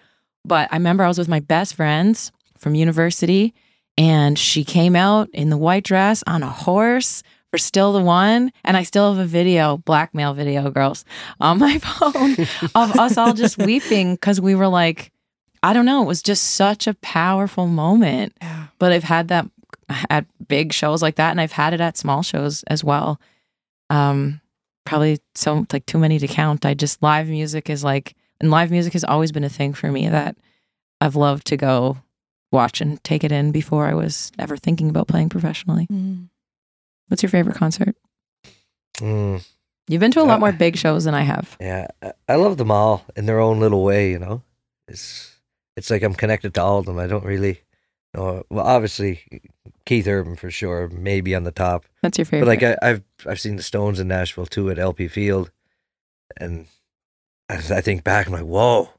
But 0.45 0.69
I 0.73 0.77
remember 0.77 1.05
I 1.05 1.09
was 1.09 1.19
with 1.19 1.29
my 1.29 1.41
best 1.41 1.75
friends 1.75 2.33
from 2.59 2.75
university 2.75 3.53
and 3.99 4.39
she 4.39 4.65
came 4.65 4.97
out 4.97 5.29
in 5.33 5.51
the 5.51 5.57
white 5.59 5.85
dress 5.85 6.23
on 6.27 6.43
a 6.43 6.49
horse 6.51 7.23
for 7.55 7.59
Still 7.59 7.93
the 7.93 8.01
One. 8.03 8.51
And 8.65 8.77
I 8.77 8.83
still 8.83 9.15
have 9.15 9.23
a 9.23 9.29
video, 9.29 9.77
blackmail 9.77 10.35
video, 10.35 10.69
girls, 10.73 11.05
on 11.41 11.61
my 11.61 11.79
phone 11.83 12.33
of 12.75 12.99
us 12.99 13.17
all 13.17 13.33
just 13.33 13.59
weeping 13.59 14.15
because 14.17 14.41
we 14.41 14.57
were 14.57 14.67
like, 14.67 15.13
I 15.63 15.73
don't 15.73 15.87
know, 15.87 16.03
it 16.03 16.07
was 16.07 16.21
just 16.21 16.57
such 16.57 16.89
a 16.89 16.95
powerful 16.95 17.69
moment 17.69 18.33
Yeah. 18.43 18.67
but 18.81 18.91
I've 18.91 19.05
had 19.05 19.29
that 19.29 19.47
at 20.11 20.27
big 20.49 20.73
shows 20.73 21.01
like 21.01 21.15
that, 21.17 21.31
and 21.31 21.41
I've 21.41 21.53
had 21.53 21.73
it 21.75 21.81
at 21.81 21.97
small 21.97 22.23
shows 22.25 22.65
as 22.65 22.83
well. 22.83 23.21
Um, 23.89 24.41
probably 24.85 25.21
so 25.37 25.65
like 25.73 25.87
too 25.87 25.99
many 25.99 26.19
to 26.19 26.27
count. 26.27 26.67
I 26.67 26.75
just 26.75 27.03
live 27.05 27.29
music 27.29 27.71
is 27.71 27.85
like, 27.85 28.17
and 28.41 28.51
live 28.51 28.73
music 28.73 28.95
has 28.95 29.05
always 29.05 29.31
been 29.31 29.45
a 29.45 29.49
thing 29.49 29.75
for 29.75 29.93
me 29.93 30.09
that 30.09 30.37
I've 31.01 31.15
loved 31.15 31.47
to 31.49 31.57
go 31.57 31.99
watch 32.51 32.81
and 32.81 33.03
take 33.05 33.23
it 33.23 33.31
in 33.31 33.53
before 33.53 33.87
I 33.87 33.95
was 33.95 34.33
ever 34.41 34.57
thinking 34.57 34.89
about 34.91 35.07
playing 35.07 35.29
professionally. 35.29 35.87
Mm. 35.87 36.31
What's 37.09 37.23
your 37.23 37.31
favorite 37.31 37.57
concert? 37.57 37.95
Mm, 38.99 39.45
You've 39.89 40.01
been 40.01 40.13
to 40.13 40.21
a 40.21 40.25
lot 40.25 40.41
more 40.41 40.53
big 40.53 40.77
shows 40.77 41.05
than 41.05 41.15
I 41.15 41.23
have. 41.23 41.57
yeah, 41.61 41.89
I- 42.29 42.37
love 42.37 42.57
them 42.57 42.71
all 42.71 43.05
in 43.17 43.27
their 43.27 43.41
own 43.41 43.61
little 43.61 43.83
way. 43.85 44.11
You 44.13 44.19
know, 44.19 44.43
it's 44.89 45.37
it's 45.77 45.91
like 45.91 46.03
I'm 46.03 46.15
connected 46.15 46.55
to 46.55 46.63
all 46.63 46.79
of 46.79 46.87
them. 46.87 46.99
I 46.99 47.07
don't 47.07 47.25
really 47.25 47.61
know. 48.15 48.45
Well, 48.51 48.65
obviously 48.67 49.43
Keith 49.85 50.07
Urban 50.07 50.37
for 50.37 50.51
sure, 50.51 50.89
maybe 50.89 51.35
on 51.35 51.45
the 51.45 51.51
top. 51.51 51.85
That's 52.03 52.17
your 52.19 52.25
favorite. 52.25 52.47
But 52.47 52.63
like 52.63 52.79
I, 52.83 52.89
I've 52.91 53.03
I've 53.27 53.41
seen 53.41 53.57
the 53.57 53.63
Stones 53.63 54.01
in 54.01 54.09
Nashville 54.09 54.47
too 54.47 54.71
at 54.71 54.79
LP 54.79 55.09
Field, 55.09 55.51
and 56.39 56.67
as 57.49 57.71
I 57.71 57.81
think 57.83 58.05
back, 58.05 58.27
I'm 58.27 58.33
like, 58.33 58.43
whoa, 58.45 58.91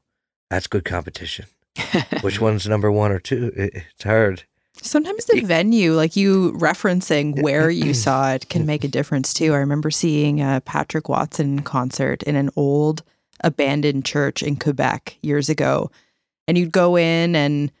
that's 0.50 0.66
good 0.68 0.84
competition. 0.84 1.46
Which 2.20 2.40
one's 2.40 2.68
number 2.68 2.92
one 2.92 3.10
or 3.10 3.18
two? 3.18 3.50
It, 3.56 3.72
it's 3.74 4.04
hard. 4.04 4.44
Sometimes 4.82 5.24
the 5.24 5.38
It- 5.38 5.46
venue, 5.46 5.94
like 5.94 6.16
you 6.16 6.52
referencing 6.52 7.42
where 7.42 7.70
you 7.70 7.94
saw 7.94 8.32
it, 8.32 8.48
can 8.48 8.66
make 8.66 8.84
a 8.84 8.88
difference 8.88 9.34
too. 9.34 9.52
I 9.54 9.58
remember 9.58 9.90
seeing 9.90 10.40
a 10.40 10.62
Patrick 10.64 11.08
Watson 11.08 11.60
concert 11.62 12.22
in 12.22 12.36
an 12.36 12.50
old 12.56 13.02
abandoned 13.42 14.04
church 14.04 14.42
in 14.42 14.56
Quebec 14.56 15.16
years 15.22 15.48
ago. 15.48 15.90
And 16.48 16.56
you'd 16.56 16.72
go 16.72 16.96
in 16.96 17.34
and 17.34 17.72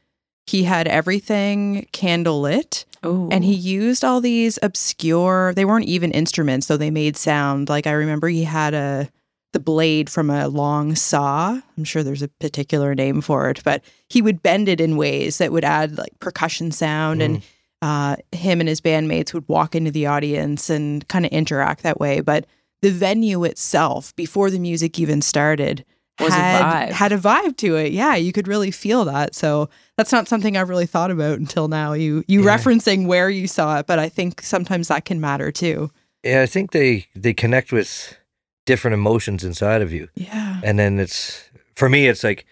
he 0.46 0.64
had 0.64 0.86
everything 0.88 1.86
candle 1.92 2.40
lit 2.40 2.84
oh, 3.02 3.28
and 3.30 3.44
he 3.44 3.54
oh. 3.54 3.58
used 3.58 4.04
all 4.04 4.20
these 4.20 4.58
obscure, 4.62 5.52
they 5.54 5.64
weren't 5.64 5.86
even 5.86 6.12
instruments, 6.12 6.66
though 6.66 6.76
they 6.76 6.90
made 6.90 7.16
sound. 7.16 7.68
Like 7.68 7.86
I 7.86 7.92
remember 7.92 8.28
he 8.28 8.44
had 8.44 8.74
a 8.74 9.08
the 9.56 9.60
blade 9.60 10.10
from 10.10 10.28
a 10.28 10.48
long 10.48 10.94
saw. 10.94 11.58
I'm 11.78 11.84
sure 11.84 12.02
there's 12.02 12.20
a 12.20 12.28
particular 12.28 12.94
name 12.94 13.22
for 13.22 13.48
it, 13.48 13.62
but 13.64 13.82
he 14.10 14.20
would 14.20 14.42
bend 14.42 14.68
it 14.68 14.82
in 14.82 14.98
ways 14.98 15.38
that 15.38 15.50
would 15.50 15.64
add 15.64 15.96
like 15.96 16.12
percussion 16.20 16.70
sound 16.72 17.22
and 17.22 17.42
uh, 17.80 18.16
him 18.32 18.60
and 18.60 18.68
his 18.68 18.82
bandmates 18.82 19.32
would 19.32 19.48
walk 19.48 19.74
into 19.74 19.90
the 19.90 20.04
audience 20.04 20.68
and 20.68 21.08
kind 21.08 21.24
of 21.24 21.32
interact 21.32 21.82
that 21.84 21.98
way. 21.98 22.20
But 22.20 22.44
the 22.82 22.90
venue 22.90 23.44
itself, 23.44 24.14
before 24.14 24.50
the 24.50 24.58
music 24.58 24.98
even 24.98 25.22
started, 25.22 25.86
Was 26.20 26.34
a 26.34 26.36
had, 26.36 26.88
vibe. 26.90 26.92
had 26.92 27.12
a 27.12 27.18
vibe 27.18 27.56
to 27.56 27.76
it. 27.76 27.92
Yeah, 27.92 28.14
you 28.14 28.32
could 28.32 28.48
really 28.48 28.70
feel 28.70 29.06
that. 29.06 29.34
So 29.34 29.70
that's 29.96 30.12
not 30.12 30.28
something 30.28 30.54
I've 30.54 30.68
really 30.68 30.84
thought 30.84 31.10
about 31.10 31.38
until 31.38 31.68
now. 31.68 31.94
You 31.94 32.24
you 32.28 32.44
Yeah. 32.44 32.58
referencing 32.58 33.06
where 33.06 33.30
you 33.30 33.46
saw 33.46 33.78
it, 33.78 33.86
but 33.86 33.98
I 33.98 34.10
think 34.10 34.42
sometimes 34.42 34.88
that 34.88 35.06
can 35.06 35.18
matter 35.18 35.50
too. 35.50 35.90
Yeah, 36.22 36.42
I 36.42 36.46
think 36.46 36.72
they 36.72 37.06
they 37.14 37.32
connect 37.32 37.72
with 37.72 38.18
different 38.66 38.92
emotions 38.94 39.42
inside 39.44 39.80
of 39.80 39.92
you. 39.92 40.08
Yeah. 40.14 40.60
And 40.62 40.78
then 40.78 40.98
it's 41.00 41.48
for 41.74 41.88
me, 41.88 42.06
it's 42.08 42.22
like, 42.22 42.44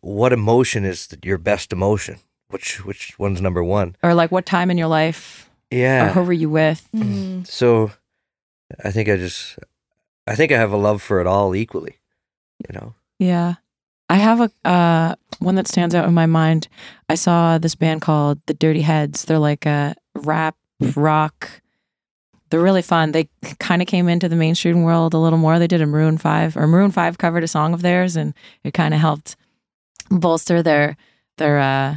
what 0.00 0.32
emotion 0.32 0.84
is 0.84 1.06
th- 1.06 1.24
your 1.24 1.38
best 1.38 1.72
emotion? 1.72 2.18
Which 2.48 2.84
which 2.84 3.18
one's 3.18 3.40
number 3.40 3.62
one? 3.62 3.96
Or 4.02 4.14
like 4.14 4.32
what 4.32 4.46
time 4.46 4.70
in 4.70 4.78
your 4.78 4.88
life 4.88 5.48
or 5.72 5.78
Yeah. 5.78 6.12
who 6.12 6.22
were 6.22 6.32
you 6.32 6.50
with? 6.50 6.86
Mm. 6.94 7.46
So, 7.46 7.90
I 8.84 8.90
think 8.90 9.08
I 9.08 9.16
just, 9.16 9.58
I 10.26 10.34
think 10.34 10.52
I 10.52 10.56
have 10.58 10.72
a 10.72 10.76
love 10.76 11.00
for 11.02 11.20
it 11.20 11.26
all 11.26 11.54
equally. 11.54 11.96
You 12.68 12.78
know. 12.78 12.94
Yeah. 13.18 13.54
I 14.10 14.16
have 14.16 14.40
a 14.40 14.68
uh, 14.68 15.14
one 15.38 15.54
that 15.56 15.66
stands 15.66 15.94
out 15.94 16.06
in 16.06 16.14
my 16.14 16.26
mind. 16.26 16.68
I 17.08 17.14
saw 17.14 17.58
this 17.58 17.74
band 17.74 18.02
called 18.02 18.38
The 18.46 18.54
Dirty 18.54 18.82
Heads. 18.82 19.24
They're 19.24 19.38
like 19.38 19.66
a 19.66 19.94
rap 20.14 20.56
rock. 20.94 21.48
They're 22.54 22.62
really 22.62 22.82
fun. 22.82 23.10
They 23.10 23.28
kind 23.58 23.82
of 23.82 23.88
came 23.88 24.08
into 24.08 24.28
the 24.28 24.36
mainstream 24.36 24.84
world 24.84 25.12
a 25.12 25.18
little 25.18 25.40
more. 25.40 25.58
They 25.58 25.66
did 25.66 25.82
a 25.82 25.86
Maroon 25.86 26.18
Five 26.18 26.56
or 26.56 26.68
Maroon 26.68 26.92
Five 26.92 27.18
covered 27.18 27.42
a 27.42 27.48
song 27.48 27.74
of 27.74 27.82
theirs, 27.82 28.14
and 28.14 28.32
it 28.62 28.74
kind 28.74 28.94
of 28.94 29.00
helped 29.00 29.34
bolster 30.08 30.62
their 30.62 30.96
their 31.36 31.58
uh, 31.58 31.96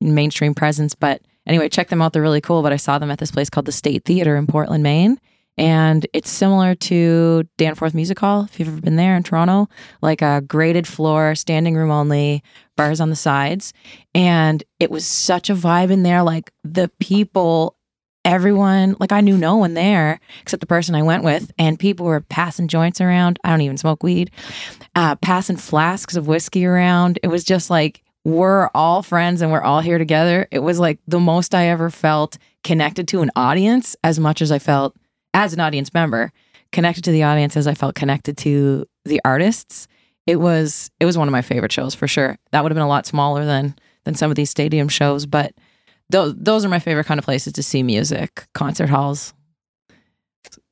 mainstream 0.00 0.54
presence. 0.54 0.94
But 0.94 1.20
anyway, 1.46 1.68
check 1.68 1.90
them 1.90 2.00
out. 2.00 2.14
They're 2.14 2.22
really 2.22 2.40
cool. 2.40 2.62
But 2.62 2.72
I 2.72 2.76
saw 2.76 2.98
them 2.98 3.10
at 3.10 3.18
this 3.18 3.30
place 3.30 3.50
called 3.50 3.66
the 3.66 3.70
State 3.70 4.06
Theater 4.06 4.36
in 4.36 4.46
Portland, 4.46 4.82
Maine. 4.82 5.20
And 5.58 6.06
it's 6.14 6.30
similar 6.30 6.74
to 6.74 7.46
Danforth 7.58 7.92
Music 7.92 8.18
Hall, 8.18 8.44
if 8.44 8.58
you've 8.58 8.68
ever 8.68 8.80
been 8.80 8.96
there 8.96 9.14
in 9.14 9.24
Toronto, 9.24 9.68
like 10.00 10.22
a 10.22 10.40
graded 10.40 10.86
floor, 10.86 11.34
standing 11.34 11.74
room 11.74 11.90
only, 11.90 12.42
bars 12.78 12.98
on 12.98 13.10
the 13.10 13.16
sides. 13.16 13.74
And 14.14 14.64
it 14.80 14.90
was 14.90 15.04
such 15.04 15.50
a 15.50 15.54
vibe 15.54 15.90
in 15.90 16.02
there. 16.02 16.22
Like 16.22 16.50
the 16.64 16.90
people, 16.98 17.76
everyone, 18.28 18.94
like 19.00 19.10
I 19.10 19.22
knew 19.22 19.38
no 19.38 19.56
one 19.56 19.72
there 19.72 20.20
except 20.42 20.60
the 20.60 20.66
person 20.66 20.94
I 20.94 21.02
went 21.02 21.24
with. 21.24 21.50
And 21.58 21.78
people 21.78 22.06
were 22.06 22.20
passing 22.20 22.68
joints 22.68 23.00
around. 23.00 23.38
I 23.42 23.50
don't 23.50 23.62
even 23.62 23.78
smoke 23.78 24.02
weed, 24.02 24.30
uh, 24.94 25.16
passing 25.16 25.56
flasks 25.56 26.14
of 26.14 26.28
whiskey 26.28 26.66
around. 26.66 27.18
It 27.22 27.28
was 27.28 27.42
just 27.42 27.70
like, 27.70 28.02
we're 28.24 28.68
all 28.74 29.02
friends 29.02 29.40
and 29.40 29.50
we're 29.50 29.62
all 29.62 29.80
here 29.80 29.96
together. 29.96 30.46
It 30.50 30.58
was 30.58 30.78
like 30.78 30.98
the 31.08 31.18
most 31.18 31.54
I 31.54 31.68
ever 31.68 31.88
felt 31.88 32.36
connected 32.62 33.08
to 33.08 33.22
an 33.22 33.30
audience 33.34 33.96
as 34.04 34.20
much 34.20 34.42
as 34.42 34.52
I 34.52 34.58
felt 34.58 34.94
as 35.32 35.54
an 35.54 35.60
audience 35.60 35.94
member 35.94 36.30
connected 36.70 37.04
to 37.04 37.12
the 37.12 37.22
audience 37.22 37.56
as 37.56 37.66
I 37.66 37.72
felt 37.72 37.94
connected 37.94 38.36
to 38.38 38.84
the 39.06 39.22
artists. 39.24 39.88
It 40.26 40.36
was 40.36 40.90
it 41.00 41.06
was 41.06 41.16
one 41.16 41.28
of 41.28 41.32
my 41.32 41.40
favorite 41.40 41.72
shows 41.72 41.94
for 41.94 42.06
sure. 42.06 42.36
That 42.52 42.62
would 42.62 42.70
have 42.70 42.76
been 42.76 42.82
a 42.82 42.88
lot 42.88 43.06
smaller 43.06 43.46
than 43.46 43.74
than 44.04 44.14
some 44.14 44.30
of 44.30 44.36
these 44.36 44.50
stadium 44.50 44.88
shows, 44.88 45.24
but 45.24 45.54
those 46.10 46.34
those 46.36 46.64
are 46.64 46.68
my 46.68 46.78
favorite 46.78 47.04
kind 47.04 47.18
of 47.18 47.24
places 47.24 47.52
to 47.54 47.62
see 47.62 47.82
music, 47.82 48.46
concert 48.54 48.88
halls. 48.88 49.34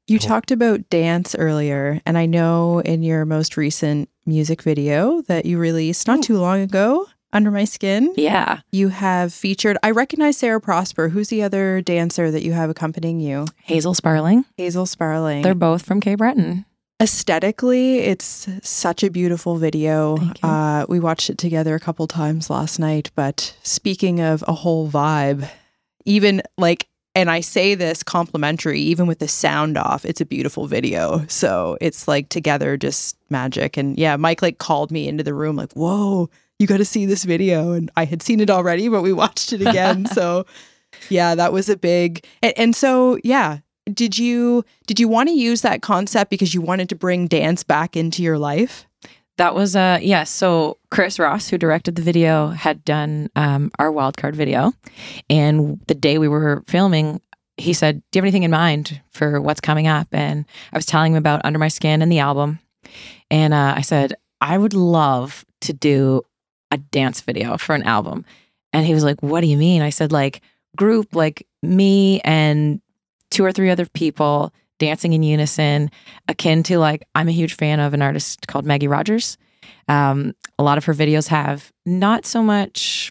You 0.08 0.20
talked 0.20 0.52
about 0.52 0.88
dance 0.88 1.34
earlier, 1.34 2.00
and 2.06 2.16
I 2.16 2.26
know 2.26 2.78
in 2.78 3.02
your 3.02 3.24
most 3.24 3.56
recent 3.56 4.08
music 4.24 4.62
video 4.62 5.22
that 5.22 5.46
you 5.46 5.58
released 5.58 6.06
not 6.06 6.18
hmm. 6.18 6.22
too 6.22 6.38
long 6.38 6.60
ago, 6.60 7.06
Under 7.32 7.50
My 7.50 7.64
Skin, 7.64 8.14
Yeah. 8.16 8.60
you 8.70 8.88
have 8.88 9.34
featured, 9.34 9.76
I 9.82 9.90
recognize 9.90 10.36
Sarah 10.36 10.60
Prosper. 10.60 11.08
Who's 11.08 11.28
the 11.28 11.42
other 11.42 11.80
dancer 11.80 12.30
that 12.30 12.44
you 12.44 12.52
have 12.52 12.70
accompanying 12.70 13.18
you? 13.18 13.46
Hazel 13.64 13.94
Sparling. 13.94 14.44
Hazel 14.56 14.86
Sparling. 14.86 15.42
They're 15.42 15.56
both 15.56 15.82
from 15.84 16.00
Cape 16.00 16.18
Breton. 16.18 16.64
Aesthetically, 16.98 17.98
it's 17.98 18.48
such 18.62 19.02
a 19.02 19.10
beautiful 19.10 19.56
video. 19.56 20.16
Uh, 20.42 20.86
we 20.88 20.98
watched 20.98 21.28
it 21.28 21.36
together 21.36 21.74
a 21.74 21.80
couple 21.80 22.06
times 22.06 22.48
last 22.48 22.78
night. 22.78 23.10
But 23.14 23.54
speaking 23.62 24.20
of 24.20 24.42
a 24.48 24.54
whole 24.54 24.88
vibe, 24.88 25.46
even 26.06 26.40
like, 26.56 26.88
and 27.14 27.30
I 27.30 27.40
say 27.40 27.74
this 27.74 28.02
complimentary, 28.02 28.80
even 28.80 29.06
with 29.06 29.18
the 29.18 29.28
sound 29.28 29.76
off, 29.76 30.06
it's 30.06 30.22
a 30.22 30.26
beautiful 30.26 30.66
video. 30.66 31.26
So 31.28 31.76
it's 31.82 32.08
like 32.08 32.30
together, 32.30 32.78
just 32.78 33.18
magic. 33.28 33.76
And 33.76 33.98
yeah, 33.98 34.16
Mike 34.16 34.40
like 34.40 34.56
called 34.56 34.90
me 34.90 35.06
into 35.06 35.22
the 35.22 35.34
room, 35.34 35.54
like, 35.54 35.74
whoa, 35.74 36.30
you 36.58 36.66
got 36.66 36.78
to 36.78 36.84
see 36.86 37.04
this 37.04 37.24
video. 37.24 37.72
And 37.72 37.90
I 37.96 38.06
had 38.06 38.22
seen 38.22 38.40
it 38.40 38.48
already, 38.48 38.88
but 38.88 39.02
we 39.02 39.12
watched 39.12 39.52
it 39.52 39.60
again. 39.60 40.06
so 40.06 40.46
yeah, 41.10 41.34
that 41.34 41.52
was 41.52 41.68
a 41.68 41.76
big, 41.76 42.24
and, 42.42 42.54
and 42.56 42.76
so 42.76 43.18
yeah, 43.22 43.58
did 43.92 44.18
you 44.18 44.64
did 44.86 44.98
you 44.98 45.08
want 45.08 45.28
to 45.28 45.34
use 45.34 45.62
that 45.62 45.82
concept 45.82 46.30
because 46.30 46.54
you 46.54 46.60
wanted 46.60 46.88
to 46.88 46.94
bring 46.96 47.26
dance 47.26 47.62
back 47.62 47.96
into 47.96 48.22
your 48.22 48.38
life? 48.38 48.86
That 49.38 49.54
was 49.54 49.76
uh 49.76 49.98
yes. 50.00 50.30
So 50.30 50.78
Chris 50.90 51.18
Ross, 51.18 51.48
who 51.48 51.58
directed 51.58 51.96
the 51.96 52.02
video, 52.02 52.48
had 52.48 52.84
done 52.84 53.30
um, 53.36 53.70
our 53.78 53.92
wildcard 53.92 54.34
video, 54.34 54.72
and 55.28 55.80
the 55.86 55.94
day 55.94 56.18
we 56.18 56.28
were 56.28 56.64
filming, 56.66 57.20
he 57.56 57.72
said, 57.72 58.02
"Do 58.10 58.16
you 58.16 58.20
have 58.20 58.24
anything 58.24 58.44
in 58.44 58.50
mind 58.50 59.00
for 59.10 59.40
what's 59.40 59.60
coming 59.60 59.86
up?" 59.86 60.08
And 60.10 60.46
I 60.72 60.76
was 60.76 60.86
telling 60.86 61.12
him 61.12 61.18
about 61.18 61.42
Under 61.44 61.58
My 61.58 61.68
Skin 61.68 62.02
and 62.02 62.10
the 62.10 62.18
album, 62.20 62.60
and 63.30 63.52
uh, 63.52 63.74
I 63.76 63.82
said, 63.82 64.14
"I 64.40 64.56
would 64.56 64.74
love 64.74 65.44
to 65.62 65.72
do 65.72 66.22
a 66.70 66.78
dance 66.78 67.20
video 67.20 67.58
for 67.58 67.74
an 67.74 67.82
album," 67.82 68.24
and 68.72 68.86
he 68.86 68.94
was 68.94 69.04
like, 69.04 69.22
"What 69.22 69.42
do 69.42 69.48
you 69.48 69.58
mean?" 69.58 69.82
I 69.82 69.90
said, 69.90 70.12
"Like 70.12 70.40
group, 70.76 71.14
like 71.14 71.46
me 71.62 72.20
and 72.22 72.80
two 73.30 73.44
or 73.44 73.52
three 73.52 73.70
other 73.70 73.86
people." 73.86 74.52
Dancing 74.78 75.14
in 75.14 75.22
unison, 75.22 75.90
akin 76.28 76.62
to 76.64 76.78
like 76.78 77.02
I'm 77.14 77.28
a 77.28 77.32
huge 77.32 77.54
fan 77.54 77.80
of 77.80 77.94
an 77.94 78.02
artist 78.02 78.46
called 78.46 78.66
Maggie 78.66 78.88
Rogers. 78.88 79.38
Um, 79.88 80.34
a 80.58 80.62
lot 80.62 80.76
of 80.76 80.84
her 80.84 80.92
videos 80.92 81.28
have 81.28 81.72
not 81.86 82.26
so 82.26 82.42
much 82.42 83.10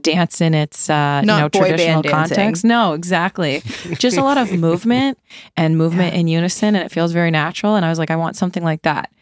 dance 0.00 0.40
in 0.40 0.54
its 0.54 0.88
uh, 0.88 1.20
you 1.22 1.26
know 1.38 1.48
traditional 1.68 2.02
context. 2.30 2.64
No, 2.64 2.94
exactly. 2.94 3.60
Just 3.98 4.16
a 4.16 4.22
lot 4.22 4.38
of 4.38 4.52
movement 4.52 5.18
and 5.54 5.76
movement 5.76 6.14
in 6.14 6.28
unison, 6.28 6.74
and 6.74 6.84
it 6.86 6.90
feels 6.90 7.12
very 7.12 7.30
natural. 7.30 7.76
And 7.76 7.84
I 7.84 7.90
was 7.90 7.98
like, 7.98 8.10
I 8.10 8.16
want 8.16 8.36
something 8.36 8.64
like 8.64 8.80
that. 8.82 9.12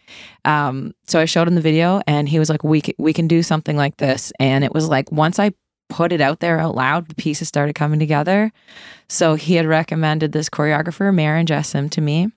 Um, 0.44 0.92
so 1.08 1.18
I 1.18 1.24
showed 1.24 1.48
him 1.48 1.56
the 1.56 1.60
video, 1.60 2.02
and 2.06 2.28
he 2.28 2.38
was 2.38 2.50
like, 2.50 2.62
"We 2.62 2.82
c- 2.82 2.94
we 2.98 3.12
can 3.12 3.26
do 3.26 3.42
something 3.42 3.76
like 3.76 3.96
this." 3.96 4.32
And 4.38 4.62
it 4.62 4.72
was 4.72 4.88
like 4.88 5.10
once 5.10 5.40
I 5.40 5.52
put 5.88 6.12
it 6.12 6.20
out 6.20 6.40
there 6.40 6.58
out 6.60 6.74
loud, 6.74 7.08
the 7.08 7.14
pieces 7.14 7.48
started 7.48 7.74
coming 7.74 7.98
together. 7.98 8.52
So 9.08 9.34
he 9.34 9.54
had 9.54 9.66
recommended 9.66 10.32
this 10.32 10.48
choreographer, 10.48 11.14
Maren 11.14 11.46
Jessam, 11.46 11.90
to 11.90 12.00
me. 12.00 12.28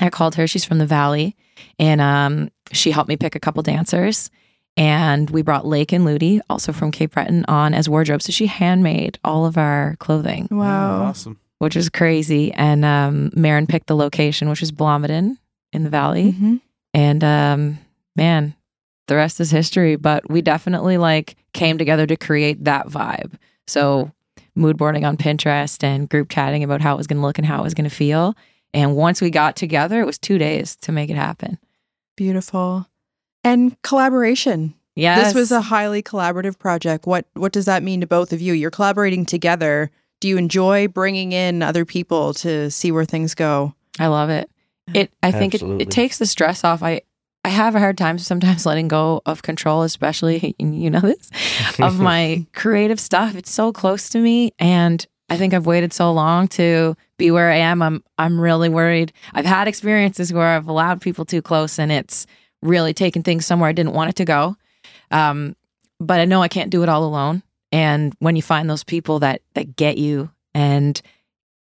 I 0.00 0.10
called 0.10 0.34
her. 0.36 0.46
She's 0.46 0.64
from 0.64 0.78
the 0.78 0.86
Valley, 0.86 1.34
and 1.78 2.00
um, 2.00 2.50
she 2.72 2.90
helped 2.90 3.08
me 3.08 3.16
pick 3.16 3.34
a 3.34 3.40
couple 3.40 3.62
dancers. 3.62 4.30
And 4.76 5.28
we 5.30 5.42
brought 5.42 5.66
Lake 5.66 5.92
and 5.92 6.04
Ludi, 6.04 6.40
also 6.48 6.72
from 6.72 6.92
Cape 6.92 7.12
Breton, 7.12 7.44
on 7.48 7.74
as 7.74 7.88
wardrobe. 7.88 8.22
So 8.22 8.30
she 8.30 8.46
handmade 8.46 9.18
all 9.24 9.44
of 9.44 9.58
our 9.58 9.96
clothing, 9.98 10.46
Wow. 10.52 11.02
awesome. 11.06 11.40
which 11.58 11.74
is 11.74 11.88
crazy. 11.88 12.52
And 12.52 12.84
um, 12.84 13.30
Marin 13.34 13.66
picked 13.66 13.88
the 13.88 13.96
location, 13.96 14.48
which 14.48 14.62
is 14.62 14.70
Blomidon 14.70 15.36
in 15.72 15.82
the 15.82 15.90
Valley. 15.90 16.32
Mhm. 16.32 16.60
And 16.94 17.24
um, 17.24 17.78
man, 18.14 18.54
the 19.08 19.16
rest 19.16 19.40
is 19.40 19.50
history. 19.50 19.96
But 19.96 20.28
we 20.30 20.40
definitely 20.40 20.98
like 20.98 21.36
came 21.52 21.76
together 21.76 22.06
to 22.06 22.16
create 22.16 22.64
that 22.64 22.86
vibe. 22.86 23.34
So 23.66 24.12
mood 24.54 24.76
boarding 24.76 25.04
on 25.04 25.16
Pinterest 25.16 25.82
and 25.82 26.08
group 26.08 26.28
chatting 26.28 26.62
about 26.62 26.80
how 26.80 26.94
it 26.94 26.98
was 26.98 27.06
going 27.06 27.18
to 27.18 27.26
look 27.26 27.38
and 27.38 27.46
how 27.46 27.60
it 27.60 27.64
was 27.64 27.74
going 27.74 27.88
to 27.88 27.94
feel. 27.94 28.36
And 28.74 28.96
once 28.96 29.20
we 29.20 29.30
got 29.30 29.56
together, 29.56 30.00
it 30.00 30.06
was 30.06 30.18
two 30.18 30.38
days 30.38 30.76
to 30.76 30.92
make 30.92 31.10
it 31.10 31.16
happen. 31.16 31.58
Beautiful. 32.16 32.86
And 33.44 33.80
collaboration. 33.82 34.74
Yes. 34.94 35.26
This 35.26 35.34
was 35.34 35.52
a 35.52 35.60
highly 35.60 36.02
collaborative 36.02 36.58
project. 36.58 37.06
What 37.06 37.26
what 37.34 37.52
does 37.52 37.66
that 37.66 37.84
mean 37.84 38.00
to 38.00 38.06
both 38.06 38.32
of 38.32 38.40
you? 38.40 38.52
You're 38.52 38.72
collaborating 38.72 39.24
together. 39.24 39.90
Do 40.20 40.26
you 40.26 40.36
enjoy 40.36 40.88
bringing 40.88 41.30
in 41.30 41.62
other 41.62 41.84
people 41.84 42.34
to 42.34 42.68
see 42.70 42.90
where 42.90 43.04
things 43.04 43.36
go? 43.36 43.74
I 44.00 44.08
love 44.08 44.28
it. 44.30 44.50
It. 44.92 45.12
I 45.22 45.30
think 45.30 45.54
it, 45.54 45.62
it 45.62 45.90
takes 45.90 46.18
the 46.18 46.26
stress 46.26 46.64
off. 46.64 46.82
I 46.82 47.02
I 47.48 47.50
have 47.50 47.74
a 47.74 47.78
hard 47.78 47.96
time 47.96 48.18
sometimes 48.18 48.66
letting 48.66 48.88
go 48.88 49.22
of 49.24 49.40
control, 49.40 49.82
especially 49.82 50.54
you 50.58 50.90
know 50.90 51.00
this 51.00 51.30
of 51.80 51.98
my 52.10 52.44
creative 52.52 53.00
stuff. 53.00 53.34
It's 53.34 53.50
so 53.50 53.72
close 53.72 54.10
to 54.10 54.18
me, 54.18 54.52
and 54.58 55.04
I 55.30 55.38
think 55.38 55.54
I've 55.54 55.64
waited 55.64 55.94
so 55.94 56.12
long 56.12 56.48
to 56.48 56.94
be 57.16 57.30
where 57.30 57.50
I 57.50 57.56
am. 57.56 57.80
I'm 57.80 58.04
I'm 58.18 58.38
really 58.38 58.68
worried. 58.68 59.14
I've 59.32 59.46
had 59.46 59.66
experiences 59.66 60.30
where 60.30 60.48
I've 60.48 60.68
allowed 60.68 61.00
people 61.00 61.24
too 61.24 61.40
close, 61.40 61.78
and 61.78 61.90
it's 61.90 62.26
really 62.60 62.92
taken 62.92 63.22
things 63.22 63.46
somewhere 63.46 63.70
I 63.70 63.72
didn't 63.72 63.94
want 63.94 64.10
it 64.10 64.16
to 64.16 64.26
go. 64.26 64.56
Um, 65.10 65.56
but 65.98 66.20
I 66.20 66.26
know 66.26 66.42
I 66.42 66.48
can't 66.48 66.70
do 66.70 66.82
it 66.82 66.90
all 66.90 67.04
alone. 67.04 67.42
And 67.72 68.14
when 68.18 68.36
you 68.36 68.42
find 68.42 68.68
those 68.68 68.84
people 68.84 69.20
that 69.20 69.40
that 69.54 69.74
get 69.74 69.96
you 69.96 70.30
and 70.52 71.00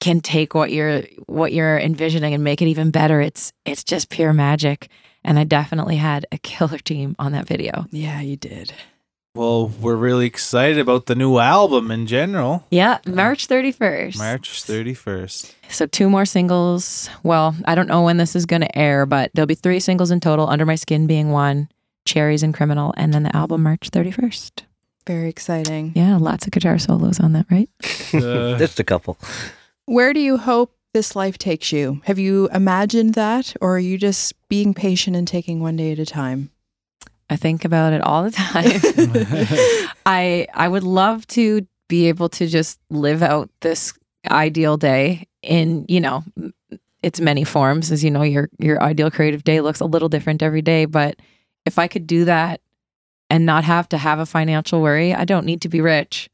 can 0.01 0.21
take 0.21 0.55
what 0.55 0.73
you're 0.73 1.05
what 1.25 1.55
you're 1.55 1.79
envisioning 1.79 2.35
and 2.35 2.45
make 2.45 2.61
it 2.61 2.69
even 2.69 2.91
better, 2.91 3.23
it's 3.23 3.55
it's 3.65 3.83
just 3.83 4.11
pure 4.11 4.35
magic. 4.35 4.91
And 5.25 5.39
I 5.39 5.45
definitely 5.45 5.97
had 5.97 6.27
a 6.33 6.39
killer 6.39 6.79
team 6.85 7.17
on 7.19 7.33
that 7.33 7.47
video. 7.47 7.87
Yeah, 7.91 8.21
you 8.21 8.37
did. 8.37 8.73
Well, 9.35 9.69
we're 9.69 9.95
really 9.95 10.27
excited 10.27 10.79
about 10.79 11.07
the 11.07 11.15
new 11.15 11.39
album 11.39 11.93
in 11.93 12.09
general. 12.09 12.65
Yeah, 12.73 12.99
March 13.07 13.47
31st. 13.47 14.19
March 14.19 14.65
31st. 14.65 15.55
So 15.69 15.87
two 15.87 16.11
more 16.11 16.25
singles. 16.25 17.09
Well, 17.23 17.55
I 17.65 17.77
don't 17.77 17.87
know 17.87 18.03
when 18.03 18.17
this 18.17 18.35
is 18.35 18.45
going 18.45 18.63
to 18.63 18.79
air, 18.79 19.07
but 19.07 19.31
there'll 19.35 19.47
be 19.47 19.55
three 19.55 19.79
singles 19.79 20.11
in 20.11 20.19
total. 20.19 20.49
Under 20.49 20.67
My 20.67 20.75
Skin 20.75 21.07
being 21.07 21.31
one, 21.31 21.69
Cherries 22.05 22.43
and 22.43 22.53
Criminal, 22.53 22.93
and 22.97 23.15
then 23.15 23.23
the 23.23 23.37
album 23.37 23.63
March 23.63 23.91
31st. 23.93 24.63
Very 25.07 25.29
exciting. 25.29 25.93
Yeah, 25.95 26.17
lots 26.17 26.47
of 26.47 26.53
guitar 26.53 26.79
solos 26.81 27.21
on 27.21 27.33
that, 27.35 27.47
right? 27.53 27.71
Uh, 28.13 28.59
Just 28.59 28.81
a 28.81 28.85
couple. 28.85 29.17
Where 29.87 30.13
do 30.13 30.19
you 30.21 30.39
hope 30.39 30.75
this 30.93 31.15
life 31.15 31.39
takes 31.39 31.73
you? 31.73 32.01
Have 32.05 32.19
you 32.19 32.49
imagined 32.53 33.15
that, 33.15 33.55
or 33.61 33.77
are 33.77 33.81
you 33.81 33.99
just 33.99 34.35
being 34.49 34.75
patient 34.75 35.17
and 35.17 35.27
taking 35.27 35.61
one 35.61 35.77
day 35.77 35.93
at 35.93 35.99
a 35.99 36.07
time? 36.07 36.51
I 37.29 37.37
think 37.37 37.65
about 37.65 37.93
it 37.93 38.01
all 38.01 38.25
the 38.25 38.31
time. 38.33 38.81
I 40.07 40.49
I 40.53 40.69
would 40.69 40.83
love 40.83 41.27
to 41.29 41.67
be 41.89 42.09
able 42.09 42.29
to 42.31 42.47
just 42.47 42.79
live 42.91 43.23
out 43.23 43.51
this 43.61 43.93
ideal 44.29 44.77
day 44.77 45.27
in, 45.43 45.87
you 45.89 46.01
know, 46.01 46.25
its 47.03 47.21
many 47.21 47.45
forms. 47.45 47.93
As 47.93 48.03
you 48.03 48.11
know, 48.11 48.23
your 48.23 48.51
your 48.59 48.83
ideal 48.83 49.11
creative 49.11 49.45
day 49.45 49.61
looks 49.61 49.81
a 49.81 49.87
little 49.87 50.09
different 50.09 50.43
every 50.43 50.63
day, 50.63 50.87
but 50.87 51.17
if 51.65 51.79
I 51.79 51.87
could 51.87 52.07
do 52.07 52.25
that 52.25 52.61
and 53.29 53.47
not 53.47 53.63
have 53.65 53.89
to 53.91 53.99
have 53.99 54.19
a 54.19 54.27
financial 54.27 54.83
worry, 54.83 55.15
I 55.15 55.25
don't 55.25 55.47
need 55.47 55.63
to 55.63 55.69
be 55.69 55.81
rich. 55.81 56.29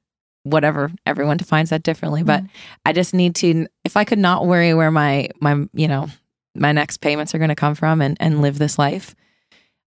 Whatever, 0.47 0.93
everyone 1.05 1.39
defines 1.39 1.71
that 1.71 1.83
differently, 1.83 2.23
but 2.23 2.45
I 2.85 2.93
just 2.93 3.13
need 3.13 3.35
to 3.37 3.67
if 3.85 3.97
I 3.97 4.05
could 4.05 4.21
not 4.21 4.47
worry 4.47 4.75
where 4.75 4.93
my 4.93 5.29
my, 5.41 5.67
you 5.75 5.89
know, 5.89 6.07
my 6.55 6.71
next 6.71 6.99
payments 6.99 7.35
are 7.35 7.39
going 7.39 7.49
to 7.49 7.57
come 7.57 7.75
from 7.75 8.01
and 8.01 8.17
and 8.21 8.41
live 8.43 8.59
this 8.59 8.79
life 8.79 9.17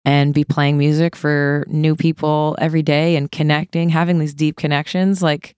and 0.05 0.33
be 0.33 0.43
playing 0.43 0.77
music 0.79 1.15
for 1.15 1.65
new 1.67 1.95
people 1.95 2.55
every 2.59 2.81
day 2.81 3.15
and 3.15 3.31
connecting, 3.31 3.89
having 3.89 4.17
these 4.17 4.33
deep 4.33 4.55
connections. 4.55 5.21
Like, 5.21 5.55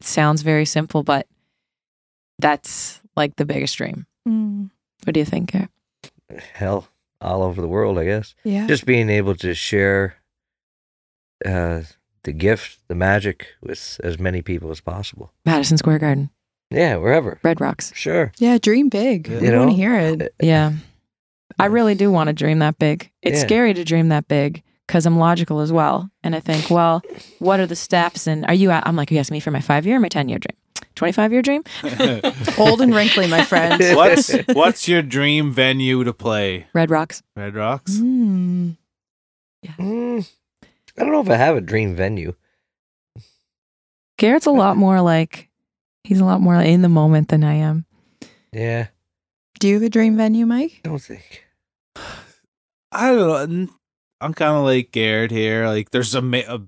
sounds 0.00 0.42
very 0.42 0.64
simple, 0.64 1.02
but 1.02 1.26
that's 2.38 3.00
like 3.16 3.34
the 3.36 3.44
biggest 3.46 3.76
dream. 3.76 4.06
Mm, 4.28 4.70
What 5.04 5.14
do 5.14 5.18
you 5.20 5.26
think? 5.26 5.50
Kara? 5.50 5.68
Hell, 6.54 6.86
all 7.20 7.42
over 7.42 7.60
the 7.60 7.66
world, 7.68 7.98
I 7.98 8.04
guess. 8.04 8.34
yeah. 8.44 8.66
Just 8.68 8.86
being 8.86 9.10
able 9.10 9.34
to 9.36 9.54
share 9.54 10.16
uh, 11.44 11.82
the 12.24 12.32
gift, 12.32 12.78
the 12.88 12.94
magic 12.94 13.46
with 13.62 14.00
as 14.02 14.18
many 14.18 14.42
people 14.42 14.70
as 14.70 14.80
possible. 14.80 15.32
Madison 15.44 15.76
Square 15.78 16.00
Garden, 16.00 16.30
Yeah, 16.70 16.96
wherever. 16.96 17.38
Red 17.42 17.60
Rocks. 17.60 17.92
Sure. 17.94 18.32
yeah, 18.38 18.58
dream 18.58 18.88
big. 18.88 19.28
You 19.28 19.38
I 19.54 19.58
want 19.58 19.70
to 19.70 19.76
hear 19.76 19.98
it. 19.98 20.34
Yeah. 20.42 20.72
I 21.58 21.66
really 21.66 21.94
do 21.94 22.10
want 22.10 22.28
to 22.28 22.32
dream 22.32 22.58
that 22.60 22.78
big. 22.78 23.10
It's 23.22 23.38
Yeah. 23.40 23.46
scary 23.46 23.74
to 23.74 23.84
dream 23.84 24.08
that 24.10 24.28
big 24.28 24.62
because 24.86 25.06
I'm 25.06 25.18
logical 25.18 25.60
as 25.60 25.72
well. 25.72 26.10
And 26.22 26.36
I 26.36 26.40
think, 26.40 26.70
well, 26.70 27.02
what 27.40 27.58
are 27.60 27.66
the 27.66 27.74
steps? 27.76 28.26
And 28.26 28.44
are 28.46 28.54
you, 28.54 28.70
I'm 28.70 28.96
like, 28.96 29.10
you 29.10 29.18
ask 29.18 29.30
me 29.32 29.40
for 29.40 29.50
my 29.50 29.60
five 29.60 29.86
year 29.86 29.96
or 29.96 30.00
my 30.00 30.08
10 30.08 30.28
year 30.28 30.38
dream? 30.38 30.56
25 30.94 31.32
year 31.32 31.42
dream? 31.42 31.62
Old 32.58 32.80
and 32.80 32.94
wrinkly, 32.94 33.26
my 33.28 33.44
friend. 33.44 33.80
what's 33.96 34.32
what's 34.52 34.88
your 34.88 35.00
dream 35.02 35.52
venue 35.52 36.02
to 36.04 36.12
play? 36.12 36.66
Red 36.74 36.90
Rocks. 36.90 37.22
Red 37.36 37.54
Rocks. 37.54 37.96
Mm. 37.96 38.76
Mm, 39.78 40.28
I 40.98 41.02
don't 41.04 41.12
know 41.12 41.20
if 41.20 41.30
I 41.30 41.36
have 41.36 41.56
a 41.56 41.60
dream 41.60 41.94
venue. 41.94 42.34
Garrett's 44.18 44.46
a 44.46 44.50
lot 44.50 44.76
more 44.84 45.00
like, 45.00 45.48
he's 46.04 46.20
a 46.20 46.24
lot 46.24 46.40
more 46.40 46.56
in 46.56 46.82
the 46.82 46.88
moment 46.88 47.28
than 47.28 47.44
I 47.44 47.54
am. 47.54 47.86
Yeah, 48.52 48.88
Do 49.60 49.68
you 49.68 49.74
have 49.74 49.82
a 49.82 49.90
dream 49.90 50.16
venue, 50.16 50.46
Mike? 50.46 50.80
I 50.84 50.88
don't 50.88 50.98
think. 51.02 51.44
I 52.90 53.12
don't 53.12 53.50
know. 53.50 53.68
I'm 54.20 54.34
kind 54.34 54.56
of 54.56 54.64
like 54.64 54.90
Garrett 54.90 55.30
here. 55.30 55.66
Like, 55.66 55.90
there's 55.90 56.14
a, 56.14 56.22
ma- 56.22 56.38
a 56.38 56.54
uh, 56.54 56.58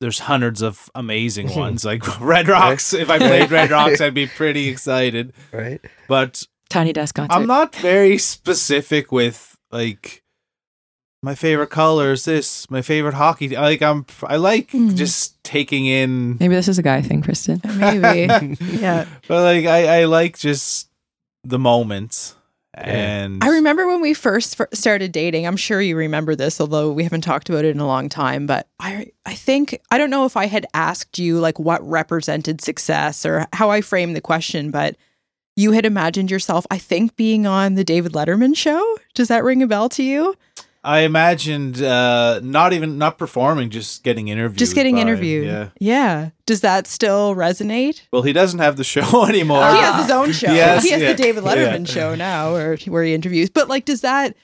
there's 0.00 0.18
hundreds 0.20 0.62
of 0.62 0.90
amazing 0.94 1.54
ones. 1.56 1.84
Like 1.84 2.20
Red 2.20 2.48
Rocks. 2.48 2.92
If 2.92 3.08
I 3.10 3.18
played 3.18 3.50
Red 3.50 3.70
Rocks, 3.70 4.00
I'd 4.00 4.14
be 4.14 4.26
pretty 4.26 4.68
excited. 4.68 5.32
Right? 5.52 5.80
But 6.08 6.46
Tiny 6.68 6.92
Desk 6.92 7.14
concert. 7.14 7.34
I'm 7.34 7.46
not 7.46 7.74
very 7.76 8.18
specific 8.18 9.12
with 9.12 9.56
like 9.70 10.19
my 11.22 11.34
favorite 11.34 11.68
color 11.70 12.12
is 12.12 12.24
this. 12.24 12.68
My 12.70 12.82
favorite 12.82 13.14
hockey. 13.14 13.48
Like 13.50 13.82
I'm. 13.82 14.06
I 14.24 14.36
like 14.36 14.70
Hmm. 14.70 14.94
just 14.94 15.42
taking 15.44 15.86
in. 15.86 16.36
Maybe 16.38 16.54
this 16.54 16.68
is 16.68 16.78
a 16.78 16.82
guy 16.82 17.02
thing, 17.02 17.22
Kristen. 17.22 17.60
Maybe. 17.76 18.56
yeah. 18.64 19.06
But 19.28 19.42
like 19.42 19.66
I, 19.66 20.00
I 20.00 20.04
like 20.06 20.38
just 20.38 20.88
the 21.44 21.58
moments. 21.58 22.36
Yeah. 22.76 22.86
And 22.86 23.44
I 23.44 23.48
remember 23.48 23.86
when 23.88 24.00
we 24.00 24.14
first 24.14 24.58
started 24.72 25.10
dating. 25.12 25.46
I'm 25.46 25.56
sure 25.56 25.82
you 25.82 25.96
remember 25.96 26.34
this, 26.36 26.60
although 26.60 26.92
we 26.92 27.02
haven't 27.02 27.22
talked 27.22 27.50
about 27.50 27.64
it 27.64 27.74
in 27.74 27.80
a 27.80 27.86
long 27.86 28.08
time. 28.08 28.46
But 28.46 28.68
I, 28.78 29.10
I 29.26 29.34
think 29.34 29.78
I 29.90 29.98
don't 29.98 30.08
know 30.10 30.24
if 30.24 30.36
I 30.36 30.46
had 30.46 30.66
asked 30.72 31.18
you 31.18 31.38
like 31.40 31.58
what 31.58 31.86
represented 31.86 32.60
success 32.62 33.26
or 33.26 33.46
how 33.52 33.70
I 33.70 33.80
framed 33.80 34.14
the 34.16 34.20
question, 34.20 34.70
but 34.70 34.96
you 35.56 35.72
had 35.72 35.84
imagined 35.84 36.30
yourself, 36.30 36.64
I 36.70 36.78
think, 36.78 37.16
being 37.16 37.44
on 37.46 37.74
the 37.74 37.84
David 37.84 38.12
Letterman 38.12 38.56
show. 38.56 38.96
Does 39.14 39.28
that 39.28 39.44
ring 39.44 39.62
a 39.62 39.66
bell 39.66 39.88
to 39.90 40.02
you? 40.02 40.34
I 40.82 41.00
imagined 41.00 41.82
uh 41.82 42.40
not 42.42 42.72
even 42.72 42.96
not 42.96 43.18
performing, 43.18 43.68
just 43.70 44.02
getting 44.02 44.28
interviewed. 44.28 44.58
Just 44.58 44.74
getting 44.74 44.94
by 44.96 45.02
interviewed. 45.02 45.46
Yeah. 45.46 45.68
Yeah. 45.78 46.30
Does 46.46 46.62
that 46.62 46.86
still 46.86 47.34
resonate? 47.34 48.02
Well, 48.12 48.22
he 48.22 48.32
doesn't 48.32 48.60
have 48.60 48.76
the 48.76 48.84
show 48.84 49.24
anymore. 49.28 49.60
he 49.70 49.76
has 49.78 50.02
his 50.02 50.10
own 50.10 50.32
show. 50.32 50.50
He 50.50 50.56
has- 50.58 50.82
he 50.82 50.90
has 50.90 51.02
yeah. 51.02 51.12
the 51.12 51.22
David 51.22 51.44
Letterman 51.44 51.86
Yeah. 51.86 51.92
show 51.92 52.14
now, 52.14 52.54
or 52.54 52.76
where 52.86 53.04
he 53.04 53.12
interviews. 53.14 53.50
But 53.50 53.68
like, 53.68 53.84
does 53.84 54.00
that? 54.00 54.34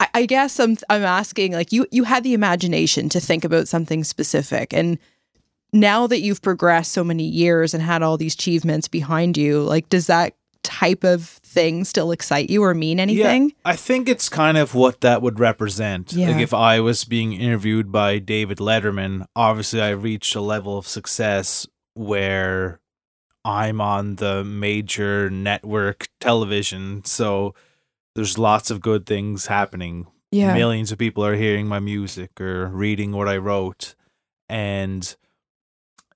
I, 0.00 0.08
I 0.14 0.26
guess 0.26 0.58
I'm 0.58 0.76
I'm 0.88 1.02
asking. 1.04 1.52
Like, 1.52 1.70
you 1.72 1.86
you 1.90 2.04
had 2.04 2.24
the 2.24 2.32
imagination 2.34 3.08
to 3.10 3.20
think 3.20 3.44
about 3.44 3.68
something 3.68 4.04
specific, 4.04 4.72
and 4.72 4.98
now 5.74 6.06
that 6.06 6.20
you've 6.20 6.40
progressed 6.40 6.92
so 6.92 7.04
many 7.04 7.24
years 7.24 7.74
and 7.74 7.82
had 7.82 8.02
all 8.02 8.16
these 8.16 8.32
achievements 8.32 8.88
behind 8.88 9.36
you, 9.36 9.60
like, 9.60 9.88
does 9.90 10.06
that 10.06 10.32
type 10.62 11.04
of 11.04 11.24
thing 11.26 11.84
still 11.84 12.10
excite 12.10 12.50
you 12.50 12.62
or 12.62 12.74
mean 12.74 13.00
anything? 13.00 13.50
Yeah, 13.50 13.54
I 13.64 13.76
think 13.76 14.08
it's 14.08 14.28
kind 14.28 14.56
of 14.56 14.74
what 14.74 15.00
that 15.00 15.22
would 15.22 15.40
represent. 15.40 16.12
Yeah. 16.12 16.30
Like 16.30 16.42
if 16.42 16.54
I 16.54 16.80
was 16.80 17.04
being 17.04 17.32
interviewed 17.32 17.90
by 17.90 18.18
David 18.18 18.58
Letterman, 18.58 19.26
obviously 19.34 19.80
I 19.80 19.90
reached 19.90 20.34
a 20.34 20.40
level 20.40 20.78
of 20.78 20.86
success 20.86 21.66
where 21.94 22.80
I'm 23.44 23.80
on 23.80 24.16
the 24.16 24.44
major 24.44 25.30
network 25.30 26.08
television. 26.20 27.04
So 27.04 27.54
there's 28.14 28.36
lots 28.36 28.70
of 28.70 28.80
good 28.80 29.06
things 29.06 29.46
happening. 29.46 30.06
Yeah. 30.30 30.54
Millions 30.54 30.92
of 30.92 30.98
people 30.98 31.24
are 31.24 31.36
hearing 31.36 31.66
my 31.66 31.78
music 31.78 32.40
or 32.40 32.66
reading 32.66 33.12
what 33.12 33.28
I 33.28 33.38
wrote. 33.38 33.94
And 34.48 35.16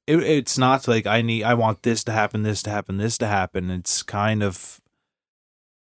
it, 0.06 0.18
it's 0.22 0.58
not 0.58 0.88
like 0.88 1.06
I 1.06 1.22
need 1.22 1.44
I 1.44 1.54
want 1.54 1.82
this 1.82 2.04
to 2.04 2.12
happen, 2.12 2.42
this 2.42 2.62
to 2.64 2.70
happen, 2.70 2.98
this 2.98 3.18
to 3.18 3.26
happen. 3.26 3.70
It's 3.70 4.02
kind 4.02 4.42
of 4.42 4.80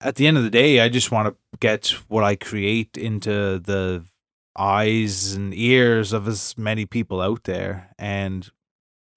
at 0.01 0.15
the 0.15 0.27
end 0.27 0.37
of 0.37 0.43
the 0.43 0.49
day, 0.49 0.81
I 0.81 0.89
just 0.89 1.11
want 1.11 1.29
to 1.29 1.57
get 1.59 1.87
what 2.07 2.23
I 2.23 2.35
create 2.35 2.97
into 2.97 3.59
the 3.59 4.03
eyes 4.57 5.33
and 5.33 5.53
ears 5.53 6.13
of 6.13 6.27
as 6.27 6.57
many 6.57 6.85
people 6.85 7.21
out 7.21 7.45
there. 7.45 7.89
And 7.97 8.49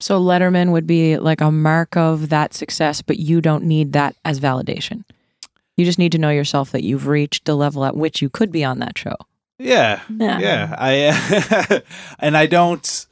So 0.00 0.20
Letterman 0.20 0.70
would 0.72 0.86
be 0.86 1.18
like 1.18 1.40
a 1.40 1.50
mark 1.50 1.96
of 1.96 2.28
that 2.28 2.54
success, 2.54 3.02
but 3.02 3.18
you 3.18 3.40
don't 3.40 3.64
need 3.64 3.92
that 3.92 4.14
as 4.24 4.40
validation. 4.40 5.04
You 5.76 5.84
just 5.84 5.98
need 5.98 6.12
to 6.12 6.18
know 6.18 6.30
yourself 6.30 6.70
that 6.72 6.84
you've 6.84 7.06
reached 7.06 7.44
the 7.44 7.56
level 7.56 7.84
at 7.84 7.96
which 7.96 8.22
you 8.22 8.30
could 8.30 8.50
be 8.50 8.64
on 8.64 8.78
that 8.78 8.96
show. 8.96 9.16
yeah, 9.58 10.00
Yeah. 10.08 10.38
yeah, 10.38 10.74
I 10.78 11.82
and 12.18 12.36
I 12.36 12.46
don't. 12.46 13.06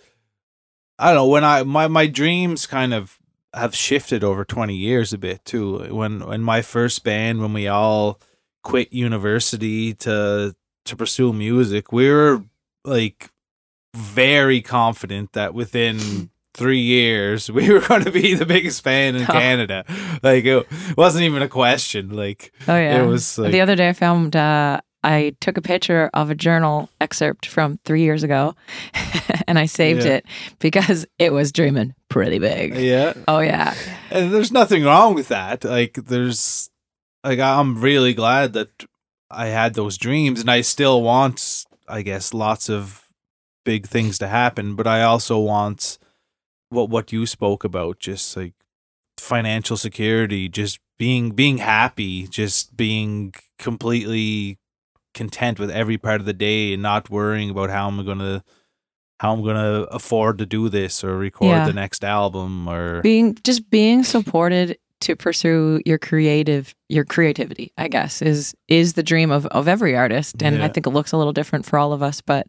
I 0.99 1.09
don't 1.09 1.17
know 1.17 1.27
when 1.29 1.45
I 1.45 1.63
my 1.65 1.89
my 1.89 2.07
dreams 2.07 2.67
kind 2.67 2.95
of 2.95 3.19
have 3.55 3.75
shifted 3.75 4.23
over 4.25 4.45
twenty 4.45 4.77
years 4.77 5.13
a 5.13 5.19
bit 5.19 5.45
too. 5.45 5.79
When 5.95 6.27
when 6.27 6.41
my 6.43 6.63
first 6.63 7.05
band, 7.05 7.41
when 7.41 7.53
we 7.53 7.69
all 7.69 8.21
quit 8.63 8.93
university 8.93 9.95
to 9.95 10.55
to 10.85 10.97
pursue 10.97 11.33
music, 11.33 11.93
we 11.93 12.11
were 12.11 12.43
like 12.85 13.31
very 13.95 14.61
confident 14.61 15.33
that 15.33 15.55
within 15.55 16.31
three 16.55 16.81
years 16.81 17.51
we 17.51 17.69
were 17.73 17.81
going 17.81 18.05
to 18.05 18.11
be 18.13 18.35
the 18.35 18.47
biggest 18.47 18.83
band 18.85 19.17
in 19.17 19.23
Oh. 19.29 19.33
Canada. 19.33 19.85
Like 20.23 20.45
it 20.45 20.67
wasn't 20.97 21.25
even 21.25 21.43
a 21.43 21.49
question. 21.49 22.11
Like 22.11 22.53
Oh 22.69 22.77
yeah. 22.77 23.03
it 23.03 23.07
was 23.07 23.39
like 23.39 23.53
the 23.53 23.61
other 23.61 23.77
day 23.77 23.89
I 23.89 23.93
filmed 23.93 24.37
uh 24.37 24.81
I 25.05 25.37
took 25.41 25.57
a 25.59 25.63
picture 25.63 26.11
of 26.15 26.31
a 26.31 26.35
journal 26.35 26.89
excerpt 27.01 27.47
from 27.47 27.79
three 27.85 28.03
years 28.03 28.23
ago 28.23 28.55
and 29.47 29.59
I 29.59 29.67
saved 29.67 30.05
Yeah. 30.05 30.15
it 30.15 30.27
because 30.59 31.07
it 31.19 31.33
was 31.33 31.53
dreaming 31.53 31.95
pretty 32.09 32.39
big. 32.39 32.75
yeah. 32.77 33.13
Oh 33.29 33.41
yeah. 33.41 33.75
and 34.11 34.33
there's 34.33 34.51
nothing 34.53 34.83
wrong 34.85 35.15
with 35.15 35.29
that 35.29 35.65
like 35.65 35.95
there's 35.95 36.71
like 37.25 37.39
i'm 37.41 37.81
really 37.81 38.13
glad 38.15 38.53
that 38.53 38.69
i 39.31 39.47
had 39.47 39.75
those 39.75 39.97
dreams 39.99 40.41
and 40.41 40.51
i 40.51 40.61
still 40.61 41.03
want 41.03 41.65
i 41.89 42.03
guess 42.03 42.33
lots 42.35 42.69
of 42.69 43.03
big 43.65 43.87
things 43.87 44.19
to 44.19 44.29
happen 44.29 44.77
but 44.77 44.87
i 44.87 45.03
also 45.03 45.39
want 45.39 45.99
what 46.69 46.89
what 46.91 47.13
you 47.13 47.27
spoke 47.27 47.65
about 47.65 47.99
just 47.99 48.37
like 48.37 48.53
financial 49.19 49.77
security 49.77 50.49
just 50.49 50.79
being 50.99 51.31
being 51.31 51.59
happy 51.59 52.27
just 52.29 52.77
being 52.77 53.33
completely 53.59 54.59
content 55.15 55.59
with 55.59 55.71
every 55.71 55.97
part 55.99 56.21
of 56.21 56.27
the 56.27 56.33
day 56.33 56.73
and 56.75 56.83
not 56.83 57.09
worrying 57.11 57.51
about 57.51 57.71
how 57.71 57.89
i'm 57.89 58.05
going 58.05 58.19
to 58.19 58.43
how 59.21 59.33
i'm 59.33 59.43
to 59.57 59.87
afford 59.91 60.39
to 60.39 60.47
do 60.47 60.69
this 60.69 61.03
or 61.05 61.17
record 61.17 61.47
Yeah. 61.49 61.67
the 61.67 61.73
next 61.73 62.05
album 62.05 62.69
or 62.69 63.01
Being 63.01 63.37
just 63.45 63.71
being 63.71 64.03
supported 64.05 64.77
to 65.01 65.17
pursue 65.17 65.81
your 65.85 65.99
creative 65.99 66.75
your 66.89 67.05
creativity, 67.05 67.73
I 67.77 67.89
guess, 67.89 68.23
is 68.23 68.55
is 68.69 68.95
the 68.95 69.03
dream 69.03 69.31
of, 69.31 69.45
of 69.47 69.69
every 69.69 69.95
artist. 69.97 70.43
And 70.43 70.63
I 70.63 70.69
think 70.69 70.87
it 70.87 70.91
looks 70.91 71.13
a 71.13 71.17
little 71.19 71.33
different 71.33 71.67
for 71.67 71.79
all 71.79 71.93
of 71.93 72.03
us, 72.03 72.21
but 72.23 72.47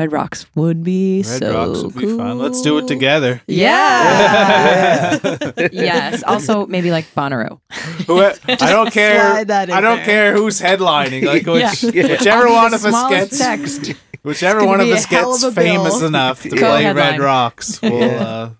Red 0.00 0.12
Rocks 0.12 0.46
would 0.54 0.82
be 0.82 1.18
Red 1.26 1.38
so 1.40 1.54
Rocks 1.54 1.82
would 1.82 1.94
be 1.96 2.16
fun. 2.16 2.38
Let's 2.38 2.62
do 2.62 2.78
it 2.78 2.88
together. 2.88 3.42
Yeah. 3.46 5.18
Yeah. 5.22 5.68
yes. 5.72 6.22
Also, 6.22 6.66
maybe 6.66 6.90
like 6.90 7.04
Bonnaroo. 7.14 7.60
I 7.70 8.72
don't 8.72 8.90
care. 8.92 9.20
slide 9.20 9.48
that 9.48 9.68
in 9.68 9.74
I 9.74 9.80
don't 9.80 9.96
there. 9.98 10.04
care 10.06 10.32
who's 10.34 10.60
headlining. 10.60 11.24
Like 11.24 11.46
which, 11.84 11.94
Yeah. 11.94 12.08
whichever 12.12 12.48
I'll 12.48 12.54
one 12.54 12.74
of 12.74 12.84
us 12.84 13.10
gets, 13.10 13.38
text. 13.38 13.92
whichever 14.22 14.64
one 14.64 14.80
of 14.80 14.88
us 14.88 15.04
gets 15.06 15.42
of 15.42 15.54
famous 15.54 15.98
bill. 15.98 16.08
enough 16.08 16.42
to 16.44 16.50
play 16.50 16.82
headline. 16.84 16.96
Red 16.96 17.20
Rocks, 17.20 17.80
we'll, 17.82 18.02
uh, 18.18 18.50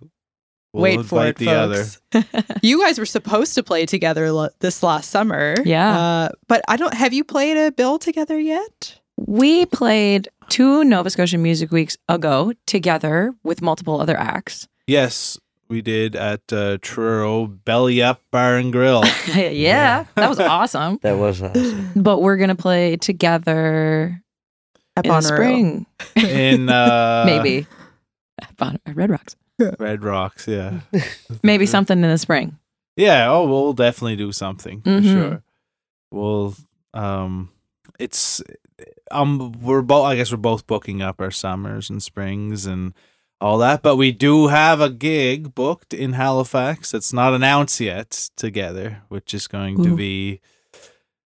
we'll 0.73 0.83
Wait 0.83 1.05
for 1.07 1.27
it, 1.27 1.37
the 1.37 1.51
other. 1.51 1.85
you 2.63 2.83
guys 2.83 2.99
were 2.99 3.07
supposed 3.07 3.55
to 3.55 3.63
play 3.63 3.87
together 3.87 4.27
l- 4.27 4.51
this 4.61 4.83
last 4.83 5.11
summer. 5.11 5.55
Yeah. 5.65 5.99
Uh, 5.99 6.29
but 6.49 6.63
I 6.69 6.77
don't. 6.77 6.93
Have 6.95 7.13
you 7.15 7.25
played 7.25 7.57
a 7.57 7.73
bill 7.73 7.99
together 7.99 8.39
yet? 8.39 9.00
We 9.27 9.67
played 9.67 10.29
two 10.49 10.83
Nova 10.85 11.11
Scotia 11.11 11.39
Music 11.39 11.71
Weeks 11.71 11.97
ago 12.09 12.53
together 12.67 13.35
with 13.45 13.61
multiple 13.63 14.01
other 14.01 14.17
acts. 14.17 14.67
Yes, 14.87 15.39
we 15.69 15.83
did 15.83 16.17
at 16.17 16.41
uh, 16.53 16.79
Truro 16.81 17.47
Belly 17.47 18.03
Up 18.03 18.23
Bar 18.31 18.57
and 18.57 18.73
Grill. 18.73 19.05
yeah, 19.35 20.07
that 20.15 20.29
was 20.29 20.41
awesome. 20.41 20.99
That 21.03 21.19
was 21.19 21.43
awesome. 21.43 21.93
But 21.95 22.21
we're 22.21 22.39
gonna 22.39 22.55
play 22.55 22.97
together 22.97 24.21
At 24.97 25.05
in 25.07 25.13
the 25.13 25.21
spring, 25.21 25.87
in 26.17 26.69
uh, 26.71 27.25
maybe. 27.27 27.67
At 28.41 28.57
Bon- 28.57 28.81
at 28.87 28.97
Red 28.97 29.11
Rocks, 29.11 29.37
Red 29.79 30.03
Rocks. 30.03 30.49
Yeah, 30.49 30.81
maybe 31.43 31.67
something 31.67 32.03
in 32.03 32.11
the 32.11 32.17
spring. 32.19 32.59
Yeah. 32.97 33.31
Oh, 33.31 33.47
we'll 33.47 33.75
definitely 33.75 34.17
do 34.17 34.33
something 34.33 34.81
for 34.81 34.91
Mhm. 34.91 35.13
sure. 35.13 35.43
We'll. 36.11 36.55
Um, 36.95 37.51
it's 37.99 38.43
um, 39.11 39.53
we're 39.61 39.83
both. 39.83 40.07
I 40.07 40.17
guess 40.17 40.31
we're 40.31 40.37
both 40.39 40.67
booking 40.67 41.03
up 41.03 41.21
our 41.21 41.31
summers 41.31 41.91
and 41.91 42.03
springs 42.03 42.67
and 42.67 42.95
all 43.41 43.59
that, 43.59 43.83
but 43.83 43.97
we 43.97 44.13
do 44.13 44.49
have 44.49 44.81
a 44.81 44.91
gig 44.91 45.55
booked 45.55 45.95
in 45.95 46.13
Halifax. 46.13 46.91
That's 46.93 47.13
not 47.13 47.33
announced 47.35 47.81
yet. 47.81 48.29
Together, 48.37 49.03
which 49.09 49.33
is 49.35 49.47
going 49.49 49.83
to 49.83 49.97
be. 49.97 50.41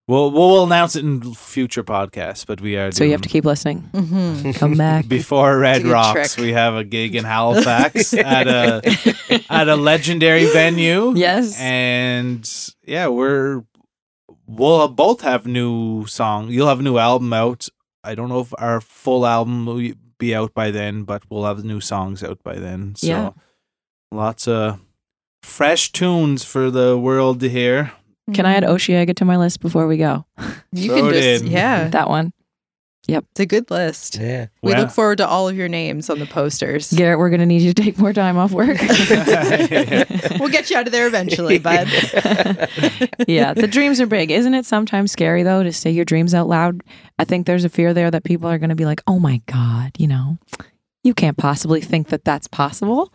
We'll 0.07 0.29
we'll 0.31 0.65
announce 0.65 0.97
it 0.97 1.05
in 1.05 1.33
future 1.35 1.83
podcasts, 1.85 2.45
but 2.45 2.59
we 2.59 2.75
are. 2.75 2.91
So 2.91 3.05
you 3.05 3.11
have 3.11 3.21
to 3.21 3.29
keep 3.29 3.45
listening. 3.45 3.89
Mm-hmm. 3.93 4.51
Come 4.59 4.73
back. 4.75 5.07
before 5.07 5.57
Red 5.57 5.77
It's 5.77 5.79
a 5.81 5.87
good 5.87 5.93
Rocks, 5.93 6.33
trick. 6.35 6.43
we 6.45 6.51
have 6.53 6.73
a 6.75 6.83
gig 6.83 7.15
in 7.15 7.23
Halifax 7.23 8.13
at 8.15 8.47
a 8.47 8.81
at 9.49 9.69
a 9.69 9.75
legendary 9.77 10.47
venue. 10.51 11.13
yes. 11.15 11.57
And 11.57 12.49
yeah, 12.85 13.07
we're 13.07 13.63
we'll 14.55 14.87
both 14.87 15.21
have 15.21 15.45
new 15.45 16.05
song. 16.07 16.49
You'll 16.49 16.67
have 16.67 16.79
a 16.79 16.83
new 16.83 16.97
album 16.97 17.31
out. 17.33 17.67
I 18.03 18.15
don't 18.15 18.29
know 18.29 18.39
if 18.41 18.53
our 18.57 18.81
full 18.81 19.25
album 19.25 19.65
will 19.65 19.93
be 20.17 20.35
out 20.35 20.53
by 20.53 20.71
then, 20.71 21.03
but 21.03 21.23
we'll 21.29 21.45
have 21.45 21.63
new 21.63 21.79
songs 21.81 22.23
out 22.23 22.41
by 22.43 22.55
then. 22.55 22.95
So 22.95 23.07
Yeah. 23.07 23.29
lots 24.11 24.47
of 24.47 24.79
fresh 25.43 25.91
tunes 25.91 26.43
for 26.43 26.69
the 26.71 26.97
world 26.97 27.39
to 27.41 27.49
hear. 27.49 27.91
Can 28.33 28.45
I 28.45 28.53
add 28.53 28.63
mm-hmm. 28.63 28.73
Osheaga 28.75 29.15
to 29.15 29.25
my 29.25 29.37
list 29.37 29.59
before 29.61 29.87
we 29.87 29.97
go? 29.97 30.25
You 30.71 30.87
Throw 30.87 30.95
can 31.01 31.05
it 31.09 31.21
just 31.21 31.43
in. 31.45 31.51
yeah. 31.51 31.87
That 31.89 32.09
one. 32.09 32.31
It's 33.07 33.39
a 33.39 33.45
good 33.45 33.69
list. 33.69 34.17
Yeah. 34.19 34.47
We 34.61 34.71
Yeah. 34.71 34.81
look 34.81 34.91
forward 34.91 35.17
to 35.17 35.27
all 35.27 35.49
of 35.49 35.57
your 35.57 35.67
names 35.67 36.09
on 36.09 36.19
the 36.19 36.25
posters. 36.25 36.91
Garrett, 36.93 37.19
we're 37.19 37.29
gonna 37.29 37.45
need 37.45 37.61
you 37.61 37.73
to 37.73 37.81
take 37.83 37.97
more 37.97 38.13
time 38.13 38.37
off 38.37 38.51
work. 38.51 38.77
We'll 40.39 40.49
get 40.49 40.69
you 40.69 40.77
out 40.77 40.87
of 40.87 40.91
there 40.91 41.07
eventually, 41.07 41.59
bud. 41.59 41.87
yeah, 43.27 43.53
the 43.53 43.67
dreams 43.69 43.99
are 44.01 44.07
big. 44.07 44.31
Isn't 44.31 44.53
it 44.53 44.65
sometimes 44.65 45.11
scary 45.11 45.43
though 45.43 45.61
to 45.63 45.71
say 45.73 45.91
your 45.91 46.05
dreams 46.05 46.33
out 46.33 46.47
loud? 46.47 46.81
I 47.19 47.25
think 47.25 47.45
there's 47.45 47.65
a 47.65 47.69
fear 47.69 47.93
there 47.93 48.09
that 48.11 48.23
people 48.23 48.49
are 48.49 48.57
going 48.57 48.69
to 48.69 48.75
be 48.75 48.85
like, 48.85 49.01
"Oh 49.07 49.19
my 49.19 49.41
god, 49.45 49.91
you 49.97 50.07
know, 50.07 50.37
you 51.03 51.13
can't 51.13 51.37
possibly 51.37 51.81
think 51.81 52.09
that 52.09 52.23
that's 52.25 52.47
possible." 52.47 53.11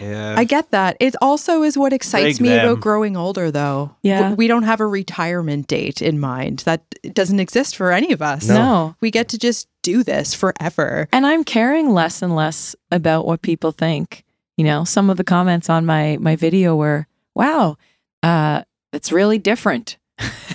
Yeah. 0.00 0.34
I 0.36 0.44
get 0.44 0.70
that. 0.70 0.96
It 1.00 1.14
also 1.20 1.62
is 1.62 1.76
what 1.78 1.92
excites 1.92 2.38
Big 2.38 2.42
me 2.42 2.48
them. 2.50 2.66
about 2.66 2.80
growing 2.80 3.16
older, 3.16 3.50
though. 3.50 3.94
Yeah. 4.02 4.34
We 4.34 4.46
don't 4.46 4.64
have 4.64 4.80
a 4.80 4.86
retirement 4.86 5.66
date 5.66 6.02
in 6.02 6.18
mind. 6.18 6.60
That 6.60 6.82
doesn't 7.12 7.40
exist 7.40 7.76
for 7.76 7.92
any 7.92 8.12
of 8.12 8.22
us. 8.22 8.48
No. 8.48 8.54
no. 8.54 8.94
We 9.00 9.10
get 9.10 9.28
to 9.30 9.38
just 9.38 9.68
do 9.82 10.02
this 10.02 10.34
forever. 10.34 11.08
And 11.12 11.26
I'm 11.26 11.44
caring 11.44 11.90
less 11.90 12.22
and 12.22 12.34
less 12.36 12.76
about 12.90 13.26
what 13.26 13.42
people 13.42 13.72
think. 13.72 14.24
You 14.56 14.64
know, 14.64 14.84
some 14.84 15.08
of 15.08 15.16
the 15.16 15.24
comments 15.24 15.70
on 15.70 15.86
my 15.86 16.18
my 16.20 16.36
video 16.36 16.76
were, 16.76 17.06
"Wow, 17.34 17.78
uh, 18.22 18.62
it's 18.92 19.10
really 19.10 19.38
different." 19.38 19.96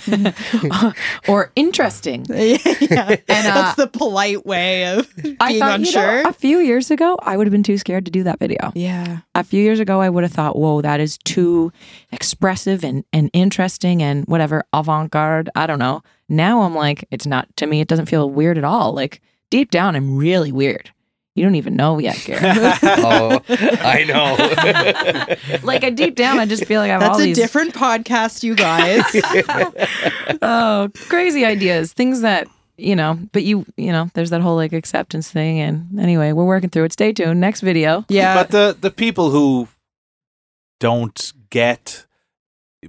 or 1.28 1.50
interesting. 1.56 2.24
yeah. 2.28 3.16
And, 3.28 3.46
uh, 3.46 3.54
That's 3.54 3.76
the 3.76 3.86
polite 3.86 4.46
way 4.46 4.86
of 4.96 5.14
being 5.16 5.36
I 5.40 5.58
thought, 5.58 5.80
you 5.80 5.86
unsure. 5.86 6.22
know, 6.22 6.28
a 6.28 6.32
few 6.32 6.58
years 6.58 6.90
ago, 6.90 7.18
I 7.22 7.36
would 7.36 7.46
have 7.46 7.52
been 7.52 7.62
too 7.62 7.78
scared 7.78 8.04
to 8.06 8.10
do 8.10 8.22
that 8.24 8.38
video. 8.38 8.72
yeah. 8.74 9.18
a 9.34 9.44
few 9.44 9.62
years 9.62 9.80
ago 9.80 10.00
I 10.00 10.08
would 10.08 10.22
have 10.24 10.32
thought, 10.32 10.56
whoa, 10.56 10.80
that 10.82 11.00
is 11.00 11.18
too 11.18 11.72
expressive 12.12 12.84
and, 12.84 13.04
and 13.12 13.30
interesting 13.32 14.02
and 14.02 14.24
whatever, 14.26 14.64
avant 14.72 15.10
garde. 15.10 15.50
I 15.54 15.66
don't 15.66 15.78
know. 15.78 16.02
Now 16.28 16.62
I'm 16.62 16.74
like, 16.74 17.06
it's 17.10 17.26
not 17.26 17.48
to 17.56 17.66
me, 17.66 17.80
it 17.80 17.88
doesn't 17.88 18.06
feel 18.06 18.30
weird 18.30 18.58
at 18.58 18.64
all. 18.64 18.92
Like 18.92 19.20
deep 19.50 19.70
down, 19.70 19.94
I'm 19.96 20.16
really 20.16 20.52
weird. 20.52 20.90
You 21.36 21.44
don't 21.44 21.54
even 21.56 21.76
know 21.76 21.98
yet, 21.98 22.20
Garrett. 22.24 22.78
Oh, 22.82 23.42
I 23.48 24.04
know. 24.04 25.58
like 25.62 25.84
I 25.84 25.90
deep 25.90 26.14
down, 26.14 26.38
I 26.38 26.46
just 26.46 26.64
feel 26.64 26.80
like 26.80 26.88
I 26.88 26.94
have 26.94 27.00
That's 27.00 27.16
all 27.16 27.20
a 27.20 27.24
these 27.24 27.36
different 27.36 27.74
podcast, 27.74 28.42
you 28.42 28.54
guys. 28.54 29.04
oh 30.42 30.90
crazy 31.08 31.44
ideas, 31.44 31.92
things 31.92 32.22
that 32.22 32.48
you 32.78 32.96
know. 32.96 33.18
But 33.32 33.44
you, 33.44 33.66
you 33.76 33.92
know, 33.92 34.10
there's 34.14 34.30
that 34.30 34.40
whole 34.40 34.56
like 34.56 34.72
acceptance 34.72 35.30
thing. 35.30 35.60
And 35.60 36.00
anyway, 36.00 36.32
we're 36.32 36.46
working 36.46 36.70
through 36.70 36.84
it. 36.84 36.92
Stay 36.94 37.12
tuned. 37.12 37.38
Next 37.40 37.60
video. 37.60 38.06
yeah. 38.08 38.34
but 38.34 38.50
the 38.50 38.76
the 38.80 38.90
people 38.90 39.30
who 39.30 39.68
don't 40.80 41.32
get 41.50 42.06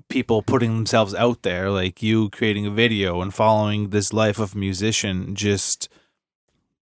people 0.07 0.41
putting 0.41 0.75
themselves 0.75 1.13
out 1.15 1.41
there 1.41 1.69
like 1.69 2.01
you 2.03 2.29
creating 2.29 2.65
a 2.65 2.71
video 2.71 3.21
and 3.21 3.33
following 3.33 3.89
this 3.89 4.13
life 4.13 4.39
of 4.39 4.55
musician 4.55 5.35
just 5.35 5.89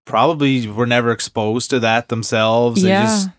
probably 0.06 0.68
were 0.68 0.86
never 0.86 1.12
exposed 1.12 1.70
to 1.72 1.80
that 1.80 2.10
themselves 2.10 2.82
they 2.82 2.90
Yeah. 2.90 3.04
just 3.04 3.30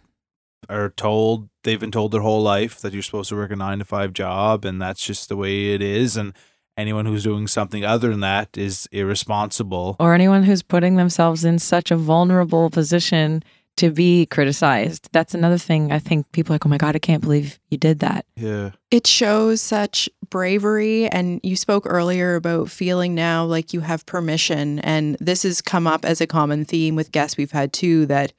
are 0.68 0.90
told 0.90 1.48
they've 1.62 1.78
been 1.80 1.92
told 1.92 2.12
their 2.12 2.22
whole 2.22 2.42
life 2.42 2.80
that 2.80 2.92
you're 2.92 3.02
supposed 3.02 3.28
to 3.28 3.36
work 3.36 3.50
a 3.52 3.56
9 3.56 3.78
to 3.78 3.84
5 3.84 4.12
job 4.12 4.64
and 4.64 4.80
that's 4.82 5.04
just 5.04 5.28
the 5.28 5.36
way 5.36 5.72
it 5.74 5.80
is 5.82 6.16
and 6.16 6.32
anyone 6.76 7.06
who's 7.06 7.22
doing 7.24 7.46
something 7.46 7.84
other 7.84 8.10
than 8.10 8.20
that 8.20 8.56
is 8.58 8.88
irresponsible 8.92 9.96
or 10.00 10.12
anyone 10.14 10.42
who's 10.42 10.62
putting 10.62 10.96
themselves 10.96 11.44
in 11.44 11.58
such 11.58 11.90
a 11.90 11.96
vulnerable 11.96 12.68
position 12.70 13.42
to 13.76 13.90
be 13.90 14.24
criticized. 14.26 15.08
That's 15.12 15.34
another 15.34 15.58
thing 15.58 15.92
I 15.92 15.98
think 15.98 16.30
people 16.32 16.52
are 16.52 16.54
like, 16.54 16.64
oh 16.64 16.70
my 16.70 16.78
God, 16.78 16.96
I 16.96 16.98
can't 16.98 17.20
believe 17.22 17.58
you 17.70 17.76
did 17.78 17.98
that. 18.00 18.24
yeah 18.36 18.70
it 18.90 19.06
shows 19.06 19.60
such 19.60 20.08
bravery 20.30 21.08
and 21.08 21.40
you 21.42 21.56
spoke 21.56 21.84
earlier 21.86 22.34
about 22.34 22.70
feeling 22.70 23.14
now 23.14 23.44
like 23.44 23.72
you 23.72 23.80
have 23.80 24.06
permission 24.06 24.78
and 24.80 25.16
this 25.20 25.42
has 25.42 25.60
come 25.60 25.86
up 25.86 26.04
as 26.04 26.20
a 26.20 26.26
common 26.26 26.64
theme 26.64 26.94
with 26.94 27.12
guests 27.12 27.36
we've 27.36 27.52
had 27.52 27.72
too 27.72 28.06
that 28.06 28.32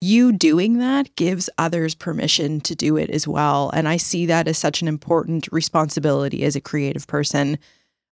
you 0.00 0.32
doing 0.32 0.78
that 0.78 1.14
gives 1.16 1.48
others 1.58 1.94
permission 1.94 2.60
to 2.60 2.74
do 2.74 2.96
it 2.96 3.10
as 3.10 3.26
well 3.26 3.70
and 3.74 3.88
i 3.88 3.96
see 3.96 4.26
that 4.26 4.48
as 4.48 4.58
such 4.58 4.82
an 4.82 4.88
important 4.88 5.48
responsibility 5.52 6.44
as 6.44 6.56
a 6.56 6.60
creative 6.60 7.06
person. 7.06 7.58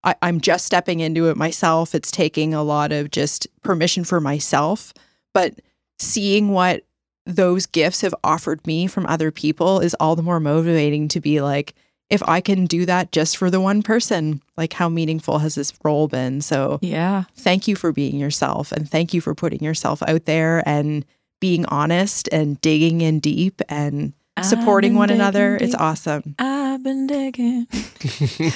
I, 0.02 0.14
i'm 0.22 0.40
just 0.40 0.66
stepping 0.66 1.00
into 1.00 1.28
it 1.28 1.36
myself. 1.36 1.94
It's 1.94 2.10
taking 2.10 2.54
a 2.54 2.62
lot 2.62 2.92
of 2.92 3.10
just 3.10 3.46
permission 3.62 4.04
for 4.04 4.20
myself 4.20 4.92
but 5.32 5.60
seeing 5.98 6.50
what 6.50 6.84
those 7.26 7.66
gifts 7.66 8.02
have 8.02 8.14
offered 8.22 8.66
me 8.66 8.86
from 8.86 9.06
other 9.06 9.30
people 9.30 9.80
is 9.80 9.94
all 9.94 10.16
the 10.16 10.22
more 10.22 10.40
motivating 10.40 11.08
to 11.08 11.20
be 11.20 11.40
like, 11.40 11.74
if 12.14 12.22
I 12.28 12.40
can 12.40 12.64
do 12.66 12.86
that 12.86 13.12
just 13.12 13.36
for 13.36 13.50
the 13.50 13.60
one 13.60 13.82
person, 13.82 14.40
like 14.56 14.72
how 14.72 14.88
meaningful 14.88 15.38
has 15.40 15.54
this 15.56 15.72
role 15.84 16.08
been? 16.08 16.40
So 16.40 16.78
Yeah. 16.80 17.24
thank 17.36 17.66
you 17.68 17.76
for 17.76 17.92
being 17.92 18.18
yourself 18.18 18.72
and 18.72 18.88
thank 18.88 19.12
you 19.12 19.20
for 19.20 19.34
putting 19.34 19.62
yourself 19.62 20.02
out 20.06 20.24
there 20.24 20.62
and 20.66 21.04
being 21.40 21.66
honest 21.66 22.28
and 22.32 22.60
digging 22.60 23.00
in 23.02 23.18
deep 23.20 23.60
and 23.68 24.12
supporting 24.42 24.94
one 24.94 25.08
been 25.08 25.16
another. 25.20 25.52
digging 25.58 25.66
It's 25.68 25.74
awesome. 25.76 26.34
I've 26.38 26.82
been 26.82 27.06
digging. 27.06 27.66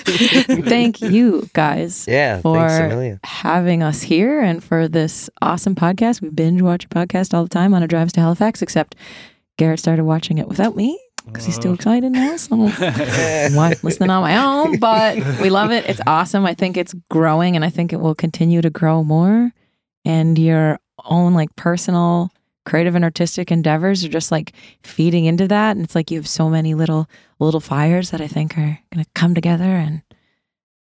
Thank 0.01 1.01
you 1.01 1.49
guys 1.53 2.07
Yeah, 2.09 2.41
For- 2.41 2.57
thanks 2.57 2.79
a 2.79 2.89
million. 2.89 3.21
having 3.25 3.83
us 3.83 4.03
here 4.03 4.41
and 4.41 4.63
for 4.63 4.89
this 4.89 5.29
awesome 5.43 5.75
podcast. 5.75 6.21
We 6.23 6.31
binge 6.31 6.63
watch 6.63 6.85
a 6.85 6.89
podcast 6.89 7.35
all 7.35 7.43
the 7.43 7.49
time 7.49 7.75
on 7.75 7.83
our 7.83 7.89
drives 7.89 8.13
to 8.15 8.21
Halifax, 8.21 8.63
except 8.63 8.95
Garrett 9.57 9.79
started 9.81 10.05
watching 10.05 10.39
it 10.39 10.49
without 10.49 10.77
me 10.77 10.99
because 11.29 11.45
he's 11.45 11.59
too 11.59 11.73
excited 11.73 12.13
now. 12.13 12.37
So 12.37 12.57
I'm 12.57 13.75
listening 13.83 14.11
on 14.11 14.23
my 14.23 14.37
own, 14.37 14.79
but 14.79 15.17
we 15.41 15.51
love 15.51 15.71
it. 15.71 15.89
It's 15.89 16.01
awesome. 16.07 16.45
I 16.45 16.55
think 16.55 16.77
it's 16.77 16.95
growing 17.11 17.57
and 17.57 17.65
I 17.65 17.71
think 17.71 17.93
it 17.93 18.01
will 18.01 18.15
continue 18.15 18.61
to 18.63 18.71
grow 18.71 19.05
more. 19.05 19.53
And 20.05 20.39
your 20.39 20.81
own 21.05 21.35
like 21.35 21.55
personal 21.57 22.31
creative 22.65 22.95
and 22.95 23.05
artistic 23.05 23.51
endeavors 23.51 24.05
are 24.05 24.09
just 24.09 24.31
like 24.31 24.53
feeding 24.83 25.25
into 25.25 25.49
that. 25.49 25.77
And 25.77 25.85
it's 25.85 25.95
like 25.95 26.11
you 26.11 26.19
have 26.19 26.29
so 26.29 26.51
many 26.51 26.75
little 26.75 27.09
little 27.39 27.61
fires 27.61 28.11
that 28.11 28.21
I 28.21 28.27
think 28.27 28.59
are 28.59 28.79
gonna 28.93 29.07
come 29.15 29.35
together 29.35 29.65
and 29.65 30.03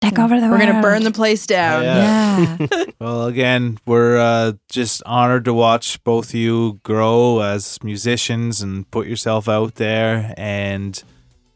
Take 0.00 0.18
over 0.18 0.40
the 0.40 0.48
We're 0.48 0.58
gonna 0.58 0.80
burn 0.80 1.02
the 1.02 1.10
place 1.10 1.46
down. 1.46 1.82
Yeah. 1.82 2.56
Yeah. 2.60 2.84
Well, 3.00 3.26
again, 3.26 3.78
we're 3.86 4.18
uh, 4.18 4.52
just 4.68 5.02
honored 5.06 5.44
to 5.44 5.54
watch 5.54 6.02
both 6.02 6.34
you 6.34 6.80
grow 6.82 7.40
as 7.40 7.78
musicians 7.84 8.60
and 8.60 8.90
put 8.90 9.06
yourself 9.06 9.48
out 9.48 9.76
there, 9.76 10.34
and 10.36 11.00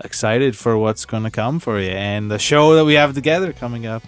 excited 0.05 0.56
for 0.56 0.78
what's 0.78 1.05
going 1.05 1.24
to 1.24 1.31
come 1.31 1.59
for 1.60 1.81
you 1.81 1.90
and 1.90 2.31
the 2.31 2.39
show 2.39 2.74
that 2.77 2.85
we 2.85 2.94
have 2.94 3.12
together 3.14 3.52
coming 3.52 3.86
up. 3.86 4.02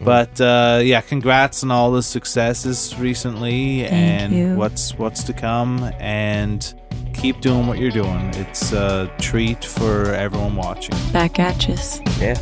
But 0.00 0.40
uh, 0.40 0.80
yeah, 0.82 1.00
congrats 1.00 1.64
on 1.64 1.70
all 1.70 1.90
the 1.90 2.02
successes 2.02 2.96
recently 2.98 3.82
Thank 3.82 3.92
and 3.92 4.32
you. 4.32 4.54
what's 4.56 4.94
what's 4.96 5.24
to 5.24 5.32
come, 5.32 5.90
and 5.98 6.72
keep 7.14 7.40
doing 7.40 7.66
what 7.66 7.78
you're 7.78 7.90
doing. 7.90 8.30
It's 8.34 8.72
a 8.72 9.10
treat 9.18 9.64
for 9.64 10.12
everyone 10.12 10.54
watching. 10.54 10.94
Back 11.12 11.38
at 11.40 11.66
yous. 11.66 12.00
Yeah. 12.20 12.36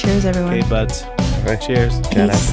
Cheers, 0.00 0.24
everyone. 0.24 0.54
Okay, 0.54 0.66
buds. 0.70 1.02
All 1.02 1.42
right. 1.42 1.60
Cheers. 1.60 2.00
Peace. 2.08 2.52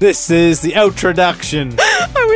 This 0.00 0.30
is 0.30 0.62
the 0.62 0.74
outroduction. 0.74 1.76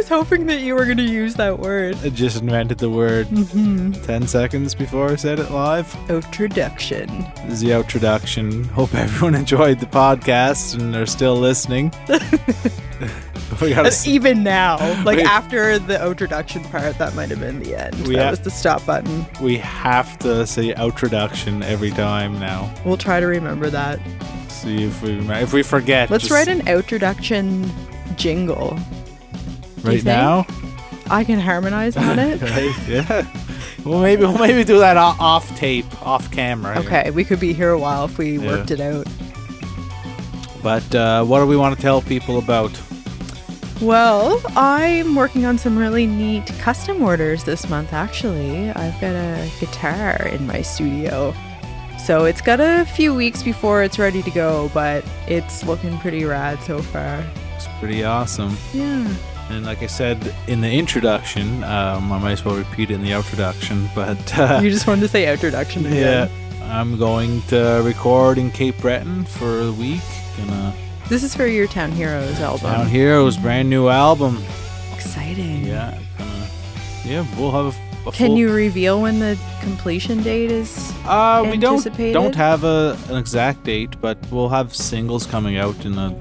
Was 0.06 0.20
hoping 0.28 0.46
that 0.46 0.60
you 0.60 0.76
were 0.76 0.84
gonna 0.86 1.02
use 1.02 1.34
that 1.34 1.58
word. 1.58 1.96
I 2.04 2.10
just 2.10 2.40
invented 2.40 2.78
the 2.78 2.88
word 2.88 3.26
Mm-hmm. 3.26 3.90
10 4.04 4.28
seconds 4.28 4.72
before 4.72 5.10
I 5.10 5.16
said 5.16 5.40
it 5.40 5.50
live. 5.50 5.92
Introduction. 6.08 7.08
This 7.46 7.54
is 7.54 7.60
the 7.62 7.72
outroduction. 7.74 8.62
Hope 8.68 8.94
everyone 8.94 9.34
enjoyed 9.34 9.80
the 9.80 9.86
podcast 9.86 10.78
and 10.78 10.94
are 10.94 11.06
still 11.06 11.34
listening. 11.34 11.92
we 13.60 13.74
got 13.74 13.86
And 13.86 14.06
even 14.06 14.44
now, 14.44 14.76
like 15.02 15.16
Wait. 15.16 15.26
after 15.26 15.76
the 15.80 16.06
introduction 16.06 16.62
part, 16.66 16.96
that 16.98 17.16
might 17.16 17.30
have 17.30 17.40
been 17.40 17.58
the 17.58 17.74
end. 17.74 18.06
We 18.06 18.14
that 18.14 18.26
ha- 18.26 18.30
was 18.30 18.40
the 18.40 18.50
stop 18.52 18.86
button. 18.86 19.26
we 19.42 19.58
have 19.58 20.20
to 20.20 20.46
say 20.46 20.72
outroduction 20.76 21.64
every 21.64 21.90
time 21.90 22.38
now. 22.38 22.72
We'll 22.84 22.96
try 22.96 23.18
to 23.18 23.26
remember 23.26 23.70
that. 23.70 23.98
See 24.50 24.84
if 24.84 25.02
we. 25.02 25.18
If 25.30 25.52
we 25.52 25.64
forget, 25.64 26.10
Let's 26.10 26.28
just 26.28 26.32
write 26.32 26.46
an 26.46 26.68
introduction 26.68 27.68
jingle. 28.14 28.78
Right 29.86 30.04
now. 30.04 30.46
I 31.10 31.22
can 31.24 31.38
harmonize 31.38 31.96
on 31.96 32.18
it. 32.18 32.40
Right? 32.46 32.74
Yeah. 32.88 33.26
Well, 33.84 34.00
maybe 34.00 34.22
we'll 34.22 34.38
maybe 34.38 34.64
do 34.64 34.78
that 34.80 34.96
o- 34.96 35.16
off 35.20 35.56
tape, 35.56 35.86
off 36.04 36.30
camera. 36.32 36.78
Okay, 36.80 37.10
we 37.12 37.22
could 37.22 37.38
be 37.38 37.52
here 37.52 37.70
a 37.70 37.78
while 37.78 38.06
if 38.06 38.18
we 38.18 38.38
Yeah. 38.38 38.46
worked 38.46 38.72
it 38.72 38.80
out. 38.80 39.06
But 40.62 40.92
uh, 40.94 41.24
what 41.24 41.38
do 41.40 41.46
we 41.46 41.56
want 41.56 41.76
to 41.76 41.80
tell 41.82 42.02
people 42.02 42.38
about? 42.38 42.76
Well, 43.80 44.40
I'm 44.56 45.14
working 45.14 45.44
on 45.44 45.58
some 45.58 45.78
really 45.78 46.06
neat 46.06 46.46
custom 46.58 47.02
orders 47.02 47.44
this 47.44 47.68
month, 47.68 47.92
actually. 47.92 48.70
I've 48.70 48.98
got 49.00 49.14
a 49.14 49.48
guitar 49.60 50.26
in 50.28 50.46
my 50.46 50.62
studio. 50.62 51.34
So 52.04 52.24
it's 52.24 52.40
got 52.40 52.58
a 52.60 52.84
few 52.86 53.14
weeks 53.14 53.42
before 53.42 53.82
it's 53.82 53.98
ready 53.98 54.22
to 54.22 54.30
go, 54.30 54.70
but 54.74 55.04
it's 55.28 55.62
looking 55.64 55.96
pretty 55.98 56.24
rad 56.24 56.60
so 56.62 56.80
far. 56.80 57.24
It's 57.54 57.68
pretty 57.78 58.02
awesome. 58.02 58.56
Yeah. 58.72 59.06
And 59.48 59.64
like 59.64 59.82
I 59.82 59.86
said 59.86 60.34
in 60.48 60.60
the 60.60 60.70
introduction, 60.70 61.62
um, 61.64 62.12
I 62.12 62.18
might 62.18 62.32
as 62.32 62.44
well 62.44 62.56
repeat 62.56 62.90
it 62.90 62.94
in 62.94 63.02
the 63.02 63.12
outroduction. 63.12 63.88
But 63.94 64.38
uh, 64.38 64.60
you 64.62 64.70
just 64.70 64.86
wanted 64.86 65.02
to 65.02 65.08
say 65.08 65.32
introduction 65.32 65.84
yeah. 65.84 66.28
I'm 66.64 66.98
going 66.98 67.42
to 67.42 67.80
record 67.84 68.38
in 68.38 68.50
Cape 68.50 68.76
Breton 68.78 69.24
for 69.24 69.60
a 69.60 69.72
week. 69.72 70.00
Gonna 70.36 70.74
This 71.08 71.22
is 71.22 71.34
for 71.34 71.46
your 71.46 71.68
Town 71.68 71.92
Heroes 71.92 72.40
album. 72.40 72.72
Town 72.72 72.86
Heroes 72.88 73.36
brand 73.36 73.70
new 73.70 73.88
album. 73.88 74.42
Exciting. 74.92 75.64
Yeah, 75.64 75.96
gonna, 76.18 76.48
yeah, 77.04 77.24
we'll 77.38 77.52
have 77.52 77.76
a, 78.04 78.08
a 78.08 78.12
Can 78.12 78.28
full- 78.28 78.38
you 78.38 78.52
reveal 78.52 79.00
when 79.00 79.20
the 79.20 79.38
completion 79.60 80.22
date 80.22 80.50
is? 80.50 80.92
Uh, 81.04 81.46
we 81.48 81.56
don't 81.56 81.84
don't 82.12 82.34
have 82.34 82.64
a, 82.64 82.98
an 83.08 83.16
exact 83.16 83.62
date, 83.62 83.98
but 84.00 84.18
we'll 84.32 84.48
have 84.48 84.74
singles 84.74 85.24
coming 85.24 85.56
out 85.56 85.84
in 85.84 85.96
a 85.96 86.14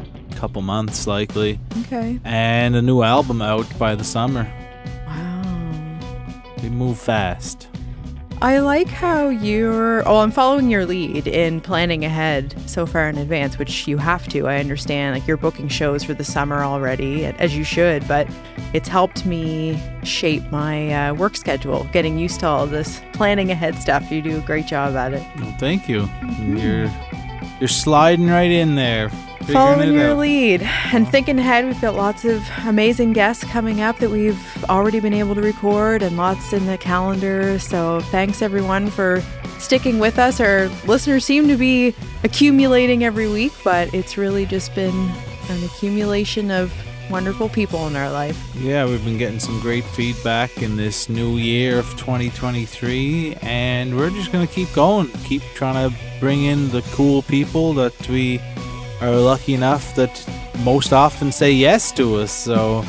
couple 0.46 0.62
months 0.62 1.08
likely, 1.08 1.60
Okay. 1.82 2.20
and 2.24 2.76
a 2.76 2.82
new 2.82 3.02
album 3.02 3.42
out 3.42 3.66
by 3.80 3.96
the 3.96 4.04
summer. 4.04 4.48
Wow. 5.08 5.98
We 6.62 6.70
move 6.70 7.00
fast. 7.00 7.68
I 8.44 8.60
like 8.60 8.88
how 8.90 9.30
you're. 9.30 10.08
Oh, 10.08 10.18
I'm 10.18 10.30
following 10.30 10.70
your 10.70 10.86
lead 10.86 11.26
in 11.26 11.62
planning 11.62 12.06
ahead 12.06 12.54
so 12.68 12.86
far 12.86 13.10
in 13.10 13.18
advance, 13.18 13.58
which 13.58 13.88
you 13.88 13.98
have 13.98 14.28
to. 14.28 14.46
I 14.48 14.60
understand. 14.60 15.16
Like 15.16 15.26
you're 15.26 15.36
booking 15.36 15.68
shows 15.68 16.04
for 16.04 16.14
the 16.14 16.24
summer 16.24 16.64
already, 16.64 17.26
as 17.26 17.58
you 17.58 17.64
should, 17.64 18.08
but 18.08 18.28
it's 18.72 18.88
helped 18.88 19.26
me 19.26 19.82
shape 20.04 20.44
my 20.52 20.94
uh, 21.08 21.14
work 21.16 21.36
schedule, 21.38 21.88
getting 21.92 22.20
used 22.20 22.40
to 22.42 22.46
all 22.46 22.68
this 22.68 23.02
planning 23.14 23.50
ahead 23.50 23.80
stuff. 23.80 24.12
You 24.12 24.22
do 24.22 24.38
a 24.38 24.42
great 24.42 24.68
job 24.68 24.96
at 24.96 25.14
it. 25.14 25.24
Well, 25.40 25.56
thank 25.58 25.90
you. 25.90 26.08
You're 26.40 26.92
you're 27.60 27.68
sliding 27.68 28.28
right 28.28 28.52
in 28.52 28.76
there. 28.76 29.10
Following 29.54 29.94
your 29.94 30.12
out. 30.12 30.18
lead 30.18 30.62
and 30.64 31.08
thinking 31.08 31.38
ahead, 31.38 31.66
we've 31.66 31.80
got 31.80 31.96
lots 31.96 32.26
of 32.26 32.44
amazing 32.66 33.14
guests 33.14 33.44
coming 33.44 33.82
up 33.82 34.00
that 34.00 34.10
we've 34.10 34.64
already 34.66 35.00
been 35.00 35.14
able 35.14 35.36
to 35.36 35.42
record 35.42 36.02
and 36.02 36.18
lots 36.18 36.52
in 36.52 36.66
the 36.66 36.78
calendar. 36.78 37.60
So 37.60 38.00
thanks 38.02 38.42
everyone 38.42 38.90
for 38.90 39.22
sticking 39.60 40.00
with 40.00 40.18
us. 40.18 40.40
Our 40.40 40.68
listeners 40.86 41.26
seem 41.26 41.48
to 41.48 41.58
be 41.58 41.96
accumulating 42.24 43.04
every 43.04 43.28
week, 43.28 43.54
but 43.64 43.94
it's 43.94 44.18
really 44.18 44.46
just 44.46 44.74
been 44.74 45.12
an 45.50 45.64
accumulation 45.64 46.50
of 46.50 46.74
wonderful 47.12 47.50
people 47.50 47.88
in 47.88 47.96
our 47.96 48.12
life. 48.12 48.38
Yeah, 48.56 48.86
we've 48.86 49.04
been 49.06 49.18
getting 49.18 49.40
some 49.40 49.60
great 49.60 49.84
feedback 49.84 50.62
in 50.64 50.76
this 50.76 51.08
new 51.08 51.38
year 51.38 51.78
of 51.78 51.90
2023, 51.92 53.38
and 53.42 53.96
we're 53.96 54.10
just 54.10 54.32
gonna 54.32 54.48
keep 54.48 54.74
going, 54.74 55.10
keep 55.24 55.44
trying 55.54 55.90
to 55.90 55.96
bring 56.20 56.46
in 56.46 56.70
the 56.72 56.82
cool 56.94 57.22
people 57.22 57.74
that 57.74 58.10
we 58.10 58.42
are 59.02 59.16
lucky 59.16 59.54
enough 59.54 59.96
that 59.96 60.26
most 60.64 60.94
often 60.94 61.32
say 61.32 61.52
yes 61.52 61.92
to 61.94 62.16
us. 62.18 62.32
So, 62.32 62.84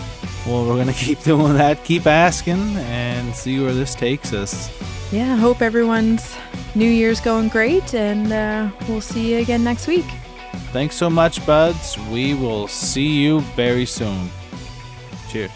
well, 0.47 0.67
we're 0.67 0.77
gonna 0.77 0.93
keep 1.07 1.23
doing 1.23 1.55
that, 1.55 1.85
keep 1.85 2.07
asking, 2.07 2.77
and 2.77 3.35
see 3.35 3.61
where 3.61 3.75
this 3.75 3.95
takes 3.95 4.33
us. 4.33 4.71
Yeah, 5.13 5.37
hope 5.37 5.63
everyone's 5.63 6.37
New 6.75 6.91
Year's 6.91 7.21
going 7.21 7.49
great, 7.49 7.95
and 7.95 8.33
uh, 8.33 8.71
we'll 8.89 9.01
see 9.01 9.33
you 9.33 9.39
again 9.39 9.63
next 9.63 9.87
week. 9.87 10.07
Thanks 10.73 10.97
so 10.97 11.09
much, 11.09 11.45
buds. 11.47 11.97
We 12.11 12.35
will 12.35 12.69
see 12.69 13.23
you 13.23 13.41
very 13.55 13.87
soon. 13.87 14.29
Cheers. 15.31 15.51